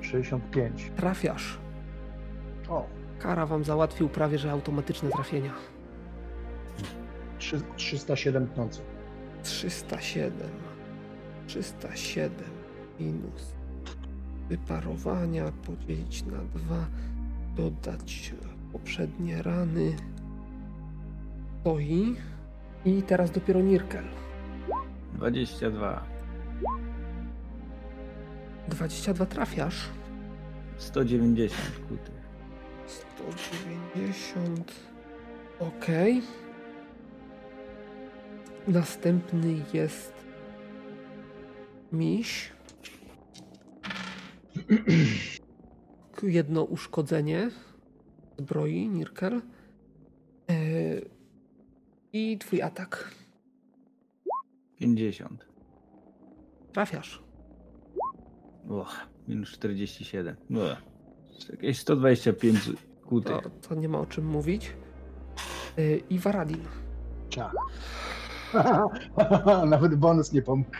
65. 0.00 0.90
Trafiasz. 0.96 1.58
O, 2.68 2.86
Kara 3.18 3.46
wam 3.46 3.64
załatwił 3.64 4.08
prawie 4.08 4.38
że 4.38 4.50
automatyczne 4.52 5.10
trafienia. 5.10 5.52
trzy- 7.38 7.62
307 7.76 8.46
tnących. 8.48 8.84
307. 9.42 10.32
307 11.46 12.30
minus 13.00 13.52
wyparowania 14.48 15.52
podzielić 15.66 16.22
na 16.26 16.38
2, 16.54 16.86
dodać 17.56 18.34
poprzednie 18.72 19.42
rany. 19.42 19.96
Stoi. 21.60 22.16
I 22.84 23.02
teraz 23.02 23.30
dopiero 23.30 23.60
Nirkel. 23.60 24.04
22. 25.14 26.04
22 28.68 29.26
trafiasz. 29.26 29.88
190 30.78 31.80
kutych. 31.88 32.20
190. 32.86 34.72
Ok. 35.60 35.86
Następny 38.68 39.62
jest 39.72 40.12
miś. 41.92 42.52
Jedno 46.22 46.62
uszkodzenie 46.62 47.50
zbroi, 48.38 48.88
Nirkel. 48.88 49.42
E, 50.50 50.54
I 52.12 52.38
twój 52.38 52.62
atak. 52.62 53.14
50. 54.78 55.46
Trafiasz. 56.72 57.22
Och, 58.68 58.96
minus 59.28 59.50
47. 59.50 60.36
Uch. 60.50 60.82
Jakieś 61.50 61.78
125 61.78 62.70
kutych. 63.06 63.42
To, 63.42 63.50
to 63.50 63.74
nie 63.74 63.88
ma 63.88 63.98
o 63.98 64.06
czym 64.06 64.26
mówić. 64.26 64.72
E, 65.78 65.96
I 65.96 66.18
Varadin. 66.18 66.64
Ciach. 67.28 67.52
Nawet 69.66 69.94
bonus 69.94 70.32
nie 70.32 70.42
pomógł. 70.42 70.70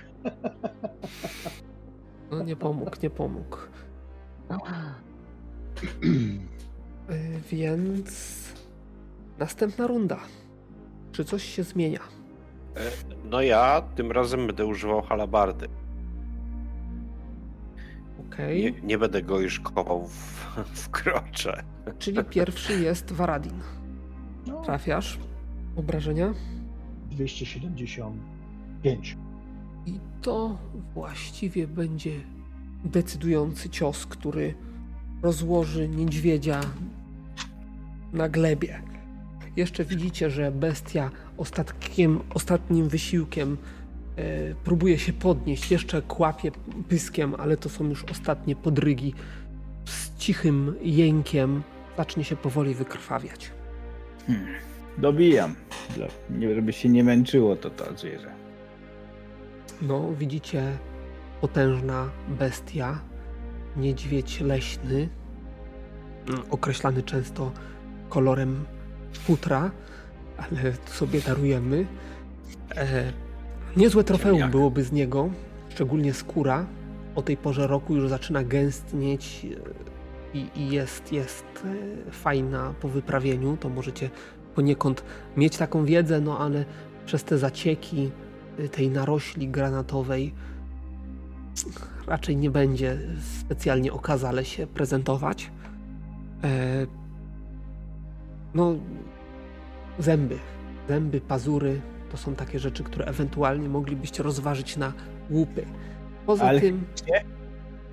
No 2.30 2.42
nie 2.42 2.56
pomógł, 2.56 2.96
nie 3.02 3.10
pomógł. 3.10 3.56
Y, 7.10 7.40
Więc 7.52 8.38
następna 9.38 9.86
runda. 9.86 10.18
Czy 11.12 11.24
coś 11.24 11.44
się 11.44 11.62
zmienia? 11.62 12.00
E, 12.76 12.80
No 13.30 13.42
ja 13.42 13.82
tym 13.94 14.12
razem 14.12 14.46
będę 14.46 14.66
używał 14.66 15.02
halabardy. 15.02 15.68
Okej. 18.26 18.64
Nie, 18.64 18.72
nie 18.82 18.98
będę 18.98 19.22
go 19.22 19.40
już 19.40 19.60
kopał 19.60 20.06
w, 20.06 20.46
w 20.82 20.90
krocze. 20.90 21.62
Czyli 21.98 22.24
pierwszy 22.24 22.80
jest 22.80 23.12
Varadin. 23.12 23.60
No, 24.46 24.62
Trafiasz. 24.62 25.18
Obrażenia. 25.76 26.34
275. 27.10 29.16
I 29.86 30.00
to 30.22 30.58
właściwie 30.94 31.66
będzie 31.66 32.10
decydujący 32.84 33.70
cios, 33.70 34.06
który 34.06 34.54
rozłoży 35.22 35.88
niedźwiedzia 35.88 36.60
na 38.12 38.28
glebie. 38.28 38.82
Jeszcze 39.56 39.84
widzicie, 39.84 40.30
że 40.30 40.52
bestia 40.52 41.10
ostatkiem, 41.36 42.20
ostatnim 42.34 42.88
wysiłkiem 42.88 43.56
e, 44.16 44.54
próbuje 44.54 44.98
się 44.98 45.12
podnieść. 45.12 45.70
Jeszcze 45.70 46.02
kłapie 46.02 46.50
pyskiem, 46.88 47.34
ale 47.38 47.56
to 47.56 47.68
są 47.68 47.88
już 47.88 48.04
ostatnie 48.04 48.56
podrygi. 48.56 49.14
Z 49.84 50.16
cichym 50.18 50.74
jękiem 50.82 51.62
zacznie 51.96 52.24
się 52.24 52.36
powoli 52.36 52.74
wykrwawiać. 52.74 53.50
Hmm. 54.26 54.46
Dobijam. 54.98 55.54
Żeby 56.54 56.72
się 56.72 56.88
nie 56.88 57.04
męczyło 57.04 57.56
to 57.56 57.70
to 57.70 57.96
zwierzę. 57.96 58.30
No, 59.82 60.12
widzicie 60.18 60.78
potężna 61.40 62.10
bestia, 62.28 63.00
niedźwiedź 63.76 64.40
leśny, 64.40 65.08
mm, 66.28 66.42
określany 66.50 67.02
często 67.02 67.52
kolorem 68.08 68.64
futra, 69.12 69.70
ale 70.36 70.72
sobie 70.86 71.20
darujemy. 71.20 71.86
E, 72.76 73.12
niezłe 73.76 74.04
trofeum 74.04 74.50
byłoby 74.50 74.84
z 74.84 74.92
niego, 74.92 75.30
szczególnie 75.68 76.14
skóra. 76.14 76.66
O 77.14 77.22
tej 77.22 77.36
porze 77.36 77.66
roku 77.66 77.94
już 77.94 78.08
zaczyna 78.08 78.44
gęstnieć 78.44 79.46
e, 80.34 80.38
i, 80.38 80.46
i 80.54 80.70
jest, 80.70 81.12
jest 81.12 81.44
e, 81.64 82.10
fajna 82.12 82.74
po 82.80 82.88
wyprawieniu. 82.88 83.56
To 83.56 83.68
możecie 83.68 84.10
poniekąd 84.54 85.04
mieć 85.36 85.56
taką 85.56 85.84
wiedzę, 85.84 86.20
no 86.20 86.38
ale 86.38 86.64
przez 87.06 87.24
te 87.24 87.38
zacieki 87.38 88.10
y, 88.58 88.68
tej 88.68 88.90
narośli 88.90 89.48
granatowej 89.48 90.34
raczej 92.06 92.36
nie 92.36 92.50
będzie 92.50 92.98
specjalnie 93.40 93.92
okazale 93.92 94.44
się 94.44 94.66
prezentować. 94.66 95.50
E, 96.44 96.86
no, 98.54 98.74
zęby, 99.98 100.38
zęby, 100.88 101.20
pazury 101.20 101.80
to 102.10 102.16
są 102.16 102.34
takie 102.34 102.58
rzeczy, 102.58 102.84
które 102.84 103.04
ewentualnie 103.04 103.68
moglibyście 103.68 104.22
rozważyć 104.22 104.76
na 104.76 104.92
łupy. 105.30 105.66
Poza 106.26 106.60
tym. 106.60 106.84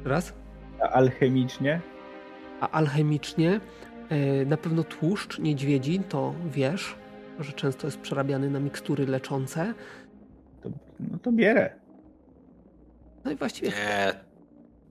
Raz. 0.05 0.33
A 0.81 0.89
alchemicznie? 0.89 1.81
A 2.61 2.69
alchemicznie 2.69 3.59
e, 4.09 4.45
na 4.45 4.57
pewno 4.57 4.83
tłuszcz 4.83 5.39
niedźwiedzi, 5.39 5.99
to 5.99 6.33
wiesz, 6.51 6.95
że 7.39 7.53
często 7.53 7.87
jest 7.87 7.99
przerabiany 7.99 8.49
na 8.49 8.59
mikstury 8.59 9.05
leczące. 9.05 9.73
To, 10.61 10.69
no 10.99 11.17
to 11.19 11.31
bierę. 11.31 11.86
No 13.27 13.33
i 13.33 13.35
właściwie 13.35 13.69
Nie, 13.69 14.13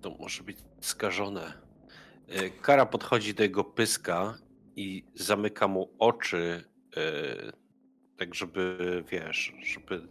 to 0.01 0.11
może 0.11 0.43
być 0.43 0.57
skażone. 0.81 1.53
E, 2.29 2.51
Kara 2.51 2.87
podchodzi 2.87 3.35
do 3.35 3.43
jego 3.43 3.65
pyska 3.65 4.39
i 4.77 5.05
zamyka 5.15 5.69
mu 5.69 5.91
oczy, 5.99 6.65
e, 6.97 7.03
tak 8.17 8.35
żeby, 8.35 9.05
wiesz, 9.11 9.55
żeby... 9.63 10.09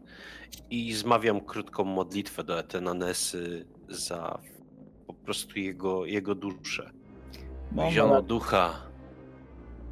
I 0.70 0.94
zmawiam 0.94 1.42
krótką 1.42 1.84
modlitwę 1.84 2.44
do 2.44 2.60
Etenanesy 2.60 3.66
za 3.90 4.40
po 5.08 5.14
prostu 5.14 5.60
jego, 5.60 6.06
jego 6.06 6.36
duszę. 6.36 6.92
Ziono 7.90 8.22
ducha, 8.22 8.82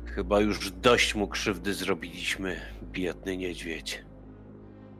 chyba 0.05 0.39
już 0.39 0.71
dość 0.71 1.15
mu 1.15 1.27
krzywdy 1.27 1.73
zrobiliśmy, 1.73 2.61
biedny 2.83 3.37
niedźwiedź. 3.37 4.03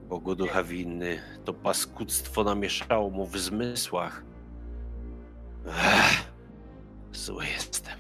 Bogu 0.10 0.36
ducha 0.36 0.64
winny, 0.64 1.20
to 1.46 1.54
paskudztwo 1.54 2.44
namieszało 2.44 3.10
mu 3.10 3.26
w 3.26 3.38
zmysłach. 3.38 4.24
Ech, 5.68 6.34
zły 7.14 7.46
jestem. 7.46 7.98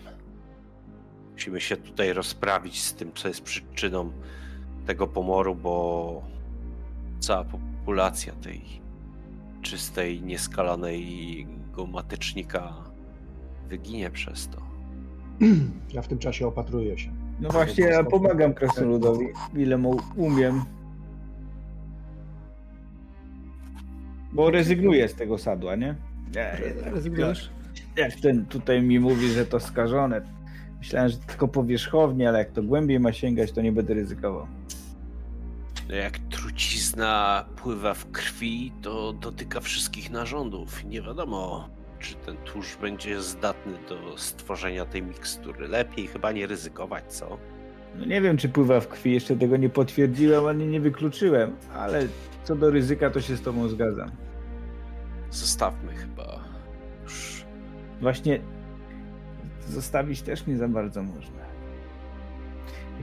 Musimy 1.34 1.61
się 1.61 1.77
tutaj 1.77 2.13
rozprawić 2.13 2.84
z 2.84 2.93
tym, 2.93 3.13
co 3.13 3.27
jest 3.27 3.41
przyczyną 3.41 4.11
tego 4.85 5.07
pomoru, 5.07 5.55
bo 5.55 6.23
cała 7.19 7.43
populacja 7.43 8.34
tej 8.34 8.61
czystej, 9.61 10.21
nieskalanej 10.21 11.47
gomatycznika 11.71 12.73
wyginie 13.69 14.11
przez 14.11 14.47
to. 14.47 14.57
Ja 15.93 16.01
w 16.01 16.07
tym 16.07 16.17
czasie 16.19 16.47
opatruję 16.47 16.97
się. 16.97 17.13
No 17.39 17.49
właśnie, 17.49 17.84
ja 17.84 18.03
pomagam 18.03 18.53
krasnoludowi, 18.53 19.25
ile 19.55 19.77
mu 19.77 19.97
umiem. 20.15 20.61
Bo 24.34 24.51
rezygnuję 24.51 25.07
z 25.07 25.15
tego 25.15 25.38
sadła, 25.38 25.76
nie? 25.76 25.95
Nie, 26.35 26.57
Rezygnujesz? 26.91 27.49
Jak 27.97 28.15
ten 28.15 28.45
tutaj 28.45 28.81
mi 28.81 28.99
mówi, 28.99 29.27
że 29.31 29.45
to 29.45 29.60
skażone. 29.60 30.22
Myślałem, 30.80 31.10
że 31.10 31.18
tylko 31.18 31.47
powierzchownie, 31.47 32.30
ale 32.30 32.39
jak 32.39 32.51
to 32.51 32.64
głębiej 32.64 32.99
ma 32.99 33.14
sięgać, 33.14 33.51
to 33.51 33.61
nie 33.61 33.72
będę 33.72 33.93
ryzykował. 33.93 34.47
No 35.89 35.95
Jak 35.95 36.18
trucizna 36.19 37.45
pływa 37.55 37.93
w 37.93 38.11
krwi, 38.11 38.72
to 38.81 39.14
dotyka 39.14 39.60
wszystkich 39.60 40.11
narządów. 40.11 40.85
Nie 40.85 41.01
wiadomo, 41.01 41.69
czy 41.99 42.15
ten 42.15 42.38
tłuszcz 42.38 42.77
będzie 42.77 43.22
zdatny 43.22 43.73
do 43.89 44.18
stworzenia 44.18 44.85
tej 44.85 45.03
mikstury. 45.03 45.68
Lepiej 45.68 46.07
chyba 46.07 46.31
nie 46.31 46.47
ryzykować, 46.47 47.03
co? 47.07 47.38
No 47.95 48.05
nie 48.05 48.22
wiem, 48.22 48.38
czy 48.38 48.49
pływa 48.49 48.80
w 48.80 48.88
krwi, 48.88 49.14
jeszcze 49.14 49.35
tego 49.35 49.57
nie 49.57 49.69
potwierdziłem, 49.69 50.45
ani 50.45 50.68
nie 50.68 50.80
wykluczyłem, 50.80 51.55
ale 51.76 52.07
co 52.44 52.56
do 52.56 52.72
ryzyka, 52.72 53.10
to 53.10 53.22
się 53.22 53.36
z 53.36 53.41
tobą 53.41 53.68
zgadzam. 53.68 54.11
Zostawmy 55.32 55.95
chyba 55.95 56.40
już. 57.03 57.45
Właśnie 58.02 58.40
zostawić 59.68 60.22
też 60.22 60.48
nie 60.48 60.57
za 60.57 60.68
bardzo 60.68 61.03
można. 61.03 61.44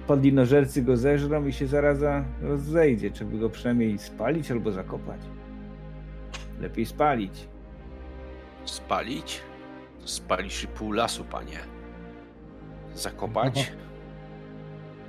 Podlinożercy 0.07 0.83
go 0.83 0.97
zeżrą 0.97 1.47
i 1.47 1.53
się 1.53 1.67
zaraza 1.67 2.25
rozejdzie. 2.43 3.11
Trzeba 3.11 3.37
go 3.37 3.51
przynajmniej 3.51 3.99
spalić 3.99 4.51
albo 4.51 4.73
zakopać. 4.73 5.21
Lepiej 6.61 6.87
spalić. 6.87 7.49
Spalić? 8.65 9.41
Spalisz 10.05 10.65
i 10.65 10.67
pół 10.67 10.93
lasu, 10.93 11.25
panie. 11.25 11.59
Zakopać? 12.95 13.73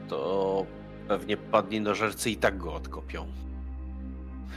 To 0.07 0.65
pewnie 1.07 1.37
padlinożercy 1.37 2.29
i 2.29 2.37
tak 2.37 2.57
go 2.57 2.73
odkopią. 2.73 3.27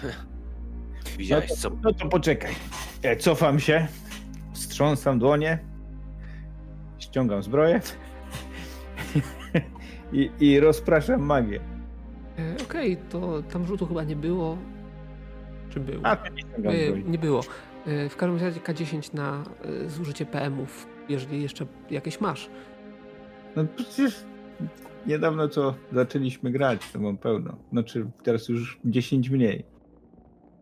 Widziałeś, 1.18 1.50
no, 1.50 1.56
to, 1.56 1.60
co 1.62 1.70
no 1.82 1.92
to 1.92 2.08
poczekaj. 2.08 2.52
Ja 3.02 3.16
cofam 3.16 3.60
się, 3.60 3.86
wstrząsam 4.52 5.18
dłonie, 5.18 5.58
ściągam 6.98 7.42
zbroję 7.42 7.80
i, 10.12 10.30
i 10.40 10.60
rozpraszam 10.60 11.22
magię. 11.22 11.60
E, 12.38 12.56
Okej, 12.64 12.96
to 12.96 13.42
tam 13.42 13.66
rzutu 13.66 13.86
chyba 13.86 14.04
nie 14.04 14.16
było. 14.16 14.58
Czy 15.70 15.80
było? 15.80 16.06
A, 16.06 16.16
nie 16.58 16.70
E, 16.70 16.92
nie 16.92 17.18
było. 17.18 17.40
E, 17.86 18.08
W 18.08 18.16
każdym 18.16 18.38
razie 18.40 18.60
K10 18.60 19.14
na 19.14 19.42
e, 19.84 19.90
zużycie 19.90 20.26
PM-ów, 20.26 20.86
jeżeli 21.08 21.42
jeszcze 21.42 21.66
jakieś 21.90 22.20
masz. 22.20 22.50
No 23.56 23.64
przecież 23.76 24.24
niedawno 25.06 25.48
co 25.48 25.74
zaczęliśmy 25.92 26.50
grać, 26.50 26.90
to 26.92 26.98
mam 26.98 27.16
pełno. 27.16 27.56
Znaczy 27.72 28.06
teraz 28.22 28.48
już 28.48 28.80
10 28.84 29.30
mniej. 29.30 29.64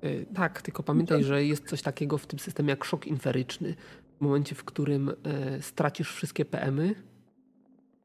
E, 0.02 0.34
Tak, 0.34 0.62
tylko 0.62 0.82
pamiętaj, 0.82 1.24
że 1.24 1.44
jest 1.44 1.68
coś 1.68 1.82
takiego 1.82 2.18
w 2.18 2.26
tym 2.26 2.38
systemie 2.38 2.70
jak 2.70 2.84
szok 2.84 3.06
inferyczny. 3.06 3.74
W 4.18 4.20
momencie, 4.20 4.54
w 4.54 4.64
którym 4.64 5.08
e, 5.24 5.62
stracisz 5.62 6.12
wszystkie 6.12 6.44
PM-y, 6.44 6.94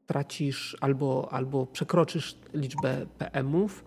tracisz 0.06 0.76
albo, 0.80 1.28
albo 1.32 1.66
przekroczysz 1.66 2.38
liczbę 2.54 3.06
PM-ów, 3.18 3.84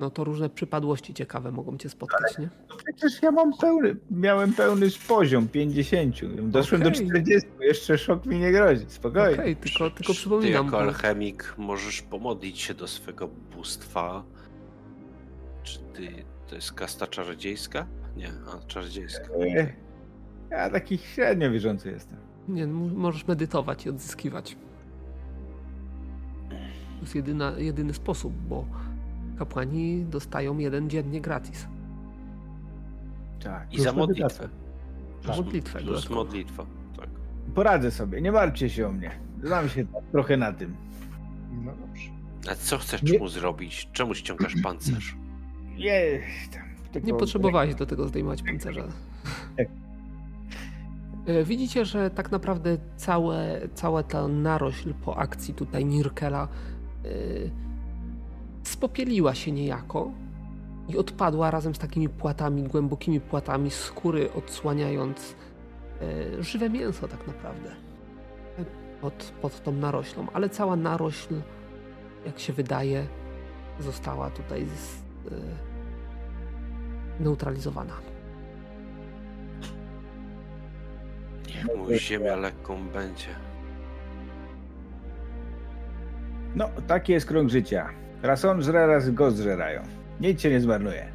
no 0.00 0.10
to 0.10 0.24
różne 0.24 0.50
przypadłości 0.50 1.14
ciekawe 1.14 1.52
mogą 1.52 1.78
cię 1.78 1.88
spotkać, 1.88 2.38
nie? 2.38 2.48
No 2.68 2.76
przecież 2.76 3.22
ja 3.22 3.30
mam 3.30 3.52
pełny, 3.60 3.96
miałem 4.10 4.52
pełny 4.52 4.86
poziom 5.08 5.48
50. 5.48 6.16
Doszłem 6.50 6.80
Okej. 6.82 6.92
do 6.92 6.98
40, 7.06 7.48
jeszcze 7.60 7.98
szok 7.98 8.26
mi 8.26 8.38
nie 8.38 8.52
grozi. 8.52 8.84
Spokojnie. 8.88 9.34
Okej, 9.40 9.56
tylko, 9.56 9.90
tylko 9.90 10.12
Ty 10.12 10.18
przypominam. 10.18 10.52
jako 10.64 10.70
bo- 10.76 10.80
alchemik 10.82 11.54
możesz 11.58 12.02
pomodlić 12.02 12.60
się 12.60 12.74
do 12.74 12.86
swego 12.88 13.28
bóstwa. 13.56 14.24
Czy 15.62 15.78
ty 15.78 16.08
to 16.52 16.56
jest 16.56 16.72
kasta 16.72 17.06
czarodziejska? 17.06 17.86
Nie, 18.16 18.28
a 18.28 18.66
czarodziejska. 18.66 19.28
E, 19.34 19.72
Ja 20.50 20.70
taki 20.70 20.98
średnio 20.98 21.50
wierzący 21.50 21.90
jestem. 21.90 22.18
Nie, 22.48 22.66
no, 22.66 22.94
możesz 22.94 23.26
medytować 23.26 23.86
i 23.86 23.90
odzyskiwać. 23.90 24.56
To 26.48 27.00
jest 27.00 27.14
jedyna, 27.14 27.52
jedyny 27.58 27.94
sposób, 27.94 28.32
bo 28.48 28.64
kapłani 29.38 30.04
dostają 30.04 30.58
jeden 30.58 30.90
dziennie 30.90 31.20
gratis. 31.20 31.66
Tak. 33.44 33.74
I 33.74 33.80
za 33.80 33.92
modlitwę. 33.92 34.48
Za 35.24 35.36
modlitwę 35.36 35.78
Plus 35.80 36.10
modlitwa. 36.10 36.66
Tak. 36.96 37.08
Poradzę 37.54 37.90
sobie, 37.90 38.20
nie 38.20 38.32
martwcie 38.32 38.70
się 38.70 38.86
o 38.86 38.92
mnie. 38.92 39.10
Znam 39.42 39.68
się 39.68 39.86
tak 39.86 40.02
trochę 40.12 40.36
na 40.36 40.52
tym. 40.52 40.76
No 41.64 41.72
dobrze. 41.76 42.10
A 42.50 42.54
co 42.54 42.78
chcesz 42.78 43.02
Nie- 43.02 43.18
mu 43.18 43.28
zrobić? 43.28 43.88
Czemu 43.92 44.14
ściągasz 44.14 44.54
pancerz? 44.62 45.16
Nie, 45.78 46.20
tam, 46.52 46.62
tylko- 46.92 47.06
Nie 47.06 47.14
potrzebowałeś 47.14 47.74
do 47.74 47.86
tego 47.86 48.08
zdejmować 48.08 48.42
pancerza. 48.42 48.84
Tak. 49.56 49.66
E, 51.26 51.44
Widzicie, 51.44 51.84
że 51.84 52.10
tak 52.10 52.32
naprawdę 52.32 52.76
całe, 52.96 53.60
cała 53.74 54.02
ta 54.02 54.28
narośl 54.28 54.94
po 55.04 55.16
akcji 55.18 55.54
tutaj 55.54 55.84
Nirkela 55.84 56.48
e, 57.04 57.08
spopieliła 58.62 59.34
się 59.34 59.52
niejako 59.52 60.10
i 60.88 60.96
odpadła 60.98 61.50
razem 61.50 61.74
z 61.74 61.78
takimi 61.78 62.08
płatami, 62.08 62.62
głębokimi 62.62 63.20
płatami 63.20 63.70
skóry, 63.70 64.32
odsłaniając 64.32 65.34
e, 66.38 66.42
żywe 66.42 66.70
mięso 66.70 67.08
tak 67.08 67.26
naprawdę 67.26 67.70
pod, 69.00 69.32
pod 69.42 69.62
tą 69.62 69.72
naroślą. 69.72 70.26
Ale 70.32 70.48
cała 70.48 70.76
narośl, 70.76 71.34
jak 72.26 72.38
się 72.38 72.52
wydaje, 72.52 73.06
została 73.80 74.30
tutaj 74.30 74.66
z, 74.66 75.01
neutralizowana. 77.20 77.94
Niech 81.48 81.76
mu 81.76 81.94
ziemia 81.98 82.36
lekką 82.36 82.88
będzie. 82.88 83.28
No, 86.54 86.68
taki 86.86 87.12
jest 87.12 87.26
krąg 87.26 87.50
życia. 87.50 87.88
Raz 88.22 88.44
on 88.44 88.62
żre, 88.62 88.86
raz 88.86 89.10
go 89.10 89.30
zżerają. 89.30 89.82
Nic 90.20 90.40
się 90.40 90.50
nie 90.50 90.60
zmarnuje. 90.60 91.12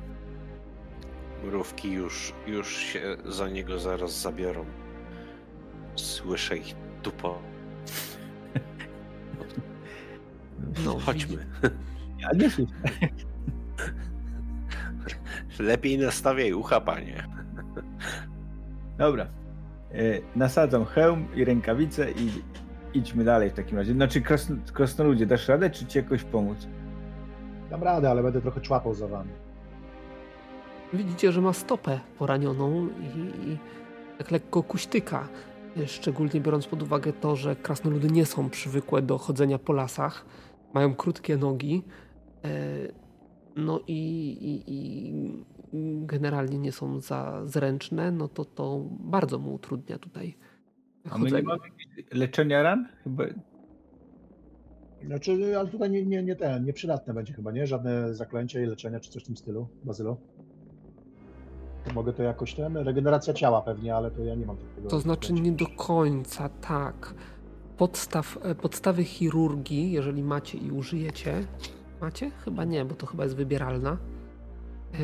Mrówki 1.44 1.92
już, 1.92 2.34
już 2.48 2.78
się 2.78 3.18
za 3.26 3.50
niego 3.50 3.80
zaraz 3.80 4.22
zabiorą. 4.22 4.66
Słyszę 5.96 6.58
ich 6.58 6.76
dupo. 7.04 7.40
No, 10.86 11.00
Chodźmy. 11.00 11.46
Ja 12.20 12.30
nie 12.36 12.50
słyszę. 12.50 12.72
Lepiej 15.60 15.98
nastawiaj 15.98 16.54
ucha, 16.54 16.82
panie. 16.82 17.28
Dobra. 18.98 19.28
E, 19.92 19.98
nasadzam 20.36 20.86
hełm 20.86 21.28
i 21.36 21.46
rękawice 21.46 22.12
i 22.12 22.30
idźmy 22.94 23.24
dalej 23.24 23.50
w 23.50 23.54
takim 23.54 23.78
razie. 23.78 23.94
Znaczy, 23.94 24.22
krasn 24.22 24.58
krasnoludzie, 24.74 25.26
dasz 25.26 25.48
radę, 25.48 25.70
czy 25.70 25.86
ci 25.86 25.98
jakoś 25.98 26.24
pomóc? 26.24 26.68
Dam 27.70 27.84
radę, 27.84 28.10
ale 28.12 28.24
będę 28.24 28.42
trochę 28.42 28.62
człapał 28.62 28.94
za 28.94 29.08
wami. 29.08 29.32
Widzicie, 30.94 31.32
że 31.32 31.42
ma 31.42 31.54
stopę 31.54 32.00
poranioną 32.18 32.88
i, 32.88 33.50
i 33.50 33.58
tak 34.18 34.32
lekko 34.32 34.64
kuśtyka. 34.64 35.28
Szczególnie 35.86 36.42
biorąc 36.42 36.68
pod 36.68 36.84
uwagę 36.84 37.14
to, 37.14 37.36
że 37.36 37.56
krasnoludy 37.56 38.08
nie 38.08 38.26
są 38.26 38.50
przywykłe 38.50 39.02
do 39.02 39.18
chodzenia 39.18 39.60
po 39.60 39.74
lasach, 39.74 40.26
mają 40.74 40.96
krótkie 40.96 41.38
nogi, 41.38 41.84
e, 42.44 42.50
no 43.58 43.80
i, 43.88 43.94
i, 44.42 44.64
i 44.68 45.14
generalnie 46.06 46.60
nie 46.60 46.72
są 46.72 47.00
za 47.00 47.42
zręczne, 47.46 48.12
no 48.12 48.28
to 48.28 48.46
to 48.46 48.86
bardzo 48.90 49.40
mu 49.40 49.54
utrudnia 49.54 49.98
tutaj 49.98 50.38
A 51.12 51.18
my 51.18 51.32
nie 51.32 51.42
mamy 51.42 51.60
leczenia 52.14 52.64
ran? 52.64 52.88
Chyba 53.04 53.24
Znaczy, 55.06 55.58
ale 55.60 55.68
tutaj 55.70 55.90
nie, 55.90 56.06
nie, 56.06 56.24
nie 56.24 56.36
ten, 56.36 56.66
nieprzydatne 56.66 57.14
będzie 57.14 57.34
chyba, 57.34 57.52
nie? 57.52 57.68
Żadne 57.68 58.16
zaklęcie 58.16 58.64
i 58.64 58.66
leczenia 58.66 59.00
czy 59.00 59.12
coś 59.12 59.24
w 59.24 59.26
tym 59.26 59.38
stylu, 59.38 59.68
Bazylo? 59.84 60.18
To 61.86 61.94
mogę 61.94 62.14
to 62.14 62.24
jakoś 62.24 62.54
ten, 62.54 62.78
regeneracja 62.78 63.34
ciała 63.34 63.62
pewnie, 63.62 63.96
ale 63.96 64.12
to 64.12 64.24
ja 64.24 64.36
nie 64.36 64.46
mam 64.46 64.58
takiego. 64.58 64.90
To 64.90 65.00
znaczy 65.00 65.34
nie 65.34 65.52
do 65.52 65.68
końca, 65.68 66.50
tak. 66.50 67.14
Podstaw, 67.78 68.38
e, 68.44 68.56
podstawy 68.56 69.04
chirurgii, 69.04 69.92
jeżeli 69.92 70.24
macie 70.24 70.58
i 70.58 70.72
użyjecie, 70.72 71.44
macie? 72.02 72.32
Chyba 72.46 72.64
nie, 72.66 72.86
bo 72.86 72.96
to 72.96 73.06
chyba 73.06 73.24
jest 73.24 73.36
wybieralna. 73.36 73.98
E, 74.94 74.98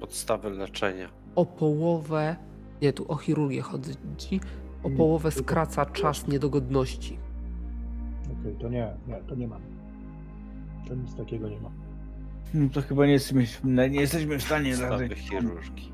Podstawy 0.00 0.50
leczenia. 0.50 1.08
o 1.34 1.46
połowę, 1.46 2.36
nie, 2.82 2.92
tu 2.92 3.12
o 3.12 3.16
chirurgię 3.16 3.62
chodzi, 3.62 3.90
o 4.82 4.90
połowę 4.90 5.30
skraca 5.30 5.86
czas 5.86 6.28
niedogodności. 6.28 7.18
Okej, 8.40 8.56
to 8.60 8.68
nie, 8.68 8.94
nie, 9.08 9.16
to 9.28 9.34
nie 9.34 9.48
mam. 9.48 9.60
To 10.88 10.94
nic 10.94 11.14
takiego 11.14 11.48
nie 11.48 11.60
mam. 11.60 11.72
No 12.54 12.68
to 12.72 12.82
chyba 12.82 13.06
nie 13.06 13.12
jesteśmy, 13.12 13.90
nie 13.90 14.00
jesteśmy 14.00 14.38
w 14.38 14.42
stanie 14.42 14.70
Podstawy 14.70 15.14
chirurgii. 15.14 15.92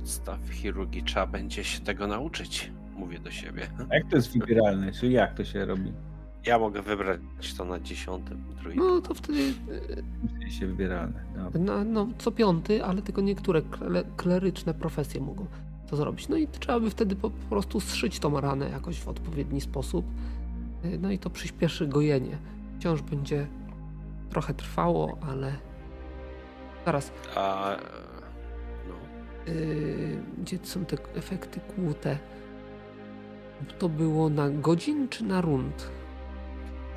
Podstaw 0.00 0.48
chirurgii 0.50 1.02
trzeba 1.02 1.26
będzie 1.26 1.64
się 1.64 1.80
tego 1.80 2.06
nauczyć. 2.06 2.70
Mówię 2.96 3.18
do 3.18 3.30
siebie. 3.30 3.66
A 3.90 3.94
Jak 3.94 4.08
to 4.10 4.16
jest 4.16 4.38
wybieralne? 4.38 4.92
Czy 4.92 5.08
jak 5.08 5.34
to 5.34 5.44
się 5.44 5.64
robi? 5.64 5.92
Ja 6.46 6.58
mogę 6.58 6.82
wybrać 6.82 7.20
to 7.58 7.64
na 7.64 7.80
dziesiątym, 7.80 8.44
trójkę. 8.60 8.80
No 8.80 9.00
to 9.00 9.14
wtedy 9.14 9.52
W 10.22 10.38
sensie 10.42 10.66
wybieralne. 10.66 11.24
Dobra. 11.36 11.60
e, 11.60 11.64
na, 11.64 11.84
no, 11.84 12.08
co 12.18 12.32
piąty, 12.32 12.84
ale 12.84 13.02
tylko 13.02 13.20
niektóre 13.20 13.62
kle, 13.62 14.04
kleryczne 14.16 14.74
profesje 14.74 15.20
mogą 15.20 15.46
to 15.90 15.96
zrobić. 15.96 16.28
No 16.28 16.36
i 16.36 16.48
trzeba 16.48 16.80
by 16.80 16.90
wtedy 16.90 17.16
po, 17.16 17.30
po 17.30 17.46
prostu 17.50 17.80
zszyć 17.80 18.18
tą 18.20 18.40
ranę 18.40 18.70
jakoś 18.70 19.00
w 19.00 19.08
odpowiedni 19.08 19.60
sposób. 19.60 20.06
No 21.00 21.10
i 21.10 21.18
to 21.18 21.30
przyspieszy 21.30 21.86
gojenie. 21.86 22.38
Wciąż 22.78 23.02
będzie 23.02 23.46
trochę 24.30 24.54
trwało, 24.54 25.18
ale 25.30 25.52
zaraz. 26.86 27.12
A 27.36 27.76
no, 28.88 28.94
Yy, 29.52 30.22
gdzie 30.38 30.58
są 30.62 30.84
te 30.84 30.96
efekty 31.14 31.60
kłute? 31.60 32.18
To 33.78 33.88
było 33.88 34.28
na 34.28 34.50
godzin 34.50 35.08
czy 35.08 35.24
na 35.24 35.40
rund? 35.40 35.90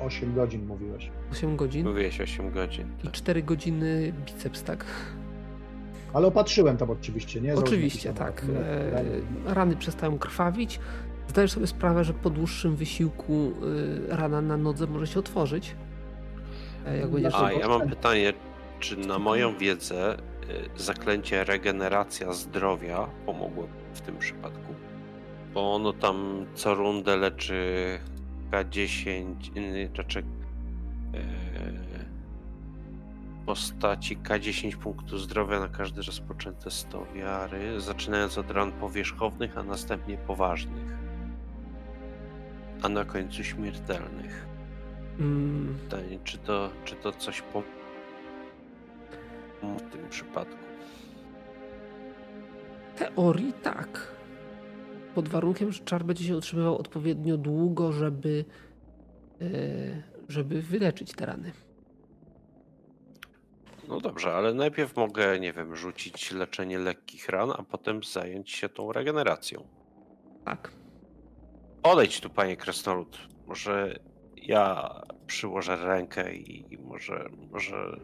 8 0.04 0.34
godzin 0.34 0.66
mówiłeś. 0.66 1.10
8 1.32 1.56
godzin 1.56 1.86
mówiłeś 1.86 2.20
8 2.20 2.50
godzin. 2.50 2.86
i 3.00 3.02
Tak. 3.02 3.12
4 3.12 3.42
godziny 3.42 4.12
biceps, 4.26 4.62
tak? 4.62 4.84
Ale 6.12 6.26
opatrzyłem 6.26 6.76
tam 6.76 6.90
oczywiście, 6.90 7.40
nie? 7.40 7.48
Założyłem 7.48 7.68
Oczywiście, 7.80 8.12
tak. 8.12 8.46
E, 9.46 9.54
rany 9.54 9.76
przestają 9.76 10.18
krwawić. 10.18 10.80
Zdajesz 11.28 11.52
sobie 11.52 11.66
sprawę, 11.66 12.04
że 12.04 12.14
po 12.14 12.30
dłuższym 12.30 12.76
wysiłku 12.76 13.52
y, 14.12 14.16
rana 14.16 14.40
na 14.40 14.56
nodze 14.56 14.86
może 14.86 15.06
się 15.06 15.20
otworzyć. 15.20 15.76
E, 16.86 16.98
Jak 16.98 17.10
będziesz... 17.10 17.34
A 17.34 17.52
ja 17.52 17.68
mam 17.68 17.88
pytanie, 17.88 18.32
czy 18.80 18.96
na 18.96 19.18
moją 19.18 19.58
wiedzę 19.58 20.16
zaklęcie 20.76 21.44
regeneracja 21.44 22.32
zdrowia 22.32 23.06
pomogło 23.26 23.68
w 23.94 24.00
tym 24.00 24.18
przypadku? 24.18 24.74
Bo 25.54 25.74
ono 25.74 25.92
tam 25.92 26.46
co 26.54 26.74
rundę 26.74 27.16
leczy 27.16 27.58
K10, 28.54 29.58
y, 29.58 29.90
znaczy 29.94 30.22
postaci 33.46 34.18
K10 34.18 34.76
punktów 34.76 35.20
zdrowia 35.20 35.60
na 35.60 35.68
każdy 35.68 36.02
rozpoczęte 36.02 36.70
100 36.70 37.06
wiary, 37.14 37.80
zaczynając 37.80 38.38
od 38.38 38.50
ran 38.50 38.72
powierzchownych, 38.72 39.58
a 39.58 39.62
następnie 39.62 40.16
poważnych, 40.16 40.98
a 42.82 42.88
na 42.88 43.04
końcu 43.04 43.44
śmiertelnych. 43.44 44.46
Mm, 45.18 45.78
Pytanie, 45.84 46.18
czy 46.24 46.38
to, 46.38 46.70
czy 46.84 46.94
to 46.94 47.12
coś 47.12 47.42
po 47.42 47.62
w 49.62 49.82
tym 49.92 50.08
przypadku? 50.10 50.64
teorii 52.96 53.52
tak. 53.52 54.13
Pod 55.14 55.28
warunkiem, 55.28 55.72
że 55.72 55.84
czar 55.84 56.04
będzie 56.04 56.24
się 56.24 56.36
utrzymywał 56.36 56.78
odpowiednio 56.78 57.36
długo, 57.36 57.92
żeby, 57.92 58.44
e, 59.40 59.46
żeby 60.28 60.62
wyleczyć 60.62 61.12
te 61.12 61.26
rany. 61.26 61.52
No 63.88 64.00
dobrze, 64.00 64.34
ale 64.34 64.54
najpierw 64.54 64.96
mogę, 64.96 65.40
nie 65.40 65.52
wiem, 65.52 65.76
rzucić 65.76 66.32
leczenie 66.32 66.78
lekkich 66.78 67.28
ran, 67.28 67.50
a 67.50 67.62
potem 67.62 68.02
zająć 68.02 68.50
się 68.50 68.68
tą 68.68 68.92
regeneracją. 68.92 69.68
Tak. 70.44 70.72
Odejdź 71.82 72.20
tu, 72.20 72.30
panie 72.30 72.56
Kresnolud. 72.56 73.18
Może 73.46 73.98
ja 74.36 74.90
przyłożę 75.26 75.76
rękę 75.76 76.34
i 76.34 76.78
może, 76.78 77.28
może 77.50 78.00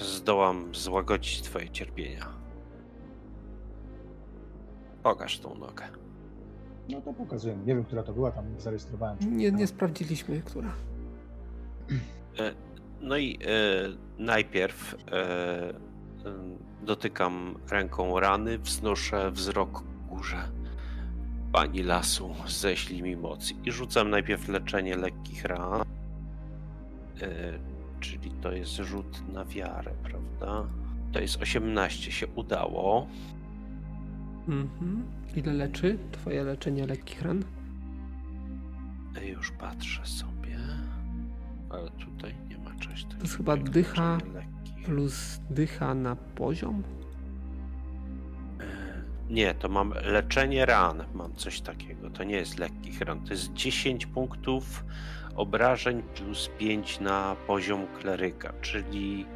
zdołam 0.00 0.74
złagodzić 0.74 1.42
twoje 1.42 1.70
cierpienia. 1.70 2.41
Pokaż 5.02 5.38
tą 5.38 5.54
nogę. 5.54 5.84
No 6.88 7.00
to 7.00 7.12
pokazuję. 7.12 7.56
Nie 7.56 7.74
wiem, 7.74 7.84
która 7.84 8.02
to 8.02 8.12
była, 8.12 8.30
tam 8.30 8.44
zarejestrowałem. 8.58 9.18
Nie, 9.36 9.52
nie 9.52 9.66
sprawdziliśmy, 9.66 10.42
która. 10.42 10.72
No 13.00 13.16
i 13.16 13.38
e, 13.44 13.48
najpierw 14.18 14.94
e, 14.94 15.14
e, 15.14 15.74
dotykam 16.82 17.54
ręką 17.70 18.20
rany, 18.20 18.58
wznoszę 18.58 19.30
wzrok 19.30 19.72
ku 19.72 19.84
górze. 20.08 20.48
Pani 21.52 21.82
lasu, 21.82 22.34
ześlij 22.46 23.02
mi 23.02 23.16
moc. 23.16 23.52
I 23.64 23.72
rzucam 23.72 24.10
najpierw 24.10 24.48
leczenie 24.48 24.96
lekkich 24.96 25.44
ran. 25.44 25.82
E, 25.82 25.84
czyli 28.00 28.30
to 28.30 28.52
jest 28.52 28.76
rzut 28.76 29.32
na 29.32 29.44
wiarę, 29.44 29.92
prawda? 30.02 30.68
To 31.12 31.20
jest 31.20 31.42
18, 31.42 32.12
się 32.12 32.26
udało. 32.26 33.06
Mhm. 34.48 35.02
Ile 35.36 35.52
leczy 35.52 35.98
twoje 36.12 36.44
leczenie 36.44 36.86
lekkich 36.86 37.22
ran? 37.22 37.44
E, 39.16 39.26
Już 39.28 39.50
patrzę 39.50 40.06
sobie. 40.06 40.58
Ale 41.70 41.90
tutaj 41.90 42.34
nie 42.48 42.58
ma 42.58 42.70
czegoś 42.80 43.02
takiego. 43.04 43.22
jest 43.22 43.36
chyba 43.36 43.56
dycha. 43.56 44.18
Plus 44.84 45.40
dycha 45.50 45.94
na 45.94 46.16
poziom? 46.16 46.82
Nie, 49.30 49.54
to 49.54 49.68
mam 49.68 49.94
leczenie 50.04 50.66
ran. 50.66 51.04
Mam 51.14 51.34
coś 51.34 51.60
takiego. 51.60 52.10
To 52.10 52.24
nie 52.24 52.34
jest 52.36 52.58
lekkich 52.58 53.00
ran. 53.00 53.20
To 53.24 53.32
jest 53.32 53.52
10 53.52 54.06
punktów 54.06 54.84
obrażeń 55.36 56.02
plus 56.02 56.50
5 56.58 57.00
na 57.00 57.36
poziom 57.46 57.86
kleryka, 58.00 58.52
czyli 58.60 59.26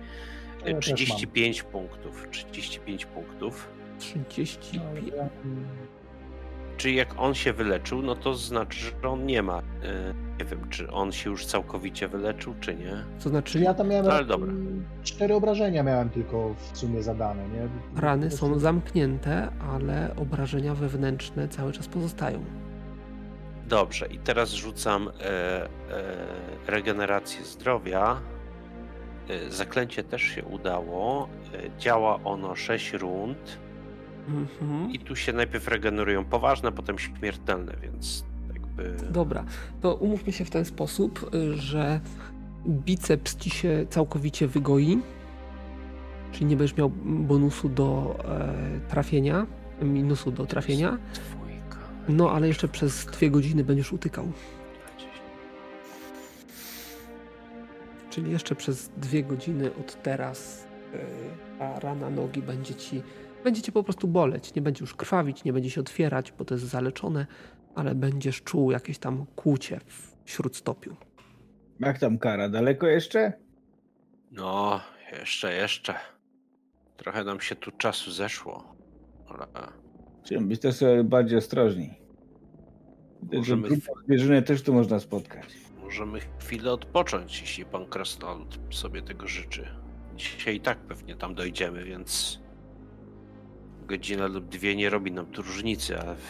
To 0.60 0.68
ja 0.68 0.74
też 0.74 0.84
35 0.84 1.62
punktów. 1.62 2.26
35 2.30 3.06
punktów. 3.06 3.68
35. 3.98 4.82
No, 5.12 5.16
ja- 5.16 5.28
Czyli 6.77 6.94
jak 6.97 7.14
on 7.18 7.35
się 7.35 7.52
wyleczył, 7.52 8.02
no 8.02 8.14
to 8.16 8.35
znaczy, 8.35 8.78
że 9.02 9.09
on 9.10 9.27
nie 9.27 9.43
ma. 9.43 9.59
e, 9.59 9.62
Nie 10.39 10.44
wiem, 10.44 10.68
czy 10.70 10.90
on 10.93 11.12
się 11.12 11.31
już 11.31 11.47
całkowicie 11.47 12.09
wyleczył, 12.09 12.55
czy 12.60 12.74
nie. 12.74 12.93
To 13.23 13.28
znaczy, 13.28 13.60
ja 13.60 13.74
tam 13.74 13.89
miałem 13.89 14.06
Ale 14.10 14.24
dobra. 14.24 14.52
mm, 14.52 14.85
cztery 15.02 15.35
obrażenia 15.35 15.82
miałem 15.82 16.10
tylko 16.10 16.55
w 16.73 16.78
sumie 16.78 17.02
zadane, 17.02 17.48
nie? 17.48 17.68
rany 18.01 18.31
są 18.31 18.59
zamknięte, 18.59 19.48
ale 19.73 20.14
obrażenia 20.16 20.74
wewnętrzne 20.74 21.48
cały 21.48 21.73
czas 21.73 21.89
pozostają. 21.89 22.44
Dobrze, 23.68 24.06
i 24.06 24.18
teraz 24.18 24.51
rzucam 24.52 25.09
e, 25.09 25.12
e, 25.64 25.68
regenerację 26.66 27.44
zdrowia. 27.44 28.20
E, 29.28 29.51
zaklęcie 29.51 30.05
też 30.05 30.23
się 30.23 30.44
udało. 30.44 31.28
E, 31.55 31.78
działa 31.78 32.18
ono 32.24 32.55
6 32.56 32.93
rund. 32.93 33.59
Mhm. 34.28 34.90
I 34.90 34.98
tu 34.98 35.16
się 35.16 35.32
najpierw 35.32 35.68
regenerują 35.68 36.24
poważne, 36.24 36.72
potem 36.72 36.98
śmiertelne, 36.98 37.72
więc 37.82 38.24
jakby. 38.52 38.96
Dobra, 39.10 39.44
to 39.80 39.94
umówmy 39.94 40.32
się 40.32 40.44
w 40.44 40.50
ten 40.50 40.64
sposób, 40.64 41.30
że 41.54 42.00
biceps 42.66 43.36
ci 43.36 43.50
się 43.50 43.86
całkowicie 43.90 44.46
wygoi, 44.46 44.98
czyli 46.32 46.46
nie 46.46 46.56
będziesz 46.56 46.76
miał 46.76 46.90
bonusu 47.04 47.68
do 47.68 48.18
e, 48.24 48.88
trafienia, 48.88 49.46
minusu 49.82 50.32
do 50.32 50.46
trafienia, 50.46 50.98
no 52.08 52.30
ale 52.30 52.48
jeszcze 52.48 52.68
przez 52.68 53.04
dwie 53.06 53.30
godziny 53.30 53.64
będziesz 53.64 53.92
utykał. 53.92 54.32
Czyli 58.10 58.30
jeszcze 58.30 58.54
przez 58.54 58.90
dwie 58.96 59.22
godziny 59.22 59.70
od 59.80 60.02
teraz 60.02 60.66
y, 60.94 60.98
ta 61.58 61.80
rana 61.80 62.10
nogi 62.10 62.42
będzie 62.42 62.74
ci, 62.74 63.02
będzie 63.47 63.62
cię 63.62 63.73
po 63.73 63.82
prostu 63.82 64.09
boleć. 64.09 64.55
Nie 64.55 64.62
będzie 64.62 64.81
już 64.81 64.94
krwawić, 64.94 65.44
nie 65.44 65.52
będzie 65.52 65.70
się 65.70 65.81
otwierać, 65.81 66.32
bo 66.32 66.44
to 66.44 66.55
jest 66.55 66.66
zaleczone, 66.66 67.27
ale 67.74 67.94
będziesz 67.94 68.43
czuł 68.43 68.70
jakieś 68.70 68.98
tam 68.98 69.27
kłucie 69.36 69.81
w 69.86 70.31
śródstopiu. 70.31 70.97
Jak 71.81 71.98
tam 71.98 72.18
kara? 72.18 72.48
Daleko 72.48 72.86
jeszcze? 72.86 73.32
No, 74.31 74.81
jeszcze, 75.12 75.55
jeszcze. 75.55 75.94
Trochę 76.97 77.24
nam 77.24 77.40
się 77.40 77.56
tu 77.56 77.70
czasu 77.70 78.10
zeszło. 78.12 78.77
Ale 79.28 79.47
Trzeba 80.23 80.40
być 80.40 80.60
też 80.60 80.74
sobie 80.74 81.05
bardziej 81.05 81.39
ostrożni. 81.39 81.90
Możemy... 83.32 83.68
Zwierzynę 84.06 84.43
też 84.43 84.62
tu 84.62 84.74
można 84.74 85.01
spotkać. 85.01 85.44
Możemy 85.82 86.20
chwilę 86.39 86.73
odpocząć, 86.73 87.40
jeśli 87.40 87.64
pan 87.64 87.86
Krasnolud 87.86 88.59
sobie 88.70 89.02
tego 89.02 89.28
życzy. 89.28 89.68
Dzisiaj 90.16 90.56
i 90.56 90.60
tak 90.60 90.78
pewnie 90.78 91.16
tam 91.16 91.35
dojdziemy, 91.35 91.85
więc 91.85 92.40
godzina 93.86 94.26
lub 94.26 94.48
dwie 94.48 94.76
nie 94.76 94.90
robi 94.90 95.12
nam 95.12 95.26
tu 95.26 95.42
różnicy, 95.42 95.98
ale 96.00 96.16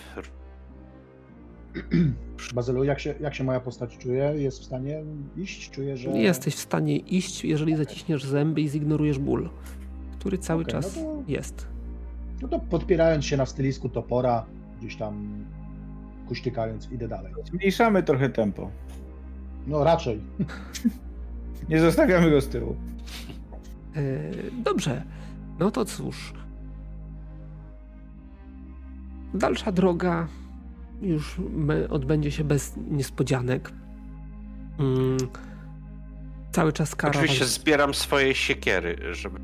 Bazylu, 2.54 2.84
jak 2.84 3.00
się, 3.00 3.14
jak 3.20 3.34
się 3.34 3.44
moja 3.44 3.60
postać 3.60 3.98
czuje? 3.98 4.32
Jest 4.36 4.60
w 4.60 4.64
stanie 4.64 5.02
iść? 5.36 5.70
Czuję, 5.70 5.96
że... 5.96 6.10
Jesteś 6.10 6.54
w 6.54 6.60
stanie 6.60 6.96
iść, 6.96 7.44
jeżeli 7.44 7.76
zaciśniesz 7.76 8.24
zęby 8.24 8.60
i 8.60 8.68
zignorujesz 8.68 9.18
ból, 9.18 9.48
który 10.18 10.38
cały 10.38 10.62
Okej, 10.62 10.72
czas 10.72 10.96
no 10.96 11.02
to- 11.02 11.22
jest. 11.28 11.66
No 12.42 12.48
to 12.48 12.58
podpierając 12.58 13.24
się 13.24 13.36
na 13.36 13.46
stylisku 13.46 13.88
topora, 13.88 14.46
gdzieś 14.80 14.96
tam 14.96 15.44
kuśtykając, 16.28 16.92
idę 16.92 17.08
dalej. 17.08 17.32
Zmniejszamy 17.44 18.02
trochę 18.02 18.28
tempo. 18.28 18.70
No 19.66 19.84
raczej. 19.84 20.20
Nie 21.68 21.80
zostawiamy 21.80 22.30
go 22.30 22.40
z 22.40 22.48
tyłu. 22.48 22.76
E, 23.96 24.02
Dobrze, 24.62 25.02
no 25.58 25.70
to 25.70 25.84
cóż. 25.84 26.32
Dalsza 29.36 29.72
droga 29.72 30.28
już 31.02 31.36
odbędzie 31.90 32.30
się 32.30 32.44
bez 32.44 32.74
niespodzianek. 32.90 33.70
Mm, 34.78 35.16
Cały 36.52 36.72
czas 36.72 36.94
kara. 36.94 37.10
oczywiście 37.14 37.44
was- 37.44 37.52
zbieram 37.52 37.94
swoje 37.94 38.34
siekiery, 38.34 38.96
żeby 39.14 39.38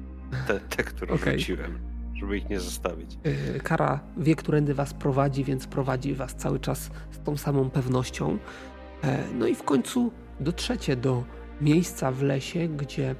te, 0.46 0.60
te 0.60 0.82
które 0.84 1.14
Okej. 1.14 1.38
rzuciłem, 1.38 1.78
żeby 2.14 2.36
ich 2.38 2.48
nie 2.48 2.60
zostawić. 2.60 3.18
Y, 3.56 3.60
Kara 3.60 4.00
wie, 4.16 4.34
którędy 4.36 4.74
was 4.74 4.94
prowadzi, 4.94 5.44
więc 5.44 5.66
prowadzi 5.66 6.14
was 6.14 6.34
cały 6.34 6.60
czas 6.60 6.90
z 7.10 7.18
tą 7.24 7.36
samą 7.36 7.70
pewnością. 7.70 8.38
E, 9.04 9.24
No 9.38 9.46
i 9.46 9.54
w 9.54 9.62
końcu 9.62 10.12
dotrzecie 10.40 10.96
do 10.96 11.24
miejsca 11.60 12.12
w 12.12 12.22
lesie, 12.22 12.68
gdzie 12.68 13.14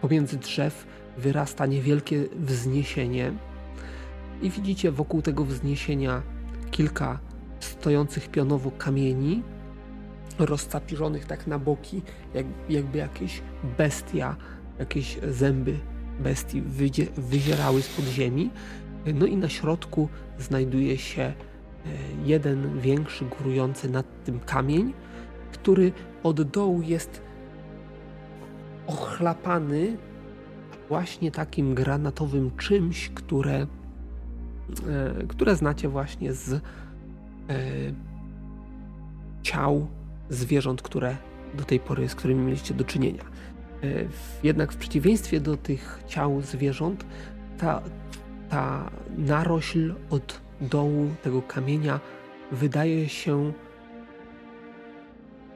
pomiędzy 0.00 0.36
drzew 0.38 0.86
wyrasta 1.18 1.66
niewielkie 1.66 2.24
wzniesienie. 2.36 3.32
I 4.42 4.50
widzicie 4.50 4.92
wokół 4.92 5.22
tego 5.22 5.44
wzniesienia 5.44 6.22
kilka 6.70 7.18
stojących 7.60 8.28
pionowo 8.28 8.70
kamieni, 8.70 9.42
rozcapirzonych 10.38 11.24
tak 11.24 11.46
na 11.46 11.58
boki, 11.58 12.02
jak, 12.34 12.46
jakby 12.68 12.98
jakieś 12.98 13.42
bestia, 13.78 14.36
jakieś 14.78 15.18
zęby 15.28 15.78
bestii 16.20 16.62
wydzie, 16.62 17.06
wyzierały 17.16 17.82
spod 17.82 18.04
ziemi. 18.04 18.50
No 19.14 19.26
i 19.26 19.36
na 19.36 19.48
środku 19.48 20.08
znajduje 20.38 20.98
się 20.98 21.22
e, 21.22 21.34
jeden 22.24 22.80
większy, 22.80 23.24
górujący 23.24 23.90
nad 23.90 24.24
tym 24.24 24.40
kamień, 24.40 24.92
który 25.52 25.92
od 26.22 26.42
dołu 26.42 26.82
jest 26.82 27.22
ochlapany 28.86 29.96
właśnie 30.88 31.30
takim 31.30 31.74
granatowym 31.74 32.56
czymś, 32.56 33.08
które, 33.08 33.66
które 35.28 35.56
znacie 35.56 35.88
właśnie 35.88 36.32
z 36.32 36.52
e, 36.52 36.60
ciał 39.42 39.86
zwierząt, 40.30 40.82
które 40.82 41.16
do 41.54 41.64
tej 41.64 41.80
pory, 41.80 42.08
z 42.08 42.14
którymi 42.14 42.44
mieliście 42.44 42.74
do 42.74 42.84
czynienia. 42.84 43.22
E, 43.22 43.86
Jednak 44.42 44.72
w 44.72 44.76
przeciwieństwie 44.76 45.40
do 45.40 45.56
tych 45.56 46.00
ciał 46.06 46.42
zwierząt, 46.42 47.06
ta, 47.58 47.82
ta 48.48 48.90
narośl 49.18 49.94
od 50.10 50.40
dołu 50.60 51.10
tego 51.22 51.42
kamienia 51.42 52.00
wydaje 52.52 53.08
się 53.08 53.52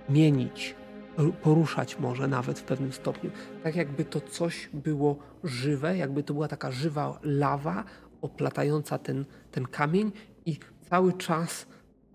mienić, 0.08 0.74
poruszać 1.42 1.98
może 1.98 2.28
nawet 2.28 2.58
w 2.58 2.62
pewnym 2.62 2.92
stopniu. 2.92 3.30
Tak 3.62 3.76
jakby 3.76 4.04
to 4.04 4.20
coś 4.20 4.70
było 4.72 5.16
żywe, 5.44 5.96
jakby 5.96 6.22
to 6.22 6.34
była 6.34 6.48
taka 6.48 6.70
żywa 6.70 7.18
lawa 7.22 7.84
oplatająca 8.24 8.98
ten, 8.98 9.24
ten 9.50 9.64
kamień 9.66 10.12
i 10.46 10.56
cały 10.90 11.12
czas 11.12 11.66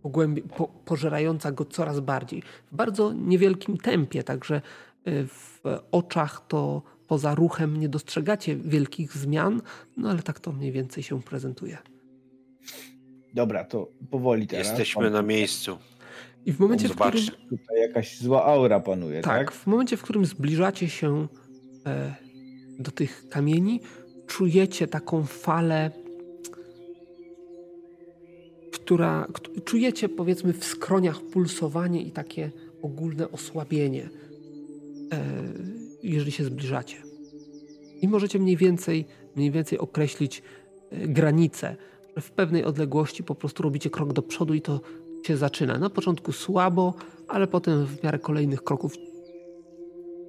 pogłębi- 0.03 0.41
po, 0.41 0.67
pożerająca 0.67 1.51
go 1.51 1.65
coraz 1.65 1.99
bardziej. 1.99 2.41
W 2.71 2.75
bardzo 2.75 3.13
niewielkim 3.13 3.77
tempie, 3.77 4.23
także 4.23 4.61
y, 5.07 5.27
w 5.27 5.61
oczach 5.91 6.47
to 6.47 6.81
poza 7.07 7.35
ruchem 7.35 7.77
nie 7.77 7.89
dostrzegacie 7.89 8.55
wielkich 8.55 9.17
zmian, 9.17 9.61
no 9.97 10.09
ale 10.09 10.21
tak 10.21 10.39
to 10.39 10.51
mniej 10.51 10.71
więcej 10.71 11.03
się 11.03 11.21
prezentuje. 11.21 11.77
Dobra, 13.33 13.63
to 13.63 13.87
powoli 14.11 14.47
teraz. 14.47 14.67
Jesteśmy 14.67 15.09
na 15.09 15.21
miejscu. 15.21 15.77
I 16.45 16.53
w 16.53 16.59
momencie, 16.59 16.89
w 16.89 16.95
którym. 16.95 17.25
Tutaj 17.49 17.81
jakaś 17.81 18.17
zła 18.19 18.45
aura 18.45 18.79
panuje, 18.79 19.21
tak? 19.21 19.37
tak, 19.47 19.51
w 19.51 19.67
momencie, 19.67 19.97
w 19.97 20.01
którym 20.01 20.25
zbliżacie 20.25 20.89
się 20.89 21.27
e, 21.85 22.15
do 22.79 22.91
tych 22.91 23.29
kamieni, 23.29 23.81
czujecie 24.27 24.87
taką 24.87 25.23
falę, 25.23 25.91
która, 28.89 29.27
kt- 29.33 29.65
czujecie 29.65 30.09
powiedzmy 30.09 30.53
w 30.53 30.65
skroniach 30.65 31.21
pulsowanie 31.21 32.01
i 32.01 32.11
takie 32.11 32.51
ogólne 32.81 33.31
osłabienie, 33.31 34.09
e, 35.13 35.23
jeżeli 36.03 36.31
się 36.31 36.43
zbliżacie. 36.43 36.97
I 38.01 38.07
możecie 38.07 38.39
mniej 38.39 38.57
więcej, 38.57 39.05
mniej 39.35 39.51
więcej 39.51 39.79
określić 39.79 40.41
e, 40.91 41.07
granice, 41.07 41.75
że 42.15 42.21
w 42.21 42.31
pewnej 42.31 42.63
odległości 42.63 43.23
po 43.23 43.35
prostu 43.35 43.63
robicie 43.63 43.89
krok 43.89 44.13
do 44.13 44.21
przodu 44.21 44.53
i 44.53 44.61
to 44.61 44.81
się 45.25 45.37
zaczyna. 45.37 45.77
Na 45.77 45.89
początku 45.89 46.31
słabo, 46.31 46.93
ale 47.27 47.47
potem 47.47 47.85
w 47.85 48.03
miarę 48.03 48.19
kolejnych 48.19 48.63
kroków 48.63 48.93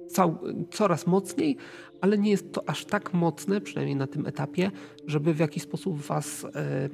cał, 0.09 0.37
coraz 0.71 1.07
mocniej, 1.07 1.57
ale 2.01 2.17
nie 2.17 2.31
jest 2.31 2.51
to 2.51 2.69
aż 2.69 2.85
tak 2.85 3.13
mocne, 3.13 3.61
przynajmniej 3.61 3.95
na 3.95 4.07
tym 4.07 4.25
etapie, 4.25 4.71
żeby 5.07 5.33
w 5.33 5.39
jakiś 5.39 5.63
sposób 5.63 5.97
was 5.97 6.45
e, 6.55 6.89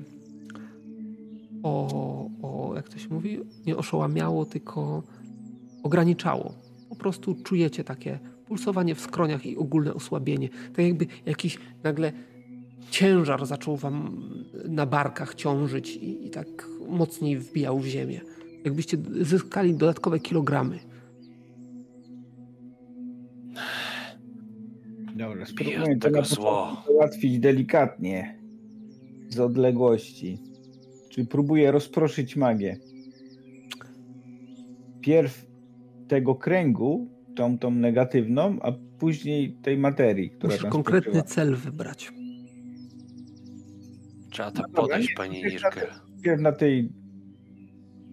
o, 1.64 2.30
o, 2.42 2.76
jak 2.76 2.90
to 2.90 2.98
się 2.98 3.10
mówi, 3.10 3.40
nie 3.66 3.78
oszołamiało, 3.78 4.46
tylko 4.46 5.04
ograniczało. 5.84 6.54
Po 6.90 6.96
prostu 6.96 7.36
czujecie 7.44 7.84
takie 7.84 8.20
pulsowanie 8.46 8.96
w 8.96 9.02
skroniach 9.02 9.46
i 9.46 9.58
ogólne 9.58 9.94
osłabienie. 9.94 10.50
Tak 10.50 10.86
jakby 10.86 11.08
jakiś 11.26 11.60
nagle 11.84 12.12
ciężar 12.90 13.46
zaczął 13.46 13.78
wam 13.78 14.24
na 14.68 14.86
barkach 14.86 15.36
ciążyć 15.36 15.96
i, 15.96 16.28
i 16.28 16.30
tak 16.30 16.70
mocniej 16.90 17.38
wbijał 17.38 17.80
w 17.80 17.86
ziemię. 17.86 18.22
Jakbyście 18.64 18.98
zyskali 19.22 19.76
dodatkowe 19.76 20.20
kilogramy. 20.20 20.80
Dobra, 25.16 25.46
spróbujmy 25.46 25.98
to 25.98 26.08
tego 26.08 26.20
na 26.20 26.26
zło. 26.26 26.84
załatwić 26.88 27.40
delikatnie. 27.40 28.38
Z 29.30 29.40
odległości. 29.40 30.38
Czyli 31.18 31.28
próbuję 31.28 31.72
rozproszyć 31.72 32.36
magię. 32.36 32.78
Pierw 35.02 35.46
tego 36.08 36.36
kręgu, 36.36 37.10
tą, 37.36 37.60
tą 37.60 37.72
negatywną, 37.72 38.58
a 38.62 38.72
później 39.00 39.54
tej 39.62 39.78
materii, 39.78 40.30
która 40.30 40.54
Musisz 40.54 40.70
konkretny 40.70 41.24
cel 41.24 41.56
wybrać. 41.56 42.12
Trzeba 44.30 44.52
to 44.52 44.62
No 44.62 44.70
podać, 44.70 45.02
nie, 45.02 45.16
panie. 45.16 45.44
Pierw 46.24 46.42
na 46.42 46.52
tej 46.52 46.90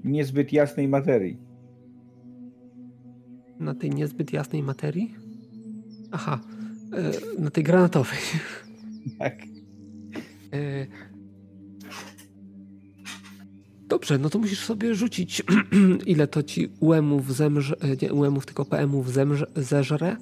niezbyt 0.04 0.52
jasnej 0.52 0.88
materii. 0.88 1.38
Na 3.60 3.74
tej 3.74 3.90
niezbyt 3.90 4.32
jasnej 4.32 4.62
materii? 4.62 5.14
Aha, 6.10 6.40
e, 6.92 7.40
na 7.40 7.50
tej 7.50 7.64
granatowej. 7.64 8.18
Tak. 9.18 9.34
Dobrze, 13.94 14.18
no 14.18 14.30
to 14.30 14.38
musisz 14.38 14.60
sobie 14.60 14.94
rzucić, 14.94 15.42
ile 16.06 16.26
to 16.26 16.42
ci 16.42 16.68
UM-ów 16.80 17.34
zemrze, 17.34 17.76
nie 18.02 18.12
UM-ów, 18.12 18.46
tylko 18.46 18.64
PM-ów 18.64 19.12
zemrze, 19.12 19.46
zeżre, 19.56 20.08
e, 20.08 20.16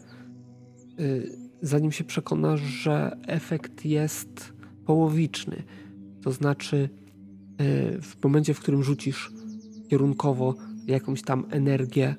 zanim 1.62 1.92
się 1.92 2.04
przekonasz, 2.04 2.60
że 2.60 3.16
efekt 3.26 3.84
jest 3.84 4.52
połowiczny. 4.86 5.62
To 6.22 6.32
znaczy, 6.32 6.88
e, 7.58 8.00
w 8.00 8.24
momencie, 8.24 8.54
w 8.54 8.60
którym 8.60 8.82
rzucisz 8.82 9.32
kierunkowo 9.88 10.54
jakąś 10.86 11.22
tam 11.22 11.44
energię 11.50 12.14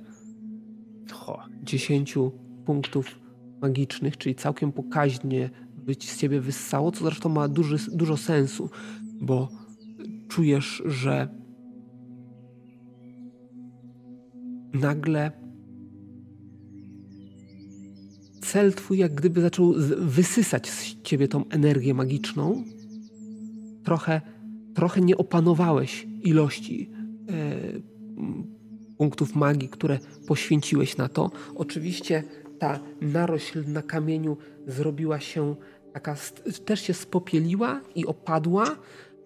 Ho. 1.11 1.39
10 1.63 2.31
punktów 2.65 3.19
magicznych, 3.61 4.17
czyli 4.17 4.35
całkiem 4.35 4.71
pokaźnie 4.71 5.49
być 5.77 6.11
z 6.11 6.17
ciebie 6.17 6.41
wyssało, 6.41 6.91
co 6.91 7.05
zresztą 7.05 7.29
ma 7.29 7.47
duży, 7.47 7.77
dużo 7.91 8.17
sensu, 8.17 8.69
bo 9.21 9.49
czujesz, 10.27 10.83
że 10.85 11.42
nagle 14.73 15.31
cel 18.41 18.73
twój 18.73 18.97
jak 18.97 19.15
gdyby 19.15 19.41
zaczął 19.41 19.73
wysysać 19.97 20.69
z 20.69 21.01
ciebie 21.01 21.27
tą 21.27 21.49
energię 21.49 21.93
magiczną 21.93 22.63
trochę, 23.83 24.21
trochę 24.73 25.01
nie 25.01 25.17
opanowałeś 25.17 26.07
ilości 26.23 26.89
e, 27.29 27.55
punktów 28.97 29.35
magii, 29.35 29.69
które 29.69 29.99
poświęciłeś 30.27 30.97
na 30.97 31.09
to. 31.09 31.31
Oczywiście 31.55 32.23
ta 32.59 32.79
narośl 33.01 33.63
na 33.67 33.81
kamieniu 33.81 34.37
zrobiła 34.67 35.19
się 35.19 35.55
taka, 35.93 36.15
też 36.65 36.81
się 36.81 36.93
spopieliła 36.93 37.81
i 37.95 38.05
opadła, 38.05 38.75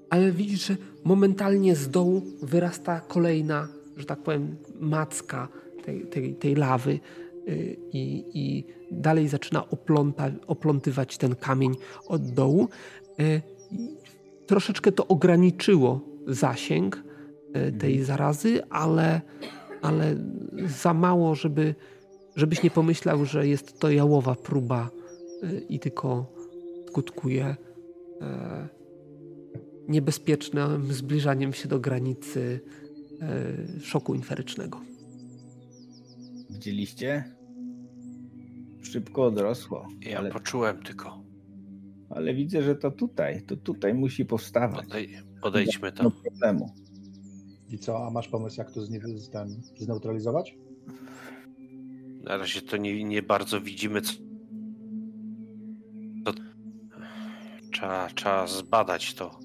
ale 0.09 0.31
widzisz, 0.31 0.67
że 0.67 0.77
momentalnie 1.03 1.75
z 1.75 1.89
dołu 1.89 2.21
wyrasta 2.41 2.99
kolejna, 2.99 3.67
że 3.97 4.05
tak 4.05 4.23
powiem, 4.23 4.55
macka 4.79 5.47
tej, 5.83 6.05
tej, 6.05 6.35
tej 6.35 6.55
lawy 6.55 6.99
y, 7.47 7.77
i, 7.91 8.23
i 8.33 8.65
dalej 8.91 9.27
zaczyna 9.27 9.69
opląta, 9.69 10.31
oplątywać 10.47 11.17
ten 11.17 11.35
kamień 11.35 11.75
od 12.07 12.31
dołu. 12.31 12.67
Y, 13.19 13.41
troszeczkę 14.45 14.91
to 14.91 15.07
ograniczyło 15.07 16.01
zasięg 16.27 16.95
y, 16.95 17.53
tej 17.53 17.91
mhm. 17.91 18.05
zarazy, 18.05 18.63
ale, 18.69 19.21
ale 19.81 20.15
za 20.65 20.93
mało, 20.93 21.35
żeby, 21.35 21.75
żebyś 22.35 22.63
nie 22.63 22.71
pomyślał, 22.71 23.25
że 23.25 23.47
jest 23.47 23.79
to 23.79 23.91
jałowa 23.91 24.35
próba 24.35 24.89
i 25.69 25.79
tylko 25.79 26.37
skutkuje 26.87 27.55
e, 28.21 28.67
niebezpiecznym 29.87 30.93
zbliżaniem 30.93 31.53
się 31.53 31.67
do 31.67 31.79
granicy 31.79 32.59
szoku 33.81 34.15
inferycznego. 34.15 34.81
Widzieliście? 36.49 37.35
Szybko 38.81 39.25
odrosło. 39.25 39.87
Ja 40.01 40.17
ale... 40.17 40.31
poczułem 40.31 40.83
tylko. 40.83 41.23
Ale 42.09 42.33
widzę, 42.33 42.63
że 42.63 42.75
to 42.75 42.91
tutaj, 42.91 43.43
to 43.43 43.57
tutaj 43.57 43.93
musi 43.93 44.25
powstawać. 44.25 44.85
Podej 44.85 45.17
podejdźmy 45.41 45.91
tam. 45.91 46.03
No 46.03 46.11
problemu. 46.11 46.73
I 47.69 47.77
co, 47.77 48.07
a 48.07 48.09
masz 48.09 48.27
pomysł, 48.27 48.57
jak 48.57 48.71
to 48.71 48.81
zneutralizować? 49.75 50.57
Na 52.23 52.37
razie 52.37 52.61
to 52.61 52.77
nie, 52.77 53.03
nie 53.03 53.23
bardzo 53.23 53.61
widzimy, 53.61 54.01
co, 54.01 54.13
Trzeba, 57.77 58.09
trzeba 58.09 58.47
zbadać 58.47 59.13
to. 59.13 59.39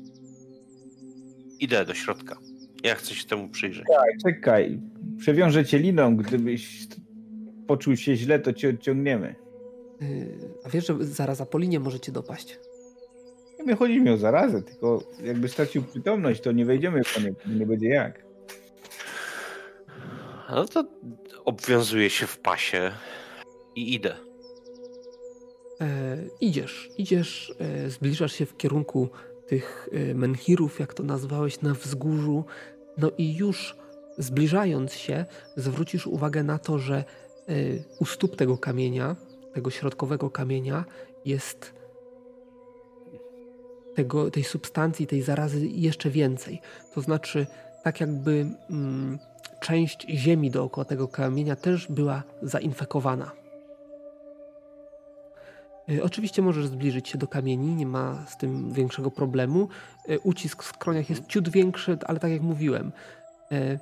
Idę 1.60 1.84
do 1.84 1.94
środka. 1.94 2.38
Ja 2.82 2.94
chcę 2.94 3.14
się 3.14 3.26
temu 3.26 3.48
przyjrzeć. 3.48 3.84
Tak, 3.86 4.10
czekaj. 4.24 4.80
Przewiążę 5.18 5.64
cię 5.64 5.78
liną. 5.78 6.16
Gdybyś 6.16 6.86
poczuł 7.66 7.96
się 7.96 8.16
źle, 8.16 8.38
to 8.38 8.52
cię 8.52 8.68
odciągniemy. 8.68 9.34
Yy, 10.00 10.08
a 10.64 10.68
wiesz, 10.68 10.86
że 10.86 10.96
zaraza 11.00 11.46
po 11.46 11.58
linie 11.58 11.80
możecie 11.80 12.12
dopaść? 12.12 12.58
Nie 13.66 13.76
chodzi 13.76 14.00
mi 14.00 14.10
o 14.10 14.16
zarazę, 14.16 14.62
tylko 14.62 15.02
jakby 15.24 15.48
stracił 15.48 15.82
przytomność, 15.82 16.40
to 16.40 16.52
nie 16.52 16.64
wejdziemy 16.64 17.02
po 17.14 17.50
nie 17.50 17.66
będzie 17.66 17.88
jak. 17.88 18.24
No 20.50 20.64
to 20.64 20.84
obwiązuję 21.44 22.10
się 22.10 22.26
w 22.26 22.38
pasie 22.38 22.90
i 23.76 23.94
idę. 23.94 24.16
E, 25.80 26.16
idziesz, 26.40 26.90
idziesz, 26.98 27.54
e, 27.58 27.90
zbliżasz 27.90 28.32
się 28.32 28.46
w 28.46 28.56
kierunku 28.56 29.08
tych 29.46 29.88
e, 29.92 30.14
menhirów, 30.14 30.80
jak 30.80 30.94
to 30.94 31.02
nazwałeś, 31.02 31.60
na 31.60 31.74
wzgórzu. 31.74 32.44
No 32.98 33.10
i 33.18 33.36
już 33.36 33.76
zbliżając 34.18 34.94
się, 34.94 35.24
zwrócisz 35.56 36.06
uwagę 36.06 36.42
na 36.42 36.58
to, 36.58 36.78
że 36.78 36.96
e, 36.96 37.04
u 38.00 38.04
stóp 38.04 38.36
tego 38.36 38.58
kamienia, 38.58 39.16
tego 39.54 39.70
środkowego 39.70 40.30
kamienia, 40.30 40.84
jest 41.24 41.74
tego, 43.94 44.30
tej 44.30 44.44
substancji, 44.44 45.06
tej 45.06 45.22
zarazy 45.22 45.66
jeszcze 45.66 46.10
więcej. 46.10 46.60
To 46.94 47.00
znaczy, 47.00 47.46
tak 47.82 48.00
jakby 48.00 48.46
mm, 48.70 49.18
część 49.60 50.06
ziemi 50.10 50.50
dookoła 50.50 50.84
tego 50.84 51.08
kamienia 51.08 51.56
też 51.56 51.86
była 51.88 52.22
zainfekowana. 52.42 53.41
E, 55.90 56.02
oczywiście 56.02 56.42
możesz 56.42 56.66
zbliżyć 56.66 57.08
się 57.08 57.18
do 57.18 57.28
kamieni, 57.28 57.74
nie 57.74 57.86
ma 57.86 58.26
z 58.26 58.36
tym 58.36 58.72
większego 58.72 59.10
problemu. 59.10 59.68
E, 60.08 60.18
ucisk 60.18 60.62
w 60.62 60.66
skroniach 60.66 61.10
jest 61.10 61.26
ciut 61.26 61.48
większy, 61.48 61.98
ale 62.06 62.20
tak 62.20 62.30
jak 62.30 62.42
mówiłem, 62.42 62.92
e, 63.52 63.78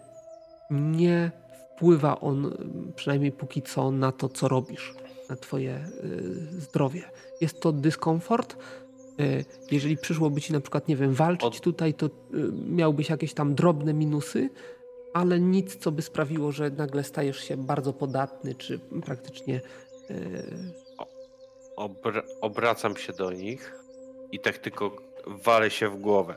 nie 0.70 1.30
wpływa 1.76 2.20
on, 2.20 2.54
przynajmniej 2.96 3.32
póki 3.32 3.62
co, 3.62 3.90
na 3.90 4.12
to, 4.12 4.28
co 4.28 4.48
robisz, 4.48 4.94
na 5.30 5.36
twoje 5.36 5.84
zdrowie. 6.58 7.02
Jest 7.40 7.60
to 7.60 7.72
dyskomfort. 7.72 8.56
Jeżeli 9.70 9.96
przyszłoby 9.96 10.40
ci 10.40 10.52
na 10.52 10.60
przykład, 10.60 10.88
nie 10.88 10.96
wiem, 10.96 11.14
walczyć 11.14 11.60
tutaj, 11.60 11.94
to 11.94 12.10
miałbyś 12.68 13.10
jakieś 13.10 13.34
tam 13.34 13.54
drobne 13.54 13.94
minusy, 13.94 14.50
ale 15.14 15.40
nic, 15.40 15.76
co 15.76 15.92
by 15.92 16.02
sprawiło, 16.02 16.52
że 16.52 16.70
nagle 16.70 17.04
stajesz 17.04 17.40
się 17.40 17.56
bardzo 17.56 17.92
podatny, 17.92 18.54
czy 18.54 18.78
praktycznie 18.78 19.60
obr 21.76 22.24
obracam 22.40 22.96
się 22.96 23.12
do 23.12 23.32
nich 23.32 23.74
i 24.32 24.40
tak 24.40 24.58
tylko 24.58 24.96
walę 25.26 25.70
się 25.70 25.88
w 25.88 25.96
głowę. 25.96 26.36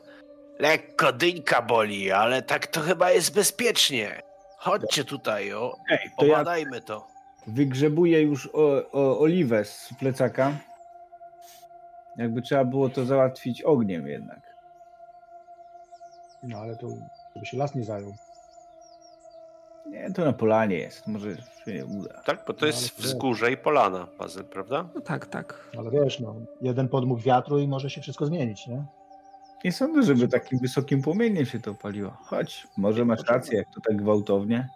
Lekko 0.59 1.13
dyńka 1.13 1.61
boli, 1.61 2.11
ale 2.11 2.41
tak 2.41 2.67
to 2.67 2.81
chyba 2.81 3.11
jest 3.11 3.35
bezpiecznie. 3.35 4.21
Chodźcie 4.57 5.03
tutaj, 5.03 5.53
o. 5.53 5.77
Ej, 5.89 6.09
to 6.19 6.25
Obadajmy 6.25 6.75
ja 6.75 6.81
to. 6.81 7.07
Wygrzebuję 7.47 8.21
już 8.21 8.49
o, 8.53 8.91
o, 8.91 9.19
oliwę 9.19 9.65
z 9.65 9.89
plecaka. 9.99 10.51
Jakby 12.17 12.41
trzeba 12.41 12.65
było 12.65 12.89
to 12.89 13.05
załatwić 13.05 13.61
ogniem 13.61 14.07
jednak. 14.07 14.39
No 16.43 16.57
ale 16.57 16.75
to, 16.75 16.87
żeby 17.35 17.45
się 17.45 17.57
las 17.57 17.75
nie 17.75 17.83
zajął. 17.83 18.15
Nie, 19.93 20.11
to 20.13 20.25
na 20.25 20.33
polanie 20.33 20.75
jest. 20.75 21.07
Może 21.07 21.35
się 21.35 21.73
nie 21.73 21.85
uda. 21.85 22.21
Tak, 22.25 22.43
bo 22.47 22.53
to 22.53 22.61
no, 22.61 22.67
jest 22.67 23.01
wzgórze 23.01 23.51
i 23.51 23.57
polana, 23.57 24.07
Bazyl, 24.19 24.43
prawda? 24.43 24.89
No 24.95 25.01
tak, 25.01 25.25
tak. 25.25 25.69
Ale 25.77 25.91
wiesz, 25.91 26.19
no, 26.19 26.35
jeden 26.61 26.89
podmuch 26.89 27.21
wiatru 27.21 27.59
i 27.59 27.67
może 27.67 27.89
się 27.89 28.01
wszystko 28.01 28.25
zmienić, 28.25 28.67
nie? 28.67 28.85
Nie 29.63 29.71
sądzę, 29.71 30.03
żeby 30.03 30.27
takim 30.27 30.59
wysokim 30.59 31.01
płomieniem 31.01 31.45
się 31.45 31.59
to 31.59 31.73
paliło. 31.73 32.17
Chodź, 32.21 32.67
może 32.77 33.05
masz 33.05 33.23
rację, 33.27 33.57
jak 33.57 33.67
to 33.75 33.81
tak 33.81 33.97
gwałtownie. 33.97 34.69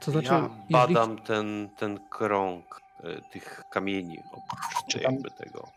To 0.00 0.10
znaczy, 0.10 0.28
ja 0.28 0.50
badam 0.70 1.10
jeżeli... 1.10 1.26
ten, 1.26 1.68
ten 1.76 2.00
krąg 2.08 2.80
y, 3.04 3.22
tych 3.32 3.62
kamieni 3.70 4.22
oprócz 4.32 4.92
tam... 4.92 5.12
jakby 5.12 5.30
tego. 5.30 5.68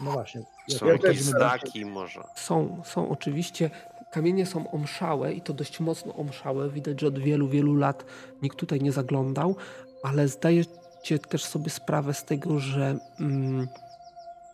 No 0.00 0.10
właśnie. 0.10 0.42
Są 0.68 0.86
jakieś 0.86 1.22
znaki 1.22 1.84
może? 1.84 2.22
Są, 2.34 2.82
są 2.84 3.08
oczywiście. 3.08 3.70
Kamienie 4.14 4.46
są 4.46 4.70
omszałe 4.70 5.32
i 5.32 5.40
to 5.40 5.52
dość 5.52 5.80
mocno 5.80 6.14
omszałe. 6.14 6.70
Widać, 6.70 7.00
że 7.00 7.06
od 7.06 7.18
wielu, 7.18 7.48
wielu 7.48 7.74
lat 7.74 8.04
nikt 8.42 8.58
tutaj 8.58 8.80
nie 8.80 8.92
zaglądał, 8.92 9.56
ale 10.02 10.28
zdajecie 10.28 11.18
też 11.28 11.44
sobie 11.44 11.70
sprawę 11.70 12.14
z 12.14 12.24
tego, 12.24 12.58
że 12.58 12.98
mm, 13.20 13.68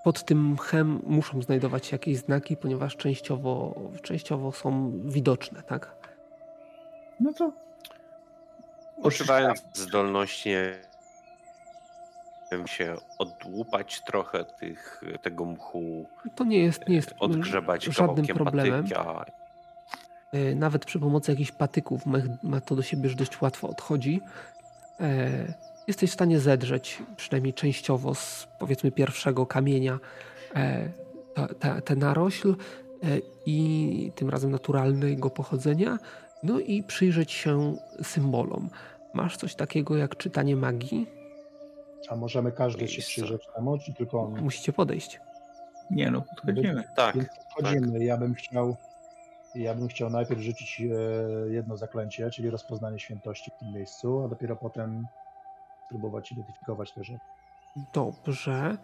pod 0.04 0.24
tym 0.24 0.48
mchem 0.48 1.02
muszą 1.06 1.42
znajdować 1.42 1.86
się 1.86 1.94
jakieś 1.94 2.18
znaki, 2.18 2.56
ponieważ 2.56 2.96
częściowo, 2.96 3.80
częściowo 4.02 4.52
są 4.52 4.92
widoczne, 5.04 5.62
tak? 5.62 5.96
No 7.20 7.32
to. 7.32 7.52
Używając 8.96 9.62
zdolności 9.74 10.50
się 12.66 12.96
odłupać 13.18 14.02
trochę 14.06 14.44
tych, 14.44 15.02
tego 15.22 15.44
mchu. 15.44 16.06
To 16.34 16.44
nie 16.44 16.58
jest, 16.58 16.88
nie 16.88 16.96
jest 16.96 17.14
odgrzebać 17.18 17.84
żadnym 17.84 18.26
problemem. 18.26 18.82
Patyka. 18.82 19.39
E, 20.32 20.54
nawet 20.54 20.84
przy 20.84 20.98
pomocy 21.00 21.30
jakichś 21.32 21.52
patyków 21.52 22.02
ma 22.42 22.60
to 22.60 22.76
do 22.76 22.82
siebie 22.82 23.02
już 23.02 23.14
dość 23.14 23.40
łatwo 23.40 23.68
odchodzi. 23.68 24.20
E, 25.00 25.30
jesteś 25.86 26.10
w 26.10 26.14
stanie 26.14 26.40
zedrzeć, 26.40 27.02
przynajmniej 27.16 27.54
częściowo, 27.54 28.14
z 28.14 28.48
powiedzmy 28.58 28.92
pierwszego 28.92 29.46
kamienia 29.46 29.98
tę 31.84 31.96
narośl 31.96 32.54
i 33.46 34.12
tym 34.14 34.30
razem 34.30 34.50
naturalnego 34.50 35.30
pochodzenia, 35.30 35.98
no 36.42 36.58
i 36.60 36.82
przyjrzeć 36.82 37.32
się 37.32 37.76
symbolom. 38.02 38.70
Masz 39.14 39.36
coś 39.36 39.54
takiego 39.54 39.96
jak 39.96 40.16
czytanie 40.16 40.56
magii? 40.56 41.06
A 42.08 42.16
możemy 42.16 42.52
każdy 42.52 42.88
się 42.88 43.02
przyjrzeć 43.02 43.42
temu, 43.56 43.78
czy 43.78 43.94
tylko 43.94 44.20
on? 44.20 44.42
Musicie 44.42 44.72
podejść. 44.72 45.20
Nie 45.90 46.10
no, 46.10 46.22
podchodzimy. 46.22 46.84
Tak. 46.96 47.16
Podchodzimy. 47.56 47.92
Tak. 47.92 48.02
Ja 48.02 48.16
bym 48.16 48.34
chciał 48.34 48.76
ja 49.54 49.74
bym 49.74 49.88
chciał 49.88 50.10
najpierw 50.10 50.40
rzucić 50.40 50.80
e, 50.80 50.84
jedno 51.52 51.76
zaklęcie, 51.76 52.30
czyli 52.30 52.50
rozpoznanie 52.50 52.98
świętości 52.98 53.50
w 53.50 53.58
tym 53.58 53.72
miejscu, 53.72 54.22
a 54.24 54.28
dopiero 54.28 54.56
potem 54.56 55.06
spróbować 55.86 56.32
identyfikować 56.32 56.92
te 56.92 57.04
rzeczy. 57.04 57.20
Dobrze. 57.92 58.76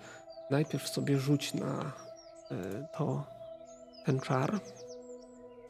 Najpierw 0.50 0.88
sobie 0.88 1.18
rzuć 1.18 1.54
na 1.54 1.92
e, 2.50 2.88
to 2.98 3.24
ten 4.04 4.20
czar. 4.20 4.60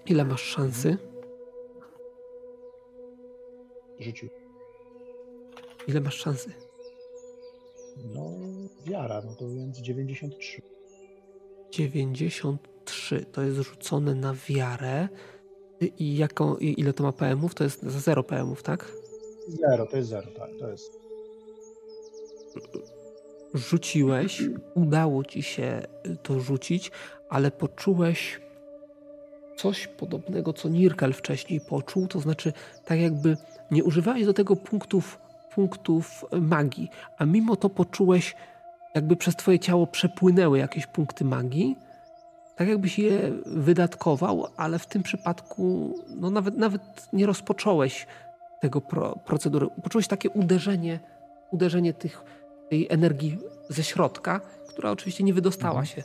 Ile 0.07 0.25
masz 0.25 0.43
szansy? 0.43 0.99
Rzucił. 4.01 4.29
Ile 5.89 6.01
masz 6.01 6.15
szansy? 6.15 6.53
No, 8.15 8.31
wiara, 8.85 9.23
no 9.27 9.35
to 9.35 9.49
więc 9.49 9.79
93. 9.79 10.63
93 11.73 12.41
trzy 12.87 13.25
to 13.33 13.43
jest 13.43 13.57
rzucone 13.57 14.15
na 14.15 14.35
wiarę. 14.49 15.09
I 15.99 16.17
jaką, 16.17 16.57
i 16.57 16.81
ile 16.81 16.93
to 16.93 17.03
ma 17.03 17.13
PM-ów? 17.13 17.55
To 17.55 17.65
jest 17.65 17.83
za 17.83 18.01
0 18.01 18.23
PM-ów, 18.23 18.63
tak? 18.63 18.93
Zero, 19.49 19.87
to 19.87 19.97
jest 19.97 20.09
zero, 20.09 20.27
tak, 20.39 20.51
to 20.61 20.71
jest. 20.71 20.93
Rzuciłeś, 23.55 24.43
udało 24.75 25.25
ci 25.25 25.43
się 25.43 25.83
to 26.23 26.41
rzucić, 26.41 26.91
ale 27.29 27.51
poczułeś 27.51 28.41
coś 29.57 29.87
podobnego, 29.87 30.53
co 30.53 30.69
Nirkel 30.69 31.13
wcześniej 31.13 31.61
poczuł, 31.61 32.07
to 32.07 32.21
znaczy 32.21 32.53
tak 32.85 33.01
jakby 33.01 33.37
nie 33.71 33.85
używałeś 33.85 34.27
do 34.27 34.35
tego 34.35 34.57
punktów, 34.57 35.19
punktów 35.55 36.25
magii, 36.41 36.89
a 37.19 37.25
mimo 37.25 37.57
to 37.57 37.69
poczułeś, 37.69 38.35
jakby 38.95 39.17
przez 39.17 39.37
twoje 39.37 39.59
ciało 39.59 39.87
przepłynęły 39.87 40.59
jakieś 40.59 40.87
punkty 40.87 41.25
magii, 41.25 41.77
tak 42.57 42.69
jakbyś 42.69 42.99
je 42.99 43.33
wydatkował, 43.47 44.47
ale 44.57 44.79
w 44.79 44.87
tym 44.87 45.03
przypadku 45.03 45.95
no 46.09 46.31
nawet, 46.31 46.57
nawet 46.57 46.83
nie 47.13 47.27
rozpocząłeś 47.27 48.07
tego 48.61 48.81
pro, 48.81 49.17
procedury. 49.17 49.67
Poczułeś 49.83 50.09
takie 50.09 50.31
uderzenie, 50.31 51.01
uderzenie 51.51 51.95
tych, 51.95 52.23
tej 52.71 52.87
energii 52.91 53.39
ze 53.69 53.85
środka, 53.85 54.41
która 54.69 54.91
oczywiście 54.91 55.25
nie 55.25 55.35
wydostała 55.35 55.81
mhm. 55.81 55.87
się, 55.87 56.03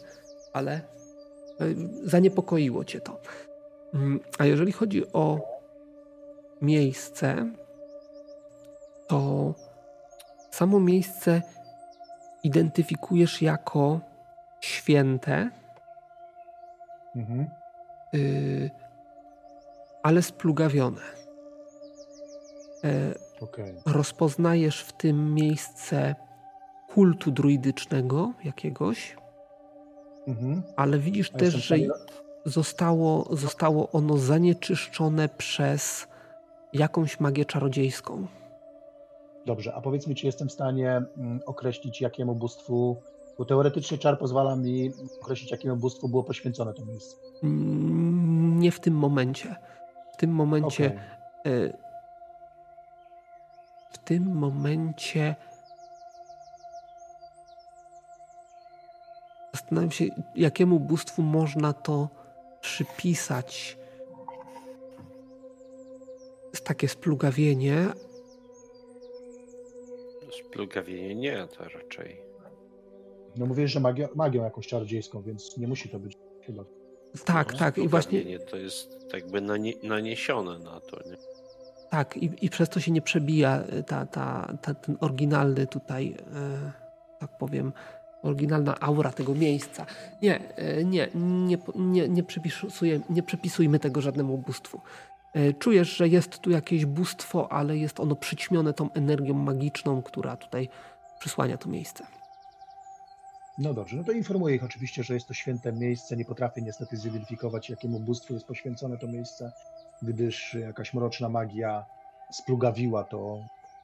ale 0.54 0.74
e, 0.74 0.82
zaniepokoiło 2.04 2.86
cię 2.86 3.02
to. 3.02 3.22
Mm, 3.94 4.20
a 4.38 4.46
jeżeli 4.46 4.72
chodzi 4.72 5.14
o 5.14 5.40
miejsce, 6.62 7.52
to 9.08 9.54
samo 10.52 10.80
miejsce 10.80 11.42
identyfikujesz 12.44 13.42
jako 13.42 14.00
święte, 14.62 15.50
mhm. 17.16 17.50
y, 18.14 18.70
ale 20.04 20.22
splugawione. 20.22 21.02
E, 22.84 23.14
okay. 23.42 23.76
Rozpoznajesz 23.86 24.82
w 24.84 24.94
tym 24.94 25.34
miejsce 25.34 26.16
kultu 26.94 27.32
druidycznego 27.32 28.34
jakiegoś, 28.44 29.18
mhm. 30.28 30.64
ale 30.76 31.00
widzisz 31.00 31.32
A 31.34 31.38
też, 31.38 31.54
że 31.54 31.76
zostało, 32.46 33.36
zostało 33.36 33.92
ono 33.92 34.18
zanieczyszczone 34.18 35.30
przez 35.30 36.08
jakąś 36.74 37.20
magię 37.20 37.46
czarodziejską. 37.46 38.28
Dobrze, 39.46 39.74
a 39.76 39.82
powiedz 39.82 40.08
mi, 40.08 40.16
czy 40.16 40.26
jestem 40.26 40.50
w 40.50 40.52
stanie 40.52 41.02
mm, 41.18 41.40
określić, 41.46 42.02
jakiemu 42.02 42.36
bóstwu, 42.36 43.02
bo 43.38 43.46
teoretycznie 43.46 43.98
czar 43.98 44.20
pozwala 44.20 44.56
mi 44.56 44.92
określić, 45.22 45.52
jakiemu 45.52 45.76
bóstwu 45.76 46.10
było 46.10 46.24
poświęcone 46.24 46.74
to 46.74 46.86
miejsce. 46.86 47.16
Mm, 47.44 48.60
nie 48.60 48.72
w 48.72 48.80
tym 48.80 48.94
momencie. 48.94 49.56
W 50.14 50.18
tym 50.18 50.32
momencie. 50.32 51.00
Okay. 51.42 51.74
W 53.92 53.98
tym 53.98 54.36
momencie. 54.36 55.36
Zastanawiam 59.54 59.92
się, 59.92 60.06
jakiemu 60.36 60.80
bóstwu 60.80 61.22
można 61.22 61.74
to 61.74 62.10
przypisać 62.62 63.82
takie 66.72 66.88
splugawienie. 66.88 67.88
Splugawienie 70.40 71.16
nie, 71.16 71.48
to 71.48 71.64
raczej. 71.64 72.31
No 73.36 73.46
mówisz, 73.46 73.72
że 73.72 73.80
magią, 73.80 74.08
magią 74.16 74.44
jakąś 74.44 74.68
czarodziejską, 74.68 75.22
więc 75.22 75.58
nie 75.58 75.68
musi 75.68 75.90
to 75.90 76.00
być 76.00 76.18
chyba. 76.46 76.64
Tak, 77.26 77.54
no, 77.54 77.60
tak. 77.60 77.78
I 77.78 77.88
właśnie. 77.88 78.40
To 78.40 78.58
jest 78.58 79.10
tak 79.12 79.22
jakby 79.22 79.42
naniesione 79.84 80.60
na 80.60 80.80
to. 80.80 81.10
Nie? 81.10 81.18
Tak, 81.90 82.18
i, 82.18 82.32
i 82.42 82.50
przez 82.50 82.70
to 82.70 82.80
się 82.80 82.92
nie 82.92 83.02
przebija 83.02 83.64
ta, 83.88 84.06
ta, 84.06 84.58
ta, 84.62 84.74
ten 84.74 84.98
oryginalny 85.00 85.68
tutaj, 85.68 86.16
e, 86.36 86.72
tak 87.20 87.38
powiem, 87.38 87.74
oryginalna 88.24 88.80
aura 88.80 89.12
tego 89.12 89.36
miejsca. 89.36 89.86
Nie, 90.22 90.56
e, 90.56 90.84
nie, 90.84 91.08
nie, 91.16 91.58
nie, 91.76 92.08
nie, 92.10 92.24
nie 93.10 93.24
przypisujmy 93.24 93.80
tego 93.80 94.02
żadnemu 94.02 94.38
bóstwu. 94.38 94.82
E, 95.34 95.54
czujesz, 95.54 95.96
że 95.98 96.08
jest 96.08 96.40
tu 96.40 96.50
jakieś 96.50 96.86
bóstwo, 96.86 97.52
ale 97.52 97.78
jest 97.78 98.00
ono 98.00 98.16
przyćmione 98.16 98.74
tą 98.74 98.94
energią 98.94 99.34
magiczną, 99.34 100.02
która 100.02 100.38
tutaj 100.38 100.70
przysłania 101.20 101.58
to 101.58 101.70
miejsce. 101.70 102.06
No 103.58 103.74
dobrze, 103.74 103.98
no 103.98 104.04
to 104.04 104.12
informuję 104.12 104.56
ich 104.56 104.64
oczywiście, 104.64 105.04
że 105.04 105.14
jest 105.14 105.28
to 105.28 105.34
święte 105.34 105.74
miejsce. 105.74 106.18
Nie 106.18 106.26
potrafię 106.26 106.62
niestety 106.62 106.98
zidentyfikować, 106.98 107.70
jakiemu 107.70 108.00
bóstwu 108.00 108.34
jest 108.34 108.46
poświęcone 108.46 108.98
to 108.98 109.08
miejsce, 109.08 109.52
gdyż 110.02 110.54
jakaś 110.54 110.94
mroczna 110.94 111.30
magia 111.30 111.86
splugawiła 112.32 113.04
to 113.04 113.40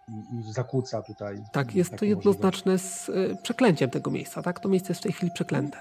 i, 0.07 0.39
i 0.39 0.53
zakłóca 0.53 1.01
tutaj. 1.01 1.43
Tak, 1.51 1.75
jest 1.75 1.97
to 1.97 2.05
jednoznaczne 2.05 2.71
możliwość. 2.71 2.95
z 2.95 3.09
y, 3.09 3.37
przeklęciem 3.43 3.89
tego 3.89 4.11
miejsca, 4.11 4.41
tak? 4.41 4.59
To 4.59 4.69
miejsce 4.69 4.91
jest 4.91 5.01
w 5.01 5.03
tej 5.03 5.11
chwili 5.11 5.31
przeklęte. 5.31 5.77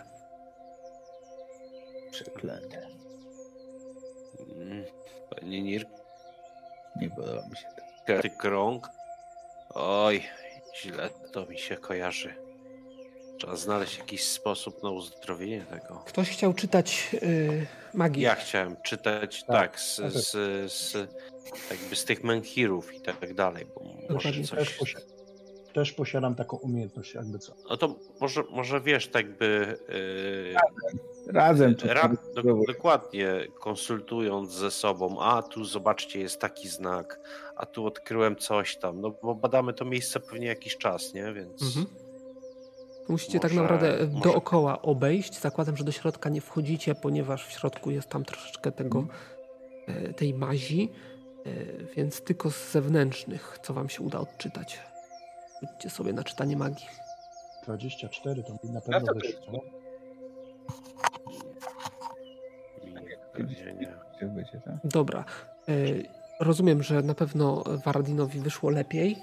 Przeklęte. 2.11 2.89
Mm, 4.57 4.85
panie 5.31 5.63
Nir? 5.63 5.87
Nie 6.97 7.11
podoba 7.11 7.49
mi 7.49 7.57
się 7.57 7.67
to. 7.77 7.83
Kary 8.07 8.31
krąg? 8.31 8.91
Oj, 9.75 10.23
źle 10.83 11.11
to 11.33 11.47
mi 11.47 11.59
się 11.59 11.77
kojarzy. 11.77 12.46
Trzeba 13.39 13.57
znaleźć 13.57 13.99
jakiś 13.99 14.25
sposób 14.25 14.83
na 14.83 14.91
uzdrowienie 14.91 15.65
tego. 15.71 16.03
Ktoś 16.07 16.31
chciał 16.31 16.55
czytać 16.55 17.09
yy, 17.13 17.67
magię. 17.95 18.23
Ja 18.23 18.35
chciałem 18.35 18.77
czytać, 18.83 19.45
tak, 19.45 19.57
tak 19.57 19.81
z, 19.81 19.97
z, 19.97 20.33
z, 20.73 20.95
jakby 21.71 21.97
z 21.97 22.05
tych 22.05 22.25
menhirów 22.25 22.95
i 22.95 23.01
tak 23.01 23.35
dalej, 23.35 23.67
bo 23.75 23.85
może 24.15 24.43
coś... 24.43 24.59
Też, 24.59 24.71
posi 24.71 24.97
też 25.77 25.93
posiadam 25.93 26.35
taką 26.35 26.57
umiejętność, 26.57 27.15
jakby 27.15 27.39
co. 27.39 27.53
No 27.71 27.77
to 27.77 27.95
może, 28.21 28.45
może 28.51 28.81
wiesz, 28.81 29.09
tak 29.09 29.39
by... 29.39 29.79
Yy, 29.89 31.33
razem. 31.33 31.75
razem 31.85 32.19
do, 32.35 32.43
dokładnie, 32.67 33.47
konsultując 33.61 34.53
ze 34.53 34.71
sobą, 34.71 35.21
a 35.21 35.43
tu 35.43 35.65
zobaczcie, 35.65 36.21
jest 36.21 36.41
taki 36.41 36.69
znak, 36.69 37.21
a 37.57 37.67
tu 37.67 37.87
odkryłem 37.87 38.37
coś 38.37 38.77
tam, 38.77 39.01
no 39.01 39.11
bo 39.23 39.35
badamy 39.35 39.73
to 39.73 39.85
miejsce 39.85 40.21
pewnie 40.21 40.47
jakiś 40.47 40.77
czas, 40.77 41.15
nie, 41.15 41.33
więc... 41.33 41.63
Mhm. 41.63 41.87
Musicie 43.09 43.41
tak 43.41 43.53
może, 43.53 43.69
tak 43.69 43.73
naprawdę 43.73 44.07
może... 44.07 44.21
dookoła 44.21 44.83
obejść. 44.83 45.41
Zakładam, 45.41 45.77
że 45.77 45.85
do 45.85 45.93
środka 45.93 46.31
nie 46.31 46.41
wchodzicie, 46.41 46.95
ponieważ 46.95 47.47
w 47.47 47.53
środku 47.53 47.91
jest 47.91 48.09
tam 48.09 48.25
troszeczkę 48.25 48.73
tego, 48.73 49.07
hmm. 49.87 50.15
tej 50.15 50.35
mazi. 50.35 50.93
E, 51.47 51.85
więc 51.97 52.21
tylko 52.21 52.51
z 52.51 52.71
zewnętrznych, 52.73 53.59
co 53.63 53.75
wam 53.75 53.89
się 53.89 54.03
uda 54.03 54.19
odczytać. 54.19 54.81
Idźcie 55.63 55.91
sobie 55.91 56.13
na 56.13 56.25
czytanie 56.25 56.57
magii. 56.57 56.87
24 57.65 58.43
to 58.43 58.53
na 58.73 58.81
pewno 58.81 59.13
ja 59.15 59.21
wyszło. 59.21 59.65
Dobra. 64.85 65.25
E, 65.69 65.75
rozumiem, 66.41 66.83
że 66.83 67.03
na 67.03 67.15
pewno 67.15 67.65
Waradinowi 67.85 68.41
wyszło 68.41 68.71
lepiej, 68.71 69.17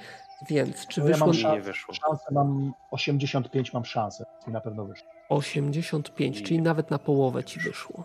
więc 0.49 0.88
czy 0.88 0.99
no 0.99 1.06
wyszło... 1.06 1.28
Ja 1.28 1.44
mam 1.44 1.56
nie 1.56 1.61
wyszło. 1.61 1.94
Szansę 1.94 2.26
mam 2.32 2.74
85 2.91 3.74
mam 3.74 3.86
szansę 3.86 4.26
i 4.48 4.52
na 4.52 4.61
pewno 4.61 4.86
wyszło. 4.86 5.07
85, 5.30 6.44
czyli 6.44 6.61
nawet 6.61 6.91
na 6.91 6.99
połowę 6.99 7.44
ci 7.44 7.60
wyszło. 7.60 8.03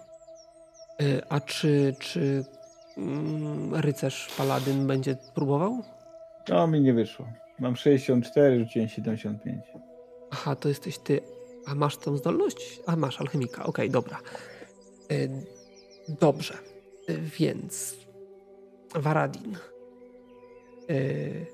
E, 1.00 1.32
a 1.32 1.40
czy, 1.40 1.94
czy 1.98 2.44
Mm, 2.98 3.74
rycerz 3.74 4.28
paladyn 4.36 4.86
będzie 4.86 5.16
próbował? 5.34 5.82
No, 6.48 6.66
mi 6.66 6.80
nie 6.80 6.94
wyszło. 6.94 7.26
Mam 7.58 7.76
64, 7.76 8.58
rzuciłem 8.58 8.88
75. 8.88 9.64
Aha, 10.30 10.56
to 10.56 10.68
jesteś 10.68 10.98
ty. 10.98 11.20
A 11.66 11.74
masz 11.74 11.96
tę 11.96 12.16
zdolność? 12.16 12.80
A 12.86 12.96
masz 12.96 13.20
alchemika. 13.20 13.62
Okej, 13.62 13.68
okay, 13.70 13.88
dobra. 13.88 14.18
Y, 15.12 15.30
dobrze. 16.08 16.54
Y, 17.10 17.18
więc 17.18 17.96
Varadin. 18.94 19.56
Y, 20.90 21.46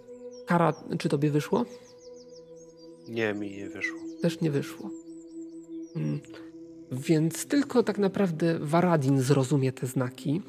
Kara, 0.46 0.72
czy 0.98 1.08
tobie 1.08 1.30
wyszło? 1.30 1.64
Nie, 3.08 3.34
mi 3.34 3.50
nie 3.50 3.68
wyszło. 3.68 3.98
Też 4.22 4.40
nie 4.40 4.50
wyszło. 4.50 4.90
Mm, 5.96 6.20
więc 6.92 7.46
tylko 7.46 7.82
tak 7.82 7.98
naprawdę 7.98 8.58
Varadin 8.58 9.20
zrozumie 9.20 9.72
te 9.72 9.86
znaki 9.86 10.42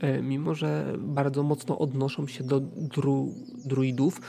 E, 0.00 0.22
mimo 0.22 0.54
że 0.54 0.96
bardzo 0.98 1.42
mocno 1.42 1.78
odnoszą 1.78 2.26
się 2.26 2.44
do 2.44 2.60
dru, 2.60 3.34
druidów, 3.64 4.20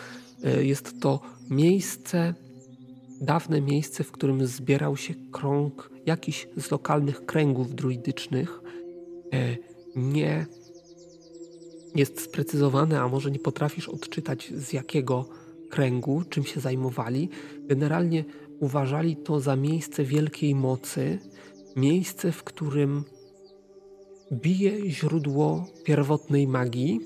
e, 0.44 0.64
jest 0.64 1.02
to 1.02 1.20
miejsce, 1.50 2.34
dawne 3.22 3.62
miejsce, 3.62 4.04
w 4.04 4.12
którym 4.12 4.48
zbierał 4.48 4.98
się 4.98 5.14
krąg 5.32 5.92
jakiś 6.06 6.48
z 6.58 6.72
lokalnych 6.72 7.26
kręgów 7.26 7.76
druidycznych. 7.76 8.62
E, 9.34 9.58
nie 9.96 10.46
jest 11.96 12.22
sprecyzowane, 12.22 13.02
a 13.02 13.08
może 13.08 13.32
nie 13.32 13.40
potrafisz 13.40 13.90
odczytać 13.90 14.54
z 14.56 14.74
jakiego 14.74 15.26
kręgu, 15.70 16.24
czym 16.30 16.44
się 16.44 16.60
zajmowali. 16.60 17.30
Generalnie 17.60 18.26
uważali 18.60 19.18
to 19.18 19.40
za 19.40 19.56
miejsce 19.56 20.04
wielkiej 20.04 20.56
mocy, 20.56 21.20
miejsce, 21.76 22.32
w 22.32 22.44
którym 22.44 23.04
bije 24.32 24.92
źródło 24.92 25.66
pierwotnej 25.84 26.48
magii. 26.48 27.00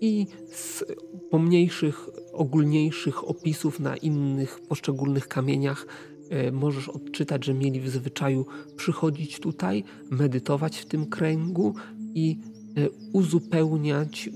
I 0.00 0.26
z 0.52 0.84
pomniejszych, 1.30 2.08
ogólniejszych 2.32 3.28
opisów 3.28 3.80
na 3.80 3.96
innych 3.96 4.60
poszczególnych 4.60 5.28
kamieniach 5.28 5.86
e, 6.30 6.52
możesz 6.52 6.88
odczytać, 6.88 7.44
że 7.44 7.54
mieli 7.54 7.80
w 7.80 7.88
zwyczaju 7.88 8.46
przychodzić 8.76 9.40
tutaj, 9.40 9.84
medytować 10.10 10.78
w 10.78 10.86
tym 10.86 11.06
kręgu 11.06 11.74
i 12.14 12.40
e, 12.76 12.90
uzupełniać 13.12 14.30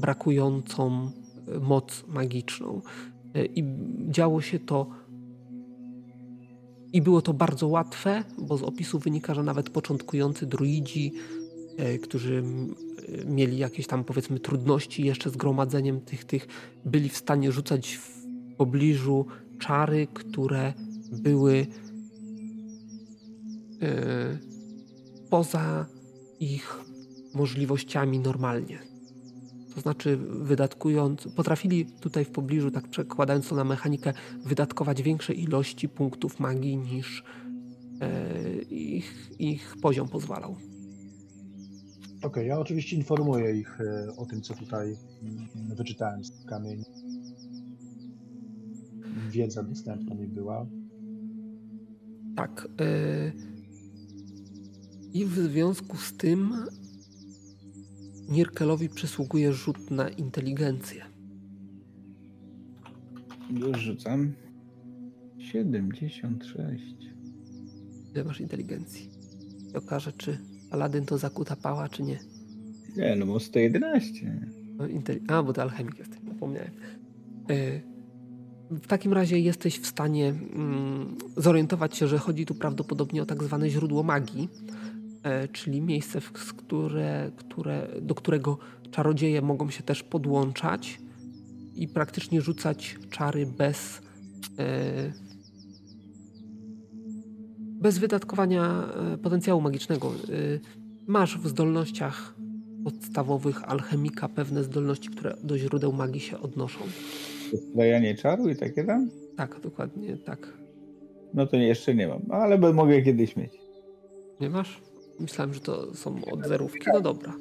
brakującą 0.00 1.10
e, 1.48 1.60
moc 1.60 2.04
magiczną. 2.08 2.82
I 3.54 3.64
działo 4.08 4.40
się 4.40 4.58
to 4.58 4.86
i 6.94 7.02
było 7.02 7.22
to 7.22 7.34
bardzo 7.34 7.68
łatwe, 7.68 8.24
bo 8.38 8.56
z 8.56 8.62
opisu 8.62 8.98
wynika, 8.98 9.34
że 9.34 9.42
nawet 9.42 9.70
początkujący 9.70 10.46
druidzi, 10.46 11.12
e, 11.76 11.98
którzy 11.98 12.44
e, 13.22 13.24
mieli 13.24 13.58
jakieś 13.58 13.86
tam 13.86 14.04
powiedzmy 14.04 14.40
trudności 14.40 15.04
jeszcze 15.04 15.30
z 15.30 15.36
gromadzeniem 15.36 16.00
tych, 16.00 16.24
tych, 16.24 16.46
byli 16.84 17.08
w 17.08 17.16
stanie 17.16 17.52
rzucać 17.52 17.94
w 17.94 18.26
pobliżu 18.56 19.26
czary, 19.58 20.06
które 20.14 20.72
były 21.12 21.66
e, 23.82 24.38
poza 25.30 25.86
ich 26.40 26.80
możliwościami 27.34 28.18
normalnie. 28.18 28.78
To 29.74 29.80
znaczy, 29.80 30.16
wydatkując, 30.16 31.28
potrafili 31.36 31.86
tutaj 31.86 32.24
w 32.24 32.30
pobliżu, 32.30 32.70
tak 32.70 32.88
przekładając 32.88 33.48
to 33.48 33.54
na 33.54 33.64
mechanikę, 33.64 34.12
wydatkować 34.44 35.02
większe 35.02 35.32
ilości 35.32 35.88
punktów 35.88 36.40
magii 36.40 36.76
niż 36.76 37.24
e, 38.00 38.62
ich, 38.62 39.30
ich 39.38 39.74
poziom 39.82 40.08
pozwalał. 40.08 40.50
Okej, 40.52 40.62
okay, 42.22 42.44
ja 42.44 42.58
oczywiście 42.58 42.96
informuję 42.96 43.58
ich 43.58 43.80
e, 43.80 44.16
o 44.16 44.26
tym, 44.26 44.42
co 44.42 44.54
tutaj 44.54 44.96
mm, 45.22 45.48
wyczytałem 45.76 46.24
z 46.24 46.44
kamieni. 46.44 46.84
Wiedza 49.30 49.62
dostępna 49.62 50.14
mi 50.14 50.26
była. 50.26 50.66
Tak. 52.36 52.68
E, 52.80 53.32
I 55.12 55.24
w 55.24 55.34
związku 55.34 55.96
z 55.96 56.16
tym 56.16 56.52
Nirkelowi 58.28 58.88
przysługuje 58.88 59.52
rzut 59.52 59.90
na 59.90 60.08
inteligencję. 60.08 61.04
Już 63.50 63.78
rzucam. 63.78 64.32
76. 65.38 66.84
Ile 68.14 68.24
masz 68.24 68.40
inteligencji? 68.40 69.10
I 69.74 69.76
okaże, 69.76 70.12
czy 70.12 70.38
Aladyn 70.70 71.06
to 71.06 71.18
zakuta 71.18 71.56
pała, 71.56 71.88
czy 71.88 72.02
nie. 72.02 72.18
Nie, 72.96 73.16
no 73.16 73.26
bo 73.26 73.40
111. 73.40 74.50
No, 74.76 74.84
A, 75.28 75.42
bo 75.42 75.52
to 75.52 75.62
alchemik 75.62 75.98
jesteś, 75.98 76.18
zapomniałem. 76.28 76.70
E, 77.50 77.80
w 78.70 78.86
takim 78.86 79.12
razie 79.12 79.38
jesteś 79.38 79.78
w 79.80 79.86
stanie 79.86 80.28
mm, 80.28 81.16
zorientować 81.36 81.96
się, 81.96 82.08
że 82.08 82.18
chodzi 82.18 82.46
tu 82.46 82.54
prawdopodobnie 82.54 83.22
o 83.22 83.26
tak 83.26 83.42
zwane 83.42 83.70
źródło 83.70 84.02
magii, 84.02 84.48
czyli 85.52 85.80
miejsce, 85.80 86.20
w 86.20 86.32
które, 86.32 87.30
które, 87.36 87.88
do 88.00 88.14
którego 88.14 88.58
czarodzieje 88.90 89.42
mogą 89.42 89.70
się 89.70 89.82
też 89.82 90.02
podłączać 90.02 90.98
i 91.74 91.88
praktycznie 91.88 92.40
rzucać 92.40 92.96
czary 93.10 93.46
bez, 93.46 94.02
e, 94.58 95.12
bez 97.80 97.98
wydatkowania 97.98 98.84
e, 99.14 99.18
potencjału 99.18 99.60
magicznego. 99.60 100.12
Masz 101.06 101.38
w 101.38 101.48
zdolnościach 101.48 102.34
podstawowych 102.84 103.70
alchemika 103.70 104.28
pewne 104.28 104.64
zdolności, 104.64 105.08
które 105.08 105.34
do 105.42 105.58
źródeł 105.58 105.92
magii 105.92 106.20
się 106.20 106.38
odnoszą. 106.40 106.80
Dajanie 107.74 108.14
czaru 108.14 108.48
i 108.48 108.56
takie 108.56 108.84
tam? 108.84 109.10
Tak, 109.36 109.60
dokładnie 109.60 110.16
tak. 110.16 110.52
No 111.34 111.46
to 111.46 111.56
jeszcze 111.56 111.94
nie 111.94 112.08
mam, 112.08 112.22
ale 112.30 112.72
mogę 112.72 113.02
kiedyś 113.02 113.36
mieć. 113.36 113.52
Nie 114.40 114.50
masz? 114.50 114.80
Myślałem, 115.20 115.54
że 115.54 115.60
to 115.60 115.94
są 115.94 116.24
od 116.32 116.46
zerówki. 116.46 116.86
No 116.92 117.00
dobra. 117.00 117.34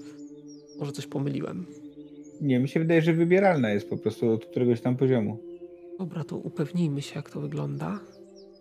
Może 0.80 0.92
coś 0.92 1.08
pomyliłem. 1.08 1.66
Nie, 2.42 2.60
mi 2.60 2.70
się 2.70 2.80
wydaje, 2.80 3.02
że 3.02 3.14
wybieralna 3.14 3.70
jest 3.70 3.90
po 3.90 3.98
prostu 3.98 4.32
od 4.32 4.46
któregoś 4.46 4.82
tam 4.82 4.98
poziomu. 4.98 5.38
Dobra, 6.00 6.24
to 6.24 6.38
upewnijmy 6.38 7.02
się, 7.02 7.16
jak 7.16 7.30
to 7.30 7.42
wygląda. 7.42 8.00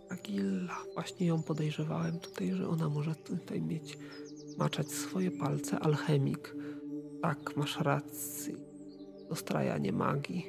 Agilla. 0.08 0.76
Właśnie 0.94 1.26
ją 1.26 1.42
podejrzewałem 1.42 2.18
tutaj, 2.18 2.52
że 2.52 2.68
ona 2.68 2.88
może 2.88 3.14
tutaj 3.14 3.62
mieć, 3.62 3.98
maczać 4.58 4.88
swoje 4.88 5.30
palce. 5.30 5.78
Alchemik. 5.78 6.56
Tak, 7.22 7.56
masz 7.56 7.80
rację. 7.80 8.54
Dostrajanie 9.28 9.92
magii. 9.92 10.46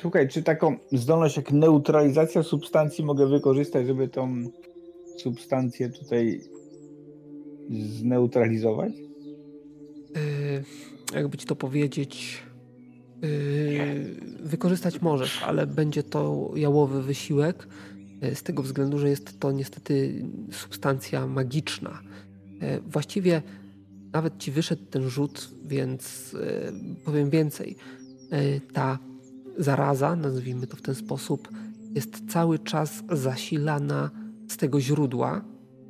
Słuchaj, 0.00 0.28
czy 0.28 0.42
taką 0.42 0.76
zdolność 0.92 1.36
jak 1.36 1.52
neutralizacja 1.52 2.42
substancji 2.42 3.04
mogę 3.04 3.26
wykorzystać, 3.26 3.86
żeby 3.86 4.08
tą 4.08 4.50
substancję 5.16 5.88
tutaj 5.88 6.40
zneutralizować? 7.70 8.92
Yy, 8.92 10.64
jakby 11.14 11.38
ci 11.38 11.46
to 11.46 11.56
powiedzieć, 11.56 12.42
yy, 13.22 13.28
wykorzystać 14.40 15.02
możesz, 15.02 15.42
ale 15.42 15.66
będzie 15.66 16.02
to 16.02 16.52
jałowy 16.56 17.02
wysiłek 17.02 17.68
yy, 18.22 18.34
z 18.34 18.42
tego 18.42 18.62
względu, 18.62 18.98
że 18.98 19.08
jest 19.08 19.40
to 19.40 19.52
niestety 19.52 20.24
substancja 20.52 21.26
magiczna. 21.26 22.00
Yy, 22.60 22.80
właściwie 22.80 23.42
nawet 24.12 24.38
ci 24.38 24.50
wyszedł 24.50 24.82
ten 24.90 25.08
rzut, 25.08 25.50
więc 25.64 26.32
yy, 26.32 26.72
powiem 27.04 27.30
więcej. 27.30 27.76
Ta 28.72 28.98
zaraza, 29.58 30.16
nazwijmy 30.16 30.66
to 30.66 30.76
w 30.76 30.82
ten 30.82 30.94
sposób, 30.94 31.48
jest 31.94 32.32
cały 32.32 32.58
czas 32.58 33.02
zasilana 33.12 34.10
z 34.48 34.56
tego 34.56 34.80
źródła 34.80 35.44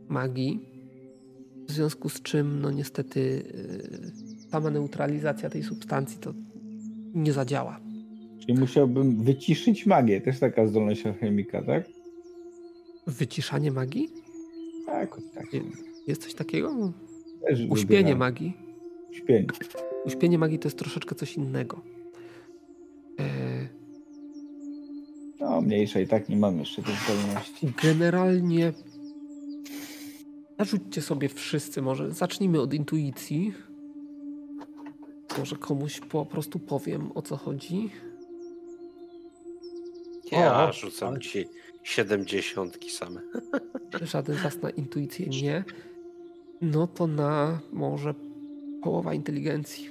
magii, 0.08 0.75
w 1.68 1.72
związku 1.72 2.08
z 2.08 2.22
czym, 2.22 2.60
no 2.60 2.70
niestety, 2.70 3.20
y, 3.20 4.50
sama 4.50 4.70
neutralizacja 4.70 5.50
tej 5.50 5.62
substancji 5.62 6.18
to 6.18 6.34
nie 7.14 7.32
zadziała. 7.32 7.80
Czyli 8.40 8.54
musiałbym 8.58 9.22
wyciszyć 9.24 9.86
magię, 9.86 10.20
też 10.20 10.38
taka 10.38 10.66
zdolność 10.66 11.06
alchemika, 11.06 11.62
tak? 11.62 11.84
Wyciszanie 13.06 13.72
magii? 13.72 14.08
Tak, 14.86 15.16
tak. 15.34 15.46
Jest 16.06 16.22
coś 16.22 16.34
takiego? 16.34 16.92
Też 17.48 17.60
Uśpienie 17.70 17.98
wybieram. 17.98 18.18
magii. 18.18 18.56
Uśpienie. 19.10 19.46
Uśpienie 20.04 20.38
magii 20.38 20.58
to 20.58 20.68
jest 20.68 20.78
troszeczkę 20.78 21.14
coś 21.14 21.36
innego. 21.36 21.80
E... 23.20 23.24
No, 25.40 25.60
mniejsza 25.60 26.00
i 26.00 26.06
tak 26.06 26.28
nie 26.28 26.36
mam 26.36 26.58
jeszcze 26.58 26.82
tej 26.82 26.94
zdolności. 26.94 27.72
Generalnie 27.82 28.72
Narzućcie 30.58 31.02
sobie 31.02 31.28
wszyscy 31.28 31.82
może. 31.82 32.12
Zacznijmy 32.12 32.60
od 32.60 32.74
intuicji. 32.74 33.54
Może 35.38 35.56
komuś 35.56 36.00
po 36.00 36.26
prostu 36.26 36.58
powiem 36.58 37.12
o 37.14 37.22
co 37.22 37.36
chodzi. 37.36 37.90
Ja 40.32 40.68
o, 40.68 40.72
rzucam 40.72 41.08
ale... 41.08 41.20
ci 41.20 41.44
siedemdziesiątki 41.82 42.90
same. 42.90 43.20
Żaden 44.02 44.36
z 44.36 44.42
was 44.42 44.62
na 44.62 44.70
intuicję 44.70 45.26
nie. 45.26 45.64
No 46.62 46.86
to 46.86 47.06
na 47.06 47.60
może 47.72 48.14
połowa 48.82 49.14
inteligencji. 49.14 49.90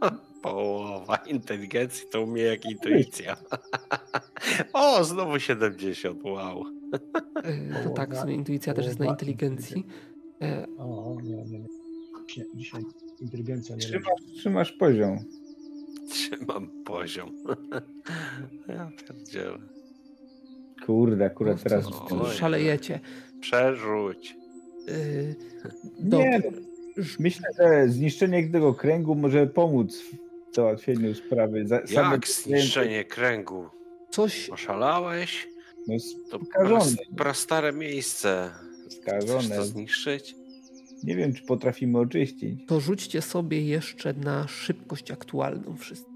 Połowa 0.42 1.16
inteligencji 1.16 2.08
to 2.10 2.22
u 2.22 2.26
mnie 2.26 2.42
jak 2.42 2.64
intuicja. 2.64 3.36
o, 4.72 5.04
znowu 5.04 5.40
70, 5.40 6.22
wow. 6.24 6.77
E, 7.44 7.82
to 7.84 7.90
tak, 7.90 8.14
w 8.14 8.18
sumie 8.18 8.34
intuicja 8.34 8.74
też 8.74 8.86
jest 8.86 8.98
na 8.98 9.06
inteligencji. 9.06 9.86
O, 10.78 11.16
nie, 11.22 11.36
nie, 11.44 11.58
nie. 11.58 11.66
Dzisiaj 12.54 12.82
inteligencja 13.20 13.76
nie 13.76 13.80
trzymasz, 13.80 14.22
trzymasz 14.36 14.72
poziom. 14.72 15.18
Trzymam 16.10 16.70
poziom. 16.84 17.44
ja 18.68 18.90
pierdzielę. 19.06 19.58
Kurde, 20.86 21.24
akurat 21.24 21.56
no, 21.56 21.62
teraz... 21.62 21.86
Szalejecie. 22.34 23.00
Przerzuć. 23.40 24.36
Yy, 24.86 25.34
nie, 26.00 26.38
no, 26.38 26.50
myślę, 27.18 27.48
że 27.58 27.88
zniszczenie 27.88 28.48
tego 28.48 28.74
kręgu 28.74 29.14
może 29.14 29.46
pomóc 29.46 30.02
w 30.52 30.54
załatwieniu 30.54 31.14
sprawy. 31.14 31.66
Jak 31.90 32.28
zniszczenie 32.28 33.04
kręgu? 33.04 33.66
Coś... 34.10 34.50
Oszalałeś? 34.50 35.48
No 35.88 35.94
to 36.30 36.44
skażone. 36.44 36.96
prastare 37.16 37.72
miejsce. 37.72 38.50
Skażone. 38.88 39.42
Chcesz 39.42 39.56
to 39.56 39.64
zniszczyć? 39.64 40.34
Nie 41.04 41.16
wiem, 41.16 41.34
czy 41.34 41.44
potrafimy 41.44 41.98
oczyścić. 41.98 42.66
To 42.66 42.80
rzućcie 42.80 43.22
sobie 43.22 43.62
jeszcze 43.62 44.12
na 44.12 44.48
szybkość 44.48 45.10
aktualną 45.10 45.76
wszyscy. 45.76 46.06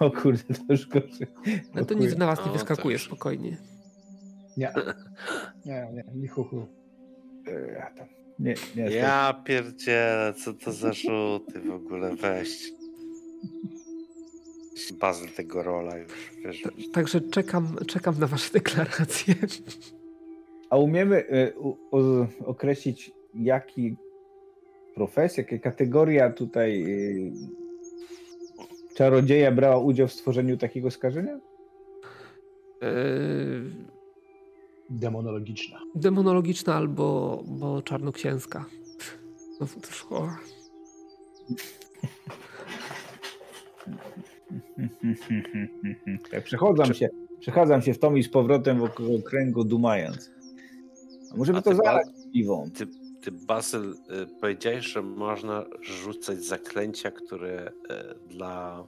O 0.00 0.10
kurde, 0.10 0.54
to 0.54 0.64
już 0.68 0.86
gorzej. 0.86 1.26
No 1.74 1.84
to 1.84 1.94
nic 1.94 2.16
na 2.16 2.26
was 2.26 2.46
nie 2.46 2.52
wyskakuje, 2.52 2.98
spokojnie. 2.98 3.56
Nie. 4.56 4.72
Nie, 5.66 5.88
nie, 5.94 6.04
nie 6.14 6.28
chuchu. 6.28 6.66
Nie, 8.38 8.54
nie. 8.76 8.82
Ja 8.82 9.42
pierdzielę, 9.44 10.34
co 10.44 10.54
to 10.54 10.72
za 10.72 10.92
rzuty 10.92 11.60
w 11.60 11.70
ogóle, 11.70 12.16
weź. 12.16 12.70
Bazel 15.00 15.28
tego 15.28 15.62
rola 15.62 15.98
już, 15.98 16.12
wiesz. 16.44 16.62
Także 16.92 17.20
czekam, 17.20 17.76
czekam 17.86 18.18
na 18.18 18.26
wasze 18.26 18.52
deklaracje. 18.52 19.34
A 20.70 20.76
umiemy 20.76 21.24
y, 21.32 21.58
u, 21.58 21.76
o, 21.90 22.26
określić, 22.44 23.10
jaki 23.34 23.96
profesja, 24.94 25.44
jaka 25.50 25.58
kategoria 25.70 26.30
tutaj 26.30 26.82
y, 26.82 27.32
czarodzieja 28.94 29.52
brała 29.52 29.78
udział 29.78 30.08
w 30.08 30.12
stworzeniu 30.12 30.56
takiego 30.56 30.90
skażenia? 30.90 31.40
Yy, 32.82 33.70
Demonologiczna. 34.90 35.80
demonologiczna 35.94 36.74
albo 36.74 37.42
bo 37.46 37.82
czarnoksięska. 37.82 38.64
No, 39.60 39.66
to 39.66 39.88
już, 39.88 40.06
Tak, 46.30 46.44
przechadzam 46.44 46.94
się, 46.94 47.08
przechadzam 47.40 47.82
się 47.82 47.94
w 47.94 47.98
tom 47.98 48.18
i 48.18 48.22
z 48.22 48.28
powrotem 48.28 48.78
wokół 48.78 49.22
kręgu 49.22 49.64
dumając. 49.64 50.30
A 51.32 51.36
może 51.36 51.52
by 51.52 51.58
A 51.58 51.62
to 51.62 51.74
zalać 51.74 52.06
piwą? 52.32 52.70
Ty, 52.74 52.86
ty 53.20 53.32
Basyl, 53.32 53.90
y, 53.90 53.94
powiedziałeś, 54.40 54.86
że 54.86 55.02
można 55.02 55.64
rzucać 55.80 56.44
zaklęcia, 56.44 57.10
które 57.10 57.68
y, 57.68 58.28
dla 58.28 58.86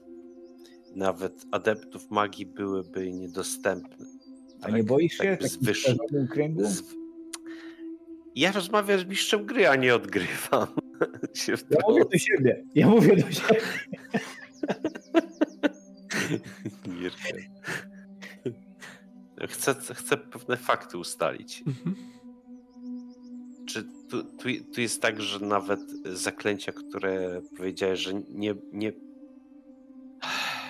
nawet 0.96 1.44
adeptów 1.50 2.10
magii 2.10 2.46
byłyby 2.46 3.12
niedostępne. 3.12 4.06
A 4.62 4.70
nie 4.70 4.84
boisz 4.84 5.18
się 5.18 5.36
w 5.36 5.42
z 5.42 5.52
takim 5.52 5.66
wyższy- 5.66 5.94
skażonym 5.94 6.28
kręgu? 6.28 6.64
z... 6.64 6.82
Ja 8.34 8.52
rozmawiam 8.52 9.00
z 9.00 9.04
mistrzem 9.04 9.46
gry, 9.46 9.68
a 9.68 9.76
nie 9.76 9.94
odgrywam. 9.94 10.66
się 11.34 11.56
w 11.56 11.64
Ja 11.70 11.78
mówię 11.88 12.04
do 12.12 12.18
siebie. 12.18 12.64
Ja 12.74 12.88
mówię 12.88 13.16
do 13.16 13.32
siebie. 13.32 13.60
Mirkę. 17.00 17.38
Chcę, 19.48 19.74
chcę 19.74 20.16
pewne 20.16 20.56
fakty 20.56 20.98
ustalić. 20.98 21.62
Mhm. 21.66 21.96
Czy 23.66 23.84
tu, 24.08 24.24
tu, 24.24 24.48
tu 24.74 24.80
jest 24.80 25.02
tak, 25.02 25.20
że 25.20 25.40
nawet 25.40 25.80
zaklęcia, 26.04 26.72
które 26.72 27.42
powiedziałeś, 27.56 28.00
że 28.00 28.14
nie, 28.14 28.54
nie, 28.72 28.92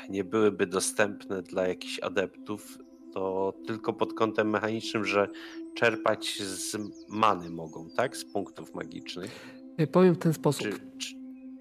nie 0.08 0.24
byłyby 0.24 0.66
dostępne 0.66 1.42
dla 1.42 1.68
jakichś 1.68 2.00
adeptów, 2.00 2.78
to 3.12 3.54
tylko 3.66 3.92
pod 3.92 4.14
kątem 4.14 4.50
mechanicznym, 4.50 5.04
że 5.04 5.28
czerpać 5.74 6.42
z 6.42 6.76
many 7.08 7.50
mogą, 7.50 7.90
tak? 7.90 8.16
Z 8.16 8.24
punktów 8.24 8.74
magicznych. 8.74 9.30
Yy, 9.78 9.86
Powiem 9.86 10.14
w 10.14 10.18
ten 10.18 10.32
sposób. 10.32 10.66
Czy, 10.66 10.80
czy... 10.98 11.14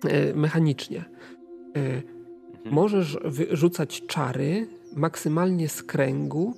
Yy, 0.10 0.36
Mechanicznie. 0.36 1.06
Mhm. 2.66 2.76
Możesz 2.76 3.18
wyrzucać 3.26 4.04
czary 4.08 4.68
maksymalnie 4.96 5.70
z 5.70 5.84
kręgu, 5.84 6.54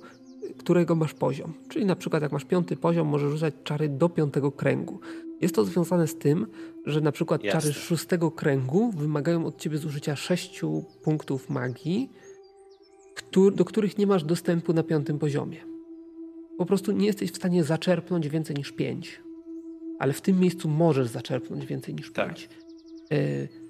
którego 0.58 0.94
masz 0.94 1.14
poziom. 1.14 1.52
Czyli 1.68 1.84
na 1.84 1.96
przykład 1.96 2.22
jak 2.22 2.32
masz 2.32 2.44
piąty 2.44 2.76
poziom, 2.76 3.08
możesz 3.08 3.30
rzucać 3.30 3.54
czary 3.64 3.88
do 3.88 4.08
piątego 4.08 4.52
kręgu. 4.52 5.00
Jest 5.40 5.54
to 5.54 5.64
związane 5.64 6.06
z 6.06 6.14
tym, 6.14 6.46
że 6.86 7.00
na 7.00 7.12
przykład 7.12 7.44
Jasne. 7.44 7.60
czary 7.60 7.72
szóstego 7.74 8.30
kręgu 8.30 8.90
wymagają 8.90 9.46
od 9.46 9.58
ciebie 9.58 9.78
zużycia 9.78 10.16
sześciu 10.16 10.84
punktów 11.02 11.50
magii, 11.50 12.10
do 13.54 13.64
których 13.64 13.98
nie 13.98 14.06
masz 14.06 14.24
dostępu 14.24 14.72
na 14.72 14.82
piątym 14.82 15.18
poziomie. 15.18 15.58
Po 16.58 16.66
prostu 16.66 16.92
nie 16.92 17.06
jesteś 17.06 17.30
w 17.30 17.36
stanie 17.36 17.64
zaczerpnąć 17.64 18.28
więcej 18.28 18.56
niż 18.56 18.72
pięć. 18.72 19.20
Ale 19.98 20.12
w 20.12 20.20
tym 20.20 20.40
miejscu 20.40 20.68
możesz 20.68 21.08
zaczerpnąć 21.08 21.66
więcej 21.66 21.94
niż 21.94 22.12
Tak. 22.12 22.28
pięć. 22.28 22.48
Y- 23.12 23.65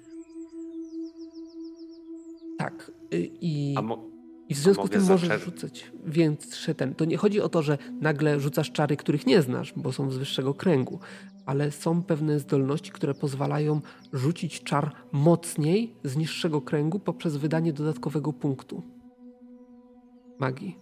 tak. 2.57 2.91
Y, 3.13 3.29
I, 3.41 3.75
mo- 3.83 4.03
I 4.49 4.53
w 4.55 4.57
związku 4.57 4.87
z 4.87 4.89
tym 4.89 5.01
możesz 5.01 5.29
zaczerp- 5.29 5.43
rzucać 5.43 5.91
większy 6.05 6.75
ten. 6.75 6.95
To 6.95 7.05
nie 7.05 7.17
chodzi 7.17 7.41
o 7.41 7.49
to, 7.49 7.61
że 7.61 7.77
nagle 8.01 8.39
rzucasz 8.39 8.71
czary, 8.71 8.97
których 8.97 9.25
nie 9.27 9.41
znasz, 9.41 9.73
bo 9.75 9.91
są 9.91 10.11
z 10.11 10.17
wyższego 10.17 10.53
kręgu, 10.53 10.99
ale 11.45 11.71
są 11.71 12.03
pewne 12.03 12.39
zdolności, 12.39 12.91
które 12.91 13.13
pozwalają 13.13 13.81
rzucić 14.13 14.63
czar 14.63 14.91
mocniej 15.11 15.95
z 16.03 16.17
niższego 16.17 16.61
kręgu 16.61 16.99
poprzez 16.99 17.37
wydanie 17.37 17.73
dodatkowego 17.73 18.33
punktu 18.33 18.83
magii. 20.39 20.77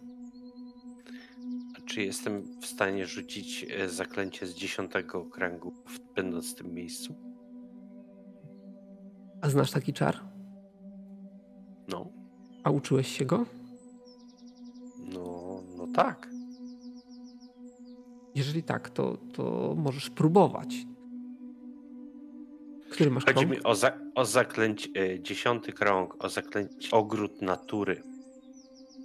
czy 1.86 2.02
jestem 2.04 2.44
w 2.62 2.66
stanie 2.66 3.06
rzucić 3.06 3.66
e, 3.70 3.90
zaklęcie 3.90 4.48
z 4.48 4.56
dziesiątego 4.56 5.26
kręgu, 5.26 5.74
będąc 6.16 6.52
w 6.52 6.56
tym 6.56 6.74
miejscu? 6.74 7.16
A 9.42 9.50
znasz 9.50 9.72
taki 9.72 9.94
czar? 9.94 10.35
No, 11.88 12.06
A 12.64 12.70
uczyłeś 12.72 13.08
się 13.18 13.26
go? 13.26 13.46
no, 15.14 15.62
no 15.78 15.88
tak. 15.96 16.30
Jeżeli 18.36 18.64
tak, 18.64 18.90
to, 18.90 19.18
to 19.34 19.74
możesz 19.78 20.10
próbować. 20.10 20.76
Który 22.90 23.12
masz 23.12 23.26
Chodzi 23.26 23.36
krąg? 23.46 23.52
mi 23.52 23.64
o, 23.64 23.76
za, 23.76 23.92
o 24.16 24.26
zaklęć, 24.26 24.90
e, 24.98 25.20
dziesiąty 25.20 25.74
krąg, 25.74 26.24
o 26.26 26.30
zaklęć 26.30 26.90
ogród 26.92 27.42
natury. 27.42 28.04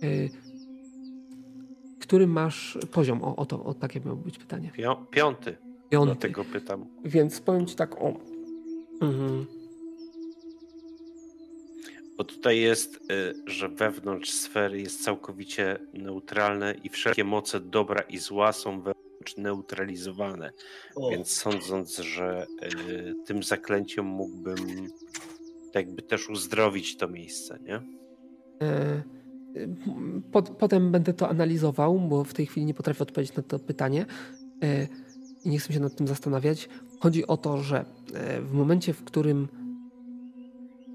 Y, 0.05 0.31
który 2.01 2.27
masz 2.27 2.78
poziom? 2.90 3.24
O, 3.24 3.36
o 3.36 3.47
to, 3.47 3.65
o 3.65 3.74
takie 3.74 4.01
miało 4.01 4.16
być 4.16 4.39
pytanie. 4.39 4.70
Pią, 4.74 5.07
piąty, 5.11 5.57
Piąty. 5.90 6.07
dlatego 6.07 6.44
pytam. 6.44 6.86
Więc 7.05 7.40
powiem 7.40 7.66
ci 7.66 7.77
tak 7.77 8.02
o. 8.02 8.12
Mhm. 9.01 9.47
Bo 12.20 12.24
tutaj 12.24 12.60
jest, 12.60 12.97
y, 12.97 13.34
że 13.47 13.68
wewnątrz 13.68 14.30
sfery 14.30 14.80
jest 14.80 15.05
całkowicie 15.05 15.78
neutralne 15.94 16.74
i 16.84 16.88
wszelkie 16.88 17.24
moce 17.24 17.60
dobra 17.60 18.01
i 18.01 18.18
zła 18.18 18.52
są 18.52 18.82
wewnątrz 18.82 19.36
neutralizowane. 19.36 20.51
Więc 21.10 21.30
sądząc, 21.30 21.98
że 21.98 22.47
y, 22.88 23.14
tym 23.26 23.42
zaklęciem 23.42 24.05
mógłbym 24.05 24.56
tak 25.72 25.86
jakby 25.86 26.02
też 26.02 26.30
uzdrowić 26.30 26.97
to 26.97 27.09
miejsce, 27.09 27.59
nie? 27.62 27.74
E, 28.62 29.02
Pot, 30.32 30.51
potem 30.51 30.92
będę 30.92 31.12
to 31.12 31.28
analizował, 31.28 32.01
bo 32.01 32.24
w 32.24 32.34
tej 32.34 32.47
chwili 32.47 32.66
nie 32.66 32.74
potrafię 32.74 33.02
odpowiedzieć 33.02 33.36
na 33.36 33.42
to 33.42 33.59
pytanie 33.59 34.06
e, 34.62 34.88
i 35.44 35.48
nie 35.48 35.59
chcę 35.59 35.72
się 35.72 35.80
nad 35.80 35.97
tym 35.97 36.09
zastanawiać. 36.09 36.68
Chodzi 36.98 37.26
o 37.26 37.36
to, 37.36 37.59
że 37.59 37.84
e, 38.14 38.40
w 38.40 38.52
momencie, 38.52 38.92
w 38.92 39.05
którym 39.05 39.48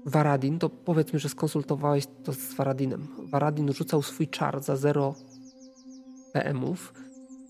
Varadin, 0.06 0.58
to 0.58 0.68
powiedzmy, 0.68 1.18
że 1.18 1.28
skonsultowałeś 1.28 2.06
to 2.24 2.32
z 2.32 2.54
Varadinem. 2.54 3.06
Varadin 3.18 3.72
rzucał 3.72 4.02
swój 4.02 4.28
czar 4.28 4.62
za 4.62 4.76
0 4.76 5.14
PM-ów. 6.32 6.94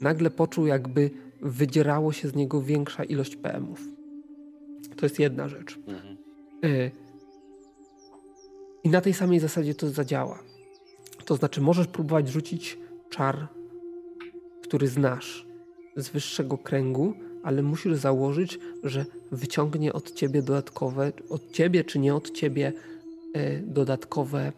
Nagle 0.01 0.31
poczuł, 0.31 0.67
jakby 0.67 1.11
wydzierało 1.43 2.13
się 2.13 2.29
z 2.29 2.35
niego 2.35 2.63
większa 2.63 3.05
ilość 3.05 3.37
PM-ów. 3.37 3.81
To 4.97 5.07
jest 5.07 5.19
jedna 5.19 5.49
rzecz. 5.49 5.79
Mhm. 5.87 6.17
Y, 6.65 6.91
I 8.85 8.89
na 8.89 9.01
tej 9.01 9.15
samej 9.15 9.41
zasadzie 9.41 9.75
to 9.75 9.91
zadziała. 9.91 10.39
To 11.25 11.37
znaczy, 11.37 11.61
możesz 11.61 11.87
próbować 11.87 12.29
rzucić 12.29 12.79
czar, 13.11 13.49
który 14.63 14.89
znasz 14.89 15.47
z 15.97 16.09
wyższego 16.09 16.59
kręgu, 16.59 17.15
ale 17.47 17.63
musisz 17.63 17.95
założyć, 17.95 18.59
że 18.83 19.07
wyciągnie 19.33 19.93
od 19.93 20.13
ciebie 20.13 20.43
dodatkowe, 20.43 21.13
od 21.31 21.53
ciebie 21.53 21.85
czy 21.85 21.99
nie 21.99 22.15
od 22.15 22.31
ciebie, 22.31 22.73
y, 23.37 23.63
dodatkowe 23.67 24.53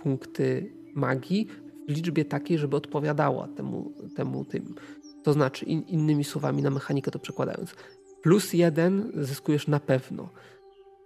punkty 0.00 0.72
magii 0.94 1.48
w 1.88 1.90
liczbie 1.90 2.24
takiej, 2.24 2.58
żeby 2.58 2.76
odpowiadała 2.76 3.48
temu, 3.48 3.92
temu 4.16 4.44
tym. 4.44 4.74
To 5.22 5.32
znaczy, 5.32 5.64
in, 5.64 5.82
innymi 5.82 6.24
słowami, 6.24 6.62
na 6.62 6.70
mechanikę 6.70 7.10
to 7.10 7.18
przekładając, 7.18 7.74
plus 8.22 8.52
jeden 8.52 9.12
zyskujesz 9.14 9.68
na 9.68 9.80
pewno, 9.80 10.28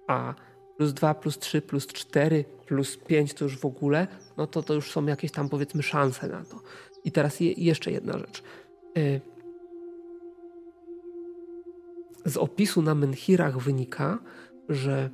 a 0.08 0.34
plus 0.76 0.92
2, 0.92 1.14
plus 1.14 1.38
3, 1.38 1.62
plus 1.62 1.86
4, 1.86 2.44
plus 2.66 2.96
5 2.96 3.34
to 3.34 3.44
już 3.44 3.58
w 3.58 3.64
ogóle, 3.64 4.06
no 4.36 4.46
to 4.46 4.62
to 4.62 4.74
już 4.74 4.90
są 4.90 5.06
jakieś 5.06 5.32
tam 5.32 5.48
powiedzmy 5.48 5.82
szanse 5.82 6.28
na 6.28 6.44
to. 6.44 6.60
I 7.04 7.12
teraz 7.12 7.40
je, 7.40 7.52
jeszcze 7.52 7.92
jedna 7.92 8.18
rzecz. 8.18 8.42
Y, 8.98 9.20
Z 12.28 12.36
opisu 12.36 12.82
na 12.82 12.94
menhirach 12.94 13.58
wynika, 13.58 14.18
że 14.68 15.10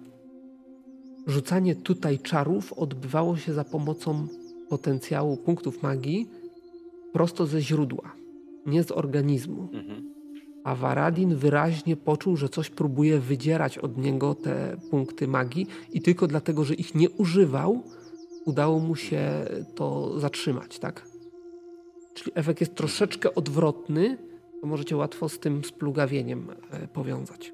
rzucanie 1.26 1.74
tutaj 1.76 2.18
czarów 2.18 2.72
odbywało 2.72 3.36
się 3.36 3.52
za 3.52 3.64
pomocą 3.64 4.26
potencjału 4.68 5.36
punktów 5.36 5.82
magii 5.82 6.28
prosto 7.12 7.46
ze 7.46 7.60
źródła, 7.60 8.12
nie 8.66 8.82
z 8.84 8.90
organizmu 8.90 9.68
Mhm. 9.72 10.14
a 10.64 10.74
Varadin 10.74 11.36
wyraźnie 11.36 11.96
poczuł, 11.96 12.36
że 12.36 12.48
coś 12.48 12.70
próbuje 12.70 13.20
wydzierać 13.20 13.78
od 13.78 13.98
niego 13.98 14.34
te 14.34 14.76
punkty 14.90 15.28
magii 15.28 15.66
i 15.92 16.00
tylko 16.00 16.26
dlatego, 16.26 16.64
że 16.64 16.74
ich 16.74 16.94
nie 16.94 17.10
używał, 17.10 17.82
udało 18.44 18.78
mu 18.78 18.96
się 18.96 19.20
to 19.74 20.20
zatrzymać, 20.20 20.78
tak? 20.78 21.06
Czyli 22.14 22.32
efekt 22.34 22.60
jest 22.60 22.74
troszeczkę 22.74 23.34
odwrotny, 23.34 24.18
to 24.64 24.68
możecie 24.68 24.96
łatwo 24.96 25.28
z 25.28 25.38
tym 25.38 25.64
splugawieniem 25.64 26.50
e, 26.70 26.88
powiązać. 26.88 27.52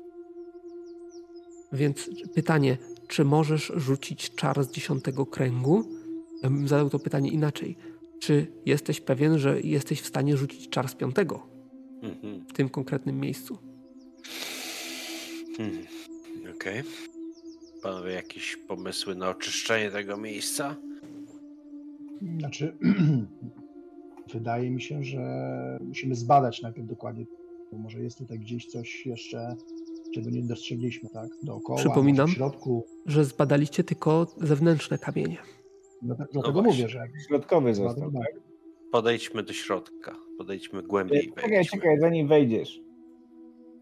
Więc 1.73 2.11
pytanie, 2.35 2.79
czy 3.09 3.25
możesz 3.25 3.73
rzucić 3.77 4.35
czar 4.35 4.65
z 4.65 4.71
dziesiątego 4.71 5.27
kręgu? 5.27 5.85
Ja 6.43 6.51
bym 6.51 6.69
zadał 6.69 6.91
to 6.91 6.99
pytanie 6.99 7.31
inaczej. 7.31 7.77
Czy 8.19 8.47
jesteś 8.67 9.01
pewien, 9.01 9.39
że 9.39 9.61
jesteś 9.61 10.01
w 10.01 10.07
stanie 10.07 10.37
rzucić 10.37 10.69
czar 10.69 10.89
z 10.89 10.95
piątego 10.95 11.47
Mhm. 12.03 12.47
w 12.47 12.53
tym 12.53 12.69
konkretnym 12.69 13.21
miejscu? 13.21 13.59
Hmm. 15.57 15.87
Okej. 16.55 16.83
Panowie, 17.83 18.13
jakieś 18.13 18.57
pomysły 18.57 19.15
na 19.15 19.29
oczyszczenie 19.29 19.91
tego 19.91 20.17
miejsca? 20.17 20.77
Znaczy, 22.39 22.77
wydaje 24.33 24.71
mi 24.71 24.83
się, 24.83 25.05
że 25.05 25.21
musimy 25.81 26.15
zbadać 26.15 26.63
najpierw 26.63 26.89
dokładnie, 26.89 27.25
bo 27.73 27.79
może 27.79 28.01
jest 28.03 28.19
tutaj 28.19 28.39
gdzieś 28.39 28.67
coś 28.67 29.07
jeszcze, 29.07 29.57
czego 30.15 30.31
nie 30.31 30.43
dostrzegliśmy, 30.43 31.09
tak? 31.09 31.29
Dookoła, 31.43 31.79
Przypominam. 31.79 32.29
w 32.29 32.31
środku. 32.31 32.87
Że 33.07 33.25
zbadaliście 33.25 33.85
tylko 33.85 34.27
zewnętrzne 34.37 34.99
kamienie. 34.99 35.37
No, 36.03 36.15
tak- 36.15 36.29
dlatego 36.33 36.63
właśnie. 36.63 36.83
mówię, 36.83 36.89
że 36.89 36.99
jak 36.99 37.11
Środkowy 37.29 37.75
został, 37.75 38.13
tak? 38.13 38.41
Podejdźmy 38.93 39.43
do 39.43 39.53
środka. 39.53 40.15
Podejdźmy 40.39 40.83
głębiej. 40.83 41.29
Czekaj, 41.29 41.51
wejdźmy. 41.51 41.79
czekaj, 41.79 42.01
zanim 42.01 42.29
wejdziesz. 42.29 42.81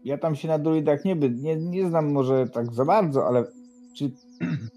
Ja 0.03 0.17
tam 0.17 0.35
się 0.35 0.47
na 0.47 0.59
druidach 0.59 1.05
nie, 1.05 1.15
by, 1.15 1.29
nie, 1.29 1.55
nie 1.55 1.89
znam 1.89 2.11
może 2.11 2.47
tak 2.47 2.73
za 2.73 2.85
bardzo, 2.85 3.27
ale 3.27 3.45
czy 3.97 4.11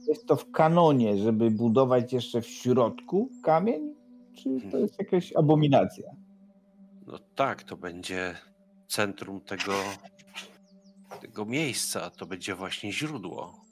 jest 0.08 0.26
to 0.26 0.36
w 0.36 0.50
kanonie, 0.50 1.16
żeby 1.16 1.50
budować 1.50 2.12
jeszcze 2.12 2.40
w 2.42 2.46
środku 2.46 3.30
kamień? 3.42 3.94
Czy 4.34 4.70
to 4.70 4.78
jest 4.78 4.98
jakaś 4.98 5.32
abominacja? 5.36 6.10
No 7.06 7.18
tak, 7.18 7.62
to 7.62 7.76
będzie 7.76 8.34
centrum 8.88 9.40
tego, 9.40 9.72
tego 11.20 11.44
miejsca. 11.44 12.10
To 12.10 12.26
będzie 12.26 12.54
właśnie 12.54 12.92
źródło. 12.92 13.64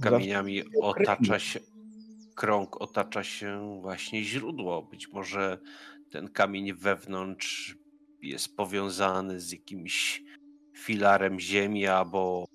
Kamieniami 0.00 0.62
otacza 0.82 1.38
się, 1.38 1.60
krąg 2.34 2.80
otacza 2.80 3.24
się 3.24 3.78
właśnie 3.82 4.24
źródło. 4.24 4.82
Być 4.82 5.08
może 5.08 5.58
ten 6.10 6.28
kamień 6.28 6.74
wewnątrz 6.74 7.76
jest 8.22 8.56
powiązany 8.56 9.40
z 9.40 9.52
jakimś 9.52 10.22
filarem 10.76 11.40
ziemi 11.40 11.86
albo 11.86 12.48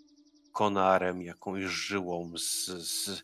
konarem, 0.51 1.21
jakąś 1.21 1.63
żyłą 1.63 2.37
z, 2.37 2.65
z, 2.65 3.23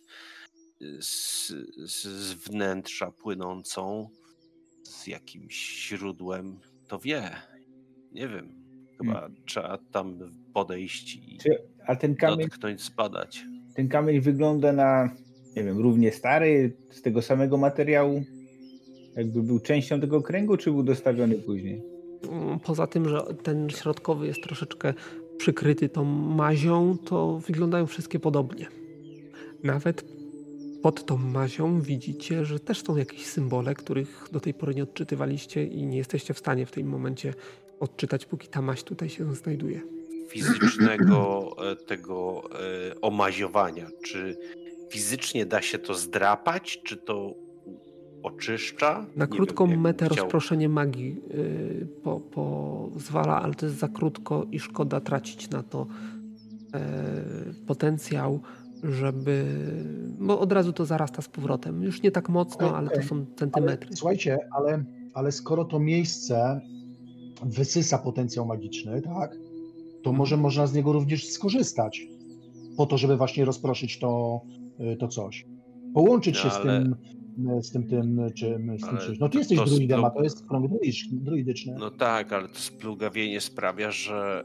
z, 1.00 1.48
z, 1.78 2.02
z 2.08 2.34
wnętrza 2.34 3.12
płynącą, 3.12 4.10
z 4.84 5.08
jakimś 5.08 5.88
źródłem. 5.90 6.60
To 6.88 7.00
wie. 7.00 7.32
Nie 8.12 8.28
wiem. 8.28 8.50
Chyba 8.98 9.30
trzeba 9.46 9.78
tam 9.92 10.20
podejść 10.54 11.16
i 11.16 11.38
Czy, 11.38 11.50
a 11.88 11.96
ten 11.96 12.16
kamień, 12.16 12.48
dotknąć, 12.50 12.82
zbadać. 12.82 13.46
ten 13.76 13.88
kamień 13.90 14.20
wygląda 14.22 14.74
na, 14.74 15.16
nie 15.56 15.64
wiem, 15.64 15.78
równie 15.78 16.12
stary, 16.12 16.78
z 16.92 17.02
tego 17.02 17.22
samego 17.22 17.58
materiału? 17.58 18.24
Jakby 19.16 19.44
był 19.44 19.60
częścią 19.60 20.00
tego 20.02 20.22
kręgu, 20.22 20.58
czy 20.58 20.72
był 20.72 20.84
dostawiony 20.84 21.36
później? 21.36 21.82
Mm, 22.32 22.60
Poza 22.60 22.88
tym, 22.88 23.10
że 23.10 23.22
ten 23.44 23.70
środkowy 23.70 24.28
jest 24.28 24.44
troszeczkę 24.44 24.94
przykryty 25.38 25.90
tą 25.90 26.04
mazią, 26.36 26.98
to 26.98 27.40
wyglądają 27.40 27.86
wszystkie 27.86 28.20
podobnie. 28.20 28.68
Nawet 29.64 30.06
pod 30.82 31.06
tą 31.06 31.18
mazią 31.18 31.82
widzicie, 31.82 32.46
że 32.46 32.60
też 32.60 32.84
są 32.84 32.98
jakieś 32.98 33.26
symbole, 33.26 33.76
których 33.76 34.28
do 34.32 34.40
tej 34.40 34.54
pory 34.54 34.76
nie 34.76 34.84
odczytywaliście 34.84 35.66
i 35.66 35.86
nie 35.86 35.98
jesteście 35.98 36.34
w 36.34 36.40
stanie 36.40 36.66
w 36.66 36.72
tym 36.72 36.88
momencie 36.88 37.34
odczytać, 37.80 38.26
póki 38.26 38.48
ta 38.48 38.62
maź 38.62 38.84
tutaj 38.84 39.10
się 39.10 39.36
znajduje. 39.36 39.82
Fizycznego 40.30 41.56
e, 41.72 41.76
tego 41.76 42.44
e, 42.92 43.02
omaziowania. 43.02 43.88
Czy 44.04 44.38
fizycznie 44.90 45.46
da 45.46 45.62
się 45.62 45.78
to 45.80 45.94
zdrapać, 45.94 46.82
czy 46.84 46.98
to 46.98 47.34
oczyszcza? 48.24 49.06
Na 49.16 49.26
Nie 49.26 49.32
krótką 49.32 49.68
wiem, 49.68 49.82
metę 49.82 50.06
chciał- 50.06 50.18
rozproszenie 50.18 50.70
magii 50.70 51.22
yy, 51.34 51.88
po, 52.04 52.20
pozwala, 52.20 53.42
ale 53.42 53.54
to 53.54 53.66
jest 53.66 53.78
za 53.78 53.88
krótko 53.88 54.46
i 54.52 54.60
szkoda 54.60 55.02
tracić 55.02 55.50
na 55.50 55.64
to 55.64 55.88
yy, 56.74 56.80
potencjał, 57.68 58.42
żeby. 58.84 59.46
Bo 60.20 60.40
od 60.40 60.52
razu 60.52 60.74
to 60.74 60.86
zarasta 60.86 61.22
z 61.22 61.28
powrotem. 61.30 61.84
Już 61.84 62.02
nie 62.04 62.12
tak 62.12 62.30
mocno, 62.30 62.78
ale 62.78 62.90
to 62.90 63.04
są 63.04 63.16
Ale, 63.16 63.26
centymetry. 63.36 63.96
słuchajcie, 63.96 64.38
ale, 64.52 64.84
ale 65.14 65.32
skoro 65.32 65.66
to 65.66 65.80
miejsce 65.80 66.62
wysysa 67.44 67.98
potencjał 67.98 68.46
magiczny, 68.46 69.02
tak, 69.02 69.36
to 70.04 70.12
może 70.14 70.38
można 70.38 70.68
z 70.68 70.74
niego 70.74 70.94
również 70.94 71.28
skorzystać 71.32 72.08
po 72.78 72.86
to, 72.86 72.98
żeby 72.98 73.18
właśnie 73.18 73.46
rozproszyć 73.46 74.00
to, 74.00 74.42
y, 74.94 74.98
to 74.98 75.08
coś. 75.08 75.46
Połączyć 75.94 76.36
No, 76.36 76.42
się 76.42 76.50
z 76.50 76.54
ale- 76.56 76.84
tym, 76.84 76.94
y, 76.94 76.98
z 77.62 77.72
tym, 77.72 77.84
tym, 77.88 78.22
czym, 78.36 78.78
z 78.78 78.82
tym 78.82 78.90
Ale 78.90 79.06
czymś. 79.06 79.20
No 79.20 79.28
ty 79.30 79.34
to- 79.34 79.40
jesteś 79.40 79.58
to 79.58 79.66
druidem, 79.66 80.06
a 80.06 80.08
splug- 80.08 80.14
to 80.18 80.24
jest 80.24 80.46
krąg 80.48 80.72
druidyczny- 80.72 81.20
druidyczny. 81.24 81.76
No 81.80 81.92
tak, 81.92 82.34
ale 82.34 82.48
to 82.48 82.60
splugawienie 82.60 83.42
sprawia, 83.42 83.92
że 83.92 84.44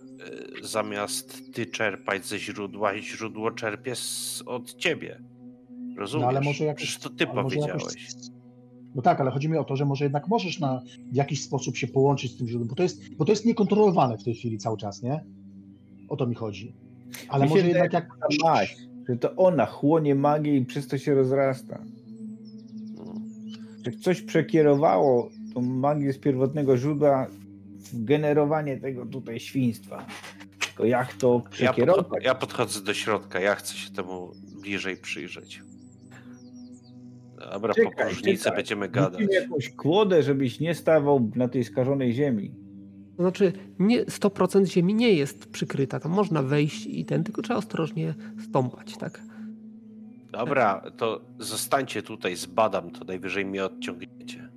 e, 0.63 0.67
zamiast 0.67 1.53
ty 1.55 1.67
czerpać 1.67 2.27
ze 2.27 2.39
źródła, 2.39 2.99
źródło 2.99 3.51
czerpie 3.51 3.95
z, 3.97 4.43
od 4.47 4.75
ciebie. 4.75 5.23
Rozumiesz? 5.97 6.23
No 6.23 6.29
ale 6.29 6.41
może 6.41 6.65
jakoś, 6.65 6.83
Przecież 6.83 7.03
to 7.03 7.11
ty 7.11 7.27
powiedziałeś. 7.27 7.83
Jakoś, 7.83 8.07
no 8.95 9.03
tak, 9.03 9.21
ale 9.21 9.31
chodzi 9.31 9.49
mi 9.49 9.57
o 9.59 9.65
to, 9.65 9.77
że 9.77 9.85
może 9.85 10.05
jednak 10.05 10.29
możesz 10.29 10.61
na 10.61 10.83
w 11.13 11.17
jakiś 11.17 11.43
sposób 11.43 11.77
się 11.77 11.87
połączyć 11.87 12.33
z 12.33 12.37
tym 12.39 12.49
źródłem, 12.49 12.69
bo 12.69 12.75
to 12.75 12.83
jest, 12.83 13.15
bo 13.15 13.25
to 13.25 13.33
jest 13.33 13.45
niekontrolowane 13.47 14.19
w 14.19 14.25
tej 14.25 14.35
chwili 14.35 14.59
cały 14.59 14.77
czas, 14.77 15.03
nie? 15.03 15.25
O 16.09 16.17
to 16.17 16.27
mi 16.27 16.35
chodzi. 16.35 16.75
Ale 17.29 17.45
Mi 17.45 17.51
może 17.51 17.69
jednak 17.69 17.93
jak... 17.93 18.09
Maść, 18.45 18.77
że 19.09 19.17
to 19.17 19.37
ona 19.37 19.67
chłonie 19.67 20.15
magię 20.15 20.57
i 20.57 20.65
przez 20.65 20.89
to 20.89 20.99
się 20.99 21.15
rozrasta. 21.15 21.85
Że 23.85 23.93
coś 23.93 24.23
przekierowało 24.23 25.31
tą 25.55 25.61
magię 25.63 26.13
z 26.13 26.19
pierwotnego 26.19 26.77
źródła 26.77 27.27
w 27.93 28.05
generowanie 28.05 28.77
tego 28.77 29.07
tutaj 29.07 29.41
świństwa. 29.41 30.07
Tylko 30.67 30.85
jak 30.85 31.13
to 31.15 31.43
Ja, 31.45 31.51
przekierować? 31.51 32.07
podcho- 32.07 32.25
ja 32.25 32.35
podchodzę 32.35 32.81
do 32.81 32.95
środka, 32.95 33.41
ja 33.41 33.55
chcę 33.55 33.75
się 33.75 33.91
temu 33.91 34.33
bliżej 34.63 34.97
przyjrzeć. 34.97 35.63
Dobra, 37.53 37.75
po 37.75 37.91
Czekaj, 37.91 38.07
próżnicy 38.07 38.45
czekaj. 38.45 38.57
będziemy 38.57 38.89
gadać. 38.89 39.21
Rzucimy 39.21 39.35
jakąś 39.35 39.71
kłodę, 39.71 40.23
żebyś 40.23 40.61
nie 40.61 40.75
stawał 40.75 41.31
na 41.35 41.49
tej 41.49 41.65
skażonej 41.65 42.13
ziemi. 42.15 42.55
To 43.17 43.23
znaczy, 43.23 43.53
nie, 43.79 44.05
100% 44.05 44.67
ziemi 44.67 44.95
nie 44.95 45.13
jest 45.13 45.47
przykryta. 45.47 46.01
Tam 46.01 46.13
można 46.13 46.43
wejść 46.43 46.87
i 46.87 47.05
ten, 47.05 47.25
tylko 47.25 47.43
trzeba 47.43 47.59
ostrożnie 47.59 48.15
stąpać, 48.49 48.97
tak? 48.97 49.21
Dobra, 50.39 50.83
to 50.97 51.21
zostańcie 51.39 52.03
tutaj, 52.03 52.37
zbadam 52.37 52.91
to, 52.91 53.05
najwyżej 53.05 53.45
mnie 53.45 53.65
odciągniecie. 53.65 54.49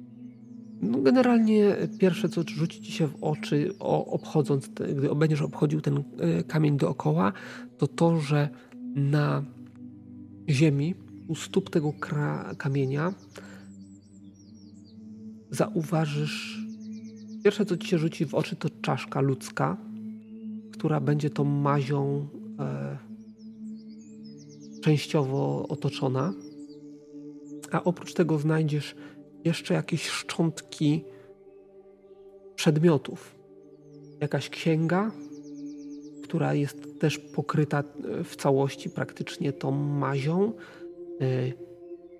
No 0.81 0.97
generalnie 0.97 1.75
pierwsze, 1.99 2.29
co 2.29 2.41
rzuci 2.47 2.81
ci 2.81 2.91
się 2.91 3.07
w 3.07 3.23
oczy, 3.23 3.73
o, 3.79 4.05
obchodząc, 4.05 4.73
te, 4.73 4.87
gdy 4.87 5.15
będziesz 5.15 5.41
obchodził 5.41 5.81
ten 5.81 5.97
e, 5.97 6.43
kamień 6.43 6.77
dookoła, 6.77 7.33
to 7.77 7.87
to, 7.87 8.19
że 8.19 8.49
na 8.95 9.43
ziemi, 10.49 10.95
u 11.27 11.35
stóp 11.35 11.69
tego 11.69 11.93
kamienia, 12.57 13.13
zauważysz. 15.49 16.61
Pierwsze, 17.43 17.65
co 17.65 17.77
ci 17.77 17.87
się 17.87 17.97
rzuci 17.97 18.25
w 18.25 18.35
oczy, 18.35 18.55
to 18.55 18.69
czaszka 18.81 19.21
ludzka, 19.21 19.77
która 20.71 20.99
będzie 20.99 21.29
tą 21.29 21.43
mazią 21.43 22.27
e, 22.59 22.97
częściowo 24.81 25.65
otoczona. 25.69 26.33
A 27.71 27.83
oprócz 27.83 28.13
tego 28.13 28.39
znajdziesz 28.39 28.95
jeszcze 29.43 29.73
jakieś 29.73 30.07
szczątki 30.07 31.03
przedmiotów. 32.55 33.35
Jakaś 34.21 34.49
księga, 34.49 35.11
która 36.23 36.53
jest 36.53 36.99
też 36.99 37.17
pokryta 37.17 37.79
e, 37.79 38.23
w 38.23 38.35
całości 38.35 38.89
praktycznie 38.89 39.53
tą 39.53 39.71
mazią. 39.71 40.53
E, 41.21 41.67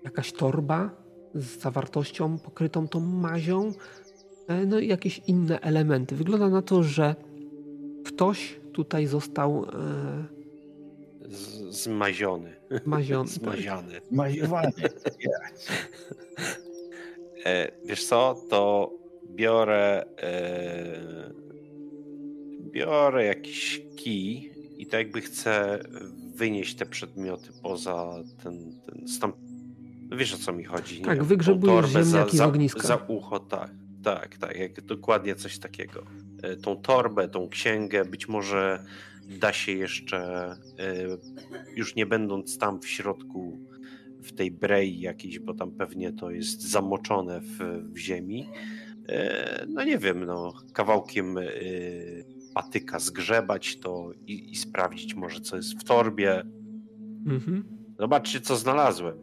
Jakaś 0.04 0.32
torba 0.32 0.90
z 1.34 1.60
zawartością 1.60 2.38
pokrytą 2.38 2.88
tą 2.88 3.00
mazią. 3.00 3.72
E, 4.48 4.66
No 4.66 4.78
i 4.78 4.88
jakieś 4.88 5.22
inne 5.26 5.60
elementy. 5.60 6.16
Wygląda 6.16 6.48
na 6.48 6.62
to, 6.62 6.82
że 6.82 7.16
ktoś 8.04 8.60
tutaj 8.72 9.06
został 9.06 9.66
Z, 11.28 11.74
zmaziony. 11.82 12.56
maziony. 12.86 13.28
Zmaziany. 13.38 14.00
Maziowane. 14.10 14.72
E, 17.44 17.72
wiesz 17.84 18.04
co, 18.04 18.42
to 18.50 18.92
biorę 19.30 20.06
e, 20.22 21.30
biorę 22.72 23.24
jakiś 23.24 23.82
kij 23.96 24.52
i 24.78 24.86
tak 24.86 25.00
jakby 25.00 25.20
chcę 25.20 25.78
wynieść 26.34 26.74
te 26.74 26.86
przedmioty 26.86 27.48
poza 27.62 28.14
ten, 28.42 28.80
ten 28.86 29.08
stamp... 29.08 29.36
No 30.10 30.16
wiesz 30.16 30.34
o 30.34 30.38
co 30.38 30.52
mi 30.52 30.64
chodzi. 30.64 30.98
nie 30.98 31.06
Tak, 31.06 31.24
wygrzebujesz 31.24 31.74
torbę 31.74 32.04
ziemniaki 32.04 32.36
z 32.36 32.38
za, 32.38 32.46
ogniska. 32.46 32.88
Za 32.88 32.96
ucho, 32.96 33.40
tak. 33.40 33.70
Tak, 34.02 34.36
tak, 34.36 34.58
jak 34.58 34.80
dokładnie 34.80 35.34
coś 35.34 35.58
takiego. 35.58 36.04
E, 36.42 36.56
tą 36.56 36.76
torbę, 36.76 37.28
tą 37.28 37.48
księgę, 37.48 38.04
być 38.04 38.28
może 38.28 38.84
da 39.28 39.52
się 39.52 39.72
jeszcze, 39.72 40.18
e, 40.78 41.18
już 41.76 41.94
nie 41.94 42.06
będąc 42.06 42.58
tam 42.58 42.80
w 42.80 42.88
środku, 42.88 43.58
w 44.22 44.32
tej 44.32 44.50
brei 44.50 45.00
jakiejś, 45.00 45.38
bo 45.38 45.54
tam 45.54 45.70
pewnie 45.70 46.12
to 46.12 46.30
jest 46.30 46.62
zamoczone 46.62 47.40
w, 47.40 47.58
w 47.92 47.98
ziemi. 47.98 48.48
E, 49.08 49.66
no 49.68 49.84
nie 49.84 49.98
wiem, 49.98 50.24
no, 50.24 50.52
kawałkiem 50.72 51.36
patyka 52.54 52.98
zgrzebać 52.98 53.76
to 53.76 54.10
i, 54.26 54.52
i 54.52 54.56
sprawdzić 54.56 55.14
może, 55.14 55.40
co 55.40 55.56
jest 55.56 55.80
w 55.80 55.84
torbie. 55.84 56.42
Mhm. 57.26 57.64
Zobaczcie, 57.98 58.40
co 58.40 58.56
znalazłem 58.56 59.18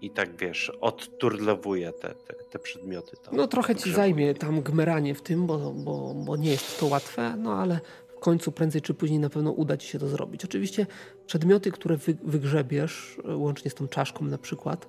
i 0.00 0.10
tak 0.10 0.36
wiesz, 0.36 0.72
odturlowuje 0.80 1.92
te, 1.92 2.08
te, 2.08 2.34
te 2.50 2.58
przedmioty. 2.58 3.16
Tam, 3.24 3.36
no 3.36 3.46
trochę 3.46 3.76
ci 3.76 3.92
zajmie 3.92 4.34
tam 4.34 4.62
gmeranie 4.62 5.14
w 5.14 5.22
tym, 5.22 5.46
bo, 5.46 5.72
bo, 5.72 6.14
bo 6.14 6.36
nie 6.36 6.50
jest 6.50 6.80
to 6.80 6.86
łatwe, 6.86 7.36
no 7.36 7.54
ale 7.54 7.80
końcu 8.26 8.52
prędzej 8.52 8.82
czy 8.82 8.94
później 8.94 9.18
na 9.18 9.30
pewno 9.30 9.50
uda 9.52 9.76
ci 9.76 9.88
się 9.88 9.98
to 9.98 10.08
zrobić. 10.08 10.44
Oczywiście 10.44 10.86
przedmioty, 11.26 11.72
które 11.72 11.96
wy, 11.96 12.16
wygrzebiesz, 12.24 13.20
łącznie 13.36 13.70
z 13.70 13.74
tą 13.74 13.88
czaszką 13.88 14.24
na 14.24 14.38
przykład, 14.38 14.86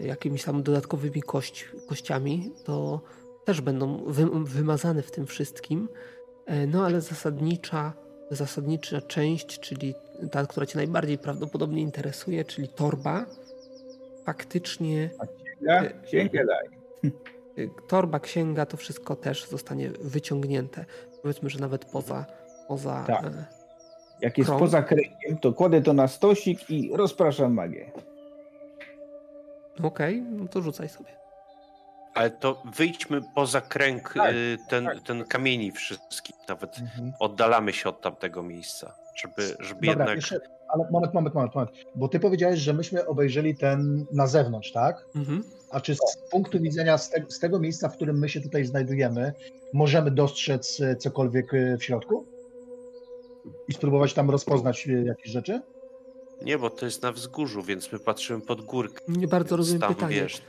yy, 0.00 0.06
jakimiś 0.06 0.44
tam 0.44 0.62
dodatkowymi 0.62 1.22
kość, 1.22 1.68
kościami, 1.86 2.50
to 2.64 3.00
też 3.44 3.60
będą 3.60 4.04
wy, 4.04 4.26
wymazane 4.44 5.02
w 5.02 5.10
tym 5.10 5.26
wszystkim. 5.26 5.88
Yy, 6.48 6.66
no 6.66 6.84
ale 6.84 7.00
zasadnicza, 7.00 7.92
zasadnicza 8.30 9.00
część, 9.00 9.60
czyli 9.60 9.94
ta, 10.30 10.46
która 10.46 10.66
cię 10.66 10.78
najbardziej 10.78 11.18
prawdopodobnie 11.18 11.82
interesuje, 11.82 12.44
czyli 12.44 12.68
torba, 12.68 13.26
faktycznie. 14.24 15.10
A 15.18 15.26
księga? 15.26 16.02
Księgę 16.06 16.44
daj. 16.46 17.12
Y, 17.58 17.70
torba, 17.88 18.20
księga, 18.20 18.66
to 18.66 18.76
wszystko 18.76 19.16
też 19.16 19.48
zostanie 19.48 19.90
wyciągnięte. 19.90 20.84
Powiedzmy, 21.22 21.50
że 21.50 21.58
nawet 21.58 21.84
poza. 21.84 22.26
poza 22.68 23.04
tak. 23.06 23.24
E, 23.24 23.44
Jak 24.20 24.38
jest 24.38 24.48
krąg. 24.48 24.60
poza 24.60 24.82
kręgiem, 24.82 25.38
to 25.40 25.52
kładę 25.52 25.82
to 25.82 25.92
na 25.92 26.08
stosik 26.08 26.70
i 26.70 26.96
rozpraszam 26.96 27.54
magię. 27.54 27.90
Okej, 29.82 30.20
okay, 30.20 30.32
no 30.32 30.48
to 30.48 30.62
rzucaj 30.62 30.88
sobie. 30.88 31.16
Ale 32.14 32.30
to 32.30 32.62
wyjdźmy 32.76 33.20
poza 33.34 33.60
kręg 33.60 34.14
tak, 34.14 34.34
y, 34.34 34.58
ten, 34.68 34.84
tak. 34.84 35.00
ten 35.00 35.24
kamieni 35.24 35.72
wszystkich. 35.72 36.36
Nawet 36.48 36.78
mhm. 36.78 37.12
oddalamy 37.18 37.72
się 37.72 37.88
od 37.88 38.00
tamtego 38.00 38.42
miejsca, 38.42 38.94
żeby, 39.14 39.56
żeby 39.60 39.86
Dobra, 39.86 39.90
jednak. 39.90 40.16
Jeszcze, 40.16 40.40
ale 40.68 40.84
moment, 40.90 41.14
moment, 41.14 41.34
moment, 41.34 41.54
moment. 41.54 41.70
Bo 41.94 42.08
ty 42.08 42.20
powiedziałeś, 42.20 42.60
że 42.60 42.72
myśmy 42.72 43.06
obejrzeli 43.06 43.56
ten 43.56 44.06
na 44.12 44.26
zewnątrz, 44.26 44.72
tak? 44.72 45.06
Mhm. 45.16 45.42
A 45.70 45.80
czy 45.80 45.94
z 45.94 46.16
punktu 46.30 46.60
widzenia 46.60 46.98
z, 46.98 47.10
te, 47.10 47.24
z, 47.28 47.38
tego 47.38 47.58
miejsca, 47.58 47.88
w 47.88 47.96
którym 47.96 48.18
my 48.18 48.28
się 48.28 48.40
tutaj 48.40 48.64
znajdujemy, 48.64 49.32
możemy 49.72 50.10
dostrzec 50.10 50.80
e, 50.80 50.96
cokolwiek 50.96 51.54
e, 51.54 51.76
w 51.78 51.84
środku? 51.84 52.26
I 53.68 53.72
spróbować 53.72 54.14
tam 54.14 54.30
rozpoznać 54.30 54.88
e, 54.88 54.92
jakieś 54.92 55.32
rzeczy? 55.32 55.60
Nie, 56.42 56.58
bo 56.58 56.70
to 56.70 56.84
jest 56.84 57.02
na 57.02 57.12
wzgórzu, 57.12 57.62
więc 57.62 57.92
my 57.92 57.98
patrzymy 57.98 58.40
pod 58.40 58.60
górkę. 58.60 59.04
Nie 59.08 59.28
bardzo 59.28 59.56
rozumiem 59.56 59.80
tam, 59.80 59.94
pytanie. 59.94 60.14
Wiesz, 60.14 60.42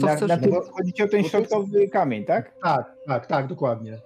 Co 0.00 0.06
na, 0.06 0.16
chcesz? 0.16 0.28
Na 0.28 0.60
chodzi 0.60 1.02
o 1.02 1.08
ten 1.08 1.24
środkowy 1.24 1.88
kamień, 1.88 2.24
tak? 2.24 2.52
Tak, 2.62 2.96
tak, 3.06 3.26
tak, 3.26 3.46
dokładnie. 3.46 4.00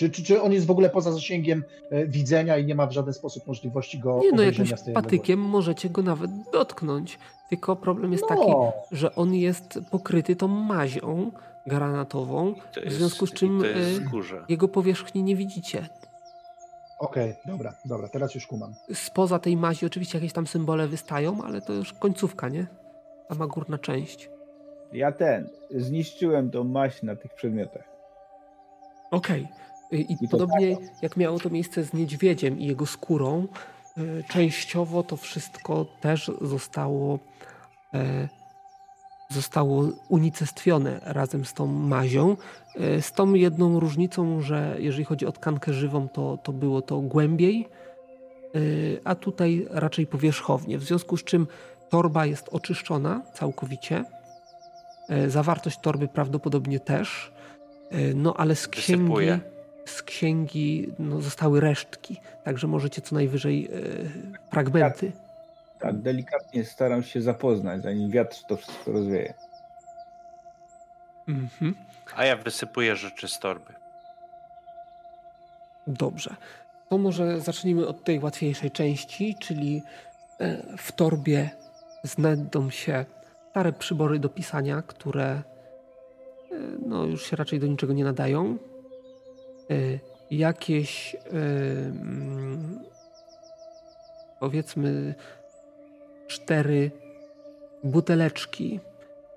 Czy, 0.00 0.10
czy, 0.10 0.24
czy 0.24 0.42
on 0.42 0.52
jest 0.52 0.66
w 0.66 0.70
ogóle 0.70 0.90
poza 0.90 1.12
zasięgiem 1.12 1.64
e, 1.90 2.06
widzenia 2.06 2.58
i 2.58 2.64
nie 2.64 2.74
ma 2.74 2.86
w 2.86 2.92
żaden 2.92 3.14
sposób 3.14 3.46
możliwości 3.46 3.98
go 3.98 4.20
Nie, 4.22 4.32
no 4.32 4.42
jakimś 4.42 4.72
patykiem 4.94 5.40
możecie 5.40 5.90
go 5.90 6.02
nawet 6.02 6.30
dotknąć. 6.52 7.18
Tylko 7.48 7.76
problem 7.76 8.12
jest 8.12 8.24
no. 8.30 8.36
taki, 8.36 8.52
że 8.92 9.14
on 9.14 9.34
jest 9.34 9.78
pokryty 9.90 10.36
tą 10.36 10.48
mazią 10.48 11.30
granatową, 11.66 12.54
w 12.86 12.92
związku 12.92 13.26
z 13.26 13.32
czym 13.32 13.64
e, 13.64 13.66
jego 14.48 14.68
powierzchni 14.68 15.22
nie 15.22 15.36
widzicie. 15.36 15.88
Okej, 16.98 17.30
okay, 17.30 17.52
dobra, 17.52 17.74
dobra, 17.84 18.08
teraz 18.08 18.34
już 18.34 18.46
kumam. 18.46 18.74
Spoza 18.94 19.38
tej 19.38 19.56
mazi 19.56 19.86
oczywiście 19.86 20.18
jakieś 20.18 20.32
tam 20.32 20.46
symbole 20.46 20.88
wystają, 20.88 21.42
ale 21.42 21.60
to 21.60 21.72
już 21.72 21.92
końcówka, 21.92 22.48
nie? 22.48 22.66
Sama 23.28 23.46
górna 23.46 23.78
część. 23.78 24.30
Ja 24.92 25.12
ten, 25.12 25.48
zniszczyłem 25.70 26.50
tą 26.50 26.64
maść 26.64 27.02
na 27.02 27.16
tych 27.16 27.34
przedmiotach. 27.34 27.84
Okej. 29.10 29.42
Okay. 29.42 29.69
I, 29.92 30.16
I 30.20 30.28
podobnie 30.28 30.76
tak. 30.76 31.02
jak 31.02 31.16
miało 31.16 31.38
to 31.38 31.50
miejsce 31.50 31.84
z 31.84 31.92
niedźwiedziem 31.92 32.58
i 32.58 32.66
jego 32.66 32.86
skórą, 32.86 33.46
e, 33.96 34.22
częściowo 34.22 35.02
to 35.02 35.16
wszystko 35.16 35.86
też 36.00 36.30
zostało, 36.40 37.18
e, 37.94 38.28
zostało 39.28 39.88
unicestwione 40.08 41.00
razem 41.02 41.44
z 41.44 41.54
tą 41.54 41.66
mazią. 41.66 42.36
E, 42.76 43.02
z 43.02 43.12
tą 43.12 43.34
jedną 43.34 43.80
różnicą, 43.80 44.40
że 44.40 44.76
jeżeli 44.78 45.04
chodzi 45.04 45.26
o 45.26 45.32
tkankę 45.32 45.72
żywą, 45.72 46.08
to, 46.08 46.38
to 46.42 46.52
było 46.52 46.82
to 46.82 47.00
głębiej, 47.00 47.68
a 49.04 49.14
tutaj 49.14 49.66
raczej 49.70 50.06
powierzchownie. 50.06 50.78
W 50.78 50.84
związku 50.84 51.16
z 51.16 51.24
czym 51.24 51.46
torba 51.88 52.26
jest 52.26 52.48
oczyszczona 52.48 53.22
całkowicie. 53.34 54.04
Zawartość 55.28 55.78
torby 55.78 56.08
prawdopodobnie 56.08 56.80
też. 56.80 57.32
No 58.14 58.34
ale 58.36 58.56
z 58.56 58.68
księgi. 58.68 59.02
Wysypuje 59.02 59.40
z 59.90 60.02
księgi 60.02 60.92
no, 60.98 61.20
zostały 61.20 61.60
resztki, 61.60 62.20
także 62.44 62.66
możecie 62.66 63.02
co 63.02 63.14
najwyżej 63.14 63.66
e, 63.66 63.70
fragmenty. 64.50 65.12
Tak, 65.12 65.80
tak, 65.80 65.98
delikatnie 65.98 66.64
staram 66.64 67.02
się 67.02 67.22
zapoznać, 67.22 67.82
zanim 67.82 68.10
wiatr 68.10 68.36
to 68.48 68.56
wszystko 68.56 68.92
rozwieje. 68.92 69.34
Mhm. 71.28 71.74
A 72.16 72.24
ja 72.24 72.36
wysypuję 72.36 72.96
rzeczy 72.96 73.28
z 73.28 73.38
torby. 73.38 73.72
Dobrze. 75.86 76.36
To 76.88 76.98
może 76.98 77.40
zacznijmy 77.40 77.86
od 77.86 78.04
tej 78.04 78.18
łatwiejszej 78.18 78.70
części, 78.70 79.36
czyli 79.40 79.82
e, 80.40 80.76
w 80.76 80.92
torbie 80.92 81.50
znajdą 82.02 82.70
się 82.70 83.04
stare 83.50 83.72
przybory 83.72 84.18
do 84.18 84.28
pisania, 84.28 84.82
które 84.82 85.24
e, 85.24 85.42
no, 86.86 87.04
już 87.04 87.26
się 87.30 87.36
raczej 87.36 87.60
do 87.60 87.66
niczego 87.66 87.92
nie 87.92 88.04
nadają. 88.04 88.58
Y, 89.70 90.00
jakieś 90.30 91.14
y, 91.14 91.18
mm, 91.32 92.84
powiedzmy 94.40 95.14
cztery 96.26 96.90
buteleczki, 97.84 98.80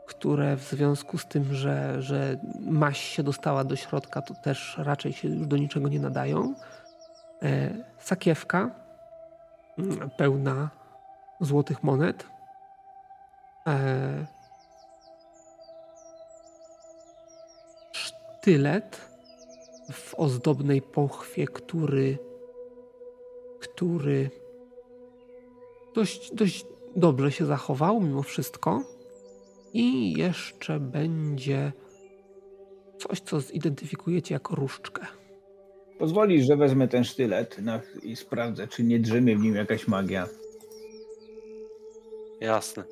które 0.06 0.56
w 0.56 0.62
związku 0.64 1.18
z 1.18 1.26
tym, 1.26 1.54
że, 1.54 2.02
że 2.02 2.38
maś 2.60 3.02
się 3.02 3.24
dostała 3.24 3.64
do 3.64 3.76
środka, 3.76 4.22
to 4.22 4.34
też 4.34 4.76
raczej 4.78 5.14
się 5.14 5.28
już 5.28 5.48
do 5.48 5.58
niczego 5.58 5.90
nie 5.90 6.00
nadają. 6.00 6.56
E, 7.44 7.70
sakiewka 7.98 8.72
mm, 9.78 10.10
pełna 10.10 10.70
złotych 11.42 11.84
monet. 11.84 12.26
Sztylet 17.92 19.13
w 19.92 20.16
ozdobnej 20.16 20.82
pochwie, 20.82 21.48
który, 21.48 22.18
który 23.60 24.30
dość, 25.96 26.34
dość 26.34 26.66
dobrze 26.96 27.32
się 27.32 27.46
zachował 27.46 28.02
mimo 28.02 28.24
wszystko. 28.24 28.84
I 29.74 30.14
jeszcze 30.14 30.80
będzie 30.80 31.72
coś, 32.98 33.20
co 33.20 33.40
zidentyfikujecie 33.40 34.34
jako 34.34 34.56
różdżkę. 34.56 35.06
Pozwolisz, 36.00 36.46
że 36.46 36.58
wezmę 36.58 36.88
ten 36.88 37.04
sztylet 37.04 37.58
i 38.04 38.16
sprawdzę, 38.16 38.68
czy 38.68 38.84
nie 38.84 39.00
drzemie 39.00 39.38
w 39.38 39.40
nim 39.40 39.56
jakaś 39.56 39.88
magia. 39.88 40.28
Jasne. 42.42 42.84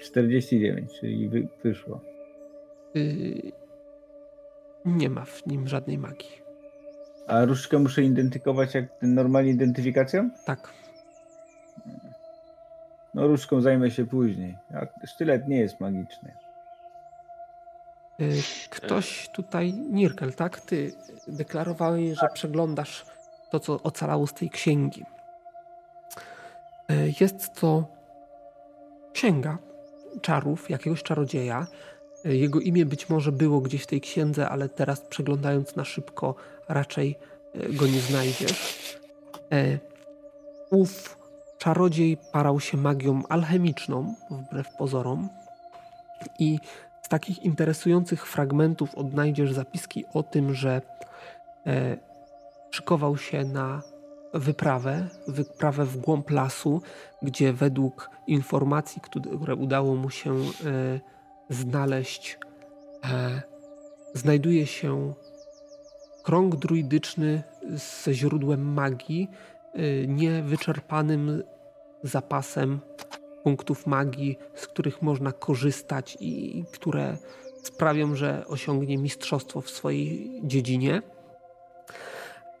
49, 0.00 0.90
czyli 1.00 1.30
wyszło. 1.64 2.00
Y, 2.96 3.52
nie 4.84 5.10
ma 5.10 5.24
w 5.24 5.46
nim 5.46 5.68
żadnej 5.68 5.98
magii. 5.98 6.42
A 7.26 7.44
różdżkę 7.44 7.78
muszę 7.78 8.02
identyfikować 8.02 8.74
jak 8.74 8.84
normalnie 9.02 9.50
identyfikacją? 9.50 10.30
Tak. 10.44 10.72
No 13.14 13.26
różdżką 13.26 13.60
zajmę 13.60 13.90
się 13.90 14.06
później. 14.06 14.58
A 14.74 15.06
sztylet 15.06 15.48
nie 15.48 15.60
jest 15.60 15.80
magiczny. 15.80 16.34
Y, 18.20 18.42
ktoś 18.70 19.28
tutaj, 19.28 19.72
Nirkel, 19.72 20.34
tak? 20.34 20.60
Ty 20.60 20.92
deklarowałeś, 21.28 22.18
że 22.18 22.28
przeglądasz 22.34 23.04
to, 23.50 23.60
co 23.60 23.82
ocalało 23.82 24.26
z 24.26 24.34
tej 24.34 24.50
księgi. 24.50 25.04
Y, 26.90 27.12
jest 27.20 27.54
to 27.60 27.86
księga 29.12 29.58
czarów 30.22 30.70
jakiegoś 30.70 31.02
czarodzieja, 31.02 31.66
jego 32.24 32.60
imię 32.60 32.86
być 32.86 33.08
może 33.08 33.32
było 33.32 33.60
gdzieś 33.60 33.82
w 33.82 33.86
tej 33.86 34.00
księdze, 34.00 34.48
ale 34.48 34.68
teraz 34.68 35.00
przeglądając 35.00 35.76
na 35.76 35.84
szybko 35.84 36.34
raczej 36.68 37.18
e, 37.54 37.72
go 37.72 37.86
nie 37.86 38.00
znajdziesz. 38.00 38.98
E, 39.52 39.78
ów 40.70 41.18
czarodziej 41.58 42.18
parał 42.32 42.60
się 42.60 42.76
magią 42.76 43.22
alchemiczną, 43.28 44.14
wbrew 44.30 44.66
pozorom. 44.78 45.28
I 46.38 46.58
z 47.02 47.08
takich 47.08 47.42
interesujących 47.42 48.26
fragmentów 48.26 48.94
odnajdziesz 48.94 49.52
zapiski 49.52 50.04
o 50.14 50.22
tym, 50.22 50.54
że 50.54 50.82
e, 51.66 51.96
szykował 52.70 53.16
się 53.16 53.44
na 53.44 53.82
wyprawę, 54.34 55.08
wyprawę 55.28 55.84
w 55.84 55.96
głąb 55.96 56.30
lasu, 56.30 56.82
gdzie 57.22 57.52
według 57.52 58.10
informacji, 58.26 59.02
które 59.02 59.54
udało 59.54 59.94
mu 59.96 60.10
się 60.10 60.36
znaleźć, 61.48 62.38
e, 63.04 63.42
znajduje 64.14 64.66
się 64.66 65.14
krąg 66.22 66.56
druidyczny 66.56 67.42
ze 68.02 68.14
źródłem 68.14 68.72
magii, 68.72 69.30
e, 69.74 70.06
niewyczerpanym 70.06 71.42
zapasem 72.02 72.80
punktów 73.42 73.86
magii, 73.86 74.38
z 74.54 74.66
których 74.66 75.02
można 75.02 75.32
korzystać 75.32 76.16
i 76.20 76.64
które 76.72 77.16
sprawią, 77.62 78.14
że 78.14 78.46
osiągnie 78.46 78.98
mistrzostwo 78.98 79.60
w 79.60 79.70
swojej 79.70 80.40
dziedzinie. 80.44 81.02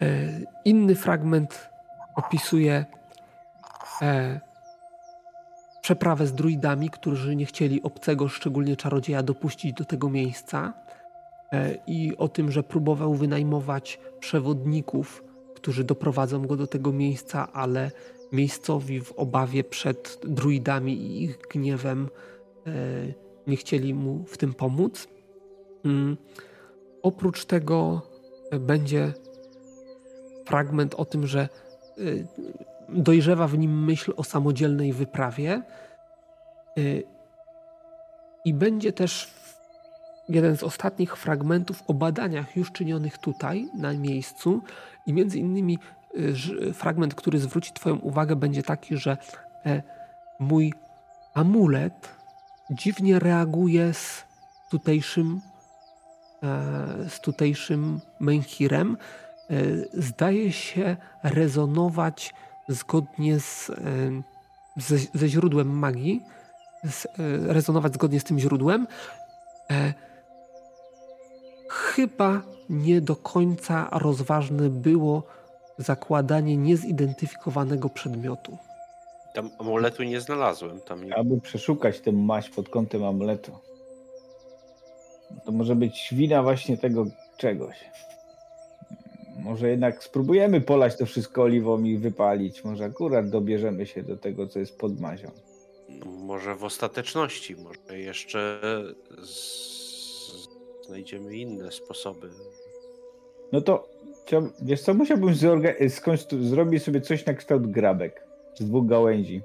E, 0.02 0.28
inny 0.64 0.94
fragment 0.94 1.68
opisuje 2.16 2.84
e, 4.02 4.40
przeprawę 5.82 6.26
z 6.26 6.34
druidami, 6.34 6.90
którzy 6.90 7.36
nie 7.36 7.46
chcieli 7.46 7.82
obcego, 7.82 8.28
szczególnie 8.28 8.76
czarodzieja, 8.76 9.22
dopuścić 9.22 9.72
do 9.72 9.84
tego 9.84 10.10
miejsca. 10.10 10.74
E, 11.52 11.78
I 11.86 12.16
o 12.16 12.28
tym, 12.28 12.50
że 12.50 12.62
próbował 12.62 13.14
wynajmować 13.14 14.00
przewodników, 14.20 15.24
którzy 15.54 15.84
doprowadzą 15.84 16.46
go 16.46 16.56
do 16.56 16.66
tego 16.66 16.92
miejsca, 16.92 17.52
ale 17.52 17.90
miejscowi 18.32 19.00
w 19.00 19.12
obawie 19.12 19.64
przed 19.64 20.20
druidami 20.24 20.92
i 20.92 21.22
ich 21.24 21.38
gniewem 21.50 22.08
nie 23.46 23.56
chcieli 23.56 23.94
mu 23.94 24.24
w 24.24 24.38
tym 24.38 24.54
pomóc. 24.54 25.08
Mm. 25.84 26.16
Oprócz 27.02 27.44
tego 27.44 28.02
będzie 28.60 29.12
fragment 30.46 30.94
o 30.94 31.04
tym, 31.04 31.26
że 31.26 31.48
dojrzewa 32.92 33.48
w 33.48 33.58
nim 33.58 33.84
myśl 33.84 34.12
o 34.16 34.24
samodzielnej 34.24 34.92
wyprawie. 34.92 35.62
Y, 36.78 37.04
I 38.44 38.54
będzie 38.54 38.92
też 38.92 39.34
jeden 40.28 40.56
z 40.56 40.62
ostatnich 40.62 41.16
fragmentów 41.16 41.82
o 41.86 41.94
badaniach 41.94 42.56
już 42.56 42.72
czynionych 42.72 43.18
tutaj, 43.18 43.68
na 43.74 43.92
miejscu. 43.92 44.62
I 45.06 45.12
między 45.12 45.38
innymi 45.38 45.78
y, 46.14 46.72
fragment, 46.72 47.14
który 47.14 47.38
zwróci 47.38 47.72
Twoją 47.72 47.96
uwagę, 47.96 48.36
będzie 48.36 48.62
taki, 48.62 48.96
że 48.96 49.16
e, 49.66 49.82
mój 50.38 50.72
amulet 51.34 52.08
dziwnie 52.70 53.18
reaguje 53.18 53.94
z 53.94 54.24
tutejszym, 54.70 55.40
e, 56.42 57.08
z 57.08 57.20
tutejszym 57.20 58.00
menhirem 58.20 58.96
E, 59.52 59.54
zdaje 59.92 60.52
się 60.52 60.96
rezonować 61.22 62.34
zgodnie 62.74 63.40
z, 63.40 63.70
e, 63.70 63.74
ze, 64.76 64.96
ze 65.14 65.28
źródłem 65.28 65.68
magii, 65.78 66.22
z, 66.90 67.06
e, 67.06 67.08
rezonować 67.52 67.94
zgodnie 67.94 68.20
z 68.20 68.24
tym 68.24 68.38
źródłem. 68.38 68.86
Chyba 71.68 72.42
nie 72.70 73.00
do 73.00 73.16
końca 73.16 73.88
rozważne 73.92 74.70
było 74.70 75.22
zakładanie 75.78 76.56
niezidentyfikowanego 76.56 77.88
przedmiotu. 77.88 78.58
Tam 79.34 79.50
amuletu 79.58 80.02
nie 80.02 80.20
znalazłem. 80.20 80.80
Tam 80.80 81.04
nie... 81.04 81.16
Aby 81.16 81.40
przeszukać 81.40 82.00
tę 82.00 82.12
maść 82.12 82.50
pod 82.50 82.68
kątem 82.68 83.04
amuletu. 83.04 83.52
To 85.44 85.52
może 85.52 85.76
być 85.76 86.08
wina 86.12 86.42
właśnie 86.42 86.78
tego 86.78 87.06
czegoś. 87.36 87.84
Może 89.42 89.68
jednak 89.68 90.04
spróbujemy 90.04 90.60
polać 90.60 90.96
to 90.96 91.06
wszystko 91.06 91.42
oliwą 91.42 91.82
i 91.82 91.98
wypalić. 91.98 92.64
Może 92.64 92.84
akurat 92.84 93.30
dobierzemy 93.30 93.86
się 93.86 94.02
do 94.02 94.16
tego, 94.16 94.46
co 94.46 94.58
jest 94.58 94.78
pod 94.78 95.00
mazią. 95.00 95.30
No, 95.88 96.06
może 96.06 96.54
w 96.54 96.64
ostateczności, 96.64 97.56
może 97.56 97.98
jeszcze 97.98 98.60
z... 99.24 100.48
znajdziemy 100.86 101.36
inne 101.36 101.72
sposoby. 101.72 102.28
No 103.52 103.60
to 103.60 103.88
wiesz 104.62 104.80
co, 104.80 104.94
musiałbym 104.94 105.34
zrobić 106.40 106.82
sobie 106.82 107.00
coś 107.00 107.26
na 107.26 107.34
kształt 107.34 107.66
grabek 107.66 108.26
z 108.54 108.64
dwóch 108.64 108.86
gałęzi. 108.86 109.42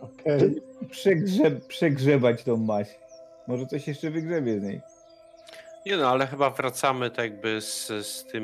Okay. 0.00 0.54
Przegrzeb, 0.90 1.66
przegrzebać 1.66 2.44
tą 2.44 2.56
maść. 2.56 2.98
Może 3.48 3.66
coś 3.66 3.88
jeszcze 3.88 4.10
wygrzebie 4.10 4.60
z 4.60 4.62
niej. 4.62 4.80
Nie 5.86 5.96
no, 5.96 6.08
ale 6.08 6.26
chyba 6.26 6.50
wracamy 6.50 7.10
tak 7.10 7.18
jakby 7.18 7.60
z, 7.60 7.86
z 7.86 8.24
tym 8.24 8.42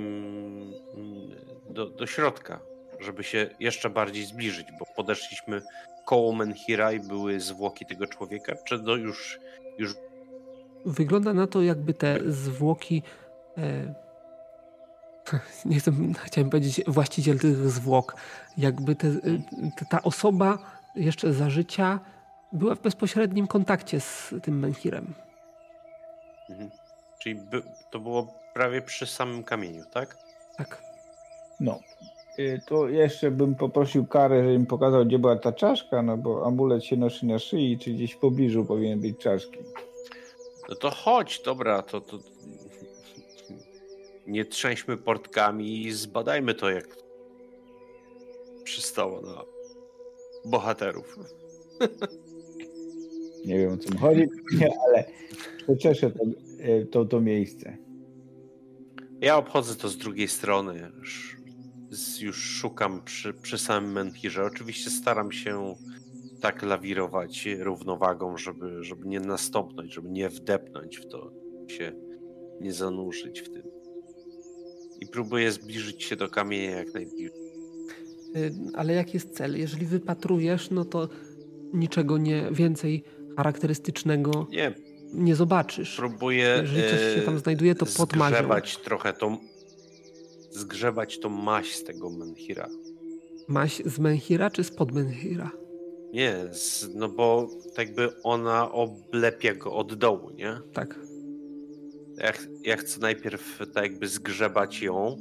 mm, 0.95 1.31
do, 1.71 1.87
do 1.87 2.07
środka, 2.07 2.61
żeby 3.01 3.25
się 3.25 3.51
jeszcze 3.61 3.91
bardziej 3.91 4.25
zbliżyć, 4.25 4.69
bo 4.79 4.85
podeszliśmy 4.97 5.63
koło 6.05 6.33
Menhira 6.33 6.93
i 6.93 7.01
były 7.01 7.41
zwłoki 7.41 7.87
tego 7.87 8.07
człowieka, 8.07 8.55
czy 8.65 8.79
do 8.79 8.97
już, 8.97 9.41
już... 9.79 9.95
Wygląda 10.87 11.35
na 11.35 11.47
to, 11.47 11.63
jakby 11.63 11.95
te 11.95 12.19
zwłoki 12.27 13.03
e, 13.59 13.95
nie 15.65 15.79
chcę, 15.79 15.93
chciałem 16.25 16.51
powiedzieć 16.51 16.85
właściciel 16.87 17.39
tych 17.39 17.71
zwłok, 17.71 18.17
jakby 18.59 18.97
te, 18.97 19.09
te, 19.77 19.87
ta 19.91 20.03
osoba 20.03 20.59
jeszcze 20.95 21.33
za 21.33 21.51
życia 21.51 22.01
była 22.53 22.75
w 22.75 22.81
bezpośrednim 22.81 23.47
kontakcie 23.47 24.01
z 24.01 24.35
tym 24.43 24.59
Menhirem. 24.59 25.15
Mhm. 26.51 26.82
Czyli 27.23 27.35
by, 27.35 27.63
to 27.91 27.99
było 27.99 28.35
prawie 28.55 28.83
przy 28.83 29.07
samym 29.07 29.45
kamieniu, 29.45 29.85
tak? 29.93 30.19
Tak. 30.59 30.83
No. 31.61 31.81
Y, 32.39 32.61
to 32.67 32.89
jeszcze 32.89 33.31
bym 33.31 33.55
poprosił 33.55 34.07
karę, 34.07 34.45
żebym 34.45 34.67
pokazał, 34.67 35.07
gdzie 35.07 35.19
była 35.19 35.37
ta 35.37 35.53
czaszka, 35.53 36.03
no 36.03 36.17
bo 36.17 36.47
amulet 36.47 36.85
się 36.85 36.97
nosi 36.97 37.27
na 37.27 37.39
szyi, 37.39 37.79
czy 37.79 37.91
gdzieś 37.91 38.13
w 38.13 38.19
pobliżu 38.19 38.65
powinien 38.65 39.01
być 39.01 39.19
czaszki. 39.19 39.59
No 40.69 40.75
to 40.75 40.91
chodź, 40.91 41.43
dobra, 41.45 41.83
to, 41.83 42.01
to 42.01 42.19
nie 44.27 44.45
trzęśmy 44.45 44.97
portkami 44.97 45.83
i 45.83 45.93
zbadajmy 45.93 46.55
to, 46.55 46.71
jak 46.71 46.97
przystało 48.65 49.21
na 49.21 49.45
bohaterów. 50.45 51.19
Nie 53.45 53.59
wiem, 53.59 53.73
o 53.73 53.77
co 53.77 53.91
mi 53.91 53.99
chodzi, 53.99 54.29
ale 54.89 55.05
przecieszę 55.67 56.11
to 56.11 56.25
to, 56.91 57.05
to 57.05 57.21
miejsce. 57.21 57.77
Ja 59.21 59.37
obchodzę 59.37 59.75
to 59.75 59.89
z 59.89 59.97
drugiej 59.97 60.29
strony. 60.29 60.93
Już 62.21 62.37
szukam 62.37 63.03
przy, 63.05 63.35
przy 63.35 63.59
samym 63.59 63.93
menhirze. 63.93 64.45
Oczywiście 64.45 64.91
staram 64.91 65.33
się 65.33 65.75
tak 66.41 66.63
lawirować 66.63 67.49
równowagą, 67.59 68.37
żeby, 68.37 68.85
żeby 68.85 69.09
nie 69.09 69.21
nastąpnąć, 69.21 69.95
żeby 69.95 70.11
nie 70.11 70.29
wdepnąć 70.29 70.97
w 70.97 71.09
to, 71.09 71.33
się 71.69 71.93
nie 72.61 72.73
zanurzyć 72.73 73.41
w 73.41 73.49
tym. 73.53 73.63
I 75.01 75.07
próbuję 75.07 75.53
zbliżyć 75.53 76.05
się 76.05 76.17
do 76.17 76.29
kamienia 76.29 76.71
jak 76.71 76.95
najbliżej. 76.95 77.43
Y, 78.37 78.53
ale 78.75 78.95
jaki 78.95 79.13
jest 79.15 79.31
cel? 79.31 79.59
Jeżeli 79.59 79.87
wypatrujesz, 79.87 80.71
no 80.71 80.85
to 80.85 81.09
niczego 81.73 82.19
nie 82.19 82.49
więcej 82.53 83.05
charakterystycznego. 83.37 84.47
Nie, 84.51 84.75
nie 85.13 85.37
zobaczysz. 85.37 85.97
Próbuję. 85.97 86.59
Jeżeli 86.63 86.91
coś 86.91 87.15
się 87.15 87.23
tam 87.25 87.39
znajduje, 87.39 87.75
to 87.75 87.87
pod 87.87 88.13
Zgrzebać 88.13 88.77
trochę 88.77 89.13
tą. 89.13 89.37
Zgrzebać 90.51 91.19
tą 91.19 91.29
maść 91.29 91.75
z 91.75 91.85
tego 91.85 92.11
menhira. 92.11 92.69
Maść 93.49 93.83
z 93.85 93.99
menhira 93.99 94.51
czy 94.51 94.65
spod 94.65 94.93
menhira? 94.93 95.51
Nie, 96.13 96.37
z, 96.53 96.95
no 96.95 97.09
bo 97.09 97.49
tak 97.75 97.87
jakby 97.87 98.23
ona 98.23 98.73
oblepia 98.73 99.55
go 99.55 99.73
od 99.73 99.95
dołu, 99.95 100.31
nie? 100.31 100.61
Tak. 100.73 100.99
Ja, 102.17 102.33
ja 102.65 102.77
chcę 102.77 103.01
najpierw 103.01 103.59
tak 103.75 103.85
jakby 103.85 104.09
zgrzebać 104.09 104.83
ją, 104.83 105.17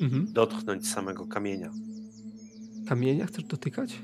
mhm. 0.00 0.32
dotknąć 0.32 0.88
samego 0.88 1.26
kamienia. 1.26 1.72
Kamienia 2.88 3.26
chcesz 3.26 3.44
dotykać? 3.44 3.98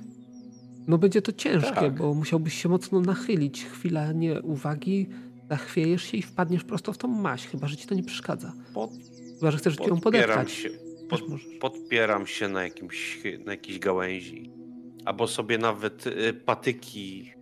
No 0.88 0.98
będzie 0.98 1.22
to 1.22 1.32
ciężkie, 1.32 1.74
tak. 1.74 1.94
bo 1.94 2.14
musiałbyś 2.14 2.62
się 2.62 2.68
mocno 2.68 3.00
nachylić. 3.00 3.64
Chwila 3.64 4.12
nieuwagi, 4.12 5.06
zachwiejesz 5.50 6.02
się 6.02 6.16
i 6.16 6.22
wpadniesz 6.22 6.64
prosto 6.64 6.92
w 6.92 6.98
tą 6.98 7.08
maść, 7.08 7.46
chyba 7.46 7.68
że 7.68 7.76
ci 7.76 7.86
to 7.86 7.94
nie 7.94 8.02
przeszkadza. 8.02 8.52
Pod, 8.74 8.90
chyba, 9.38 9.50
że 9.50 9.58
chcesz 9.58 9.76
ją 9.86 10.00
podeptać. 10.00 10.52
Się, 10.52 10.70
pod, 11.08 11.20
podpieram 11.60 12.26
się 12.26 12.48
na, 12.48 12.62
jakimś, 12.62 13.22
na 13.44 13.52
jakiejś 13.52 13.78
gałęzi. 13.78 14.50
Albo 15.04 15.26
sobie 15.26 15.58
nawet 15.58 16.06
y, 16.06 16.32
patyki 16.32 17.32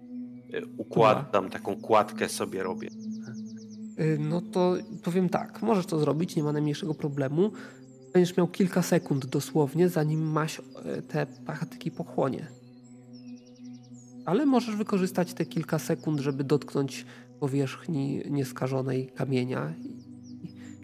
y, 0.54 0.62
układam, 0.76 1.50
taką 1.50 1.76
kładkę 1.76 2.28
sobie 2.28 2.62
robię. 2.62 2.88
Y, 4.00 4.18
no 4.20 4.40
to 4.40 4.76
powiem 5.02 5.28
tak, 5.28 5.62
możesz 5.62 5.86
to 5.86 5.98
zrobić, 5.98 6.36
nie 6.36 6.42
ma 6.42 6.52
najmniejszego 6.52 6.94
problemu. 6.94 7.52
Będziesz 8.12 8.36
miał 8.36 8.48
kilka 8.48 8.82
sekund 8.82 9.26
dosłownie, 9.26 9.88
zanim 9.88 10.30
maś 10.30 10.60
te 11.08 11.26
patyki 11.46 11.90
pochłonie 11.90 12.46
ale 14.26 14.46
możesz 14.46 14.76
wykorzystać 14.76 15.34
te 15.34 15.46
kilka 15.46 15.78
sekund, 15.78 16.20
żeby 16.20 16.44
dotknąć 16.44 17.06
powierzchni 17.40 18.22
nieskażonej 18.30 19.06
kamienia. 19.14 19.74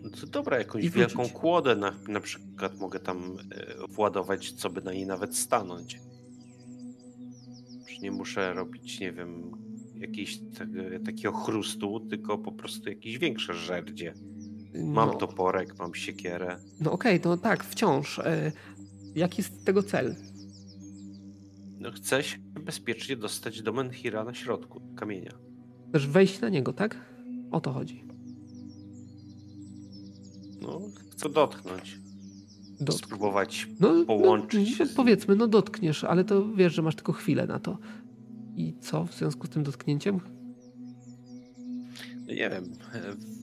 No 0.02 0.10
to 0.10 0.26
dobra, 0.26 0.58
jakąś 0.58 0.88
wielką 0.88 1.28
kłodę 1.28 1.76
na, 1.76 1.94
na 2.08 2.20
przykład 2.20 2.78
mogę 2.78 3.00
tam 3.00 3.36
e, 3.50 3.86
władować, 3.88 4.52
co 4.52 4.70
by 4.70 4.82
na 4.82 4.92
niej 4.92 5.06
nawet 5.06 5.36
stanąć. 5.36 6.00
Już 7.88 8.00
nie 8.00 8.10
muszę 8.10 8.54
robić, 8.54 9.00
nie 9.00 9.12
wiem, 9.12 9.52
jakiejś 9.94 10.38
tak, 10.58 10.68
takiego 11.04 11.32
chrustu, 11.32 12.00
tylko 12.00 12.38
po 12.38 12.52
prostu 12.52 12.88
jakieś 12.88 13.18
większe 13.18 13.54
żerdzie. 13.54 14.14
Mam 14.74 15.08
no, 15.08 15.14
toporek, 15.14 15.78
mam 15.78 15.94
siekierę. 15.94 16.56
No 16.80 16.92
okej, 16.92 17.20
to 17.20 17.36
tak, 17.36 17.64
wciąż. 17.64 18.18
E, 18.18 18.52
jaki 19.14 19.42
jest 19.42 19.64
tego 19.64 19.82
cel? 19.82 20.16
No 21.78 21.90
chcę 21.90 22.22
się 22.22 22.38
bezpiecznie 22.38 23.16
dostać 23.16 23.62
do 23.62 23.72
Menhira 23.72 24.24
na 24.24 24.34
środku 24.34 24.80
kamienia. 24.96 25.51
Chcesz 25.92 26.06
wejść 26.06 26.40
na 26.40 26.48
niego, 26.48 26.72
tak? 26.72 26.96
O 27.50 27.60
to 27.60 27.72
chodzi. 27.72 28.04
No, 30.62 30.80
chcę 31.10 31.28
dotknąć. 31.28 31.98
Dotk- 32.80 33.04
Spróbować 33.06 33.68
no, 33.80 34.04
połączyć 34.04 34.78
No, 34.78 34.86
powiedzmy, 34.96 35.36
no 35.36 35.46
dotkniesz, 35.48 36.04
ale 36.04 36.24
to 36.24 36.54
wiesz, 36.54 36.74
że 36.74 36.82
masz 36.82 36.94
tylko 36.94 37.12
chwilę 37.12 37.46
na 37.46 37.58
to. 37.58 37.78
I 38.56 38.74
co 38.80 39.04
w 39.04 39.14
związku 39.14 39.46
z 39.46 39.50
tym 39.50 39.62
dotknięciem? 39.62 40.20
no 42.26 42.34
nie 42.34 42.50
wiem, 42.50 42.64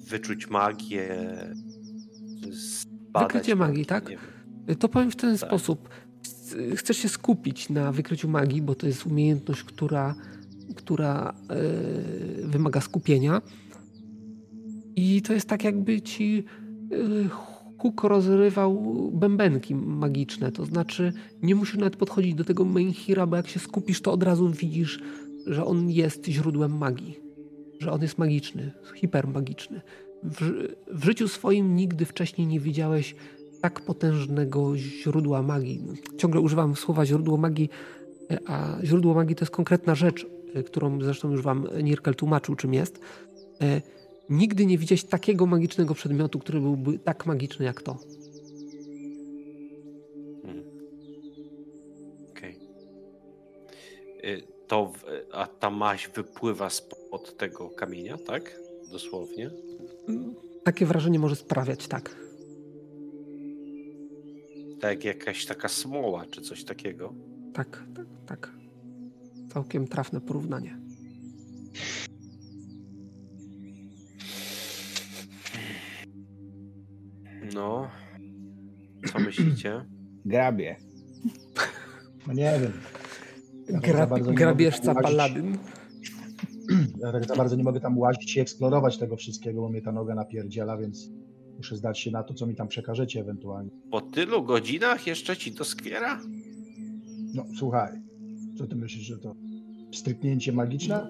wyczuć 0.08 0.50
magię. 0.50 1.10
Wykrycie 3.20 3.56
magii, 3.56 3.86
tak? 3.86 4.10
To 4.80 4.90
powiem 4.90 5.12
w 5.12 5.16
ten 5.16 5.38
Tak. 5.38 5.50
sposób. 5.50 5.90
Chcesz 6.76 6.98
się 6.98 7.10
skupić 7.10 7.70
na 7.70 7.92
wykryciu 7.92 8.28
magii, 8.30 8.62
bo 8.62 8.76
to 8.76 8.88
jest 8.88 9.06
umiejętność, 9.06 9.64
która, 9.64 10.16
która 10.76 11.34
e, 11.50 12.48
wymaga 12.48 12.82
skupienia. 12.82 13.42
I 14.96 15.22
to 15.22 15.34
jest 15.34 15.50
tak, 15.50 15.64
jakby 15.64 16.02
ci 16.02 16.44
e, 16.92 17.30
huk 17.78 18.04
rozrywał 18.04 19.12
bębenki 19.14 19.76
magiczne. 19.76 20.52
To 20.52 20.66
znaczy, 20.66 21.14
nie 21.42 21.56
musisz 21.56 21.78
nawet 21.78 21.96
podchodzić 21.96 22.36
do 22.36 22.44
tego 22.44 22.66
menhira, 22.66 23.28
bo 23.28 23.36
jak 23.36 23.48
się 23.48 23.60
skupisz, 23.60 24.02
to 24.02 24.12
od 24.12 24.24
razu 24.24 24.50
widzisz, 24.50 25.00
że 25.46 25.66
on 25.66 25.90
jest 25.90 26.26
źródłem 26.26 26.78
magii. 26.78 27.20
Że 27.80 27.92
on 27.92 28.02
jest 28.02 28.18
magiczny, 28.18 28.72
hipermagiczny. 28.96 29.82
W, 30.24 30.68
w 30.92 31.06
życiu 31.06 31.28
swoim 31.28 31.76
nigdy 31.76 32.06
wcześniej 32.06 32.48
nie 32.48 32.60
widziałeś 32.60 33.16
tak 33.62 33.82
potężnego 33.82 34.78
źródła 34.78 35.42
magii. 35.42 35.82
Ciągle 36.18 36.42
używam 36.42 36.76
słowa 36.76 37.06
źródło 37.06 37.38
magii, 37.38 37.70
e, 38.32 38.40
a 38.48 38.78
źródło 38.84 39.14
magii 39.14 39.36
to 39.36 39.44
jest 39.44 39.52
konkretna 39.52 39.96
rzecz, 39.96 40.26
którą 40.66 41.02
zresztą 41.02 41.32
już 41.32 41.42
wam 41.42 41.68
Nirkel 41.84 42.16
tłumaczył, 42.16 42.56
czym 42.56 42.74
jest. 42.74 43.00
E, 43.62 43.82
Nigdy 44.30 44.66
nie 44.66 44.78
widziałeś 44.78 45.04
takiego 45.04 45.46
magicznego 45.46 45.94
przedmiotu, 45.94 46.40
który 46.40 46.60
byłby 46.62 47.00
tak 47.00 47.26
magiczny 47.26 47.66
jak 47.66 47.82
to. 47.82 47.98
Mhm. 50.44 50.64
Okej. 52.32 52.60
Y, 54.24 54.44
To, 54.68 54.86
w- 54.86 55.04
a 55.32 55.48
ta 55.48 55.70
maź 55.70 56.10
wypływa 56.16 56.70
spod 56.70 57.38
tego 57.38 57.70
kamienia, 57.70 58.18
tak? 58.18 58.60
Dosłownie. 58.92 59.52
Takie 60.64 60.86
wrażenie 60.86 61.20
może 61.20 61.36
sprawiać, 61.36 61.88
tak. 61.88 62.16
Tak 64.80 65.04
jak 65.06 65.20
jakaś 65.20 65.46
taka 65.46 65.68
smoła, 65.68 66.26
czy 66.32 66.42
coś 66.42 66.64
takiego. 66.64 67.14
Tak, 67.54 67.84
tak, 67.96 68.06
tak. 68.28 68.52
Całkiem 69.50 69.88
trafne 69.88 70.22
porównanie. 70.22 70.78
No. 77.54 77.90
Co 79.12 79.20
myślicie? 79.20 79.86
Grabie. 80.26 80.76
No 82.28 82.34
nie 82.34 82.60
wiem. 82.62 82.74
Ja 83.88 84.08
tak 84.08 84.24
grabieżca 84.24 84.96
paladyn. 84.96 85.58
Ja 87.00 87.12
tak 87.12 87.26
za 87.26 87.36
bardzo 87.36 87.56
nie 87.56 87.64
mogę 87.64 87.80
tam 87.80 87.98
łazić 87.98 88.38
i 88.38 88.40
eksplorować 88.40 88.98
tego 88.98 89.16
wszystkiego, 89.16 89.62
bo 89.62 89.70
mnie 89.70 89.82
ta 89.82 89.92
noga 89.92 90.16
napierdziela, 90.16 90.78
więc 90.78 91.10
muszę 91.58 91.76
zdać 91.76 92.00
się 92.00 92.12
na 92.12 92.24
to, 92.24 92.34
co 92.34 92.48
mi 92.48 92.56
tam 92.56 92.68
przekażecie 92.68 93.20
ewentualnie. 93.20 93.72
Po 93.92 94.02
tylu 94.02 94.44
godzinach 94.44 95.08
jeszcze 95.08 95.38
ci 95.38 95.52
to 95.52 95.66
skwiera? 95.66 96.22
No 97.34 97.46
słuchaj, 97.58 97.92
co 98.60 98.68
ty 98.68 98.76
myślisz, 98.76 99.06
że 99.06 99.18
to 99.18 99.36
stryknięcie 99.92 100.52
magiczne? 100.52 101.10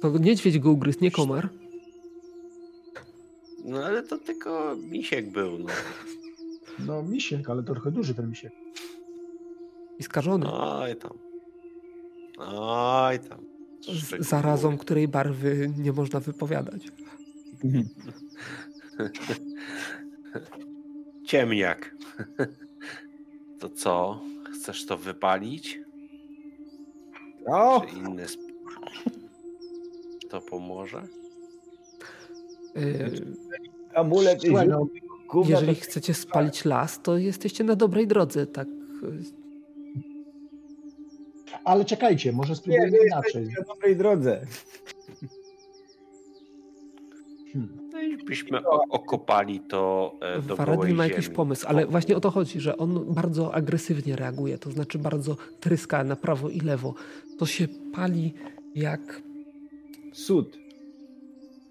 To 0.00 0.18
niedźwiedź 0.18 0.58
go 0.58 0.70
ugryzł, 0.70 0.98
nie 1.02 1.10
komar. 1.10 1.48
No 3.64 3.84
ale 3.84 4.02
to 4.02 4.18
tylko 4.18 4.76
misiek 4.76 5.30
był, 5.30 5.58
no. 5.58 5.66
No 6.86 7.02
misiek, 7.02 7.50
ale 7.50 7.62
to 7.62 7.72
trochę 7.72 7.90
duży 7.90 8.14
ten 8.14 8.28
misiek. 8.30 8.52
I 9.98 10.02
skażony. 10.02 10.46
Oj 10.52 10.96
tam. 10.96 11.18
Oj 12.38 13.18
tam. 13.18 13.40
Z 13.82 14.28
zarazą, 14.28 14.78
której 14.78 15.08
barwy 15.08 15.72
nie 15.78 15.92
można 15.92 16.20
wypowiadać. 16.20 16.92
Ciemniak. 21.26 21.96
To 23.58 23.68
co? 23.68 24.20
Chcesz 24.54 24.86
to 24.86 24.96
wypalić? 24.96 25.80
O! 27.46 27.80
Czy 27.90 27.96
inne 27.96 28.22
sp... 28.34 28.42
To 30.30 30.40
pomoże? 30.40 31.02
Yy, 32.74 33.10
Amulet 33.94 34.42
Słuchaj, 34.42 34.68
no, 34.68 34.86
Jeżeli 35.48 35.76
to- 35.76 35.82
chcecie 35.82 36.14
spalić 36.14 36.64
las, 36.64 37.02
to 37.02 37.16
jesteście 37.18 37.64
na 37.64 37.76
dobrej 37.76 38.06
drodze, 38.06 38.46
tak. 38.46 38.68
yy, 39.02 39.22
ale 41.64 41.84
czekajcie, 41.84 42.32
może 42.32 42.50
Nie, 42.52 42.56
spróbujemy 42.56 42.90
nie 42.90 43.06
inaczej. 43.06 43.42
jesteśmy 43.42 43.60
na 43.60 43.74
dobrej 43.74 43.96
drodze. 43.96 44.46
Hmm. 47.52 47.68
No 47.92 48.00
i 48.00 48.16
byśmy 48.16 48.66
o- 48.68 48.84
okopali 48.90 49.60
to 49.60 50.12
e, 50.20 50.42
do 50.42 50.56
gołej 50.56 50.94
ma 50.94 51.06
jakiś 51.06 51.24
ziemi. 51.24 51.36
pomysł, 51.36 51.66
ale 51.68 51.86
właśnie 51.86 52.16
o 52.16 52.20
to 52.20 52.30
chodzi, 52.30 52.60
że 52.60 52.76
on 52.76 53.04
bardzo 53.14 53.54
agresywnie 53.54 54.16
reaguje, 54.16 54.58
to 54.58 54.70
znaczy 54.70 54.98
bardzo 54.98 55.36
tryska 55.60 56.04
na 56.04 56.16
prawo 56.16 56.48
i 56.48 56.60
lewo. 56.60 56.94
To 57.40 57.46
się 57.46 57.68
pali 57.92 58.34
jak 58.74 59.22
Sód. 60.12 60.58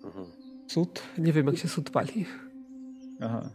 Mhm. 0.04 0.26
cud. 0.68 1.02
Nie 1.18 1.34
wiem, 1.34 1.48
jak 1.48 1.58
się 1.58 1.68
cud 1.68 1.90
pali. 1.90 2.26
Aha. 3.20 3.50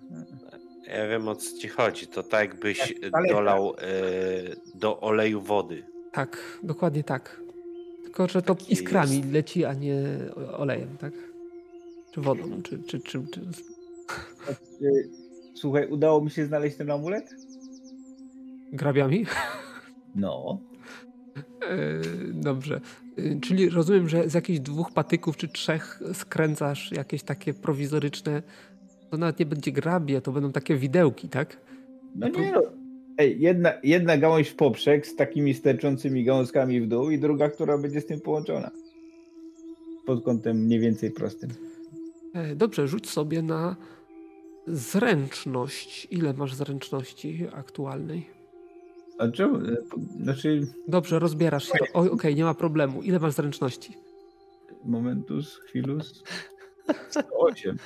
Ja 0.86 1.08
wiem 1.08 1.28
o 1.28 1.36
co 1.36 1.58
ci 1.58 1.68
chodzi. 1.68 2.06
To 2.06 2.22
tak 2.22 2.40
jakbyś 2.50 2.78
Jak 3.02 3.10
paleta. 3.12 3.34
dolał 3.34 3.74
e, 3.78 3.82
do 4.74 5.00
oleju 5.00 5.40
wody. 5.40 5.82
Tak, 6.12 6.58
dokładnie 6.62 7.04
tak. 7.04 7.40
Tylko, 8.02 8.28
że 8.28 8.42
to 8.42 8.54
Taki 8.54 8.72
iskrami 8.72 9.16
jest. 9.18 9.32
leci, 9.32 9.64
a 9.64 9.74
nie 9.74 10.02
olejem, 10.56 10.96
tak? 10.98 11.12
Czy 12.12 12.20
wodą, 12.20 12.62
czy, 12.62 12.78
czy, 12.82 13.00
czy, 13.00 13.22
czy... 13.32 13.40
Y, 14.82 15.08
Słuchaj, 15.54 15.88
udało 15.88 16.20
mi 16.20 16.30
się 16.30 16.46
znaleźć 16.46 16.76
ten 16.76 16.90
amulet? 16.90 17.34
grabiami. 18.72 19.26
No. 20.16 20.58
Yy, 21.36 22.32
Dobrze. 22.32 22.80
Yy, 23.16 23.40
Czyli 23.40 23.70
rozumiem, 23.70 24.08
że 24.08 24.30
z 24.30 24.34
jakichś 24.34 24.60
dwóch 24.60 24.92
patyków 24.92 25.36
czy 25.36 25.48
trzech 25.48 26.00
skręcasz 26.12 26.92
jakieś 26.92 27.22
takie 27.22 27.54
prowizoryczne. 27.54 28.42
To 29.10 29.16
nawet 29.16 29.38
nie 29.38 29.46
będzie 29.46 29.72
grabie, 29.72 30.20
to 30.20 30.32
będą 30.32 30.52
takie 30.52 30.76
widełki, 30.76 31.28
tak? 31.28 31.56
No 32.14 32.28
nie 32.28 32.52
no. 32.52 32.62
Ej, 33.18 33.40
jedna, 33.40 33.72
jedna 33.82 34.18
gałąź 34.18 34.48
w 34.48 34.56
poprzek 34.56 35.06
z 35.06 35.16
takimi 35.16 35.54
sterczącymi 35.54 36.24
gałązkami 36.24 36.80
w 36.80 36.88
dół 36.88 37.10
i 37.10 37.18
druga, 37.18 37.48
która 37.50 37.78
będzie 37.78 38.00
z 38.00 38.06
tym 38.06 38.20
połączona. 38.20 38.70
Pod 40.06 40.24
kątem 40.24 40.56
mniej 40.56 40.80
więcej 40.80 41.10
prostym. 41.10 41.50
E, 42.34 42.56
Dobrze, 42.56 42.88
rzuć 42.88 43.10
sobie 43.10 43.42
na 43.42 43.76
zręczność. 44.66 46.08
Ile 46.10 46.32
masz 46.32 46.54
zręczności 46.54 47.46
aktualnej? 47.52 48.26
A 49.18 49.28
czemu? 49.28 49.56
E, 49.56 49.76
Znaczy, 50.22 50.66
Dobrze, 50.88 51.18
rozbierasz 51.18 51.64
się. 51.64 51.78
Okej, 51.92 52.34
nie 52.34 52.44
ma 52.44 52.54
problemu. 52.54 53.02
Ile 53.02 53.18
masz 53.18 53.34
zręczności? 53.34 53.96
momentus, 54.84 55.56
chwilus. 55.56 56.22
108. 57.10 57.76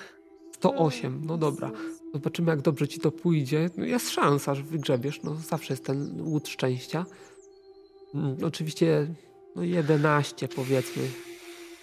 108, 0.53 1.23
no 1.27 1.39
dobra. 1.39 1.71
Zobaczymy, 2.15 2.51
jak 2.51 2.61
dobrze 2.61 2.89
ci 2.89 3.01
to 3.01 3.11
pójdzie. 3.11 3.71
No 3.77 3.85
jest 3.85 4.11
szansa, 4.11 4.55
że 4.55 4.63
wygrzebiesz. 4.63 5.23
No, 5.23 5.35
zawsze 5.35 5.73
jest 5.73 5.85
ten 5.85 6.21
łód 6.21 6.49
szczęścia. 6.49 7.07
Mm, 8.15 8.37
oczywiście 8.45 9.07
no 9.57 9.63
11 9.63 10.49
powiedzmy 10.49 11.03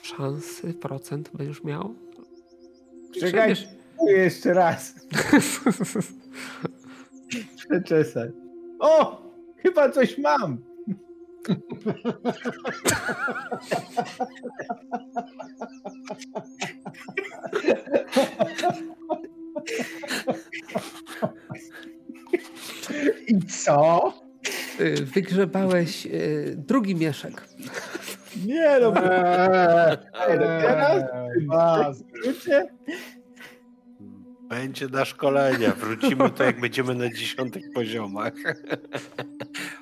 szansy, 0.02 0.74
procent 0.74 1.30
będziesz 1.34 1.64
miał. 1.64 1.96
Czekaj, 3.20 3.56
jeszcze 4.08 4.54
raz. 4.54 4.94
Przeczesać. 7.58 8.32
O! 8.80 9.24
Chyba 9.57 9.90
coś 9.90 10.18
mam. 10.18 10.57
I 23.27 23.40
co? 23.48 24.14
Y, 24.80 25.06
Wygrzebałeś 25.06 26.06
y, 26.06 26.53
drugi 26.57 26.95
mieszek. 26.95 27.48
Nie 28.45 28.80
no, 28.82 28.94
Eee, 28.95 29.98
no 30.40 30.45
teraz? 30.61 31.03
was. 31.48 32.03
Będzie 34.50 34.88
na 34.88 35.06
szkolenia. 35.06 35.72
Wrócimy 35.72 36.30
to, 36.30 36.44
jak 36.44 36.60
będziemy 36.60 36.96
na 36.96 37.10
dziesiątych 37.10 37.64
poziomach. 37.74 38.34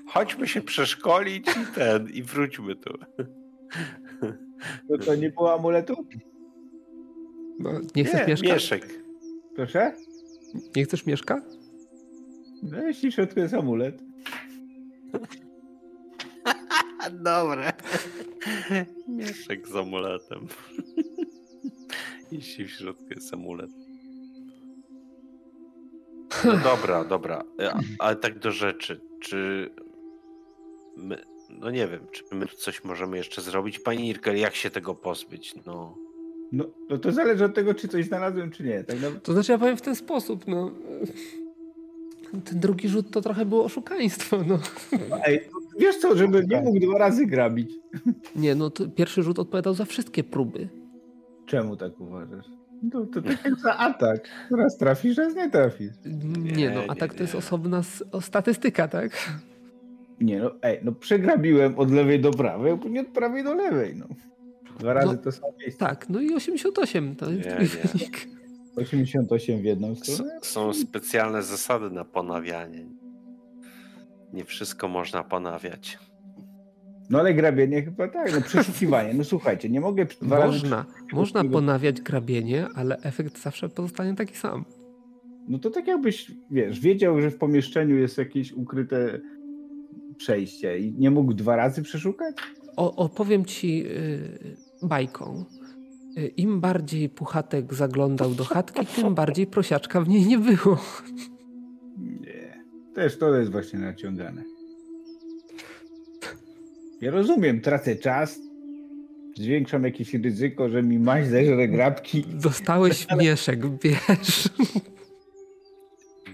Chodźmy 0.07 0.47
się 0.47 0.61
przeszkolić 0.61 1.47
i 1.47 1.73
ten, 1.75 2.09
i 2.09 2.23
wróćmy 2.23 2.75
tu. 2.75 2.93
To, 4.87 4.97
to 5.05 5.15
nie 5.15 5.29
było 5.29 5.53
amuletu? 5.53 6.07
No, 7.59 7.71
nie 7.95 8.03
chcesz 8.05 8.19
Nie, 8.21 8.27
mieszka? 8.27 8.47
mieszek. 8.53 8.99
Proszę? 9.55 9.95
Nie 10.75 10.83
chcesz 10.83 11.05
mieszka? 11.05 11.41
No 12.63 12.81
jeśli 12.87 13.11
w 13.11 13.13
środku 13.13 13.39
jest 13.39 13.53
amulet. 13.53 14.03
Dobre. 17.11 17.73
Mieszek 19.07 19.67
z 19.67 19.75
amuletem. 19.75 20.39
Jeśli 22.31 22.65
w 22.67 22.71
środku 22.71 23.05
jest 23.09 23.33
amulet. 23.33 23.69
No 26.45 26.57
dobra, 26.57 27.03
dobra. 27.05 27.43
A- 27.73 27.79
Ale 27.99 28.15
tak 28.15 28.39
do 28.39 28.51
rzeczy. 28.51 29.01
Czy 29.19 29.69
my, 30.97 31.17
no 31.49 31.71
nie 31.71 31.87
wiem, 31.87 31.99
czy 32.11 32.23
my 32.35 32.45
coś 32.47 32.83
możemy 32.83 33.17
jeszcze 33.17 33.41
zrobić? 33.41 33.79
Pani 33.79 34.09
Irkel, 34.09 34.37
jak 34.37 34.55
się 34.55 34.69
tego 34.69 34.95
pozbyć? 34.95 35.55
No. 35.65 35.97
No, 36.51 36.65
no 36.89 36.97
to 36.97 37.11
zależy 37.11 37.45
od 37.45 37.53
tego, 37.55 37.73
czy 37.73 37.87
coś 37.87 38.05
znalazłem, 38.05 38.51
czy 38.51 38.63
nie. 38.63 38.83
Tak 38.83 38.97
no, 39.01 39.07
To 39.23 39.33
znaczy 39.33 39.51
ja 39.51 39.57
powiem 39.57 39.77
w 39.77 39.81
ten 39.81 39.95
sposób, 39.95 40.47
no. 40.47 40.71
Ten 42.45 42.59
drugi 42.59 42.89
rzut 42.89 43.11
to 43.11 43.21
trochę 43.21 43.45
było 43.45 43.63
oszukaństwo, 43.65 44.37
no. 44.47 44.59
ej, 45.25 45.49
wiesz 45.79 45.97
co, 45.97 46.15
żeby 46.17 46.45
nie 46.49 46.61
mógł 46.61 46.79
dwa 46.79 46.97
razy 46.97 47.25
grabić. 47.25 47.71
Nie, 48.35 48.55
no 48.55 48.69
to 48.69 48.87
pierwszy 48.87 49.23
rzut 49.23 49.39
odpowiadał 49.39 49.73
za 49.73 49.85
wszystkie 49.85 50.23
próby. 50.23 50.69
Czemu 51.45 51.77
tak 51.77 51.99
uważasz? 52.01 52.45
No 52.83 53.05
to 53.05 53.21
tak 53.21 53.45
jak 53.45 53.59
za 53.59 53.77
atak. 53.77 54.27
Raz 54.51 54.77
trafisz, 54.77 55.17
raz 55.17 55.35
nie 55.35 55.49
trafisz. 55.49 55.91
Nie, 56.05 56.51
Nie, 56.51 56.69
no, 56.69 56.81
a 56.87 56.93
nie, 56.93 56.99
tak 56.99 57.13
to 57.13 57.23
jest 57.23 57.33
nie. 57.33 57.39
osobna 57.39 57.77
s- 57.79 58.03
statystyka, 58.21 58.87
tak? 58.87 59.29
Nie 60.21 60.39
no, 60.39 60.51
ej, 60.61 60.79
no 60.83 60.91
przegrabiłem 60.91 61.79
od 61.79 61.91
lewej 61.91 62.21
do 62.21 62.31
prawej, 62.31 62.71
a 62.71 62.77
później 62.77 62.99
od 63.07 63.07
prawej 63.13 63.43
do 63.43 63.53
lewej, 63.53 63.95
no. 63.95 64.05
Dwa 64.79 64.93
razy 64.93 65.07
No, 65.07 65.17
to 65.17 65.31
samo 65.31 65.53
miejsce. 65.59 65.79
Tak, 65.79 66.09
no 66.09 66.21
i 66.21 66.33
88 66.33 67.15
to 67.15 67.29
jest 67.31 67.45
Nie, 67.45 67.51
twój 67.51 67.61
nie. 67.83 67.87
wynik. 67.87 68.27
88 68.75 69.61
w 69.61 69.63
jedną 69.63 69.91
S- 69.91 69.99
stronę. 70.13 70.39
Są 70.41 70.73
specjalne 70.73 71.43
zasady 71.43 71.89
na 71.89 72.05
ponawianie. 72.05 72.85
Nie 74.33 74.45
wszystko 74.45 74.87
można 74.87 75.23
ponawiać. 75.23 75.99
No 77.09 77.19
ale 77.19 77.33
grabienie 77.33 77.81
chyba 77.81 78.07
tak, 78.07 78.33
no 78.33 78.41
przeszukiwanie. 78.41 79.13
No 79.13 79.23
słuchajcie, 79.23 79.69
nie 79.69 79.81
mogę. 79.81 80.07
Można, 80.21 80.85
można 81.13 81.43
ponawiać 81.43 82.01
grabienie, 82.01 82.67
ale 82.75 82.97
efekt 82.97 83.41
zawsze 83.41 83.69
pozostanie 83.69 84.15
taki 84.15 84.37
sam. 84.37 84.65
No 85.47 85.59
to 85.59 85.69
tak 85.69 85.87
jakbyś, 85.87 86.31
wiesz, 86.51 86.79
wiedział, 86.79 87.21
że 87.21 87.31
w 87.31 87.37
pomieszczeniu 87.37 87.95
jest 87.95 88.17
jakieś 88.17 88.51
ukryte 88.51 89.19
przejście 90.17 90.79
i 90.79 90.93
nie 90.93 91.11
mógł 91.11 91.33
dwa 91.33 91.55
razy 91.55 91.81
przeszukać? 91.81 92.35
O, 92.75 92.95
opowiem 92.95 93.45
ci 93.45 93.85
y, 93.87 94.57
bajką. 94.83 95.45
Y, 96.17 96.27
Im 96.27 96.61
bardziej 96.61 97.09
Puchatek 97.09 97.73
zaglądał 97.73 98.31
do 98.31 98.43
chatki, 98.43 98.85
tym 98.85 99.15
bardziej 99.15 99.47
prosiaczka 99.47 100.01
w 100.01 100.07
niej 100.07 100.25
nie 100.25 100.37
było. 100.37 100.77
Nie. 101.97 102.63
Też 102.93 103.17
to 103.17 103.35
jest 103.35 103.51
właśnie 103.51 103.79
naciągane. 103.79 104.52
Ja 107.03 107.11
rozumiem, 107.11 107.61
tracę 107.61 107.95
czas, 107.95 108.39
zwiększam 109.37 109.83
jakieś 109.83 110.13
ryzyko, 110.13 110.69
że 110.69 110.83
mi 110.83 110.99
maś 110.99 111.27
zeżre 111.27 111.67
grabki. 111.67 112.25
Dostałeś 112.33 113.07
mieszek, 113.17 113.65
bierz. 113.67 114.49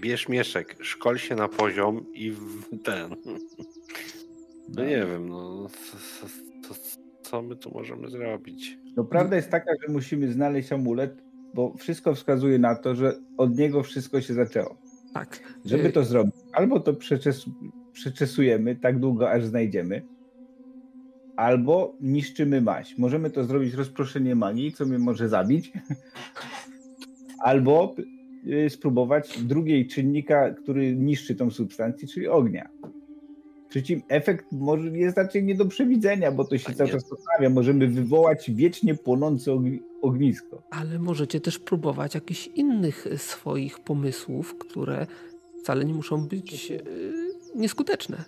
Bierz 0.00 0.28
mieszek, 0.28 0.76
szkol 0.80 1.18
się 1.18 1.34
na 1.34 1.48
poziom 1.48 2.06
i 2.14 2.30
w 2.30 2.82
ten. 2.82 3.16
No 4.68 4.84
nie 4.84 5.06
wiem, 5.06 5.28
no. 5.28 5.68
Co, 6.20 6.26
co, 6.68 6.80
co 7.22 7.42
my 7.42 7.56
tu 7.56 7.70
możemy 7.74 8.10
zrobić? 8.10 8.78
No 8.96 9.04
prawda 9.04 9.36
jest 9.36 9.50
taka, 9.50 9.72
że 9.82 9.92
musimy 9.92 10.32
znaleźć 10.32 10.72
amulet, 10.72 11.22
bo 11.54 11.74
wszystko 11.78 12.14
wskazuje 12.14 12.58
na 12.58 12.74
to, 12.74 12.94
że 12.94 13.14
od 13.36 13.56
niego 13.58 13.82
wszystko 13.82 14.20
się 14.20 14.34
zaczęło. 14.34 14.76
Tak. 15.14 15.40
Żeby 15.64 15.88
Y, 15.88 15.92
to 15.92 16.04
zrobić, 16.04 16.34
albo 16.52 16.80
to 16.80 16.94
przeczes 16.94 17.44
przeczesujemy 17.92 18.76
tak 18.76 18.98
długo, 18.98 19.30
aż 19.30 19.44
znajdziemy, 19.44 20.02
albo 21.40 21.96
niszczymy 22.00 22.60
maść. 22.60 22.98
Możemy 22.98 23.30
to 23.30 23.44
zrobić 23.44 23.74
rozproszenie 23.74 24.34
magii, 24.34 24.72
co 24.72 24.86
mnie 24.86 24.98
może 24.98 25.28
zabić, 25.28 25.72
albo 27.50 27.94
y, 28.46 28.70
spróbować 28.70 29.42
drugiej 29.42 29.86
czynnika, 29.88 30.50
który 30.54 30.96
niszczy 30.96 31.34
tą 31.34 31.50
substancję, 31.50 32.08
czyli 32.08 32.28
ognia. 32.28 32.68
Przy 33.68 33.82
czym 33.82 34.02
efekt 34.08 34.46
może 34.52 34.98
jest 34.98 35.16
raczej 35.16 35.44
nie 35.44 35.54
do 35.54 35.66
przewidzenia, 35.66 36.32
bo 36.32 36.44
to 36.44 36.58
się 36.58 36.70
A 36.70 36.74
cały 36.74 36.88
nie. 36.88 36.92
czas 36.92 37.04
poprawia. 37.10 37.50
Możemy 37.50 37.88
wywołać 37.88 38.50
wiecznie 38.50 38.94
płonące 38.94 39.52
ogni- 39.52 39.80
ognisko. 40.02 40.62
Ale 40.70 40.98
możecie 40.98 41.40
też 41.40 41.58
próbować 41.58 42.14
jakichś 42.14 42.46
innych 42.46 43.06
swoich 43.16 43.78
pomysłów, 43.78 44.58
które 44.58 45.06
wcale 45.62 45.84
nie 45.84 45.94
muszą 45.94 46.28
być 46.28 46.70
y, 46.70 46.80
nieskuteczne. 47.54 48.24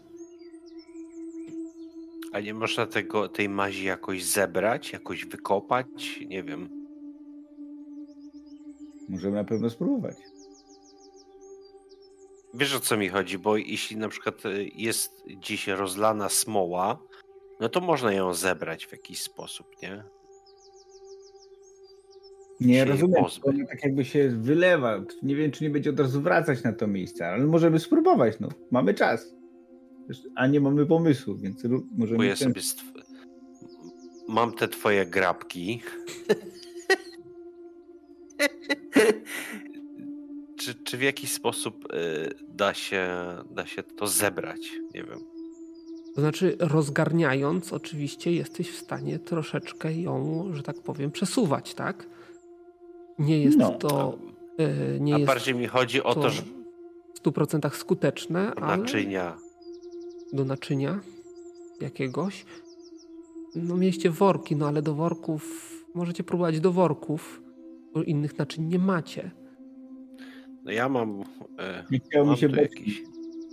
A 2.33 2.41
nie 2.41 2.55
można 2.55 2.87
tego, 2.87 3.29
tej 3.29 3.49
mazi 3.49 3.85
jakoś 3.85 4.25
zebrać, 4.25 4.93
jakoś 4.93 5.25
wykopać? 5.25 6.21
Nie 6.29 6.43
wiem. 6.43 6.69
Możemy 9.09 9.37
na 9.37 9.45
pewno 9.45 9.71
spróbować. 9.71 10.17
Wiesz 12.55 12.75
o 12.75 12.81
co 12.81 12.97
mi 12.97 13.09
chodzi, 13.09 13.39
bo 13.39 13.57
jeśli 13.57 13.97
na 13.97 14.09
przykład 14.09 14.47
y, 14.47 14.71
jest 14.75 15.25
gdzieś 15.27 15.69
rozlana 15.69 16.29
smoła, 16.29 16.99
no 17.61 17.69
to 17.69 17.81
można 17.81 18.13
ją 18.13 18.35
zebrać 18.35 18.87
w 18.87 18.93
jakiś 18.93 19.23
sposób, 19.23 19.67
nie? 19.83 20.05
Nie 22.61 22.85
rozumiem, 22.85 23.25
ona 23.43 23.67
tak 23.67 23.85
jakby 23.85 24.05
się 24.05 24.29
wylewa. 24.29 25.05
Nie 25.23 25.37
wiem, 25.37 25.51
czy 25.51 25.65
nie 25.65 25.71
będzie 25.71 25.91
od 25.91 26.01
razu 26.01 26.23
wracać 26.23 26.63
na 26.63 26.73
to 26.73 26.87
miejsce, 26.87 27.27
ale 27.27 27.45
możemy 27.47 27.79
spróbować, 27.79 28.41
no. 28.41 28.49
Mamy 28.71 28.95
czas. 28.95 29.42
A 30.35 30.47
nie 30.47 30.61
mamy 30.61 30.87
pomysłu, 30.87 31.37
więc 31.37 31.63
możemy... 31.97 32.17
Bo 32.17 32.23
ja 32.23 32.37
ten- 32.37 32.49
sobie 32.49 32.63
stw... 32.63 32.85
mam 34.29 34.53
te 34.53 34.69
twoje 34.69 35.07
grabki. 35.07 35.83
czy, 40.63 40.75
czy 40.75 40.97
w 40.99 41.03
jakiś 41.03 41.33
sposób 41.33 41.93
y, 41.95 42.35
da, 42.49 42.75
się, 42.75 43.09
da 43.51 43.67
się 43.67 43.83
to 43.83 44.07
zebrać? 44.07 44.73
Nie 44.95 45.05
wiem. 45.05 45.19
To 46.15 46.21
znaczy, 46.21 46.57
rozgarniając, 46.61 47.73
oczywiście 47.73 48.33
jesteś 48.33 48.71
w 48.71 48.77
stanie 48.77 49.19
troszeczkę 49.19 49.95
ją, 49.95 50.49
że 50.53 50.63
tak 50.63 50.77
powiem, 50.77 51.11
przesuwać, 51.11 51.75
tak? 51.75 52.07
Nie 53.19 53.43
jest 53.43 53.59
No, 53.59 53.73
to. 53.73 54.19
y, 54.61 55.01
nie 55.01 55.15
A 55.15 55.19
jest 55.19 55.27
bardziej 55.27 55.55
mi 55.55 55.67
chodzi 55.67 56.03
o 56.03 56.15
to, 56.15 56.31
że 56.31 56.43
w 57.15 57.23
100% 57.23 57.75
skuteczne, 57.75 58.53
ale 58.57 58.77
naczynia. 58.77 59.37
Do 60.33 60.45
naczynia 60.45 61.01
jakiegoś. 61.81 62.45
No 63.57 63.77
mieliście 63.77 64.11
worki, 64.11 64.57
no 64.57 64.69
ale 64.69 64.83
do 64.83 64.95
worków 64.95 65.73
możecie 65.95 66.25
próbować 66.25 66.61
do 66.61 66.73
worków, 66.73 67.43
bo 67.95 68.03
innych 68.03 68.39
naczyń 68.39 68.65
nie 68.65 68.79
macie. 68.79 69.31
No 70.65 70.73
ja 70.73 70.89
mam. 70.89 71.21
Y, 71.21 71.25
Nie 71.91 71.99
chciało 71.99 72.31
mi 72.31 72.37
się 72.37 72.49
beczki, 72.49 72.79
jakiś. 72.81 73.03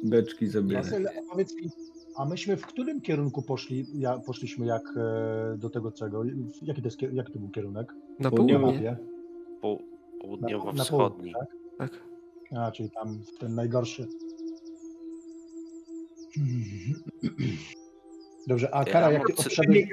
beczki 0.03 0.47
zabierać. 0.47 0.85
Powiedz 1.31 1.55
mi, 1.55 1.69
a 2.15 2.25
myśmy 2.25 2.57
w 2.57 2.65
którym 2.65 3.01
kierunku 3.01 3.41
poszli, 3.41 3.85
ja, 3.93 4.19
poszliśmy 4.19 4.65
jak 4.65 4.83
e, 4.97 5.57
do 5.57 5.69
tego 5.69 5.91
czego? 5.91 6.23
Jaki 6.61 6.81
to, 6.81 6.87
jest, 6.87 7.01
jaki 7.01 7.33
to 7.33 7.39
był 7.39 7.49
kierunek? 7.49 7.93
Na 8.19 8.31
południe. 8.31 8.97
Po, 9.61 9.77
południowo-wschodni. 10.21 11.31
południe, 11.31 11.33
tak? 11.77 11.91
Tak. 11.91 11.99
A, 12.59 12.71
czyli 12.71 12.89
tam 12.91 13.19
ten 13.39 13.55
najgorszy. 13.55 14.07
Dobrze, 18.47 18.75
a 18.75 18.79
Ja 18.79 18.85
Kara, 18.85 19.11
jak 19.11 19.29
obszedłeś, 19.29 19.87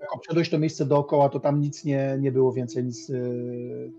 jak 0.00 0.12
obszedłeś, 0.12 0.50
to 0.50 0.58
miejsce 0.58 0.86
dookoła, 0.86 1.28
to 1.28 1.40
tam 1.40 1.60
nic 1.60 1.84
nie, 1.84 2.16
nie 2.20 2.32
było 2.32 2.52
więcej, 2.52 2.84
nic, 2.84 3.08
yy, 3.08 3.92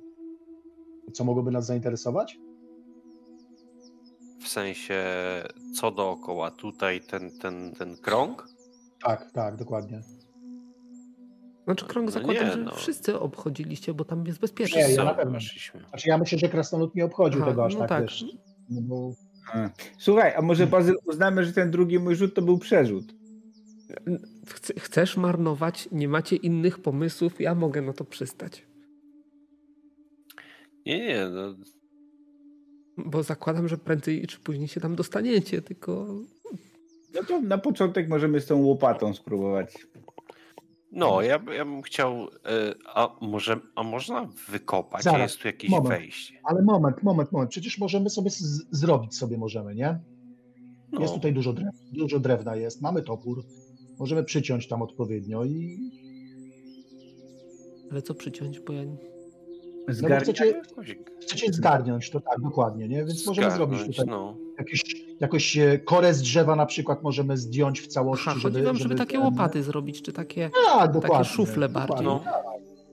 co 1.13 1.23
mogłoby 1.23 1.51
nas 1.51 1.65
zainteresować? 1.65 2.39
W 4.39 4.47
sensie 4.47 5.03
co 5.75 5.91
dookoła? 5.91 6.51
Tutaj 6.51 7.01
ten, 7.01 7.39
ten, 7.39 7.73
ten 7.77 7.97
krąg? 7.97 8.47
Tak, 9.03 9.31
tak, 9.31 9.55
dokładnie. 9.55 10.01
Znaczy 11.65 11.85
krąg 11.85 12.05
No 12.05 12.11
zakładam, 12.11 12.45
nie, 12.45 12.51
że 12.51 12.57
no. 12.57 12.75
wszyscy 12.75 13.19
obchodziliście, 13.19 13.93
bo 13.93 14.05
tam 14.05 14.25
jest 14.25 14.39
bezpiecznie. 14.39 14.87
Nie, 14.87 14.93
ja 14.93 15.03
na 15.03 15.13
pewno. 15.13 15.39
Znaczy 15.89 16.09
ja 16.09 16.17
myślę, 16.17 16.37
że 16.37 16.49
Krasnolud 16.49 16.95
nie 16.95 17.05
obchodził 17.05 17.41
Aha, 17.41 17.51
tego 17.51 17.65
aż 17.65 17.73
no 17.73 17.79
tak, 17.79 17.89
tak. 17.89 18.01
wiesz. 18.01 18.25
No 18.69 18.81
bo 18.81 19.11
A. 19.53 19.69
Słuchaj, 19.97 20.33
a 20.35 20.41
może 20.41 20.67
Bazyl 20.67 20.95
uznamy, 21.05 21.45
że 21.45 21.53
ten 21.53 21.71
drugi 21.71 21.99
mój 21.99 22.15
rzut 22.15 22.35
to 22.35 22.41
był 22.41 22.57
przerzut? 22.59 23.13
Chce- 24.47 24.79
Chcesz 24.79 25.17
marnować, 25.17 25.89
nie 25.91 26.07
macie 26.07 26.35
innych 26.35 26.79
pomysłów, 26.79 27.41
ja 27.41 27.55
mogę 27.55 27.81
na 27.81 27.93
to 27.93 28.05
przystać. 28.05 28.65
Nie, 30.85 30.99
nie, 31.07 31.29
no, 31.29 31.55
Bo 32.97 33.23
zakładam, 33.23 33.67
że 33.67 33.77
prędzej 33.77 34.27
czy 34.27 34.39
później 34.39 34.67
się 34.67 34.81
tam 34.81 34.95
dostaniecie, 34.95 35.61
tylko 35.61 36.15
No 37.13 37.23
to 37.23 37.41
na 37.41 37.57
początek 37.57 38.09
możemy 38.09 38.39
z 38.39 38.45
tą 38.45 38.57
łopatą 38.57 39.13
spróbować. 39.13 39.87
No 40.91 41.21
ja, 41.21 41.39
by- 41.39 41.55
ja 41.55 41.65
bym 41.65 41.81
chciał, 41.81 42.13
e, 42.23 42.27
a 42.93 43.15
może, 43.21 43.59
a 43.75 43.83
można 43.83 44.29
wykopać, 44.49 45.03
Zaraz, 45.03 45.21
jest 45.21 45.41
tu 45.41 45.47
jakieś 45.47 45.69
moment. 45.71 45.87
wejście. 45.89 46.33
Ale 46.43 46.61
moment, 46.61 47.03
moment, 47.03 47.31
moment. 47.31 47.51
Przecież 47.51 47.77
możemy 47.79 48.09
sobie 48.09 48.29
z- 48.29 48.67
zrobić 48.71 49.17
sobie 49.17 49.37
możemy, 49.37 49.75
nie? 49.75 49.99
No, 50.91 51.01
Jest 51.01 51.13
tutaj 51.13 51.33
dużo, 51.33 51.53
drew, 51.53 51.69
dużo 51.91 52.19
drewna 52.19 52.55
jest, 52.55 52.81
mamy 52.81 53.01
topór, 53.01 53.43
możemy 53.99 54.23
przyciąć 54.23 54.67
tam 54.67 54.81
odpowiednio 54.81 55.45
i 55.45 55.79
ale 57.91 58.01
co 58.01 58.13
przyciąć, 58.15 58.59
bo 58.59 58.73
ja 58.73 58.83
nie... 58.83 58.97
Zgarniamy? 59.87 60.21
chcecie- 60.23 60.61
chcecie 61.21 61.53
zgarniąć 61.53 62.09
to 62.09 62.19
tak, 62.19 62.41
dokładnie, 62.43 62.87
nie? 62.87 63.05
Więc 63.05 63.27
możemy 63.27 63.51
zrobić 63.51 63.79
tutaj 63.85 64.05
no. 64.07 64.37
jakieś, 64.59 64.83
jakoś 65.19 65.57
e, 65.57 65.79
korę 65.79 66.13
z 66.13 66.21
drzewa 66.21 66.55
na 66.55 66.65
przykład 66.65 67.03
możemy 67.03 67.37
zdjąć 67.37 67.81
w 67.81 67.87
całości, 67.87 68.25
Aha, 68.29 68.39
żeby, 68.39 68.53
chodzi 68.53 68.65
wam, 68.65 68.77
żeby 68.77 68.95
takie 68.95 69.11
ten- 69.17 69.21
łopaty 69.25 69.63
zrobić, 69.63 70.01
czy 70.01 70.13
takie... 70.13 70.49
Tak, 70.65 70.91
dokładnie. 70.91 71.25
szufle 71.25 71.69
bardziej. 71.69 72.05
dokładnie. 72.05 72.31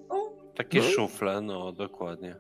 No. 0.09 0.31
Takie 0.57 0.79
No. 0.79 0.85
szufle, 0.85 1.41
no 1.41 1.73
dokładnie. 1.73 2.37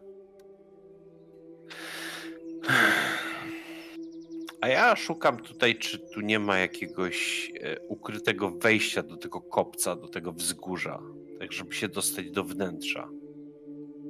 A 4.61 4.69
ja 4.69 4.97
szukam 4.97 5.37
tutaj, 5.37 5.79
czy 5.79 5.99
tu 5.99 6.21
nie 6.21 6.39
ma 6.39 6.59
jakiegoś 6.59 7.53
e, 7.61 7.81
ukrytego 7.89 8.51
wejścia 8.51 9.03
do 9.03 9.17
tego 9.17 9.41
kopca, 9.41 9.97
do 9.97 10.09
tego 10.09 10.33
wzgórza, 10.33 11.03
tak 11.39 11.53
żeby 11.53 11.75
się 11.75 11.89
dostać 11.89 12.31
do 12.31 12.45
wnętrza. 12.45 13.09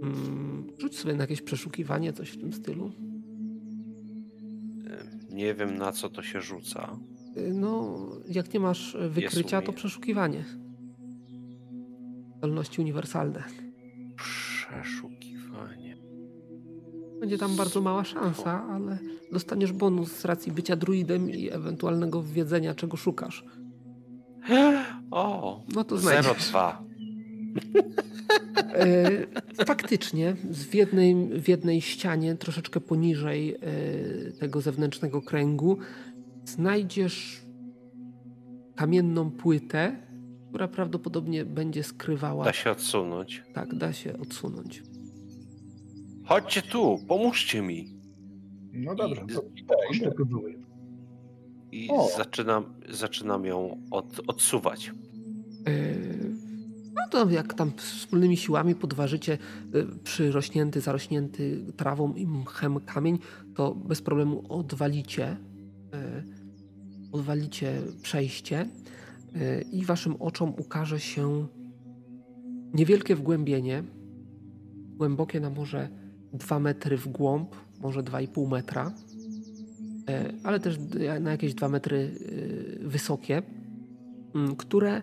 Mm, 0.03 0.67
rzuć 0.79 0.99
sobie 0.99 1.15
na 1.15 1.23
jakieś 1.23 1.43
przeszukiwanie, 1.43 2.13
coś 2.13 2.31
w 2.31 2.41
tym 2.41 2.53
stylu. 2.53 2.91
Nie 5.31 5.55
wiem 5.55 5.77
na 5.79 5.93
co 5.93 6.09
to 6.11 6.23
się 6.23 6.41
rzuca. 6.41 6.97
Y, 7.37 7.55
No, 7.55 7.99
jak 8.29 8.55
nie 8.55 8.61
masz 8.61 8.95
e, 8.95 9.09
wykrycia, 9.09 9.63
to 9.63 9.73
przeszukiwanie. 9.73 10.45
Zdolności 12.39 12.81
uniwersalne. 12.81 13.43
Przeszukiwanie. 14.17 15.97
Będzie 17.21 17.39
tam 17.39 17.57
bardzo 17.57 17.81
mała 17.81 18.05
szansa, 18.05 18.65
ale 18.71 18.99
dostaniesz 19.33 19.73
bonus 19.73 20.13
z 20.13 20.25
racji 20.25 20.53
bycia 20.53 20.77
druidem 20.77 21.31
i 21.31 21.51
ewentualnego 21.51 22.23
wiedzenia, 22.23 22.75
czego 22.75 22.97
szukasz. 22.97 23.45
O, 25.11 25.65
No 25.75 25.85
to 25.85 25.99
znajdziesz. 25.99 26.49
02. 26.51 26.83
E, 28.75 29.65
faktycznie, 29.65 30.37
z- 30.51 30.65
w 30.65 30.75
jednej, 30.75 31.15
w 31.41 31.49
jednej 31.49 31.81
ścianie, 31.81 32.35
troszeczkę 32.35 32.81
poniżej 32.81 33.55
e, 33.55 33.59
tego 34.33 34.61
zewnętrznego 34.61 35.23
kręgu, 35.23 35.79
znajdziesz 36.45 37.41
kamienną 38.77 39.31
płytę, 39.31 39.97
która 40.49 40.69
prawdopodobnie 40.69 41.45
będzie 41.45 41.83
skrywała. 41.83 42.45
Da 42.45 42.53
się 42.53 42.71
odsunąć. 42.71 43.43
Tak, 43.55 43.75
da 43.75 43.93
się 43.93 44.19
odsunąć. 44.19 44.83
Chodźcie 46.25 46.63
tu, 46.63 46.99
pomóżcie 47.09 47.63
mi. 47.63 47.97
No 48.73 48.95
dobra, 48.95 49.23
I- 49.95 50.01
to 50.01 50.11
próbuję. 50.17 50.55
I 51.73 51.89
O. 51.91 52.09
zaczynam, 52.17 52.65
zaczynam 52.91 53.45
ją 53.45 53.81
od, 53.91 54.21
odsuwać. 54.27 54.93
Yy, 55.67 56.26
No 56.97 57.03
to 57.11 57.31
jak 57.31 57.55
tam 57.55 57.73
wspólnymi 57.77 58.37
siłami 58.37 58.75
podważycie 58.75 59.39
yy, 59.73 59.87
przyrośnięty, 60.05 60.81
zarośnięty 60.81 61.65
trawą 61.77 62.15
i 62.15 62.27
mchem 62.27 62.81
kamień, 62.81 63.19
to 63.55 63.75
bez 63.75 64.03
problemu 64.03 64.43
odwalicie, 64.49 65.37
yy, 65.93 65.99
odwalicie 67.13 67.83
przejście 68.03 68.69
yy, 69.35 69.65
i 69.73 69.85
waszym 69.85 70.17
oczom 70.17 70.55
ukaże 70.59 71.01
się 71.01 71.47
niewielkie 72.75 73.17
wgłębienie, 73.17 73.85
głębokie 74.97 75.41
na 75.41 75.51
może 75.51 75.89
2 76.33 76.59
metry 76.59 76.97
w 76.97 77.09
głąb, 77.09 77.57
może 77.81 78.01
2,5 78.01 78.51
metra, 78.51 78.93
ale 80.45 80.61
też 80.61 80.79
na 81.21 81.31
jakieś 81.31 81.55
2 81.55 81.69
metry 81.69 82.11
wysokie, 82.81 83.43
które 84.57 85.03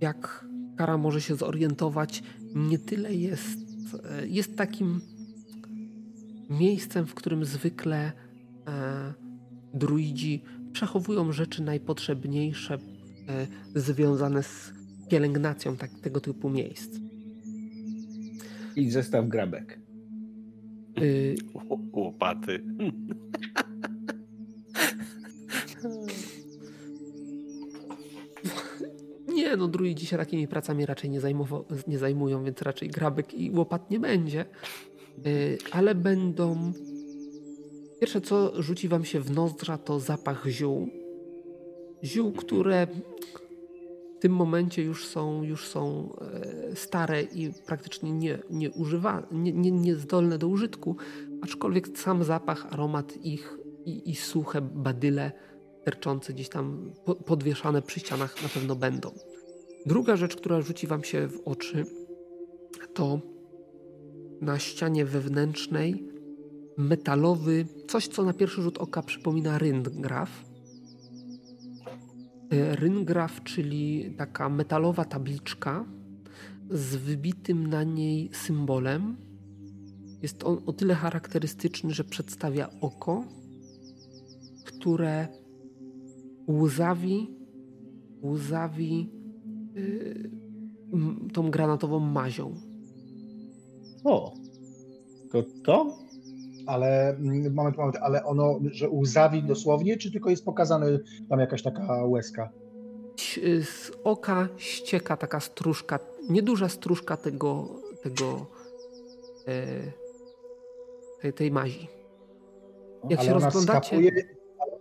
jak 0.00 0.44
Kara 0.82 0.98
może 0.98 1.20
się 1.20 1.36
zorientować, 1.36 2.22
nie 2.54 2.78
tyle 2.78 3.14
jest, 3.14 3.58
e, 4.04 4.26
jest 4.26 4.56
takim 4.56 5.00
miejscem, 6.50 7.06
w 7.06 7.14
którym 7.14 7.44
zwykle 7.44 8.12
e, 8.68 9.14
druidzi 9.74 10.42
przechowują 10.72 11.32
rzeczy 11.32 11.62
najpotrzebniejsze 11.62 12.74
e, 12.74 13.46
związane 13.80 14.42
z 14.42 14.72
pielęgnacją 15.10 15.76
tak, 15.76 15.90
tego 15.90 16.20
typu 16.20 16.50
miejsc. 16.50 16.90
I 18.76 18.90
zestaw 18.90 19.28
grabek. 19.28 19.78
Y, 21.02 21.36
Łopaty. 21.92 22.64
No 29.56 29.68
druidzi 29.68 30.06
się 30.06 30.16
takimi 30.16 30.48
pracami 30.48 30.86
raczej 30.86 31.10
nie, 31.10 31.20
nie 31.86 31.98
zajmują, 31.98 32.44
więc 32.44 32.62
raczej 32.62 32.88
grabek 32.88 33.34
i 33.34 33.50
łopat 33.50 33.90
nie 33.90 34.00
będzie. 34.00 34.44
Yy, 35.24 35.58
ale 35.72 35.94
będą... 35.94 36.72
Pierwsze, 38.00 38.20
co 38.20 38.62
rzuci 38.62 38.88
wam 38.88 39.04
się 39.04 39.20
w 39.20 39.30
nozdrza, 39.30 39.78
to 39.78 40.00
zapach 40.00 40.46
ziół. 40.46 40.88
Ziół, 42.04 42.32
które 42.32 42.86
w 44.16 44.20
tym 44.22 44.32
momencie 44.32 44.82
już 44.82 45.06
są, 45.06 45.42
już 45.42 45.68
są 45.68 46.12
e, 46.20 46.76
stare 46.76 47.22
i 47.22 47.52
praktycznie 47.66 48.12
nie, 48.12 48.38
nie, 48.50 48.70
używa, 48.70 49.26
nie, 49.32 49.52
nie, 49.52 49.70
niezdolne 49.70 50.38
do 50.38 50.48
użytku, 50.48 50.96
aczkolwiek 51.42 51.98
sam 51.98 52.24
zapach, 52.24 52.66
aromat 52.72 53.16
ich 53.16 53.58
i, 53.84 54.10
i 54.10 54.16
suche 54.16 54.60
badyle 54.60 55.32
sterczące 55.82 56.32
gdzieś 56.32 56.48
tam 56.48 56.92
po, 57.04 57.14
podwieszane 57.14 57.82
przy 57.82 58.00
ścianach 58.00 58.42
na 58.42 58.48
pewno 58.48 58.76
będą. 58.76 59.10
Druga 59.86 60.16
rzecz, 60.16 60.36
która 60.36 60.60
rzuci 60.60 60.86
wam 60.86 61.04
się 61.04 61.28
w 61.28 61.40
oczy, 61.44 61.84
to 62.94 63.20
na 64.40 64.58
ścianie 64.58 65.04
wewnętrznej 65.04 66.08
metalowy, 66.78 67.66
coś 67.88 68.08
co 68.08 68.24
na 68.24 68.32
pierwszy 68.32 68.62
rzut 68.62 68.78
oka 68.78 69.02
przypomina 69.02 69.58
ryngraf. 69.58 70.44
E, 72.50 72.76
Ryngraf, 72.76 73.42
czyli 73.42 74.14
taka 74.18 74.48
metalowa 74.48 75.04
tabliczka 75.04 75.84
z 76.70 76.96
wybitym 76.96 77.66
na 77.66 77.84
niej 77.84 78.30
symbolem. 78.32 79.16
Jest 80.22 80.44
on 80.44 80.58
o 80.66 80.72
tyle 80.72 80.94
charakterystyczny, 80.94 81.90
że 81.94 82.04
przedstawia 82.04 82.70
oko, 82.80 83.24
które 84.64 85.28
łzawi, 86.48 87.30
łzawi 88.22 89.21
yy, 89.74 90.30
m- 90.92 91.28
tą 91.32 91.50
granatową 91.50 91.98
mazią. 91.98 92.54
O, 94.04 94.32
to 95.32 95.42
to? 95.64 95.98
Ale 96.66 97.08
mm, 97.10 97.54
moment, 97.54 97.76
ale 98.02 98.24
ono, 98.24 98.58
że 98.72 98.88
łzawi 98.90 99.42
dosłownie, 99.42 99.96
czy 99.96 100.12
tylko 100.12 100.30
jest 100.30 100.44
pokazane 100.44 100.86
tam 101.28 101.40
jakaś 101.40 101.62
taka 101.62 102.04
łezka? 102.04 102.50
Ś- 103.18 103.40
Z 103.66 103.92
oka 104.04 104.48
ścieka 104.56 105.16
taka 105.16 105.40
stróżka, 105.40 105.98
nieduża 106.30 106.68
stróżka 106.68 107.16
tego, 107.16 107.68
tego 108.02 108.46
e, 109.48 109.66
tej, 111.20 111.32
tej 111.32 111.50
mazi. 111.50 111.88
Jak 113.10 113.20
ale 113.20 113.28
się 113.28 113.36
ona 113.36 113.44
rozglądacie, 113.44 113.86
skapuje, 113.88 114.12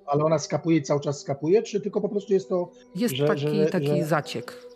ale 0.05 0.23
ona 0.25 0.39
skapuje 0.39 0.77
i 0.77 0.81
cały 0.83 0.99
czas 1.01 1.19
skapuje, 1.21 1.63
czy 1.63 1.81
tylko 1.81 2.01
po 2.01 2.09
prostu 2.09 2.33
jest 2.33 2.49
to... 2.49 2.71
jest 2.95 3.15
że- 3.15 3.27
taki, 3.27 3.41
że- 3.41 3.65
taki 3.65 3.87
że- 3.87 4.05
zaciek. 4.05 4.70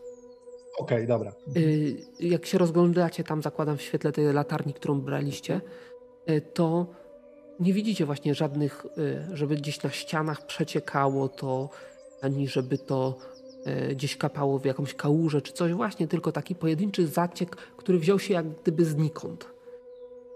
Okej, 0.77 1.07
dobra. 1.07 1.33
Y, 1.57 1.97
jak 2.19 2.45
się 2.45 2.57
rozglądacie 2.57 3.23
tam, 3.23 3.41
zakładam 3.41 3.77
w 3.77 3.81
świetle 3.81 4.11
tej 4.11 4.33
latarni, 4.33 4.73
którą 4.73 5.01
braliście, 5.01 5.61
y, 6.29 6.41
to 6.41 6.87
nie 7.59 7.73
widzicie 7.73 8.05
właśnie 8.05 8.35
żadnych, 8.35 8.85
y, 8.97 9.35
żeby 9.37 9.55
gdzieś 9.55 9.83
na 9.83 9.89
ścianach 9.89 10.45
przeciekało 10.45 11.29
to, 11.29 11.69
ani 12.21 12.47
żeby 12.47 12.77
to 12.77 13.17
gdzieś 13.91 14.17
kapało 14.17 14.59
w 14.59 14.65
jakąś 14.65 14.93
kałużę 14.93 15.41
czy 15.41 15.53
coś, 15.53 15.73
właśnie 15.73 16.07
tylko 16.07 16.31
taki 16.31 16.55
pojedynczy 16.55 17.07
zaciek, 17.07 17.55
który 17.55 17.99
wziął 17.99 18.19
się 18.19 18.33
jak 18.33 18.61
gdyby 18.61 18.85
znikąd. 18.85 19.49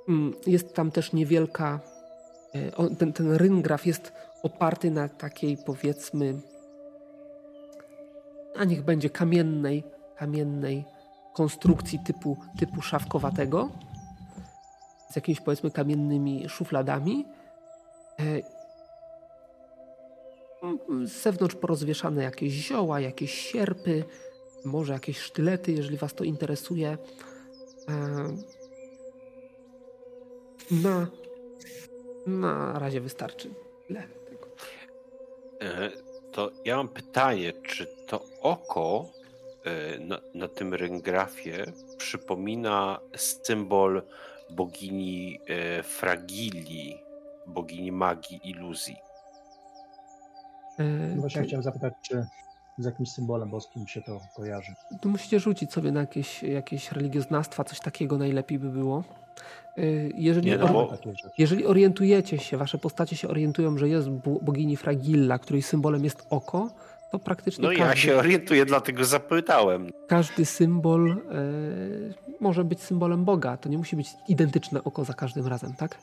Mm, 0.07 0.33
jest 0.47 0.73
tam 0.73 0.91
też 0.91 1.13
niewielka, 1.13 1.79
ten, 2.99 3.13
ten 3.13 3.31
ryngraf 3.31 3.85
jest 3.85 4.13
oparty 4.43 4.91
na 4.91 5.09
takiej 5.09 5.57
powiedzmy, 5.65 6.41
a 8.55 8.63
niech 8.63 8.83
będzie 8.83 9.09
kamiennej, 9.09 9.83
kamiennej 10.19 10.85
konstrukcji 11.33 11.99
typu, 11.99 12.37
typu 12.59 12.81
szafkowatego 12.81 13.69
z 15.09 15.15
jakimiś 15.15 15.41
powiedzmy 15.41 15.71
kamiennymi 15.71 16.49
szufladami. 16.49 17.25
E, 18.19 18.41
z 21.05 21.11
zewnątrz 21.21 21.55
porozwieszane 21.55 22.23
jakieś 22.23 22.53
zioła, 22.53 22.99
jakieś 22.99 23.33
sierpy, 23.33 24.03
może 24.65 24.93
jakieś 24.93 25.19
sztylety, 25.19 25.71
jeżeli 25.71 25.97
Was 25.97 26.13
to 26.13 26.23
interesuje. 26.23 26.97
E, 27.89 27.97
na, 30.71 31.07
na 32.27 32.79
razie 32.79 33.01
wystarczy. 33.01 33.49
Tyle 33.87 34.03
tego. 34.29 34.47
E, 35.61 35.91
to 36.31 36.51
ja 36.65 36.77
mam 36.77 36.87
pytanie, 36.87 37.53
czy 37.53 37.87
to 38.07 38.25
oko 38.41 39.18
na, 39.99 40.19
na 40.33 40.47
tym 40.47 40.73
ryngrafie 40.73 41.65
przypomina 41.97 42.99
symbol 43.15 44.01
bogini 44.49 45.39
e, 45.47 45.83
Fragili, 45.83 46.97
bogini 47.47 47.91
magii, 47.91 48.41
iluzji. 48.43 48.95
E, 50.79 50.83
no 50.83 51.21
właśnie 51.21 51.43
chciałem 51.43 51.63
zapytać, 51.63 51.93
czy 52.01 52.25
z 52.77 52.85
jakimś 52.85 53.11
symbolem 53.11 53.49
boskim 53.49 53.87
się 53.87 54.01
to 54.01 54.19
kojarzy. 54.35 54.73
Tu 55.01 55.09
musicie 55.09 55.39
rzucić 55.39 55.73
sobie 55.73 55.91
na 55.91 55.99
jakieś, 55.99 56.43
jakieś 56.43 56.91
religioznawstwa, 56.91 57.63
coś 57.63 57.79
takiego 57.79 58.17
najlepiej 58.17 58.59
by 58.59 58.69
było. 58.69 59.03
E, 59.77 59.83
jeżeli, 60.15 60.49
Nie, 60.49 60.57
no 60.57 60.67
bo... 60.67 60.97
jeżeli 61.37 61.65
orientujecie 61.65 62.39
się, 62.39 62.57
wasze 62.57 62.77
postacie 62.77 63.15
się 63.15 63.27
orientują, 63.27 63.77
że 63.77 63.89
jest 63.89 64.09
bogini 64.41 64.77
Fragilla, 64.77 65.39
której 65.39 65.61
symbolem 65.61 66.03
jest 66.03 66.27
oko, 66.29 66.69
to 67.11 67.19
praktycznie. 67.19 67.61
No 67.61 67.69
każdy, 67.69 67.83
ja 67.83 67.95
się 67.95 68.17
orientuję, 68.17 68.65
dlatego 68.65 69.05
zapytałem. 69.05 69.89
Każdy 70.07 70.45
symbol 70.45 71.11
e, 71.11 71.15
może 72.39 72.63
być 72.63 72.81
symbolem 72.81 73.25
Boga. 73.25 73.57
To 73.57 73.69
nie 73.69 73.77
musi 73.77 73.95
być 73.95 74.13
identyczne 74.27 74.83
oko 74.83 75.05
za 75.05 75.13
każdym 75.13 75.47
razem, 75.47 75.73
tak? 75.73 75.97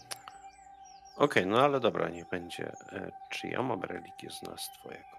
Okej, 1.16 1.42
okay, 1.42 1.46
no 1.46 1.60
ale 1.60 1.80
dobra, 1.80 2.08
niech 2.08 2.28
będzie. 2.28 2.72
E, 2.92 3.10
czy 3.30 3.48
ja 3.48 3.62
mam 3.62 3.82
religioznawstwo 3.82 4.90
jako? 4.90 5.16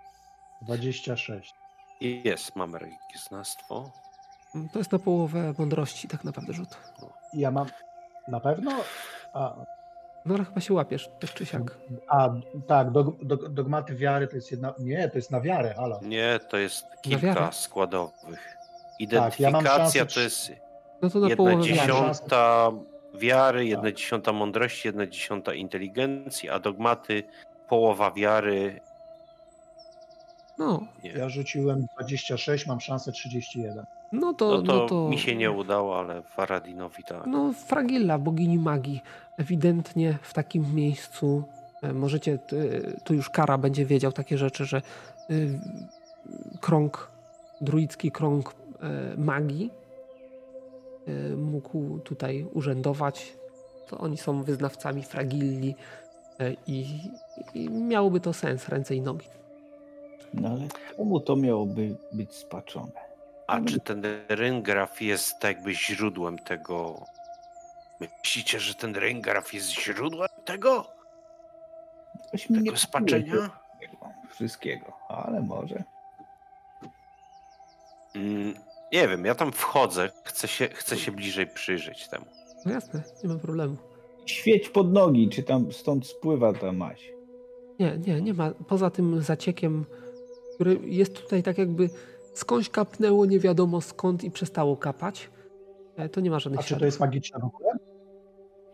26. 0.62 1.54
Jest, 2.02 2.56
mam 2.56 2.76
religioznawstwo. 2.76 3.92
Mm, 4.56 4.70
to 4.70 4.80
jest 4.80 4.92
na 4.92 5.00
połowę 5.00 5.54
mądrości, 5.58 6.08
tak 6.08 6.24
naprawdę 6.24 6.54
rzut. 6.54 6.78
Ja 7.34 7.52
mam. 7.52 7.68
Na 8.28 8.40
pewno? 8.40 8.72
A, 9.34 9.56
no 10.26 10.36
ale 10.36 10.46
chyba 10.46 10.62
się 10.62 10.74
łapiesz, 10.74 11.10
tak 11.20 11.34
czy 11.34 11.46
siak. 11.46 11.78
A, 12.08 12.30
tak, 12.68 12.92
dog, 12.92 13.26
dog, 13.26 13.50
dogmaty 13.50 13.96
wiary 13.96 14.28
to 14.28 14.36
jest 14.36 14.52
jedna... 14.52 14.74
Nie, 14.80 15.10
to 15.10 15.18
jest 15.18 15.32
na 15.32 15.42
wiarę, 15.42 15.76
ale. 15.78 16.00
Nie, 16.02 16.40
to 16.50 16.58
jest 16.58 16.86
kilka 17.02 17.52
składowych. 17.52 18.58
Identyfikacja 19.00 19.82
tak, 19.82 19.96
ja 19.96 20.06
to 20.06 20.20
jest 20.20 20.52
no 21.02 21.10
to 21.10 21.20
na 21.20 21.30
jedna 21.30 21.58
dziesiąta 21.62 22.72
wiary, 23.14 23.66
jedna 23.66 23.84
tak. 23.84 23.94
dziesiąta 23.94 24.34
mądrości, 24.34 24.88
jedna 24.88 25.08
dziesiąta 25.08 25.54
inteligencji, 25.54 26.50
a 26.50 26.60
dogmaty 26.60 27.24
połowa 27.68 28.12
wiary. 28.12 28.82
No. 30.58 30.84
Nie. 31.04 31.12
Ja 31.12 31.30
rzuciłem 31.30 31.86
26, 31.96 32.68
mam 32.68 32.80
szansę 32.80 33.12
31. 33.12 33.86
No 34.12 34.34
to, 34.34 34.52
no 34.52 34.62
to, 34.62 34.74
no 34.74 34.88
to, 34.88 35.10
mi 35.10 35.20
się 35.20 35.36
nie 35.36 35.52
udało, 35.52 36.00
ale 36.00 36.22
Faradinowi 36.22 37.04
tak. 37.04 37.28
No, 37.28 37.54
Fragilla, 37.54 38.18
bogini 38.18 38.58
magii. 38.58 39.02
Ewidentnie 39.38 40.18
w 40.22 40.34
takim 40.34 40.76
miejscu 40.76 41.44
e, 41.82 41.94
możecie, 41.94 42.34
e, 42.34 42.38
tu 43.04 43.14
już 43.14 43.30
Kara 43.30 43.58
będzie 43.58 43.86
wiedział 43.86 44.12
takie 44.12 44.38
rzeczy, 44.38 44.66
że 44.66 44.78
e, 44.78 44.82
krąg, 46.62 47.12
druicki 47.62 48.12
krąg 48.12 48.56
magii 49.18 49.72
mógł 51.38 52.00
tutaj 52.00 52.46
urzędować. 52.54 53.34
To 53.88 53.98
oni 53.98 54.18
są 54.18 54.44
wyznawcami 54.44 55.04
Fragilli 55.04 55.76
i, 56.68 56.86
i 57.54 57.70
miałoby 57.70 58.20
to 58.20 58.34
sens, 58.34 58.70
ręce 58.70 58.96
i 58.96 59.02
nogi. 59.02 59.28
No 60.34 60.50
ale 60.50 60.68
czemu 60.98 61.20
to 61.20 61.36
miałoby 61.36 61.96
być 62.12 62.34
spaczone? 62.36 62.92
A 63.48 63.62
czy 63.62 63.80
ten 63.80 64.04
ryngraf 64.30 65.02
jest 65.02 65.40
tak 65.40 65.56
jakby 65.56 65.74
źródłem 65.76 66.40
tego? 66.40 67.06
Myślicie, 68.00 68.60
że 68.60 68.74
ten 68.74 68.96
ryngraf 68.96 69.54
jest 69.54 69.68
źródłem 69.70 70.30
tego? 70.46 70.88
Weźmy 72.32 72.64
tego 72.64 72.78
spaczenia? 72.78 73.50
Wszystkiego, 74.30 74.94
ale 75.08 75.42
może. 75.42 75.84
Mm, 78.16 78.54
nie 78.94 79.08
wiem, 79.08 79.26
ja 79.26 79.36
tam 79.36 79.52
wchodzę, 79.52 80.10
chcę 80.24 80.48
się, 80.48 80.68
chcę 80.68 80.98
się 80.98 81.12
bliżej 81.12 81.48
przyjrzeć 81.48 82.08
temu. 82.08 82.26
No 82.66 82.72
jasne, 82.72 83.04
nie 83.24 83.30
ma 83.30 83.40
problemu. 83.40 83.76
Świeć 84.26 84.70
pod 84.70 84.94
nogi, 84.94 85.30
czy 85.30 85.44
tam 85.44 85.74
stąd 85.74 86.08
spływa 86.08 86.54
ta 86.54 86.72
maś? 86.72 87.12
Nie, 87.80 87.98
nie, 87.98 88.22
nie 88.22 88.34
ma. 88.34 88.52
Poza 88.68 88.90
tym 88.90 89.22
zaciekiem, 89.22 89.86
który 90.58 90.80
jest 90.84 91.14
tutaj 91.22 91.44
tak 91.44 91.58
jakby 91.58 91.90
skądś 92.34 92.70
kapnęło 92.70 93.26
nie 93.26 93.40
wiadomo 93.40 93.82
skąd 93.82 94.24
i 94.24 94.32
przestało 94.32 94.78
kapać. 94.78 95.30
E, 95.96 96.10
to 96.10 96.22
nie 96.22 96.32
ma 96.32 96.40
żadnych 96.40 96.60
A 96.60 96.64
czy 96.64 96.78
to 96.78 96.86
jest 96.86 97.00
magiczne 97.00 97.40
w 97.40 97.44
ogóle? 97.44 97.70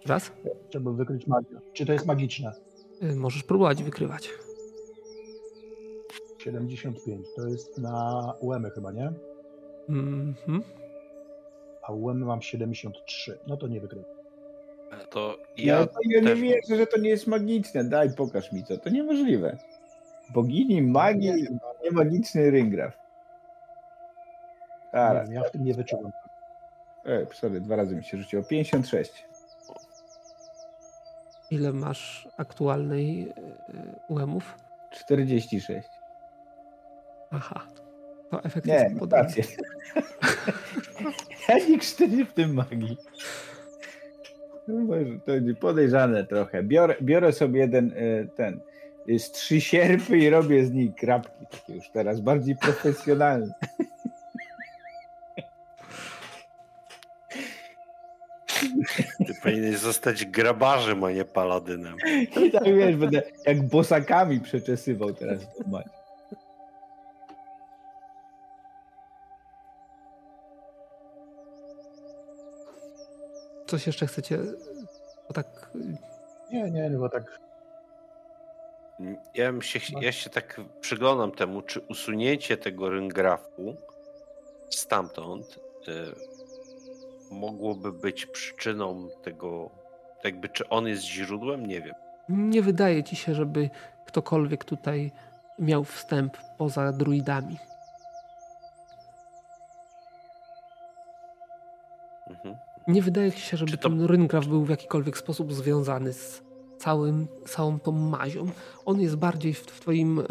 Raz? 0.05 0.31
Żeby 0.69 0.93
wykryć 0.93 1.27
magię. 1.27 1.59
Czy 1.73 1.85
to 1.85 1.93
jest 1.93 2.05
magiczne? 2.05 2.51
E, 3.01 3.15
możesz 3.15 3.43
próbować 3.43 3.83
wykrywać. 3.83 4.29
75. 6.37 7.27
To 7.35 7.47
jest 7.47 7.77
na 7.77 8.33
UEMy 8.39 8.69
chyba, 8.69 8.91
nie? 8.91 9.11
Mhm. 9.89 10.63
A 11.81 11.91
UEMy 11.93 12.25
mam 12.25 12.41
73. 12.41 13.39
No 13.47 13.57
to 13.57 13.67
nie 13.67 13.81
wykryję. 13.81 14.05
To 15.09 15.37
ja, 15.57 15.79
no, 15.79 15.87
to 15.87 15.99
ja 16.09 16.21
nie 16.21 16.35
wierzę, 16.35 16.75
że 16.77 16.87
to 16.87 16.99
nie 16.99 17.09
jest 17.09 17.27
magiczne. 17.27 17.83
Daj, 17.83 18.15
pokaż 18.17 18.51
mi 18.51 18.63
co. 18.63 18.77
To 18.77 18.89
niemożliwe. 18.89 19.57
Bogini 20.33 20.81
magii, 20.81 21.47
nie 21.83 21.91
magiczny 21.91 22.51
ryngraf. 22.51 22.97
Zaraz. 24.93 25.29
Ja 25.31 25.43
w 25.43 25.51
tym 25.51 25.63
nie 25.63 25.73
wyczułem. 25.73 26.11
E, 27.05 27.25
sorry, 27.33 27.61
dwa 27.61 27.75
razy 27.75 27.95
mi 27.95 28.03
się 28.03 28.17
rzuciło. 28.17 28.43
56. 28.43 29.25
Ile 31.51 31.73
masz 31.73 32.27
aktualnej 32.37 33.29
e, 33.29 33.33
UEMów? 34.07 34.57
46. 34.91 35.89
Aha. 37.31 37.67
To 38.29 38.43
efekt 38.43 38.67
nie, 38.67 38.73
jest 38.73 38.99
podobny. 38.99 39.43
ja 41.49 41.57
nie 41.69 41.79
krzyczę 41.79 42.25
w 42.25 42.33
tym 42.33 42.53
magii. 42.53 42.97
To 45.25 45.33
podejrzane 45.59 46.23
trochę. 46.23 46.63
Biorę, 46.63 46.95
biorę 47.01 47.33
sobie 47.33 47.59
jeden 47.59 47.93
e, 47.95 48.25
ten 48.27 48.59
z 49.07 49.31
trzy 49.31 49.61
sierpy 49.61 50.17
i 50.17 50.29
robię 50.29 50.65
z 50.65 50.71
nich 50.71 50.95
krapki 50.95 51.45
takie 51.51 51.73
już 51.73 51.89
teraz 51.89 52.19
bardziej 52.19 52.55
profesjonalne. 52.55 53.53
Ty 59.27 59.33
powinieneś 59.43 59.77
zostać 59.77 60.25
grabarzem, 60.25 61.03
a 61.03 61.11
nie 61.11 61.25
paladynem. 61.25 61.97
I 62.45 62.51
tak 62.51 62.63
wiesz, 62.63 62.95
będę 62.95 63.21
jak 63.45 63.67
bosakami 63.67 64.39
przeczesywał 64.39 65.13
teraz 65.13 65.43
w 65.43 65.47
Coś 73.67 73.87
jeszcze 73.87 74.07
chcecie? 74.07 74.39
Bo 75.27 75.33
tak. 75.33 75.71
Nie, 76.51 76.71
nie, 76.71 76.89
bo 76.89 77.09
tak. 77.09 77.39
Ja 79.33 79.61
się, 79.61 79.79
ja 80.01 80.11
się 80.11 80.29
tak 80.29 80.61
przyglądam 80.81 81.31
temu, 81.31 81.61
czy 81.61 81.79
usunięcie 81.79 82.57
tego 82.57 82.89
ryngrafu 82.89 83.75
stamtąd 84.69 85.59
y, 85.87 85.91
mogłoby 87.31 87.91
być 87.91 88.25
przyczyną 88.25 89.09
tego, 89.23 89.69
jakby 90.23 90.49
czy 90.49 90.69
on 90.69 90.87
jest 90.87 91.03
źródłem, 91.03 91.65
nie 91.65 91.81
wiem. 91.81 91.95
Nie 92.29 92.61
wydaje 92.61 93.03
ci 93.03 93.15
się, 93.15 93.35
żeby 93.35 93.69
ktokolwiek 94.05 94.63
tutaj 94.65 95.11
miał 95.59 95.83
wstęp 95.83 96.37
poza 96.57 96.91
druidami. 96.91 97.57
Mhm. 102.29 102.55
Nie 102.87 103.01
wydaje 103.01 103.31
ci 103.31 103.41
się, 103.41 103.57
żeby 103.57 103.77
to... 103.77 103.89
ten 103.89 104.05
Ryngraf 104.05 104.47
był 104.47 104.65
w 104.65 104.69
jakikolwiek 104.69 105.17
sposób 105.17 105.53
związany 105.53 106.13
z 106.13 106.43
całym, 106.83 107.27
całą 107.45 107.79
tą 107.79 107.91
mazią. 107.91 108.47
On 108.85 109.01
jest 109.01 109.15
bardziej 109.15 109.53
w, 109.53 109.59
w 109.59 109.79
Twoim 109.81 110.19
e, 110.19 110.23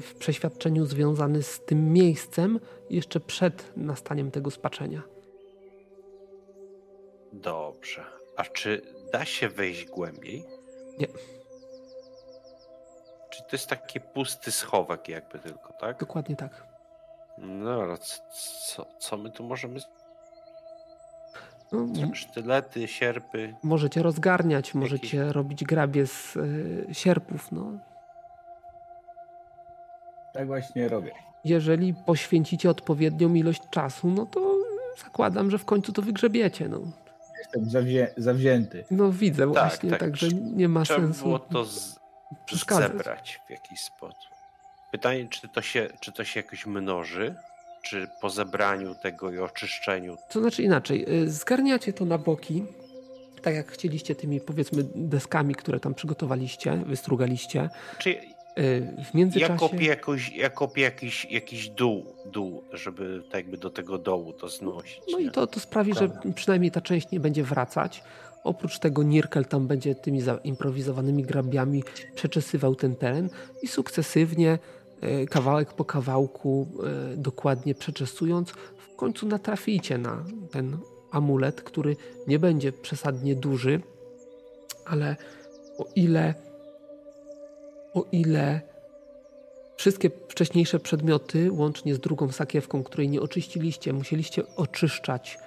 w 0.00 0.14
przeświadczeniu 0.18 0.86
związany 0.86 1.42
z 1.42 1.60
tym 1.60 1.92
miejscem 1.92 2.60
jeszcze 2.90 3.20
przed 3.20 3.72
nastaniem 3.76 4.30
tego 4.30 4.50
spaczenia. 4.50 5.02
Dobrze. 7.32 8.04
A 8.36 8.44
czy 8.44 8.82
da 9.12 9.24
się 9.24 9.48
wejść 9.48 9.84
głębiej? 9.84 10.44
Nie. 10.98 11.06
Czy 13.30 13.42
to 13.42 13.48
jest 13.52 13.66
taki 13.66 14.00
pusty 14.00 14.52
schowek 14.52 15.08
jakby 15.08 15.38
tylko, 15.38 15.72
tak? 15.72 16.00
Dokładnie 16.00 16.36
tak. 16.36 16.66
No, 17.38 17.70
ale 17.70 17.98
co, 18.66 18.86
co 18.98 19.16
my 19.16 19.30
tu 19.30 19.44
możemy... 19.44 19.80
No, 21.72 21.86
z- 21.86 22.16
Sztylety, 22.16 22.88
sierpy. 22.88 23.54
możecie 23.62 24.02
rozgarniać, 24.02 24.74
możecie 24.74 25.32
robić 25.32 25.64
grabie 25.64 26.06
z 26.06 26.36
e, 26.90 26.94
sierpów. 26.94 27.52
No. 27.52 27.72
Tak 30.32 30.46
właśnie 30.46 30.88
robię. 30.88 31.10
Jeżeli 31.44 31.94
poświęcicie 31.94 32.70
odpowiednią 32.70 33.34
ilość 33.34 33.62
czasu, 33.70 34.08
no 34.10 34.26
to 34.26 34.54
zakładam, 35.04 35.50
że 35.50 35.58
w 35.58 35.64
końcu 35.64 35.92
to 35.92 36.02
wygrzebiecie. 36.02 36.68
No, 36.68 36.80
Jestem 37.38 37.64
zawzię- 37.64 38.10
zawzięty. 38.16 38.84
no 38.90 39.12
widzę 39.12 39.46
właśnie, 39.46 39.90
tak. 39.90 40.00
także 40.00 40.28
nie 40.28 40.68
ma 40.68 40.82
Trzeba 40.84 41.00
sensu 41.00 41.24
było 41.24 41.38
to 41.38 41.64
z... 41.64 42.00
przeszkadzać. 42.44 42.92
zebrać 42.92 43.40
w 43.46 43.50
jakiś 43.50 43.80
sposób. 43.80 44.30
Pytanie, 44.92 45.28
czy 45.28 45.48
to, 45.48 45.62
się, 45.62 45.88
czy 46.00 46.12
to 46.12 46.24
się 46.24 46.40
jakoś 46.40 46.66
mnoży? 46.66 47.34
Czy 47.82 48.08
po 48.20 48.30
zebraniu 48.30 48.94
tego 48.94 49.32
i 49.32 49.38
oczyszczeniu 49.38 50.16
To 50.30 50.40
znaczy 50.40 50.62
inaczej, 50.62 51.22
y, 51.22 51.30
zgarniacie 51.30 51.92
to 51.92 52.04
na 52.04 52.18
boki, 52.18 52.64
tak 53.42 53.54
jak 53.54 53.72
chcieliście 53.72 54.14
tymi 54.14 54.40
powiedzmy 54.40 54.84
deskami, 54.94 55.54
które 55.54 55.80
tam 55.80 55.94
przygotowaliście, 55.94 56.76
wystrugaliście. 56.86 57.70
Czy 57.98 58.20
Y, 58.58 59.04
W 59.04 59.06
ja 59.06 59.10
międzyczasie... 59.14 59.56
kopię, 59.56 59.86
jakoś, 59.86 60.32
ja 60.32 60.50
kopię 60.50 60.82
jakiś, 60.82 61.24
jakiś 61.30 61.68
dół, 61.68 62.06
dół, 62.26 62.64
żeby 62.72 63.22
tak 63.30 63.34
jakby 63.34 63.56
do 63.56 63.70
tego 63.70 63.98
dołu 63.98 64.32
to 64.32 64.48
znosić. 64.48 65.00
No 65.12 65.18
i 65.18 65.24
nie? 65.24 65.30
to, 65.30 65.46
to 65.46 65.60
sprawi, 65.60 65.94
że 65.94 66.10
przynajmniej 66.34 66.70
ta 66.70 66.80
część 66.80 67.10
nie 67.10 67.20
będzie 67.20 67.44
wracać. 67.44 68.02
Oprócz 68.44 68.78
tego 68.78 69.02
Nirkel 69.02 69.44
tam 69.44 69.66
będzie 69.66 69.94
tymi 69.94 70.20
zaimprowizowanymi 70.20 71.22
grabiami 71.22 71.84
przeczesywał 72.14 72.74
ten 72.74 72.96
teren 72.96 73.30
i 73.62 73.68
sukcesywnie, 73.68 74.58
kawałek 75.30 75.72
po 75.72 75.84
kawałku, 75.84 76.68
e, 77.12 77.16
dokładnie 77.16 77.74
przeczesując, 77.74 78.50
w 78.76 78.96
końcu 78.96 79.26
natraficie 79.26 79.98
na 79.98 80.24
ten 80.50 80.78
amulet, 81.10 81.62
który 81.62 81.96
nie 82.26 82.38
będzie 82.38 82.72
przesadnie 82.72 83.34
duży, 83.34 83.80
ale 84.84 85.16
o 85.78 85.84
ile 85.94 86.34
o 87.94 88.04
ile 88.12 88.60
wszystkie 89.76 90.10
wcześniejsze 90.28 90.80
przedmioty, 90.80 91.52
łącznie 91.52 91.94
z 91.94 92.00
drugą 92.00 92.32
sakiewką, 92.32 92.82
której 92.82 93.08
nie 93.08 93.20
oczyściliście, 93.20 93.92
musieliście 93.92 94.42
oczyszczać 94.56 95.38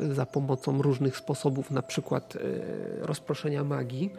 y, 0.00 0.14
za 0.14 0.26
pomocą 0.26 0.82
różnych 0.82 1.16
sposobów, 1.16 1.70
na 1.70 1.82
przykład 1.82 2.36
rozproszenia 3.00 3.64
magii, 3.64 4.10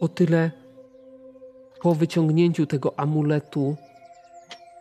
o 0.00 0.08
tyle 0.08 0.50
po 1.82 1.94
wyciągnięciu 1.94 2.66
tego 2.66 3.00
amuletu 3.00 3.76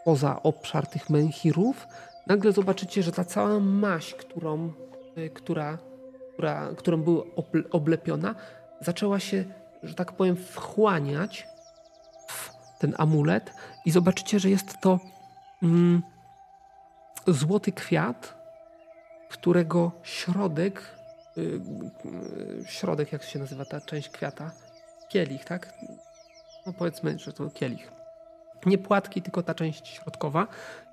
poza 0.05 0.43
obszar 0.43 0.87
tych 0.87 1.09
menhirów, 1.09 1.87
nagle 2.27 2.51
zobaczycie, 2.51 3.03
że 3.03 3.11
ta 3.11 3.25
cała 3.25 3.59
maść, 3.59 4.13
którą, 4.13 4.73
y, 5.17 5.29
która, 5.29 5.77
która, 6.33 6.69
którą 6.77 7.01
była 7.01 7.23
oble- 7.23 7.63
oblepiona, 7.71 8.35
zaczęła 8.81 9.19
się, 9.19 9.43
że 9.83 9.95
tak 9.95 10.11
powiem, 10.11 10.35
wchłaniać 10.35 11.47
w 12.27 12.49
ten 12.79 12.95
amulet 12.97 13.53
i 13.85 13.91
zobaczycie, 13.91 14.39
że 14.39 14.49
jest 14.49 14.81
to 14.81 14.99
mm, 15.63 16.01
złoty 17.27 17.71
kwiat, 17.71 18.33
którego 19.29 19.91
środek, 20.03 20.81
y, 21.37 21.41
y, 21.41 22.63
środek, 22.67 23.11
jak 23.11 23.23
się 23.23 23.39
nazywa 23.39 23.65
ta 23.65 23.81
część 23.81 24.09
kwiata? 24.09 24.51
Kielich, 25.09 25.45
tak? 25.45 25.73
No 26.65 26.73
powiedzmy, 26.73 27.19
że 27.19 27.33
to 27.33 27.49
kielich. 27.49 27.94
Nie 28.65 28.77
płatki, 28.77 29.21
tylko 29.21 29.43
ta 29.43 29.53
część 29.53 29.87
środkowa 29.87 30.47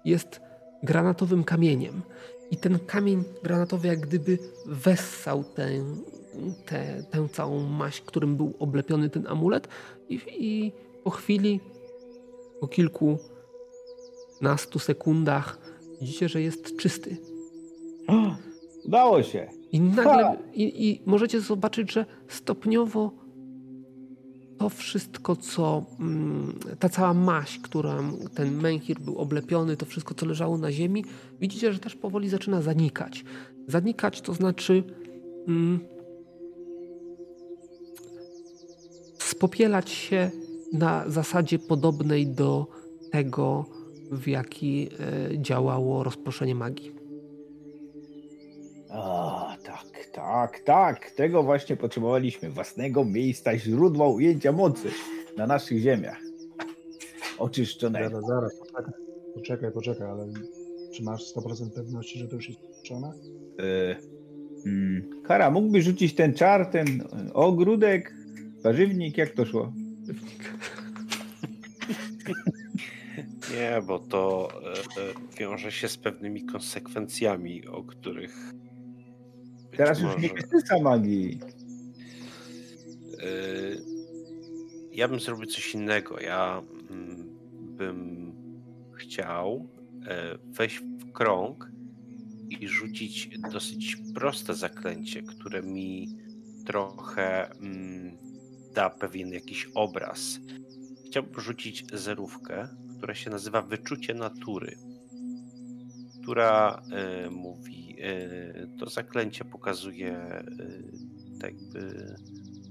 jest 0.05 0.41
granatowym 0.83 1.45
kamieniem. 1.45 2.03
I 2.51 2.57
ten 2.57 2.79
kamień 2.79 3.25
granatowy 3.43 3.89
jak 3.89 4.01
gdyby 4.01 4.39
wessał 4.67 5.45
tę, 5.45 5.69
tę, 6.67 7.03
tę 7.11 7.29
całą 7.29 7.61
maść, 7.67 8.01
którym 8.01 8.37
był 8.37 8.55
oblepiony 8.59 9.11
ten 9.11 9.27
amulet 9.27 9.69
i, 10.09 10.21
i 10.27 10.73
po 11.05 11.11
chwili, 11.11 11.61
po 12.61 12.69
kilku 12.69 13.19
nastu 14.41 14.79
sekundach 14.79 15.59
widzicie, 16.01 16.29
że 16.29 16.43
jest 16.43 16.77
czysty. 16.77 17.17
Udało 18.85 19.23
się. 19.23 19.51
I 19.73 19.81
nagle 19.81 20.37
i, 20.53 20.89
i 20.91 21.03
możecie 21.07 21.41
zobaczyć, 21.41 21.93
że 21.93 22.07
stopniowo 22.29 23.22
to 24.63 24.69
wszystko, 24.69 25.37
co 25.37 25.85
mm, 26.01 26.59
ta 26.79 26.89
cała 26.89 27.15
maść, 27.15 27.59
którą 27.59 28.13
ten 28.35 28.55
menhir 28.55 29.01
był 29.01 29.19
oblepiony, 29.19 29.77
to 29.77 29.87
wszystko, 29.87 30.15
co 30.15 30.27
leżało 30.27 30.59
na 30.59 30.73
ziemi, 30.73 31.05
widzicie, 31.41 31.73
że 31.73 31.79
też 31.79 31.97
powoli 31.97 32.29
zaczyna 32.29 32.63
zanikać. 32.63 33.25
Zanikać 33.69 34.21
to 34.21 34.35
znaczy 34.35 34.83
mm, 35.49 35.81
spopielać 39.19 39.91
się 39.91 40.31
na 40.73 41.11
zasadzie 41.11 41.59
podobnej 41.59 42.27
do 42.27 42.67
tego, 43.11 43.65
w 44.11 44.29
jaki 44.29 44.89
e, 45.33 45.43
działało 45.43 46.05
rozproszenie 46.05 46.55
magii. 46.55 46.93
A, 48.91 49.57
tak, 49.65 49.92
tak, 50.13 50.61
tak. 50.61 51.11
Tego 51.11 51.43
właśnie 51.43 51.77
potrzebowaliśmy. 51.77 52.51
Własnego 52.51 53.05
miejsca, 53.05 53.59
źródła 53.59 54.09
ujęcia 54.09 54.53
mocy 54.53 54.89
na 55.37 55.47
naszych 55.47 55.79
ziemiach. 55.79 56.21
Oczyszczonego. 57.39 58.09
Zaraz, 58.09 58.27
zaraz, 58.27 58.59
poczekaj, 58.59 58.93
poczekaj, 59.35 59.73
poczekaj, 59.73 60.09
ale 60.09 60.27
czy 60.93 61.03
masz 61.03 61.35
100% 61.35 61.71
pewności, 61.71 62.19
że 62.19 62.29
to 62.29 62.37
już 62.37 62.49
jest 62.49 62.61
skończone? 62.61 63.13
E, 63.59 63.97
mm, 64.67 65.23
Kara, 65.23 65.51
mógłby 65.51 65.83
rzucić 65.83 66.15
ten 66.15 66.35
czar, 66.35 66.67
ten 66.67 67.03
ogródek, 67.33 68.15
warzywnik, 68.63 69.19
jak 69.19 69.31
to 69.31 69.45
szło? 69.45 69.73
Nie, 73.55 73.83
bo 73.87 73.99
to 73.99 74.49
e, 74.63 74.71
e, 74.71 75.13
wiąże 75.39 75.73
się 75.73 75.89
z 75.89 75.97
pewnymi 75.97 76.45
konsekwencjami, 76.45 77.67
o 77.67 77.83
których. 77.83 78.53
Teraz 79.77 80.01
już 80.01 80.19
nie 80.19 80.31
krytyka 80.31 80.79
magii. 80.79 81.41
E, 83.19 83.27
Ja 84.93 85.09
bym 85.09 85.21
zrobił 85.21 85.47
coś 85.47 85.75
innego. 85.75 86.21
Ja 86.21 86.63
mm, 86.91 87.39
bym 87.77 88.33
chciał 88.99 89.69
e, 90.07 90.39
wejść 90.39 90.79
w 90.79 91.13
krąg 91.13 91.71
i 92.51 92.69
rzucić 92.69 93.31
dosyć 93.53 93.97
proste 94.15 94.55
zaklęcie, 94.55 95.23
które 95.23 95.63
mi 95.63 96.09
trochę 96.67 97.51
mm, 97.51 98.17
da 98.75 98.91
pewien 98.91 99.33
jakiś 99.33 99.69
obraz. 99.75 100.39
Chciałbym 101.07 101.41
rzucić 101.41 101.85
zerówkę, 101.93 102.69
która 102.99 103.15
się 103.15 103.31
nazywa 103.31 103.63
Wyczucie 103.63 104.15
Natury, 104.15 104.77
która 106.23 106.83
e, 106.93 107.31
mówi, 107.31 107.97
e, 108.01 108.67
to 108.79 108.91
zaklęcie 108.91 109.45
pokazuje 109.45 110.17
e, 110.19 110.45
tak 111.41 111.53
jakby 111.53 112.17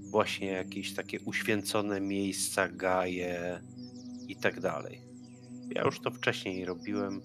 właśnie 0.10 0.48
jakieś 0.48 0.94
takie 0.94 1.20
uświęcone 1.20 2.02
miejsca, 2.02 2.68
gaje 2.68 3.62
i 4.28 4.36
tak 4.36 4.60
dalej. 4.60 5.02
Ja 5.76 5.84
już 5.84 6.00
to 6.00 6.12
wcześniej 6.12 6.66
robiłem. 6.66 7.22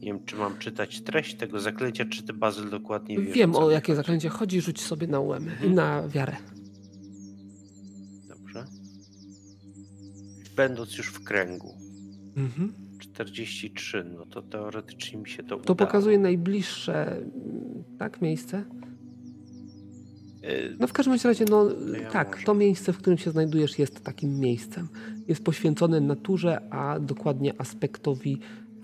Nie 0.00 0.12
wiem, 0.12 0.24
czy 0.24 0.36
mam 0.36 0.58
czytać 0.58 1.00
treść 1.00 1.34
tego 1.36 1.60
zaklęcia, 1.60 2.04
czy 2.04 2.22
ty, 2.22 2.32
Bazyl, 2.32 2.70
dokładnie 2.70 3.20
wiesz. 3.20 3.34
Wiem 3.36 3.56
o 3.56 3.70
jakie 3.70 3.94
zaklęcie 3.96 4.28
chodzi, 4.28 4.60
rzuć 4.60 4.80
sobie 4.80 5.06
na 5.06 5.20
UM 5.20 5.44
i 5.46 5.50
Mhm. 5.50 5.74
na 5.74 6.08
wiarę. 6.08 6.36
Dobrze. 8.28 8.64
Będąc 10.56 10.98
już 10.98 11.06
w 11.08 11.24
kręgu. 11.24 11.74
Mhm. 12.36 12.85
43, 13.24 14.04
no 14.04 14.26
to 14.26 14.42
teoretycznie 14.42 15.18
mi 15.18 15.28
się 15.28 15.42
to 15.42 15.48
To 15.48 15.56
udało. 15.56 15.76
pokazuje 15.76 16.18
najbliższe 16.18 17.16
mm, 17.16 17.84
tak 17.98 18.22
miejsce. 18.22 18.64
Y, 20.44 20.76
No 20.80 20.86
w 20.86 20.92
każdym 20.92 21.14
razie, 21.24 21.44
no 21.50 21.68
ja 22.02 22.10
tak, 22.10 22.30
może. 22.32 22.46
to 22.46 22.54
miejsce, 22.54 22.92
w 22.92 22.98
którym 22.98 23.18
się 23.18 23.30
znajdujesz, 23.30 23.78
jest 23.78 24.00
takim 24.04 24.38
miejscem. 24.40 24.88
Jest 25.28 25.44
poświęcone 25.44 26.00
naturze, 26.00 26.70
a 26.70 27.00
dokładnie 27.00 27.60
aspektowi 27.60 28.38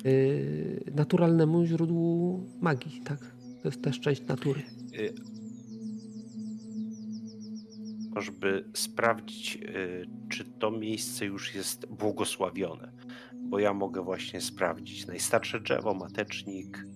y, 0.07 0.93
naturalnemu 0.95 1.65
źródłu 1.65 2.41
magii, 2.61 3.01
tak? 3.05 3.19
To 3.63 3.69
jest 3.69 3.83
też 3.83 4.01
część 4.01 4.27
natury. 4.27 4.63
y, 4.99 5.15
żeby 8.21 8.65
sprawdzić, 8.75 9.57
y, 9.63 10.07
czy 10.29 10.45
to 10.45 10.71
miejsce 10.71 11.27
już 11.27 11.55
jest 11.55 11.87
błogosławione. 11.87 12.93
Bo 13.53 13.59
ja 13.59 13.75
mogę 13.75 14.03
właśnie 14.03 14.41
sprawdzić 14.41 15.07
najstarsze 15.07 15.61
drzewo, 15.61 15.95
matecznik, 15.95 16.87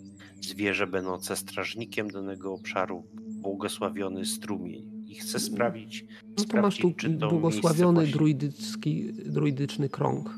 zwierzę 0.40 0.86
będące 0.86 1.36
strażnikiem 1.36 2.10
danego 2.10 2.52
obszaru, 2.52 3.04
błogosławiony 3.14 4.26
strumień. 4.26 5.04
I 5.06 5.14
chcę 5.14 5.40
sprawdzić, 5.40 6.04
no 6.38 6.44
to 6.44 6.62
masz 6.62 6.78
tu 6.78 6.92
czy 6.92 7.14
to 7.14 7.28
błogosławiony 7.28 8.06
druidycki, 8.06 9.12
druidyczny 9.12 9.88
krąg. 9.88 10.30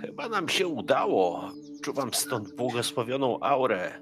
Chyba 0.00 0.28
nam 0.28 0.48
się 0.48 0.66
udało. 0.66 1.50
Czuwam 1.82 2.14
stąd 2.14 2.56
błogosławioną 2.56 3.40
aurę. 3.40 3.92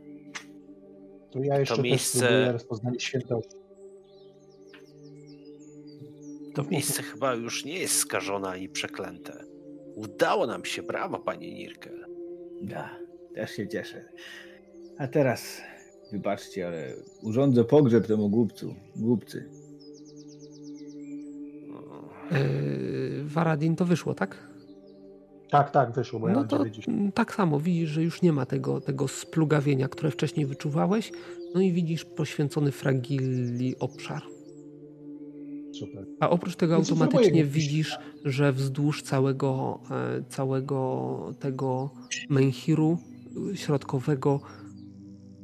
To 1.31 1.39
ja 1.43 1.59
jeszcze 1.59 1.77
to 1.77 1.83
miejsce... 1.83 2.53
rozpoznanie 2.53 3.01
świętości. 3.01 3.57
To 6.55 6.65
miejsce 6.65 7.03
chyba 7.03 7.35
już 7.35 7.65
nie 7.65 7.79
jest 7.79 7.97
skażone 7.97 8.49
ani 8.49 8.69
przeklęte. 8.69 9.52
Udało 10.03 10.47
nam 10.47 10.65
się, 10.65 10.83
brawo, 10.83 11.19
panie 11.19 11.55
Nirkel. 11.55 12.07
Da, 12.63 12.91
też 13.35 13.51
się 13.51 13.69
cieszę. 13.69 14.05
A 14.99 15.09
teraz, 15.09 15.63
wybaczcie, 16.13 16.67
ale 16.67 16.95
urządzę 17.23 17.65
pogrzeb 17.65 18.07
temu 18.07 18.29
głupcu, 18.29 18.75
głupcy. 18.97 19.49
Yy, 22.31 23.25
Waradin 23.25 23.77
to 23.77 23.85
wyszło, 23.85 24.15
tak? 24.15 24.53
Tak, 25.51 25.71
tak, 25.71 25.93
wyszło, 25.93 26.21
bo 26.21 26.29
no 26.29 26.41
ja 26.41 26.47
to 26.47 26.65
tak 27.15 27.35
samo 27.35 27.61
widzisz, 27.61 27.91
że 27.91 28.03
już 28.03 28.23
nie 28.23 28.33
ma 28.33 28.47
tego, 28.47 28.81
tego 28.81 29.09
splugawienia, 29.09 29.89
które 29.89 30.11
wcześniej 30.11 30.47
wyczuwałeś, 30.47 31.13
no 31.55 31.61
i 31.61 31.73
widzisz 31.73 32.05
poświęcony 32.05 32.73
fragili 32.73 33.79
obszar. 33.79 34.23
Super. 35.79 36.07
A 36.21 36.31
oprócz 36.31 36.57
tego 36.57 36.77
Więc 36.77 36.91
automatycznie 36.91 37.45
widzisz, 37.45 37.99
że 38.25 38.53
wzdłuż 38.53 39.03
całego, 39.03 39.81
e, 39.91 40.25
całego 40.29 41.35
tego 41.41 41.91
menhiru 42.31 42.99
środkowego 43.55 44.41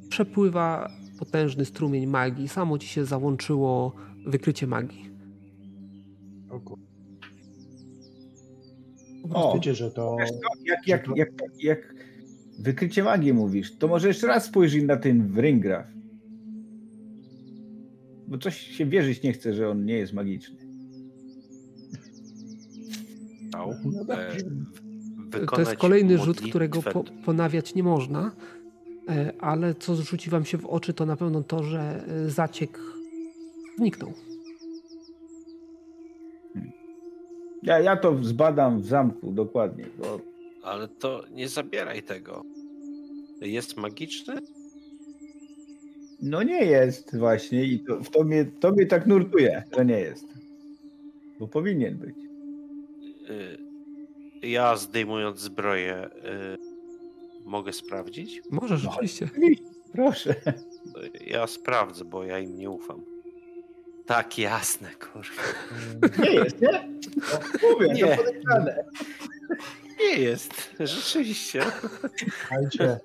przepływa 0.09 0.91
potężny 1.19 1.65
strumień 1.65 2.07
magii. 2.07 2.49
Samo 2.49 2.79
ci 2.79 2.89
się 2.89 3.05
załączyło 3.05 3.93
wykrycie 4.27 4.67
magii. 4.67 5.09
O, 9.35 9.55
wiecie, 9.55 9.75
że 9.75 9.91
to... 9.91 10.17
Jak, 10.67 10.89
jak, 10.89 11.17
jak, 11.17 11.31
jak, 11.59 11.95
wykrycie 12.59 13.03
magii 13.03 13.33
mówisz, 13.33 13.79
to 13.79 13.89
może 13.89 14.09
jeszcze 14.09 14.27
raz 14.27 14.45
spojrzyj 14.45 14.85
na 14.85 14.97
ten 14.97 15.29
Wringraf. 15.29 15.87
Bo 18.29 18.39
coś 18.39 18.59
się 18.59 18.87
wierzyć 18.87 19.23
nie 19.23 19.33
chce, 19.33 19.55
że 19.55 19.69
on 19.69 19.85
nie 19.85 19.99
jest 19.99 20.13
magiczny. 20.13 20.57
No 23.53 24.15
e, 24.15 25.47
to 25.47 25.61
jest 25.61 25.77
kolejny 25.77 26.19
rzut, 26.19 26.41
którego 26.41 26.83
po, 26.83 27.05
ponawiać 27.25 27.75
nie 27.75 27.83
można, 27.83 28.33
e, 29.09 29.33
ale 29.41 29.75
co 29.75 29.95
rzuci 29.95 30.31
wam 30.31 30.45
się 30.45 30.59
w 30.59 30.67
oczy, 30.67 30.95
to 30.95 31.07
na 31.07 31.17
pewno 31.17 31.43
to, 31.43 31.63
że 31.63 32.05
e, 32.09 32.31
zaciek 32.31 32.81
zniknął. 33.77 34.13
Ja, 37.63 37.81
ja 37.81 37.97
to 37.97 38.25
zbadam 38.25 38.81
w 38.81 38.87
zamku 38.87 39.33
dokładnie. 39.33 39.85
Bo... 39.99 40.21
Ale 40.63 40.89
to 40.89 41.25
nie 41.31 41.49
zabieraj 41.49 42.03
tego. 42.03 42.43
Jest 43.41 43.77
magiczny? 43.77 44.35
No 46.21 46.43
nie 46.43 46.65
jest 46.65 47.17
właśnie 47.19 47.65
i 47.65 47.81
to, 47.81 47.99
to, 48.13 48.25
mnie, 48.25 48.45
to 48.61 48.73
mnie 48.73 48.87
tak 48.87 49.07
nurtuje, 49.07 49.63
że 49.77 49.85
nie 49.85 50.01
jest. 50.01 50.25
Bo 51.41 51.49
powinien 51.49 51.97
być. 51.97 52.17
Y, 53.31 53.59
ja 54.43 54.77
zdejmując 54.77 55.41
zbroję 55.41 56.07
y, 56.07 56.59
mogę 57.45 57.73
sprawdzić? 57.73 58.43
Możesz, 58.51 58.85
no, 58.85 58.91
oczywiście. 58.91 59.29
Proszę. 59.93 60.35
Ja 61.27 61.47
sprawdzę, 61.47 62.05
bo 62.05 62.25
ja 62.25 62.39
im 62.39 62.57
nie 62.59 62.71
ufam. 62.71 63.03
Tak, 64.07 64.39
jasne, 64.39 64.89
kurwa. 65.01 65.43
Nie 66.23 66.31
jest, 66.31 66.61
nie? 66.61 66.89
No, 67.17 67.69
mówię, 67.73 67.89
nie. 67.89 68.17
to 68.17 68.23
podejrzane. 68.23 68.85
Nie 70.01 70.23
jest, 70.23 70.75
rzeczywiście. 70.81 71.63
Słuchajcie, 72.39 73.01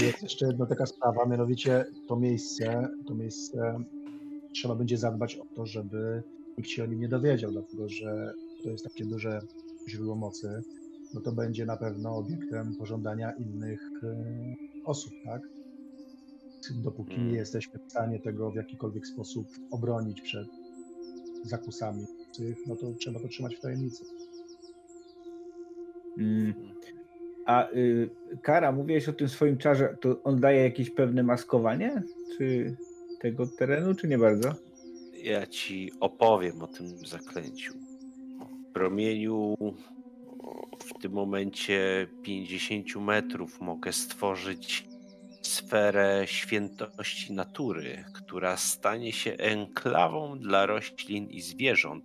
jest 0.00 0.22
jeszcze 0.22 0.46
jedna 0.46 0.66
taka 0.66 0.86
sprawa, 0.86 1.26
mianowicie 1.26 1.84
to 2.08 2.16
miejsce, 2.16 2.88
to 3.06 3.14
miejsce 3.14 3.84
trzeba 4.52 4.74
będzie 4.74 4.98
zadbać 4.98 5.36
o 5.36 5.44
to, 5.54 5.66
żeby 5.66 6.22
nikt 6.58 6.70
się 6.70 6.84
o 6.84 6.86
nim 6.86 7.00
nie 7.00 7.08
dowiedział, 7.08 7.52
dlatego 7.52 7.88
że 7.88 8.34
to 8.62 8.70
jest 8.70 8.84
takie 8.84 9.04
duże 9.04 9.40
źródło 9.88 10.14
mocy, 10.14 10.62
no 11.14 11.20
to 11.20 11.32
będzie 11.32 11.66
na 11.66 11.76
pewno 11.76 12.16
obiektem 12.16 12.76
pożądania 12.76 13.32
innych 13.32 13.90
e, 14.02 14.16
osób, 14.84 15.12
tak? 15.24 15.42
Dopóki 16.70 17.12
nie 17.12 17.22
mm. 17.22 17.34
jesteśmy 17.34 17.80
w 17.86 17.90
stanie 17.90 18.20
tego 18.20 18.50
w 18.50 18.54
jakikolwiek 18.54 19.06
sposób 19.06 19.46
obronić 19.70 20.20
przed 20.20 20.48
zakusami, 21.44 22.06
no 22.66 22.76
to 22.76 22.92
trzeba 22.92 23.20
to 23.20 23.28
trzymać 23.28 23.56
w 23.56 23.60
tajemnicy. 23.60 24.04
Mm. 26.18 26.54
A 27.46 27.70
y, 27.70 28.10
Kara, 28.42 28.72
mówiłeś 28.72 29.08
o 29.08 29.12
tym 29.12 29.28
swoim 29.28 29.58
czarze, 29.58 29.96
to 30.00 30.22
on 30.22 30.40
daje 30.40 30.62
jakieś 30.62 30.90
pewne 30.90 31.22
maskowanie? 31.22 32.02
Czy 32.38 32.76
tego 33.20 33.46
terenu, 33.46 33.94
czy 33.94 34.08
nie 34.08 34.18
bardzo? 34.18 34.54
Ja 35.22 35.46
ci 35.46 35.92
opowiem 36.00 36.62
o 36.62 36.66
tym 36.66 36.88
zaklęciu. 37.06 37.72
W 38.70 38.72
promieniu 38.72 39.56
w 40.78 41.02
tym 41.02 41.12
momencie 41.12 42.06
50 42.22 42.96
metrów 42.96 43.60
mogę 43.60 43.92
stworzyć 43.92 44.88
sferę 45.42 46.22
świętości 46.26 47.32
natury, 47.32 48.04
która 48.14 48.56
stanie 48.56 49.12
się 49.12 49.32
enklawą 49.32 50.38
dla 50.38 50.66
roślin 50.66 51.30
i 51.30 51.40
zwierząt, 51.40 52.04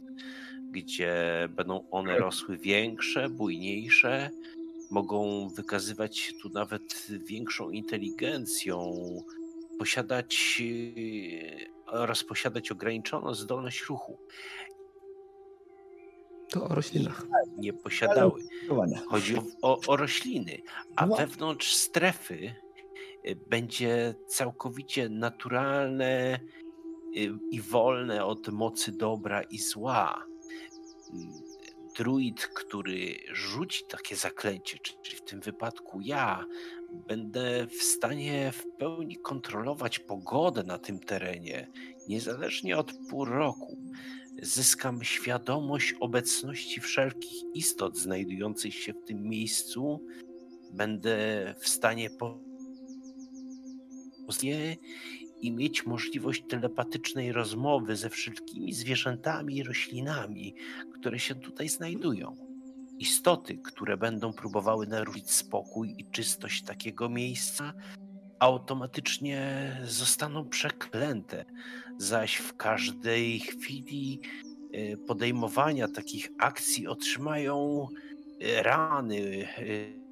gdzie 0.71 1.15
będą 1.49 1.89
one 1.89 2.17
rosły 2.17 2.57
większe, 2.57 3.29
bujniejsze, 3.29 4.29
mogą 4.89 5.49
wykazywać 5.49 6.17
się 6.17 6.33
tu 6.33 6.49
nawet 6.49 7.07
większą 7.25 7.69
inteligencją, 7.69 8.93
posiadać 9.79 10.61
oraz 11.87 12.23
posiadać 12.23 12.71
ograniczoną 12.71 13.33
zdolność 13.33 13.85
ruchu. 13.85 14.17
To 16.49 16.63
o 16.63 16.75
roślinach. 16.75 17.25
Nie 17.57 17.73
posiadały. 17.73 18.43
Chodzi 19.07 19.37
o, 19.37 19.43
o, 19.61 19.79
o 19.87 19.97
rośliny, 19.97 20.61
a 20.95 21.05
no. 21.05 21.15
wewnątrz 21.15 21.75
strefy 21.75 22.55
y, 23.27 23.35
będzie 23.47 24.15
całkowicie 24.27 25.09
naturalne 25.09 26.39
y, 27.17 27.39
i 27.51 27.61
wolne 27.61 28.25
od 28.25 28.47
mocy 28.47 28.91
dobra 28.91 29.41
i 29.41 29.59
zła 29.59 30.25
druid, 31.97 32.47
który 32.47 33.15
rzuci 33.33 33.83
takie 33.89 34.15
zaklęcie, 34.15 34.77
czyli 35.01 35.17
w 35.17 35.21
tym 35.21 35.39
wypadku 35.41 36.01
ja, 36.01 36.45
będę 37.07 37.67
w 37.67 37.83
stanie 37.83 38.51
w 38.51 38.65
pełni 38.77 39.17
kontrolować 39.17 39.99
pogodę 39.99 40.63
na 40.63 40.77
tym 40.77 40.99
terenie, 40.99 41.67
niezależnie 42.07 42.77
od 42.77 42.93
pół 43.09 43.25
roku. 43.25 43.77
Zyskam 44.41 45.03
świadomość 45.03 45.93
obecności 45.99 46.81
wszelkich 46.81 47.43
istot 47.53 47.97
znajdujących 47.97 48.75
się 48.75 48.93
w 48.93 49.03
tym 49.03 49.23
miejscu. 49.23 50.05
Będę 50.71 51.55
w 51.59 51.67
stanie 51.67 52.09
po 52.09 52.39
i 55.41 55.51
mieć 55.51 55.85
możliwość 55.85 56.43
telepatycznej 56.49 57.31
rozmowy 57.31 57.95
ze 57.95 58.09
wszystkimi 58.09 58.73
zwierzętami 58.73 59.57
i 59.57 59.63
roślinami, 59.63 60.55
które 60.93 61.19
się 61.19 61.35
tutaj 61.35 61.69
znajdują. 61.69 62.35
Istoty, 62.99 63.57
które 63.57 63.97
będą 63.97 64.33
próbowały 64.33 64.87
naruszyć 64.87 65.31
spokój 65.31 65.95
i 65.97 66.05
czystość 66.11 66.63
takiego 66.63 67.09
miejsca, 67.09 67.73
automatycznie 68.39 69.71
zostaną 69.83 70.49
przeklęte, 70.49 71.45
zaś 71.97 72.35
w 72.35 72.55
każdej 72.55 73.39
chwili 73.39 74.19
e, 74.73 74.97
podejmowania 74.97 75.87
takich 75.87 76.29
akcji 76.39 76.87
otrzymają 76.87 77.87
e, 78.41 78.63
rany 78.63 79.47
e, 79.57 80.07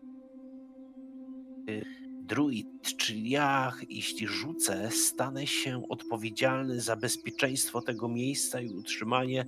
druid, 2.25 2.97
czyli 2.97 3.29
ja, 3.29 3.73
jeśli 3.89 4.27
rzucę, 4.27 4.91
stanę 4.91 5.47
się 5.47 5.83
odpowiedzialny 5.89 6.81
za 6.81 6.95
bezpieczeństwo 6.95 7.81
tego 7.81 8.07
miejsca 8.07 8.61
i 8.61 8.69
utrzymanie 8.69 9.45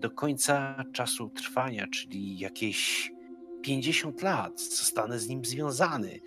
do 0.00 0.10
końca 0.10 0.84
czasu 0.92 1.28
trwania, 1.28 1.86
czyli 1.86 2.38
jakieś 2.38 3.10
50 3.62 4.22
lat, 4.22 4.60
zostanę 4.60 5.18
z 5.18 5.28
nim 5.28 5.44
związany. 5.44 6.20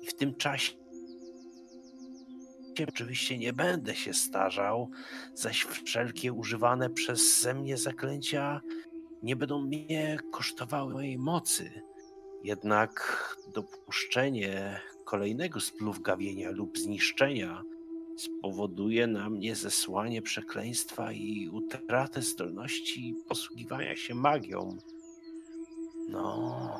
I 0.00 0.06
w 0.06 0.14
tym 0.14 0.34
czasie 0.34 0.72
oczywiście 2.88 3.38
nie 3.38 3.52
będę 3.52 3.94
się 3.94 4.14
starzał, 4.14 4.90
zaś 5.34 5.62
wszelkie 5.62 6.32
używane 6.32 6.90
przeze 6.90 7.54
mnie 7.54 7.76
zaklęcia 7.76 8.60
nie 9.22 9.36
będą 9.36 9.60
mnie 9.60 10.18
kosztowały 10.32 10.92
mojej 10.92 11.18
mocy. 11.18 11.82
Jednak 12.42 13.26
dopuszczenie 13.54 14.80
kolejnego 15.10 15.60
splówgawienia 15.60 16.50
lub 16.50 16.78
zniszczenia 16.78 17.62
spowoduje 18.16 19.06
na 19.06 19.30
mnie 19.30 19.54
zesłanie 19.54 20.22
przekleństwa 20.22 21.12
i 21.12 21.48
utratę 21.48 22.22
zdolności 22.22 23.14
posługiwania 23.28 23.96
się 23.96 24.14
magią. 24.14 24.76
No, 26.08 26.78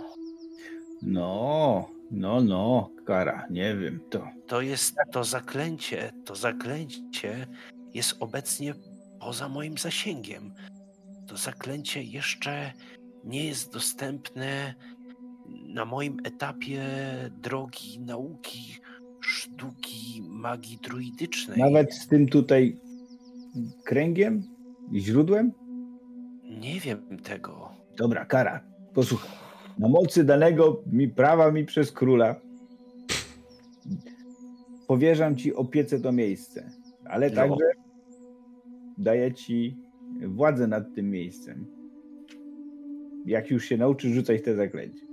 No, 1.02 1.91
no, 2.10 2.41
no, 2.41 2.91
kara, 3.05 3.47
nie 3.50 3.76
wiem, 3.76 4.00
to. 4.10 4.28
to 4.47 4.60
jest 4.60 4.94
to 5.12 5.25
zaklęcie, 5.25 6.12
to 6.25 6.34
zaklęcie 6.34 7.47
jest 7.94 8.17
obecnie 8.20 8.75
poza 9.20 9.49
moim 9.49 9.78
zasięgiem. 9.78 10.55
To 11.26 11.36
zaklęcie 11.36 12.02
jeszcze 12.02 12.73
nie 13.25 13.44
jest 13.47 13.73
dostępne 13.73 14.75
na 15.68 15.84
moim 15.84 16.16
etapie 16.24 16.82
drogi 17.42 18.00
nauki 18.00 18.74
sztuki 19.20 20.22
magii 20.28 20.78
druidycznej. 20.82 21.58
Nawet 21.58 21.94
z 21.94 22.06
tym 22.08 22.28
tutaj 22.28 22.76
kręgiem 23.84 24.42
i 24.92 25.00
źródłem? 25.00 25.52
Nie 26.60 26.80
wiem 26.80 27.18
tego. 27.22 27.70
Dobra, 27.96 28.24
kara, 28.24 28.64
posłuchaj. 28.94 29.30
Na 29.78 29.88
mocy 29.88 30.24
danego 30.24 30.82
mi 30.86 31.08
prawa 31.08 31.52
mi 31.52 31.64
przez 31.64 31.92
króla 31.92 32.40
powierzam 34.86 35.36
ci 35.36 35.54
opiece 35.54 36.00
to 36.00 36.12
miejsce, 36.12 36.70
ale 37.04 37.28
No. 37.30 37.34
także 37.34 37.64
daję 38.98 39.34
ci 39.34 39.76
władzę 40.26 40.66
nad 40.66 40.94
tym 40.94 41.10
miejscem. 41.10 41.66
Jak 43.26 43.50
już 43.50 43.64
się 43.64 43.76
nauczysz 43.76 44.12
rzucać 44.12 44.42
te 44.42 44.56
zaklęcie. 44.56 45.06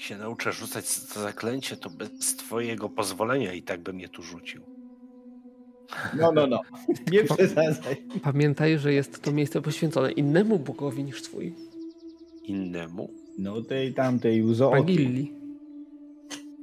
Jak 0.00 0.06
się 0.06 0.18
nauczę 0.18 0.52
rzucać 0.52 1.00
to 1.14 1.20
zaklęcie, 1.20 1.76
to 1.76 1.90
bez 1.90 2.36
twojego 2.36 2.88
pozwolenia 2.88 3.52
i 3.52 3.62
tak 3.62 3.80
bym 3.80 4.00
je 4.00 4.08
tu 4.08 4.22
rzucił. 4.22 4.62
No, 6.16 6.32
no, 6.32 6.46
no. 6.46 6.60
Nie 7.12 7.24
przesadzaj. 7.24 7.96
Pamiętaj, 8.22 8.78
że 8.78 8.92
jest 8.92 9.22
to 9.22 9.32
miejsce 9.32 9.62
poświęcone 9.62 10.12
innemu 10.12 10.58
bogowi 10.58 11.04
niż 11.04 11.22
twój. 11.22 11.54
Innemu? 12.44 13.10
No 13.38 13.62
tej 13.62 13.94
tamtej 13.94 14.42
łzo. 14.42 14.70
Pagilli. 14.70 15.34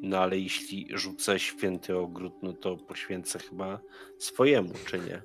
No 0.01 0.17
ale 0.17 0.40
jeśli 0.40 0.88
rzucę 0.93 1.40
święty 1.40 1.98
ogród, 1.98 2.33
no 2.43 2.53
to 2.53 2.77
poświęcę 2.77 3.40
chyba 3.40 3.80
swojemu, 4.17 4.74
czy 4.85 4.99
nie? 4.99 5.22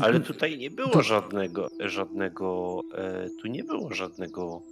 Ale 0.00 0.20
tutaj 0.20 0.58
nie 0.58 0.70
było 0.70 0.88
To- 0.88 1.02
żadnego, 1.02 1.68
żadnego, 1.80 2.80
e, 2.94 3.30
tu 3.42 3.48
nie 3.48 3.64
było 3.64 3.94
żadnego, 3.94 4.62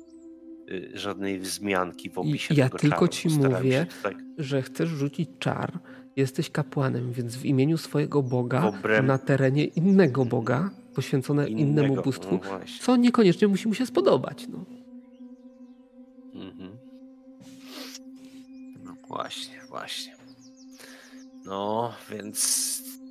żadnej 0.94 1.38
wzmianki 1.40 2.10
w 2.10 2.18
opisie 2.18 2.54
ja 2.54 2.64
tego 2.64 2.78
tylko 2.78 2.96
czaru. 2.96 3.08
ci 3.12 3.28
mówię, 3.28 3.72
się 3.72 3.86
tutaj 3.96 4.14
że 4.38 4.62
chcesz 4.62 4.88
rzucić 4.88 5.30
czar, 5.38 5.78
jesteś 6.16 6.50
kapłanem, 6.50 7.12
więc 7.12 7.36
w 7.36 7.44
imieniu 7.44 7.78
swojego 7.78 8.22
Boga 8.22 8.60
obręb- 8.70 9.04
na 9.04 9.18
terenie 9.18 9.64
innego 9.64 10.24
Boga, 10.24 10.70
poświęcone 10.94 11.48
innemu 11.48 11.88
innego- 11.88 12.02
bóstwu, 12.02 12.40
No 12.44 12.60
co 12.80 12.96
niekoniecznie 12.96 13.48
musi 13.48 13.68
mu 13.68 13.74
się 13.74 13.86
spodobać. 13.86 14.46
No. 14.48 14.64
Mhm. 16.34 16.70
No 18.84 18.94
właśnie, 19.08 19.60
właśnie. 19.68 20.14
No, 21.44 21.92
więc 22.10 22.64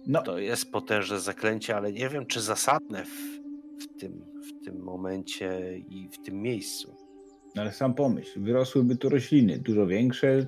No, 0.07 0.21
to 0.21 0.37
jest 0.39 0.71
potężne 0.71 1.19
zaklęcie, 1.19 1.75
ale 1.75 1.91
nie 1.93 2.09
wiem, 2.09 2.25
czy 2.25 2.41
zasadne 2.41 3.05
w, 3.05 3.09
w, 3.83 3.99
tym, 3.99 4.25
w 4.61 4.65
tym 4.65 4.79
momencie 4.83 5.77
i 5.89 6.09
w 6.09 6.25
tym 6.25 6.41
miejscu. 6.41 6.95
Ale 7.55 7.71
sam 7.71 7.93
pomyśl, 7.93 8.39
wyrosłyby 8.41 8.95
tu 8.95 9.09
rośliny, 9.09 9.59
dużo 9.59 9.87
większe, 9.87 10.45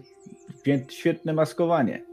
świetne 0.90 1.34
maskowanie. 1.34 2.04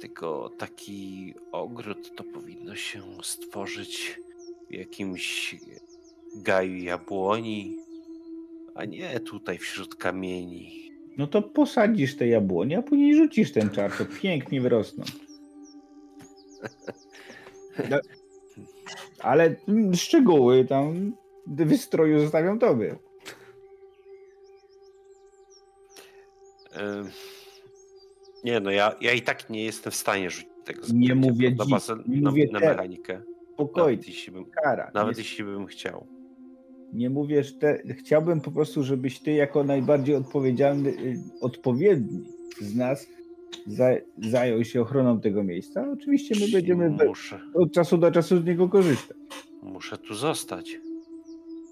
Tylko 0.00 0.50
taki 0.58 1.34
ogród 1.52 2.16
to 2.16 2.24
powinno 2.24 2.76
się 2.76 3.02
stworzyć 3.22 4.20
w 4.70 4.74
jakimś 4.74 5.56
gaju 6.36 6.76
jabłoni, 6.76 7.76
a 8.74 8.84
nie 8.84 9.20
tutaj 9.20 9.58
wśród 9.58 9.94
kamieni. 9.94 10.90
No 11.16 11.26
to 11.26 11.42
posadzisz 11.42 12.16
te 12.16 12.26
jabłonie, 12.26 12.78
a 12.78 12.82
później 12.82 13.16
rzucisz 13.16 13.52
ten 13.52 13.70
czar, 13.70 13.92
to 13.98 14.04
pięknie 14.22 14.60
wyrosną. 14.60 15.04
No, 17.90 17.96
ale 19.18 19.56
mm, 19.68 19.94
szczegóły 19.94 20.64
tam 20.64 21.12
wystroju 21.46 22.20
zostawiam 22.20 22.58
tobie. 22.58 22.96
Nie, 28.44 28.60
no 28.60 28.70
ja, 28.70 28.94
ja 29.00 29.12
i 29.12 29.22
tak 29.22 29.50
nie 29.50 29.64
jestem 29.64 29.92
w 29.92 29.96
stanie 29.96 30.30
rzucić 30.30 30.50
tego 30.64 30.82
Nie 30.94 31.14
mówię 31.14 31.50
na, 31.50 31.64
bazę, 31.66 31.96
nie 32.08 32.20
na, 32.20 32.30
mówię 32.30 32.48
na 32.52 32.60
mechanikę. 32.60 33.22
Spokojnie, 33.54 33.90
Nawet 33.96 34.08
jeśli 34.08 34.32
bym, 34.32 34.44
kara. 34.44 34.90
nawet 34.94 35.16
nie, 35.16 35.22
jeśli 35.22 35.44
bym 35.44 35.66
chciał. 35.66 36.06
nie 36.92 37.10
mówię, 37.10 37.42
że 37.44 37.52
te, 37.52 37.82
chciałbym 37.98 38.40
po 38.40 38.50
prostu, 38.50 38.82
żebyś 38.82 39.20
ty 39.20 39.32
jako 39.32 39.64
najbardziej 39.64 40.14
odpowiedzialny, 40.14 40.90
y, 40.90 41.16
odpowiedni 41.40 42.24
z 42.60 42.74
nas 42.76 43.06
za, 43.66 43.88
zajął 44.18 44.64
się 44.64 44.80
ochroną 44.82 45.20
tego 45.20 45.44
miejsca. 45.44 45.86
Oczywiście 45.92 46.34
my 46.40 46.52
będziemy 46.52 46.90
Muszę, 46.90 47.40
od 47.54 47.72
czasu 47.72 47.98
do 47.98 48.10
czasu 48.10 48.40
z 48.40 48.44
niego 48.44 48.68
korzystać. 48.68 49.16
muszę 49.62 49.98
tu 49.98 50.14
zostać. 50.14 50.80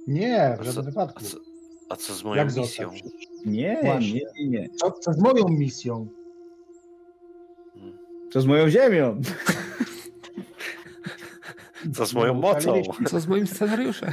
Nie, 0.09 0.57
w 0.61 0.65
żadnym 0.65 0.75
co, 0.75 0.81
a 0.81 0.83
wypadku. 0.83 1.25
co, 1.25 1.37
a 1.89 1.97
co 1.97 2.15
z 2.15 2.25
moją 2.25 2.37
Jak 2.37 2.57
misją? 2.57 2.91
zostać? 2.91 3.13
Nie, 3.47 3.79
Właśnie. 3.83 4.13
nie, 4.13 4.21
nie, 4.45 4.49
nie. 4.61 4.69
Co, 4.77 4.91
co 4.91 5.13
z 5.13 5.19
moją 5.19 5.49
misją? 5.49 6.09
Co 8.33 8.41
z 8.41 8.47
moją 8.47 8.71
ziemią? 8.71 9.21
Co 11.95 12.07
z 12.07 12.15
moją 12.15 12.35
mocą? 12.35 12.83
Co 13.07 13.21
z 13.21 13.27
moim 13.27 13.47
scenariuszem? 13.47 14.13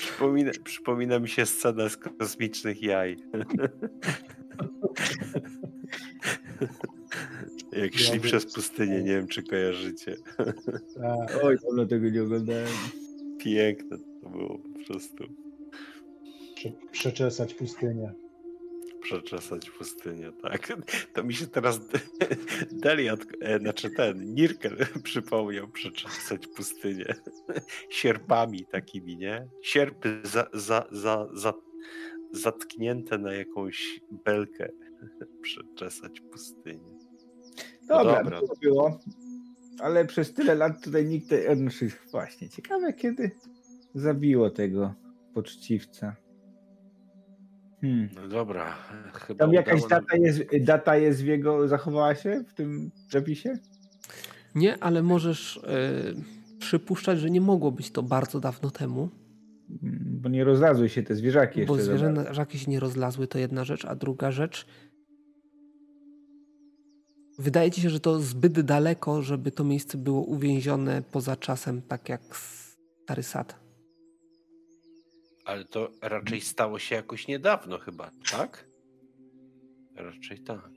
Przypomina, 0.00 0.50
przypomina 0.64 1.18
mi 1.18 1.28
się 1.28 1.46
scena 1.46 1.88
z 1.88 1.96
kosmicznych 1.96 2.82
jaj. 2.82 3.16
Jak 7.76 7.94
szli 7.94 8.14
Ja 8.14 8.20
przez 8.20 8.44
wiem. 8.44 8.52
pustynię, 8.54 9.02
nie 9.02 9.10
wiem 9.16 9.26
czy 9.28 9.42
kojarzycie. 9.42 10.16
Tak. 10.36 11.40
Oj, 11.42 11.56
dawno 11.64 11.86
tego 11.86 12.08
nie 12.10 12.22
oglądałem. 12.22 12.68
Piękne 13.38 13.98
to 14.22 14.28
było 14.30 14.58
po 14.58 14.84
prostu. 14.86 15.24
Prze- 16.54 16.72
Przeczesać 16.92 17.54
pustynię. 17.54 18.12
Przeczesać 19.02 19.70
pustynię, 19.70 20.32
tak. 20.42 20.72
To 21.12 21.24
mi 21.24 21.34
się 21.34 21.46
teraz 21.46 21.80
Deliat, 22.72 23.20
e, 23.40 23.58
znaczy 23.58 23.90
ten, 23.90 24.34
Nirkel 24.34 24.76
przypomniał 25.02 25.68
przeczesać 25.68 26.46
pustynię. 26.46 27.14
Sierpami 27.90 28.66
takimi, 28.66 29.16
nie? 29.16 29.48
Sierpy 29.62 30.20
za, 30.24 30.46
za, 30.52 30.86
za, 30.90 31.28
za, 31.32 31.54
zatknięte 32.32 33.18
na 33.18 33.32
jakąś 33.34 34.00
belkę. 34.24 34.72
Przeczesać 35.42 36.20
pustynię. 36.20 36.95
No 37.88 38.04
Dobra, 38.04 38.22
dobra. 38.24 38.40
to 38.40 38.54
było. 38.62 39.00
Ale 39.80 40.04
przez 40.04 40.34
tyle 40.34 40.54
lat 40.54 40.84
tutaj 40.84 41.06
nikt. 41.06 41.28
Te, 41.28 41.56
znaczy, 41.56 41.90
właśnie, 42.10 42.48
ciekawe 42.48 42.92
kiedy 42.92 43.30
zabiło 43.94 44.50
tego 44.50 44.94
poczciwca. 45.34 46.16
Hmm. 47.80 48.08
No 48.14 48.28
dobra, 48.28 48.74
chyba 49.12 49.38
Tam 49.38 49.52
jakaś 49.52 49.84
udało 49.84 50.02
data 50.02 50.16
jest, 50.16 50.42
data 50.60 50.96
jest 50.96 51.22
w 51.22 51.26
jego, 51.26 51.68
zachowała 51.68 52.14
się 52.14 52.44
w 52.48 52.54
tym 52.54 52.90
zapisie? 53.10 53.58
Nie, 54.54 54.82
ale 54.82 55.02
możesz 55.02 55.56
e, 55.56 55.90
przypuszczać, 56.58 57.18
że 57.20 57.30
nie 57.30 57.40
mogło 57.40 57.72
być 57.72 57.90
to 57.90 58.02
bardzo 58.02 58.40
dawno 58.40 58.70
temu, 58.70 59.08
Mm, 59.82 59.98
Bo 60.22 60.28
nie 60.28 60.44
rozlazły 60.44 60.88
się 60.88 61.02
te 61.02 61.14
zwierzaki 61.14 61.60
jeszcze. 61.60 61.74
bo 61.74 61.82
za 61.82 61.90
bardzo. 61.92 62.06
zwierzęta 62.22 62.58
się 62.58 62.70
nie 62.70 62.80
rozlazły, 62.80 63.26
to 63.26 63.38
jedna 63.38 63.64
rzecz, 63.64 63.84
a 63.84 63.94
druga 63.94 64.30
rzecz. 64.30 64.66
Wydaje 67.38 67.70
ci 67.70 67.80
się, 67.80 67.90
że 67.90 68.00
to 68.00 68.20
zbyt 68.20 68.60
daleko, 68.60 69.22
żeby 69.22 69.50
to 69.50 69.64
miejsce 69.64 69.98
było 69.98 70.20
uwięzione 70.20 71.02
poza 71.12 71.36
czasem, 71.36 71.82
tak 71.82 72.08
jak 72.08 72.22
stary 73.02 73.22
sad. 73.22 73.60
Ale 75.44 75.64
to 75.64 75.90
raczej 76.02 76.40
stało 76.40 76.78
się 76.78 76.94
jakoś 76.94 77.28
niedawno 77.28 77.78
chyba, 77.78 78.10
tak? 78.30 78.66
Raczej 79.94 80.38
tak. 80.40 80.70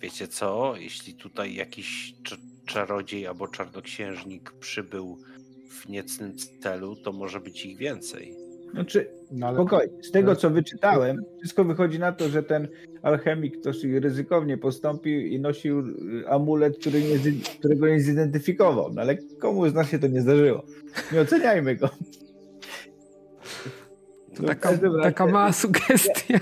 Wiecie 0.00 0.28
co? 0.28 0.74
Jeśli 0.76 1.14
tutaj 1.14 1.54
jakiś 1.54 2.14
cz- 2.22 2.64
czarodziej 2.66 3.26
albo 3.26 3.48
czarnoksiężnik 3.48 4.52
przybył 4.52 5.18
w 5.70 5.88
niecnym 5.88 6.36
celu, 6.62 6.96
to 6.96 7.12
może 7.12 7.40
być 7.40 7.66
ich 7.66 7.78
więcej. 7.78 8.36
Znaczy, 8.74 9.06
No, 9.30 9.46
ale 9.46 9.56
spokojnie. 9.56 10.02
Z 10.02 10.10
tego, 10.10 10.36
co 10.36 10.50
wyczytałem, 10.50 11.24
wszystko 11.38 11.64
wychodzi 11.64 11.98
na 11.98 12.12
to, 12.12 12.28
że 12.28 12.42
ten 12.42 12.68
alchemik 13.02 13.60
dość 13.60 13.84
ryzykownie 13.84 14.58
postąpił 14.58 15.20
i 15.20 15.40
nosił 15.40 15.78
y, 15.78 15.84
amulet, 16.28 16.78
który 16.78 17.02
nie, 17.02 17.18
którego 17.58 17.88
nie 17.88 18.00
zidentyfikował. 18.00 18.92
No 18.94 19.02
ale 19.02 19.16
komu 19.16 19.68
z 19.68 19.74
nas 19.74 19.90
się 19.90 19.98
to 19.98 20.06
nie 20.06 20.22
zdarzyło? 20.22 20.62
Nie 21.12 21.20
oceniajmy 21.20 21.76
go. 21.76 21.88
To 21.88 21.94
No, 24.42 24.42
w 24.42 24.46
taka, 24.46 24.78
taka 25.02 25.26
mała 25.26 25.52
sugestia. 25.52 26.40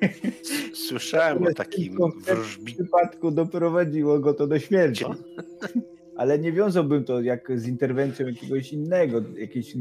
Słyszałem 0.88 1.42
o 1.42 1.54
takim 1.54 1.96
W 1.96 2.24
wróżbi... 2.26 2.74
przypadku 2.74 3.30
doprowadziło 3.30 4.18
go 4.18 4.34
to 4.34 4.46
do 4.46 4.58
śmierci. 4.58 5.04
Ale 6.20 6.38
nie 6.38 6.52
wiązałbym 6.52 7.04
to 7.04 7.20
jak 7.20 7.60
z 7.60 7.68
interwencją 7.68 8.26
jakiegoś 8.26 8.72
innego, 8.72 9.22
jakiejś 9.38 9.76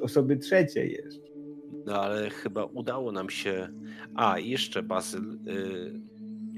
osoby 0.00 0.36
trzeciej 0.36 0.92
jeszcze. 0.92 1.20
No 1.86 2.02
ale 2.02 2.30
chyba 2.30 2.64
udało 2.64 3.12
nam 3.12 3.30
się. 3.30 3.68
A, 4.14 4.38
jeszcze 4.38 4.82
Bazyl. 4.82 5.38
Y... 5.48 6.00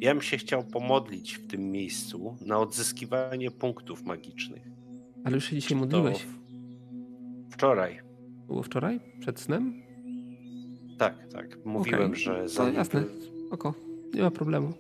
Ja 0.01 0.15
bym 0.15 0.23
się 0.23 0.37
chciał 0.37 0.65
pomodlić 0.65 1.35
w 1.35 1.47
tym 1.47 1.71
miejscu 1.71 2.37
na 2.47 2.59
odzyskiwanie 2.59 3.51
punktów 3.51 4.03
magicznych. 4.03 4.63
Ale 5.25 5.35
już 5.35 5.45
się 5.45 5.57
dzisiaj 5.57 5.79
modliłeś. 5.79 6.27
Wczoraj. 7.51 8.01
Było 8.47 8.63
wczoraj? 8.63 9.01
Przed 9.21 9.41
snem? 9.41 9.83
Tak, 10.99 11.29
tak. 11.33 11.65
Mówiłem, 11.65 12.11
Okej, 12.11 12.23
że 12.23 12.43
To 12.43 12.49
zanim 12.49 12.75
jasne. 12.75 13.05
Oko. 13.51 13.75
Nie 14.15 14.23
ma 14.23 14.31
problemu. 14.31 14.73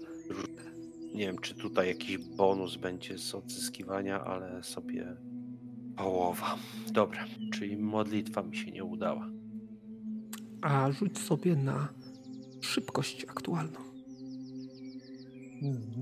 Nie 1.14 1.26
wiem, 1.26 1.38
czy 1.38 1.54
tutaj 1.54 1.88
jakiś 1.88 2.18
bonus 2.18 2.76
będzie 2.76 3.18
z 3.18 3.34
odzyskiwania, 3.34 4.24
ale 4.24 4.62
sobie 4.62 5.16
połowa. 5.96 6.56
Dobra, 6.92 7.24
czyli 7.52 7.76
modlitwa 7.76 8.42
mi 8.42 8.56
się 8.56 8.70
nie 8.70 8.84
udała. 8.84 9.28
A 10.62 10.92
rzuć 10.92 11.18
sobie 11.18 11.56
na 11.56 11.88
szybkość 12.60 13.24
aktualną. 13.24 13.78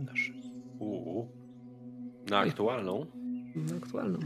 Nasz- 0.04 0.32
Uuu. 0.78 1.28
Na 2.30 2.38
aktualną? 2.38 3.06
Na 3.54 3.76
aktualną. 3.76 4.18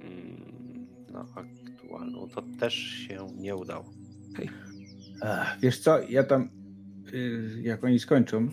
Mm, 0.00 0.86
Na 1.12 1.26
aktualną 1.34 2.28
to 2.28 2.42
też 2.60 2.74
się 2.74 3.26
nie 3.38 3.56
udało. 3.56 3.84
Ach, 5.22 5.58
wiesz 5.60 5.78
co, 5.78 6.00
ja 6.00 6.24
tam, 6.24 6.48
y, 7.14 7.60
jak 7.62 7.84
oni 7.84 7.98
skończą, 7.98 8.48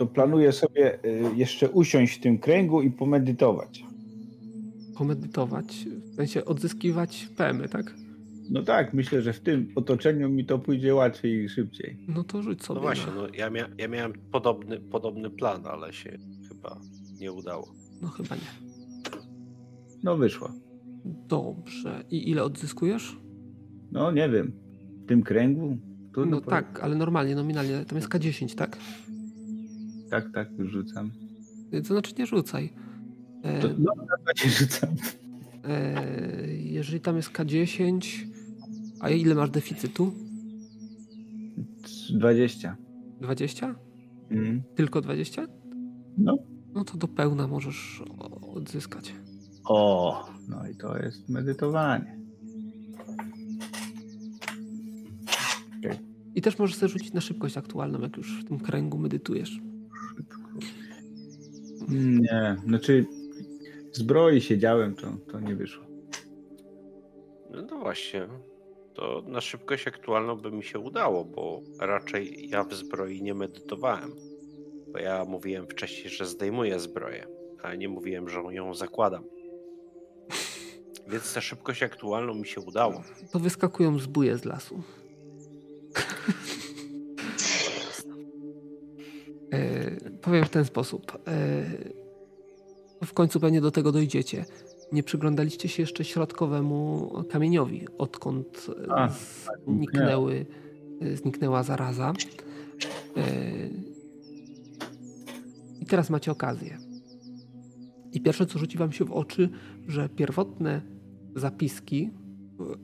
to 0.00 0.06
planuję 0.06 0.52
sobie 0.52 1.04
y, 1.04 1.22
jeszcze 1.36 1.70
usiąść 1.70 2.18
w 2.18 2.20
tym 2.20 2.38
kręgu 2.38 2.82
i 2.82 2.90
pomedytować. 2.90 3.84
Pomedytować, 4.98 5.84
w 6.12 6.14
sensie 6.14 6.44
odzyskiwać 6.44 7.28
PM-y, 7.36 7.68
tak? 7.68 7.94
No 8.50 8.62
tak, 8.62 8.94
myślę, 8.94 9.22
że 9.22 9.32
w 9.32 9.40
tym 9.40 9.68
otoczeniu 9.74 10.28
mi 10.28 10.44
to 10.46 10.58
pójdzie 10.58 10.94
łatwiej 10.94 11.44
i 11.44 11.48
szybciej. 11.48 11.96
No 12.08 12.24
to 12.24 12.42
rzuć 12.42 12.64
sobie 12.64 12.80
No 12.80 12.82
właśnie, 12.82 13.12
no 13.16 13.26
ja, 13.34 13.50
mia 13.50 13.68
ja 13.78 13.88
miałem 13.88 14.12
podobny, 14.32 14.80
podobny 14.80 15.30
plan, 15.30 15.66
ale 15.66 15.92
się 15.92 16.18
chyba 16.48 16.80
nie 17.20 17.32
udało. 17.32 17.74
No 18.02 18.08
chyba 18.08 18.34
nie. 18.34 18.70
No 20.02 20.16
wyszło. 20.16 20.48
Dobrze. 21.04 22.04
I 22.10 22.30
ile 22.30 22.42
odzyskujesz? 22.44 23.16
No 23.92 24.12
nie 24.12 24.28
wiem, 24.28 24.52
w 25.04 25.08
tym 25.08 25.22
kręgu? 25.22 25.76
Trudno 26.14 26.36
No 26.36 26.42
powiedzieć. 26.42 26.66
tak, 26.72 26.80
ale 26.84 26.96
normalnie, 26.96 27.34
nominalnie. 27.34 27.84
Tam 27.84 27.96
jest 27.96 28.08
K10, 28.08 28.54
tak? 28.54 28.78
Tak, 30.10 30.32
tak, 30.34 30.48
rzucam. 30.58 31.10
To 31.72 31.84
znaczy 31.94 32.14
nie 32.18 32.26
rzucaj. 32.26 32.72
E, 33.42 33.60
To, 33.60 33.68
no, 33.78 33.92
to 33.94 34.44
nie 34.44 34.50
rzucam. 34.50 34.90
e, 35.64 36.06
jeżeli 36.56 37.00
tam 37.00 37.16
jest 37.16 37.30
K10, 37.32 38.00
a 39.00 39.10
ile 39.10 39.34
masz 39.34 39.50
deficytu? 39.50 40.12
20. 42.14 42.76
20? 43.20 43.74
Mhm. 44.30 44.62
Tylko 44.74 45.00
20? 45.00 45.46
No. 46.18 46.38
No 46.74 46.84
to 46.84 46.96
do 46.96 47.08
pełna 47.08 47.46
możesz 47.46 48.02
odzyskać. 48.54 49.14
O, 49.64 50.26
no 50.48 50.68
i 50.68 50.76
to 50.76 50.98
jest 50.98 51.28
medytowanie. 51.28 52.20
I 56.34 56.42
też 56.42 56.58
możesz 56.58 56.76
sobie 56.76 56.88
rzucić 56.92 57.12
na 57.12 57.20
szybkość 57.20 57.56
aktualną, 57.56 58.00
jak 58.00 58.16
już 58.16 58.40
w 58.44 58.48
tym 58.48 58.58
kręgu 58.58 58.98
medytujesz. 58.98 59.60
Nie, 61.90 62.56
znaczy 62.66 63.06
w 63.92 63.96
zbroi 63.96 64.40
siedziałem, 64.40 64.94
to, 64.94 65.06
to 65.32 65.40
nie 65.40 65.56
wyszło. 65.56 65.84
No, 67.50 67.62
no 67.70 67.78
właśnie, 67.78 68.28
to 68.94 69.22
na 69.26 69.40
szybkość 69.40 69.86
aktualną 69.86 70.36
by 70.36 70.52
mi 70.52 70.64
się 70.64 70.78
udało, 70.78 71.24
bo 71.24 71.62
raczej 71.80 72.48
ja 72.48 72.64
w 72.64 72.74
zbroi 72.74 73.22
nie 73.22 73.34
medytowałem. 73.34 74.14
Bo 74.92 74.98
ja 74.98 75.24
mówiłem 75.24 75.66
wcześniej, 75.66 76.10
że 76.10 76.26
zdejmuję 76.26 76.80
zbroję, 76.80 77.26
ale 77.62 77.78
nie 77.78 77.88
mówiłem, 77.88 78.28
że 78.28 78.40
ją 78.50 78.74
zakładam. 78.74 79.24
Więc 81.08 81.34
ta 81.34 81.40
szybkość 81.40 81.82
aktualną 81.82 82.34
mi 82.34 82.46
się 82.46 82.60
udało. 82.60 83.02
To 83.32 83.38
wyskakują 83.38 83.98
zbóje 83.98 84.38
z 84.38 84.44
lasu. 84.44 84.82
Powiem 90.22 90.44
w 90.44 90.50
ten 90.50 90.64
sposób. 90.64 91.18
E, 91.26 93.06
w 93.06 93.12
końcu 93.12 93.40
pewnie 93.40 93.60
do 93.60 93.70
tego 93.70 93.92
dojdziecie. 93.92 94.44
Nie 94.92 95.02
przyglądaliście 95.02 95.68
się 95.68 95.82
jeszcze 95.82 96.04
środkowemu 96.04 97.10
kamieniowi, 97.30 97.86
odkąd 97.98 98.66
e, 98.88 98.92
A, 98.92 99.08
zniknęły, 99.66 100.46
e, 101.00 101.16
zniknęła 101.16 101.62
zaraza. 101.62 102.12
I 105.80 105.86
teraz 105.86 106.10
macie 106.10 106.32
okazję. 106.32 106.78
I 108.12 108.20
pierwsze, 108.20 108.46
co 108.46 108.58
rzuci 108.58 108.78
wam 108.78 108.92
się 108.92 109.04
w 109.04 109.12
oczy, 109.12 109.48
że 109.88 110.08
pierwotne 110.08 110.80
zapiski, 111.36 112.10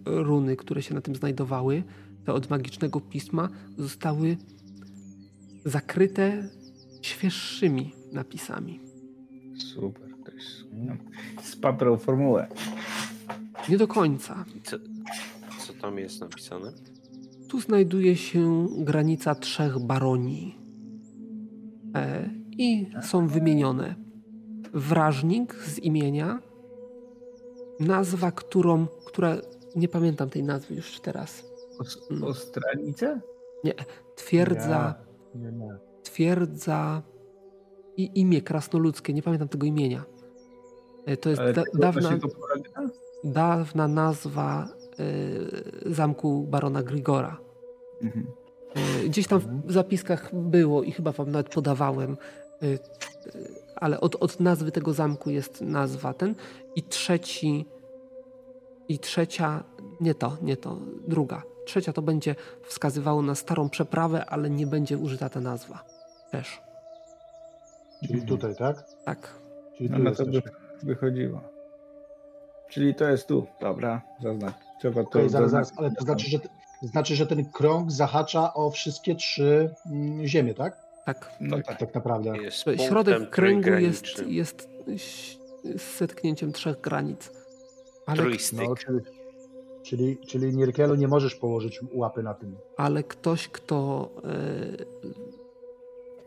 runy, 0.05 0.57
które 0.57 0.83
się 0.83 0.95
na 0.95 1.01
tym 1.01 1.15
znajdowały, 1.15 1.83
te 2.25 2.33
od 2.33 2.51
magicznego 2.51 3.01
pisma, 3.01 3.49
zostały 3.79 4.37
zakryte 5.65 6.49
świeższymi 7.07 7.93
napisami. 8.13 8.81
Super, 9.75 10.09
to 10.25 10.33
jest 10.33 10.65
no, 10.73 10.97
spaprał 11.43 11.99
formułę. 11.99 12.49
Nie 13.69 13.79
do 13.79 13.89
końca. 13.89 14.45
Co, 14.65 14.77
co 15.67 15.73
tam 15.73 15.99
jest 15.99 16.21
napisane? 16.21 16.73
Tu 17.49 17.61
znajduje 17.61 18.17
się 18.17 18.69
granica 18.79 19.35
trzech 19.35 19.79
baronii. 19.79 20.59
E, 21.95 22.31
I 22.53 22.91
są 23.03 23.29
wymienione 23.29 23.95
wrażnik 24.75 25.55
z 25.55 25.79
imienia, 25.79 26.39
nazwa, 27.81 28.33
którą, 28.33 28.87
która 29.07 29.37
nie 29.77 29.89
pamiętam 29.89 30.31
tej 30.31 30.43
nazwy 30.43 30.75
już 30.75 31.01
teraz. 31.01 31.45
No. 32.11 32.27
ostranice? 32.27 33.21
Twierdza, 34.17 34.95
Nie, 35.35 35.53
nie. 35.53 35.86
Twierdza 36.17 37.03
i 37.97 38.21
imię 38.21 38.43
krasnoludzkie, 38.43 39.13
nie 39.15 39.23
pamiętam 39.23 39.49
tego 39.49 39.67
imienia. 39.67 40.05
E, 41.07 41.17
To 41.17 41.31
jest 41.31 41.43
da, 41.43 41.63
dawna, 41.75 42.11
dawna 43.25 43.89
nazwa 43.89 44.69
e, 45.87 45.93
zamku 45.93 46.47
barona 46.51 46.83
Grigora. 46.83 47.41
Mhm. 48.03 48.27
E, 48.75 49.09
Gdzieś 49.09 49.27
tam 49.27 49.41
w 49.67 49.73
zapiskach 49.73 50.35
było 50.35 50.83
i 50.83 50.93
chyba 50.93 51.13
wam 51.13 51.31
nawet 51.31 51.49
podawałem, 51.49 52.17
e, 52.63 52.67
ale 53.77 54.01
od, 54.01 54.15
od 54.15 54.41
nazwy 54.41 54.73
tego 54.73 54.93
zamku 54.93 55.31
jest 55.31 55.61
nazwa 55.61 56.15
ten 56.15 56.35
i 56.77 56.83
trzeci 56.83 57.67
i 58.89 58.99
trzecia, 58.99 59.65
nie 60.01 60.15
to, 60.15 60.37
nie 60.43 60.57
to, 60.57 60.79
druga. 61.09 61.43
Trzecia 61.65 61.93
to 61.93 62.03
będzie 62.03 62.35
wskazywało 62.63 63.23
na 63.23 63.35
starą 63.35 63.71
przeprawę, 63.71 64.27
ale 64.27 64.51
nie 64.51 64.67
będzie 64.67 64.99
użyta 64.99 65.29
ta 65.29 65.41
nazwa. 65.41 65.96
Też. 66.31 66.61
Czyli 68.07 68.23
tutaj, 68.23 68.57
tak? 68.57 68.85
Tak. 69.05 69.35
Czyli 69.77 69.91
No 69.91 69.97
tu 69.99 70.05
jest 70.05 70.19
to 70.19 70.25
by 70.25 70.43
wychodziło. 70.83 71.41
Czyli 72.71 72.95
to 72.95 73.09
jest 73.09 73.27
tu. 73.27 73.47
Dobra, 73.61 74.03
zaznacz. 74.23 74.55
Trzeba 74.81 75.03
to 75.03 75.09
Okej, 75.09 75.29
zaraz, 75.29 75.73
ale 75.77 75.91
to 75.91 76.05
znaczy, 76.05 76.31
że, 76.31 76.39
znaczy, 76.83 77.17
że 77.17 77.27
ten 77.27 77.51
krąg 77.51 77.91
zahacza 77.93 78.55
o 78.55 78.71
wszystkie 78.71 79.15
trzy 79.15 79.75
mm, 79.87 80.27
ziemie, 80.27 80.55
tak? 80.55 80.87
Tak. 81.05 81.31
No 81.41 81.57
Tak, 81.57 81.67
tak. 81.67 81.79
tak 81.79 81.95
naprawdę. 81.95 82.39
Jest 82.39 82.65
Środek 82.89 83.31
kręgu 83.31 83.71
jest, 83.71 84.27
jest 84.27 84.69
z 85.77 85.83
setknięciem 85.83 86.53
trzech 86.53 86.81
granic. 86.81 87.33
Ale 88.07 88.23
Trójstyk. 88.23 88.59
No, 88.69 88.75
czyli, 88.77 89.01
czyli, 89.83 90.19
czyli 90.19 90.57
Nierkelu 90.57 90.95
nie 90.95 91.09
możesz 91.09 91.35
położyć 91.35 91.81
łapy 91.93 92.23
na 92.23 92.35
tym. 92.35 92.57
ale 92.77 93.03
ktoś, 93.03 93.49
kto 93.49 94.11
e, 94.25 94.29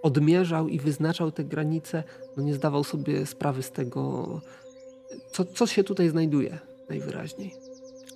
odmierzał 0.01 0.67
i 0.67 0.79
wyznaczał 0.79 1.31
te 1.31 1.43
granice, 1.43 2.03
no 2.37 2.43
nie 2.43 2.53
zdawał 2.53 2.83
sobie 2.83 3.25
sprawy 3.25 3.63
z 3.63 3.71
tego, 3.71 4.41
co, 5.31 5.45
co 5.45 5.67
się 5.67 5.83
tutaj 5.83 6.09
znajduje 6.09 6.59
najwyraźniej. 6.89 7.55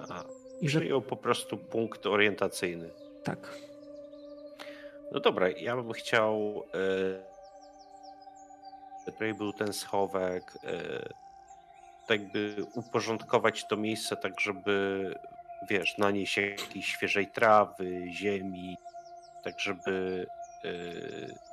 A, 0.09 0.23
I 0.61 0.69
że 0.69 0.79
Przyjął 0.79 1.01
po 1.01 1.17
prostu 1.17 1.57
punkt 1.57 2.05
orientacyjny. 2.05 2.89
tak. 3.23 3.57
No 5.11 5.19
dobra, 5.19 5.49
ja 5.49 5.75
bym 5.75 5.91
chciał. 5.91 6.63
E, 6.73 7.33
tutaj 9.05 9.33
był 9.33 9.53
ten 9.53 9.73
schowek. 9.73 10.57
E, 10.63 11.09
tak 12.07 12.31
by 12.31 12.55
uporządkować 12.75 13.67
to 13.67 13.77
miejsce, 13.77 14.17
tak 14.17 14.39
żeby 14.39 15.15
wiesz, 15.69 15.97
nanieść 15.97 16.37
jakiejś 16.37 16.85
świeżej 16.85 17.27
trawy, 17.27 18.03
ziemi, 18.11 18.77
tak 19.43 19.59
żeby 19.59 20.25
e, 20.65 20.69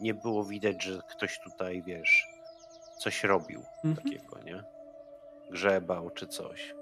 nie 0.00 0.14
było 0.14 0.44
widać, 0.44 0.82
że 0.82 1.00
ktoś 1.08 1.38
tutaj, 1.38 1.82
wiesz, 1.82 2.28
coś 2.98 3.24
robił 3.24 3.62
Mhm. 3.84 3.96
takiego, 3.96 4.38
nie? 4.42 4.62
Grzebał 5.50 6.10
czy 6.10 6.26
coś. 6.26 6.74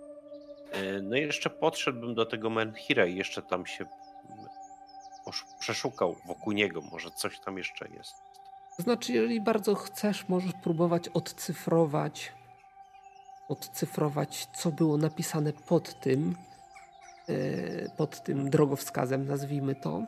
E, 0.73 1.02
No 1.02 1.16
i 1.16 1.20
jeszcze 1.20 1.50
podszedłbym 1.50 2.15
do 2.15 2.26
tego 2.26 2.50
Menhira 2.50 3.07
i 3.07 3.16
jeszcze 3.16 3.42
tam 3.42 3.66
się 3.66 3.84
mm, 4.31 4.47
przeszukał 5.60 6.16
wokół 6.26 6.52
niego, 6.52 6.81
może 6.81 7.10
coś 7.10 7.40
tam 7.40 7.58
jeszcze 7.58 7.89
jest. 7.89 8.15
Znaczy, 8.78 9.12
jeżeli 9.12 9.40
bardzo 9.40 9.74
chcesz, 9.74 10.28
możesz 10.28 10.52
próbować 10.62 11.08
odcyfrować, 11.08 12.32
odcyfrować, 13.48 14.47
co 14.55 14.70
było 14.73 14.97
napisane 14.97 15.52
pod 15.52 16.00
tym, 16.00 16.36
e, 17.28 17.34
pod 17.97 18.23
tym 18.23 18.50
drogowskazem, 18.50 19.26
nazwijmy 19.26 19.74
to. 19.74 20.02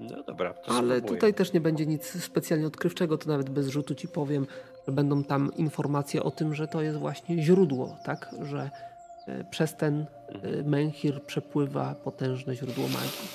No 0.00 0.22
dobra, 0.22 0.54
to 0.54 0.70
Ale 0.70 0.96
spróbuję. 0.96 1.02
tutaj 1.02 1.34
też 1.34 1.52
nie 1.52 1.60
będzie 1.60 1.86
nic 1.86 2.24
specjalnie 2.24 2.66
odkrywczego, 2.66 3.18
to 3.18 3.28
nawet 3.28 3.50
bez 3.50 3.68
rzutu 3.68 3.94
ci 3.94 4.08
powiem, 4.08 4.46
że 4.86 4.92
będą 4.92 5.24
tam 5.24 5.52
informacje 5.56 6.22
o 6.22 6.30
tym, 6.30 6.54
że 6.54 6.68
to 6.68 6.82
jest 6.82 6.98
właśnie 6.98 7.42
źródło, 7.42 7.96
tak? 8.04 8.34
Że 8.42 8.70
e, 9.26 9.44
przez 9.44 9.74
ten 9.74 10.06
e, 10.28 10.62
menhir 10.62 11.22
przepływa 11.22 11.94
potężne 11.94 12.56
źródło 12.56 12.88
magii. 12.88 13.28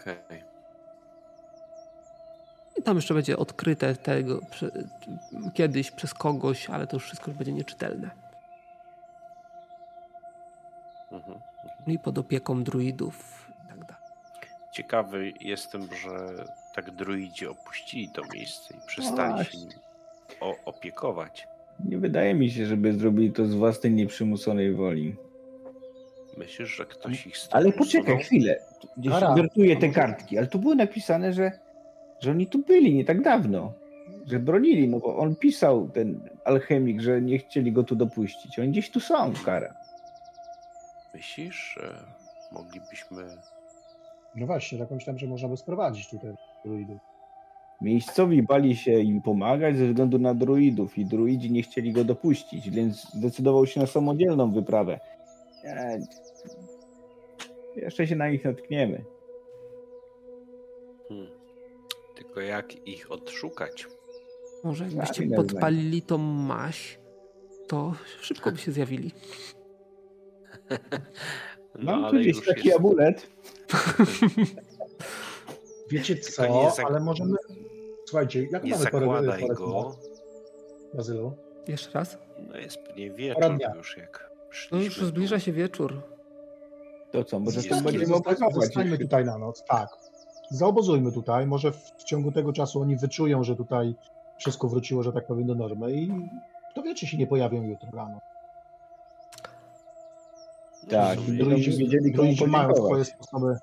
Okej. 0.00 0.44
I 2.76 2.82
tam 2.82 2.96
jeszcze 2.96 3.14
będzie 3.14 3.36
odkryte 3.36 3.96
tego 3.96 4.40
kiedyś 5.54 5.90
przez 5.90 6.14
kogoś, 6.14 6.70
ale 6.70 6.86
to 6.86 6.96
już 6.96 7.04
wszystko 7.04 7.30
już 7.30 7.38
będzie 7.38 7.52
nieczytelne. 7.52 8.10
Mhm. 11.12 11.38
I 11.86 11.98
pod 11.98 12.18
opieką 12.18 12.64
druidów. 12.64 13.41
Ciekawy 14.72 15.32
jestem, 15.40 15.82
że 15.82 16.44
tak 16.74 16.90
druidzi 16.90 17.46
opuścili 17.46 18.08
to 18.08 18.22
miejsce 18.34 18.74
i 18.76 18.86
przestali 18.86 19.30
się 19.30 19.34
właśnie. 19.34 19.60
nim 19.60 19.70
o, 20.40 20.54
opiekować. 20.64 21.48
Nie 21.84 21.98
wydaje 21.98 22.34
mi 22.34 22.50
się, 22.50 22.66
żeby 22.66 22.92
zrobili 22.92 23.32
to 23.32 23.46
z 23.46 23.54
własnej 23.54 23.92
nieprzymusonej 23.92 24.74
woli. 24.74 25.16
Myślisz, 26.36 26.76
że 26.76 26.86
ktoś 26.86 27.26
ich 27.26 27.38
stąd 27.38 27.54
Ale 27.54 27.72
poczekaj 27.72 28.18
chwilę. 28.18 28.58
Gdzieś 28.96 29.12
wertuję 29.36 29.76
te 29.76 29.88
kartki, 29.88 30.38
ale 30.38 30.46
tu 30.46 30.58
było 30.58 30.74
napisane, 30.74 31.32
że, 31.32 31.52
że 32.20 32.30
oni 32.30 32.46
tu 32.46 32.58
byli 32.58 32.94
nie 32.94 33.04
tak 33.04 33.22
dawno. 33.22 33.72
Że 34.26 34.38
bronili, 34.38 34.88
no 34.88 34.98
bo 34.98 35.16
on 35.16 35.36
pisał, 35.36 35.88
ten 35.88 36.28
alchemik, 36.44 37.00
że 37.00 37.22
nie 37.22 37.38
chcieli 37.38 37.72
go 37.72 37.84
tu 37.84 37.96
dopuścić. 37.96 38.58
Oni 38.58 38.68
gdzieś 38.68 38.90
tu 38.90 39.00
są, 39.00 39.32
kara. 39.44 39.74
Myślisz, 41.14 41.74
że 41.80 41.94
moglibyśmy... 42.52 43.22
No 44.34 44.46
właśnie, 44.46 44.78
tak 44.78 44.90
myślałem, 44.90 45.18
że 45.18 45.26
można 45.26 45.48
by 45.48 45.56
sprowadzić 45.56 46.10
tutaj 46.10 46.34
druidów. 46.64 46.98
Miejscowi 47.80 48.42
bali 48.42 48.76
się 48.76 49.00
im 49.00 49.22
pomagać 49.22 49.76
ze 49.76 49.86
względu 49.86 50.18
na 50.18 50.34
druidów 50.34 50.98
i 50.98 51.06
druidzi 51.06 51.50
nie 51.50 51.62
chcieli 51.62 51.92
go 51.92 52.04
dopuścić, 52.04 52.70
więc 52.70 53.10
zdecydował 53.14 53.66
się 53.66 53.80
na 53.80 53.86
samodzielną 53.86 54.52
wyprawę. 54.52 55.00
E, 55.64 55.98
Jeszcze 57.76 58.06
się 58.06 58.16
na 58.16 58.30
nich 58.30 58.44
natkniemy. 58.44 59.04
Hmm. 61.08 61.26
Tylko 62.16 62.40
jak 62.40 62.88
ich 62.88 63.12
odszukać? 63.12 63.86
Może 64.64 64.84
jakbyście 64.84 65.24
Inne 65.24 65.36
podpalili 65.36 66.02
tą 66.02 66.18
maś, 66.18 66.98
to 67.68 67.92
szybko 68.20 68.52
by 68.52 68.58
się 68.58 68.72
zjawili. 68.72 69.10
No, 71.78 71.92
Mam 71.92 72.00
tu 72.00 72.06
ale 72.06 72.20
gdzieś 72.20 72.36
już 72.36 72.46
taki 72.46 72.68
jest... 72.68 72.80
amulet. 72.80 73.30
Wiecie 75.90 76.16
co, 76.16 76.46
nie 76.46 76.70
zak- 76.70 76.86
ale 76.86 77.00
możemy... 77.00 77.36
Słuchajcie, 78.06 78.46
jak 78.50 78.64
Nie 78.64 78.70
mamy 78.70 78.90
porę, 78.90 79.06
porę 79.06 79.54
go. 79.54 79.96
Bazylu? 80.94 81.32
Jeszcze 81.68 81.90
raz? 81.90 82.18
No 82.38 82.58
jest 82.58 82.78
pewnie 82.78 83.34
Pora 83.34 83.50
wieczór 83.50 83.76
już 83.76 83.96
jak 83.96 84.30
No 84.72 84.78
już 84.78 85.02
zbliża 85.02 85.38
się 85.38 85.52
wieczór. 85.52 86.02
To 87.10 87.24
co, 87.24 87.40
może 87.40 87.56
to 87.56 87.62
Zostańmy- 87.62 87.98
będziemy. 87.98 88.20
Zostańmy 88.54 88.98
tutaj 88.98 89.24
na 89.24 89.38
noc, 89.38 89.64
tak. 89.64 89.88
Zaobozujmy 90.50 91.12
tutaj, 91.12 91.46
może 91.46 91.72
w, 91.72 91.76
w 91.98 92.04
ciągu 92.04 92.32
tego 92.32 92.52
czasu 92.52 92.80
oni 92.80 92.96
wyczują, 92.96 93.44
że 93.44 93.56
tutaj 93.56 93.94
wszystko 94.38 94.68
wróciło, 94.68 95.02
że 95.02 95.12
tak 95.12 95.26
powiem, 95.26 95.46
do 95.46 95.54
normy 95.54 95.92
i 95.92 96.10
kto 96.70 96.82
wie, 96.82 96.94
czy 96.94 97.06
się 97.06 97.16
nie 97.16 97.26
pojawią 97.26 97.62
jutro 97.62 97.88
rano. 97.92 98.20
Tak, 100.90 101.28
i 101.28 101.30
i- 101.34 101.38
będą 101.38 101.56
wiedzieli, 101.56 102.12
komu 102.12 102.22
druidzi 102.24 102.46
mają 102.46 102.74
swoje 102.74 103.04
sposoby, 103.04 103.56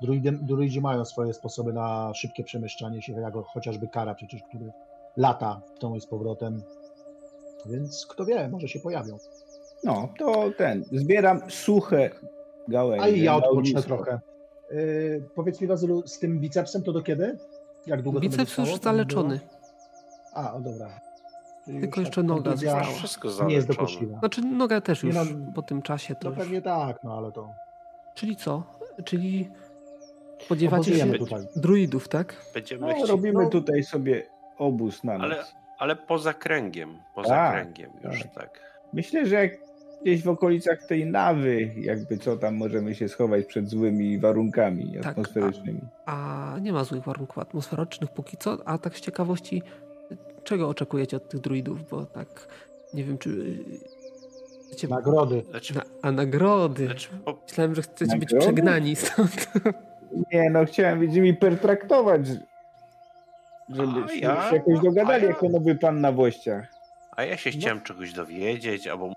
druidy, 0.00 0.32
druidzi 0.32 0.80
mają 0.80 1.04
swoje 1.04 1.34
sposoby 1.34 1.72
na 1.72 2.12
szybkie 2.14 2.44
przemieszczanie 2.44 3.02
się, 3.02 3.12
jak 3.12 3.34
chociażby 3.34 3.88
kara 3.88 4.14
przecież, 4.14 4.42
który 4.42 4.72
lata 5.16 5.60
w 5.74 5.78
tą 5.78 5.94
i 5.94 6.00
z 6.00 6.06
powrotem. 6.06 6.62
Więc 7.66 8.06
kto 8.06 8.24
wie, 8.24 8.48
może 8.48 8.68
się 8.68 8.80
pojawią. 8.80 9.16
No, 9.84 10.08
to 10.18 10.50
ten. 10.58 10.84
Zbieram 10.92 11.40
suche 11.50 12.10
gałęzie. 12.68 13.04
A 13.04 13.08
i 13.08 13.20
ja 13.22 13.36
odpocznę 13.36 13.82
trochę. 13.82 14.20
Yy, 14.70 15.24
powiedz 15.34 15.60
mi, 15.60 15.66
Wazylu, 15.66 16.02
z 16.06 16.18
tym 16.18 16.40
bicepsem 16.40 16.82
to 16.82 16.92
do 16.92 17.02
kiedy? 17.02 17.38
Jak 17.86 18.02
długo 18.02 18.18
to 18.18 18.20
będzie 18.20 18.36
Biceps 18.36 18.52
trwało? 18.52 18.68
już 18.70 18.80
zaleczony. 18.80 19.38
było? 19.38 19.50
A, 20.34 20.54
o 20.54 20.60
dobra. 20.60 21.00
Tylko 21.66 22.00
już 22.00 22.06
jeszcze 22.08 22.20
tak 22.20 22.28
noga 22.28 22.50
została. 22.56 22.82
Wszystko 22.84 23.28
Nie 23.46 23.54
jest 23.54 23.68
dokuczliwa. 23.68 24.18
Znaczy 24.18 24.40
noga 24.42 24.80
też 24.80 25.02
już 25.02 25.14
no, 25.14 25.22
po 25.54 25.62
tym 25.62 25.82
czasie 25.82 26.14
to 26.14 26.20
No 26.24 26.30
już. 26.30 26.38
pewnie 26.38 26.62
tak, 26.62 27.04
no 27.04 27.16
ale 27.18 27.32
to... 27.32 27.48
Czyli 28.14 28.36
co? 28.36 28.62
Czyli 29.04 29.48
spodziewacie 30.44 30.96
się 30.98 31.12
tutaj. 31.12 31.42
druidów, 31.56 32.08
tak? 32.08 32.36
Będziemy 32.54 32.80
No, 32.86 32.92
chcieli... 32.92 33.08
robimy 33.08 33.42
no. 33.44 33.50
tutaj 33.50 33.82
sobie 33.84 34.22
obóz 34.58 35.04
na 35.04 35.12
noc. 35.18 35.22
Ale, 35.22 35.44
ale 35.78 35.96
poza 35.96 36.34
kręgiem. 36.34 36.98
Poza 37.14 37.28
Tak, 37.28 37.52
kręgiem 37.52 37.90
już 38.04 38.22
tak. 38.34 38.60
Myślę, 38.92 39.26
że 39.26 39.34
jak 39.34 39.52
gdzieś 40.02 40.22
w 40.22 40.28
okolicach 40.28 40.82
tej 40.86 41.06
nawy, 41.06 41.70
jakby 41.76 42.18
co 42.18 42.36
tam 42.36 42.56
możemy 42.56 42.94
się 42.94 43.08
schować 43.08 43.46
przed 43.46 43.68
złymi 43.68 44.18
warunkami 44.18 44.92
Tak, 45.02 45.06
atmosferycznymi. 45.06 45.80
A 46.06 46.56
nie 46.60 46.72
ma 46.72 46.84
złych 46.84 47.02
warunków 47.04 47.38
atmosferycznych 47.38 48.10
póki 48.10 48.36
co. 48.36 48.58
A 48.64 48.78
tak 48.78 48.96
z 48.96 49.00
ciekawości, 49.00 49.62
czego 50.44 50.68
oczekujecie 50.68 51.16
od 51.16 51.28
tych 51.28 51.40
druidów? 51.40 51.88
Bo 51.90 52.06
tak 52.06 52.28
nie 52.94 53.04
wiem, 53.04 53.18
czy. 53.18 53.58
Chcecie... 54.66 54.88
Nagrody. 54.88 55.42
Znaczy, 55.50 55.74
Na, 55.74 55.82
a 56.02 56.12
nagrody. 56.12 56.86
znaczy 56.86 57.08
po, 57.24 57.36
Myślałem, 57.48 57.74
że 57.74 57.82
chcecie 57.82 58.16
być 58.18 58.32
Nagrody? 58.32 58.46
przegnani 58.52 58.96
stąd. 58.96 59.48
Nie, 60.32 60.50
no 60.50 60.64
chciałem 60.64 60.98
być 60.98 61.12
nimi 61.12 61.34
pertraktować, 61.34 62.26
żeby 63.68 64.08
się 64.08 64.18
ja- 64.20 64.50
się 64.50 64.56
jakoś 64.56 64.80
dogadali 64.80 65.22
ja- 65.24 65.28
jako 65.30 65.48
nowy 65.48 65.74
pan 65.74 66.00
na 66.00 66.12
włościach. 66.12 66.66
a 67.16 67.24
ja 67.24 67.36
się 67.36 67.50
No. 67.50 67.56
chciałem 67.60 67.80
czegoś 67.80 68.12
dowiedzieć, 68.12 68.86
albo 68.88 69.12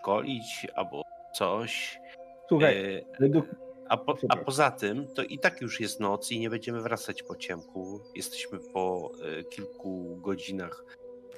szkolić, 0.00 0.66
albo 0.74 1.02
coś. 1.32 2.00
Słuchaj, 2.48 2.94
E, 2.96 3.00
według... 3.20 3.46
a, 3.88 3.96
po, 3.96 4.18
a 4.28 4.36
poza 4.36 4.70
tym, 4.70 5.06
to 5.14 5.22
i 5.22 5.38
tak 5.38 5.60
już 5.60 5.80
jest 5.80 6.00
noc 6.00 6.30
i 6.30 6.40
nie 6.40 6.50
będziemy 6.50 6.82
wracać 6.82 7.22
po 7.22 7.36
ciemku. 7.36 8.00
Jesteśmy 8.14 8.58
po 8.58 9.10
e, 9.38 9.44
kilku 9.44 10.18
godzinach 10.20 10.84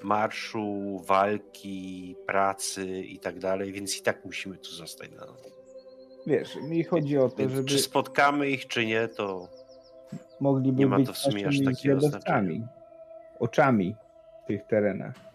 marszu, 0.03 1.01
walki, 1.05 2.17
pracy 2.27 3.01
i 3.01 3.19
tak 3.19 3.39
dalej, 3.39 3.73
więc 3.73 3.99
i 3.99 4.03
tak 4.03 4.25
musimy 4.25 4.59
tu 4.59 4.71
zostać 4.71 5.11
na 5.11 5.27
noc. 5.27 5.53
wiesz, 6.27 6.57
mi 6.57 6.85
chodzi 6.85 7.19
o 7.19 7.29
to, 7.29 7.37
Więc 7.37 7.53
żeby 7.53 7.69
czy 7.69 7.79
spotkamy 7.79 8.51
ich, 8.51 8.67
czy 8.67 8.87
nie, 8.87 9.09
to 9.09 9.49
mogliby 10.41 10.79
nie 10.79 10.87
ma 10.87 10.97
być 10.97 11.07
to 11.07 11.13
w 11.13 11.19
sumie 11.19 11.49
aż 11.49 11.59
takiego 11.65 12.01
zwiadowcami, 12.01 12.67
oczami 13.39 13.97
w 14.45 14.47
tych 14.47 14.67
terenach. 14.67 15.30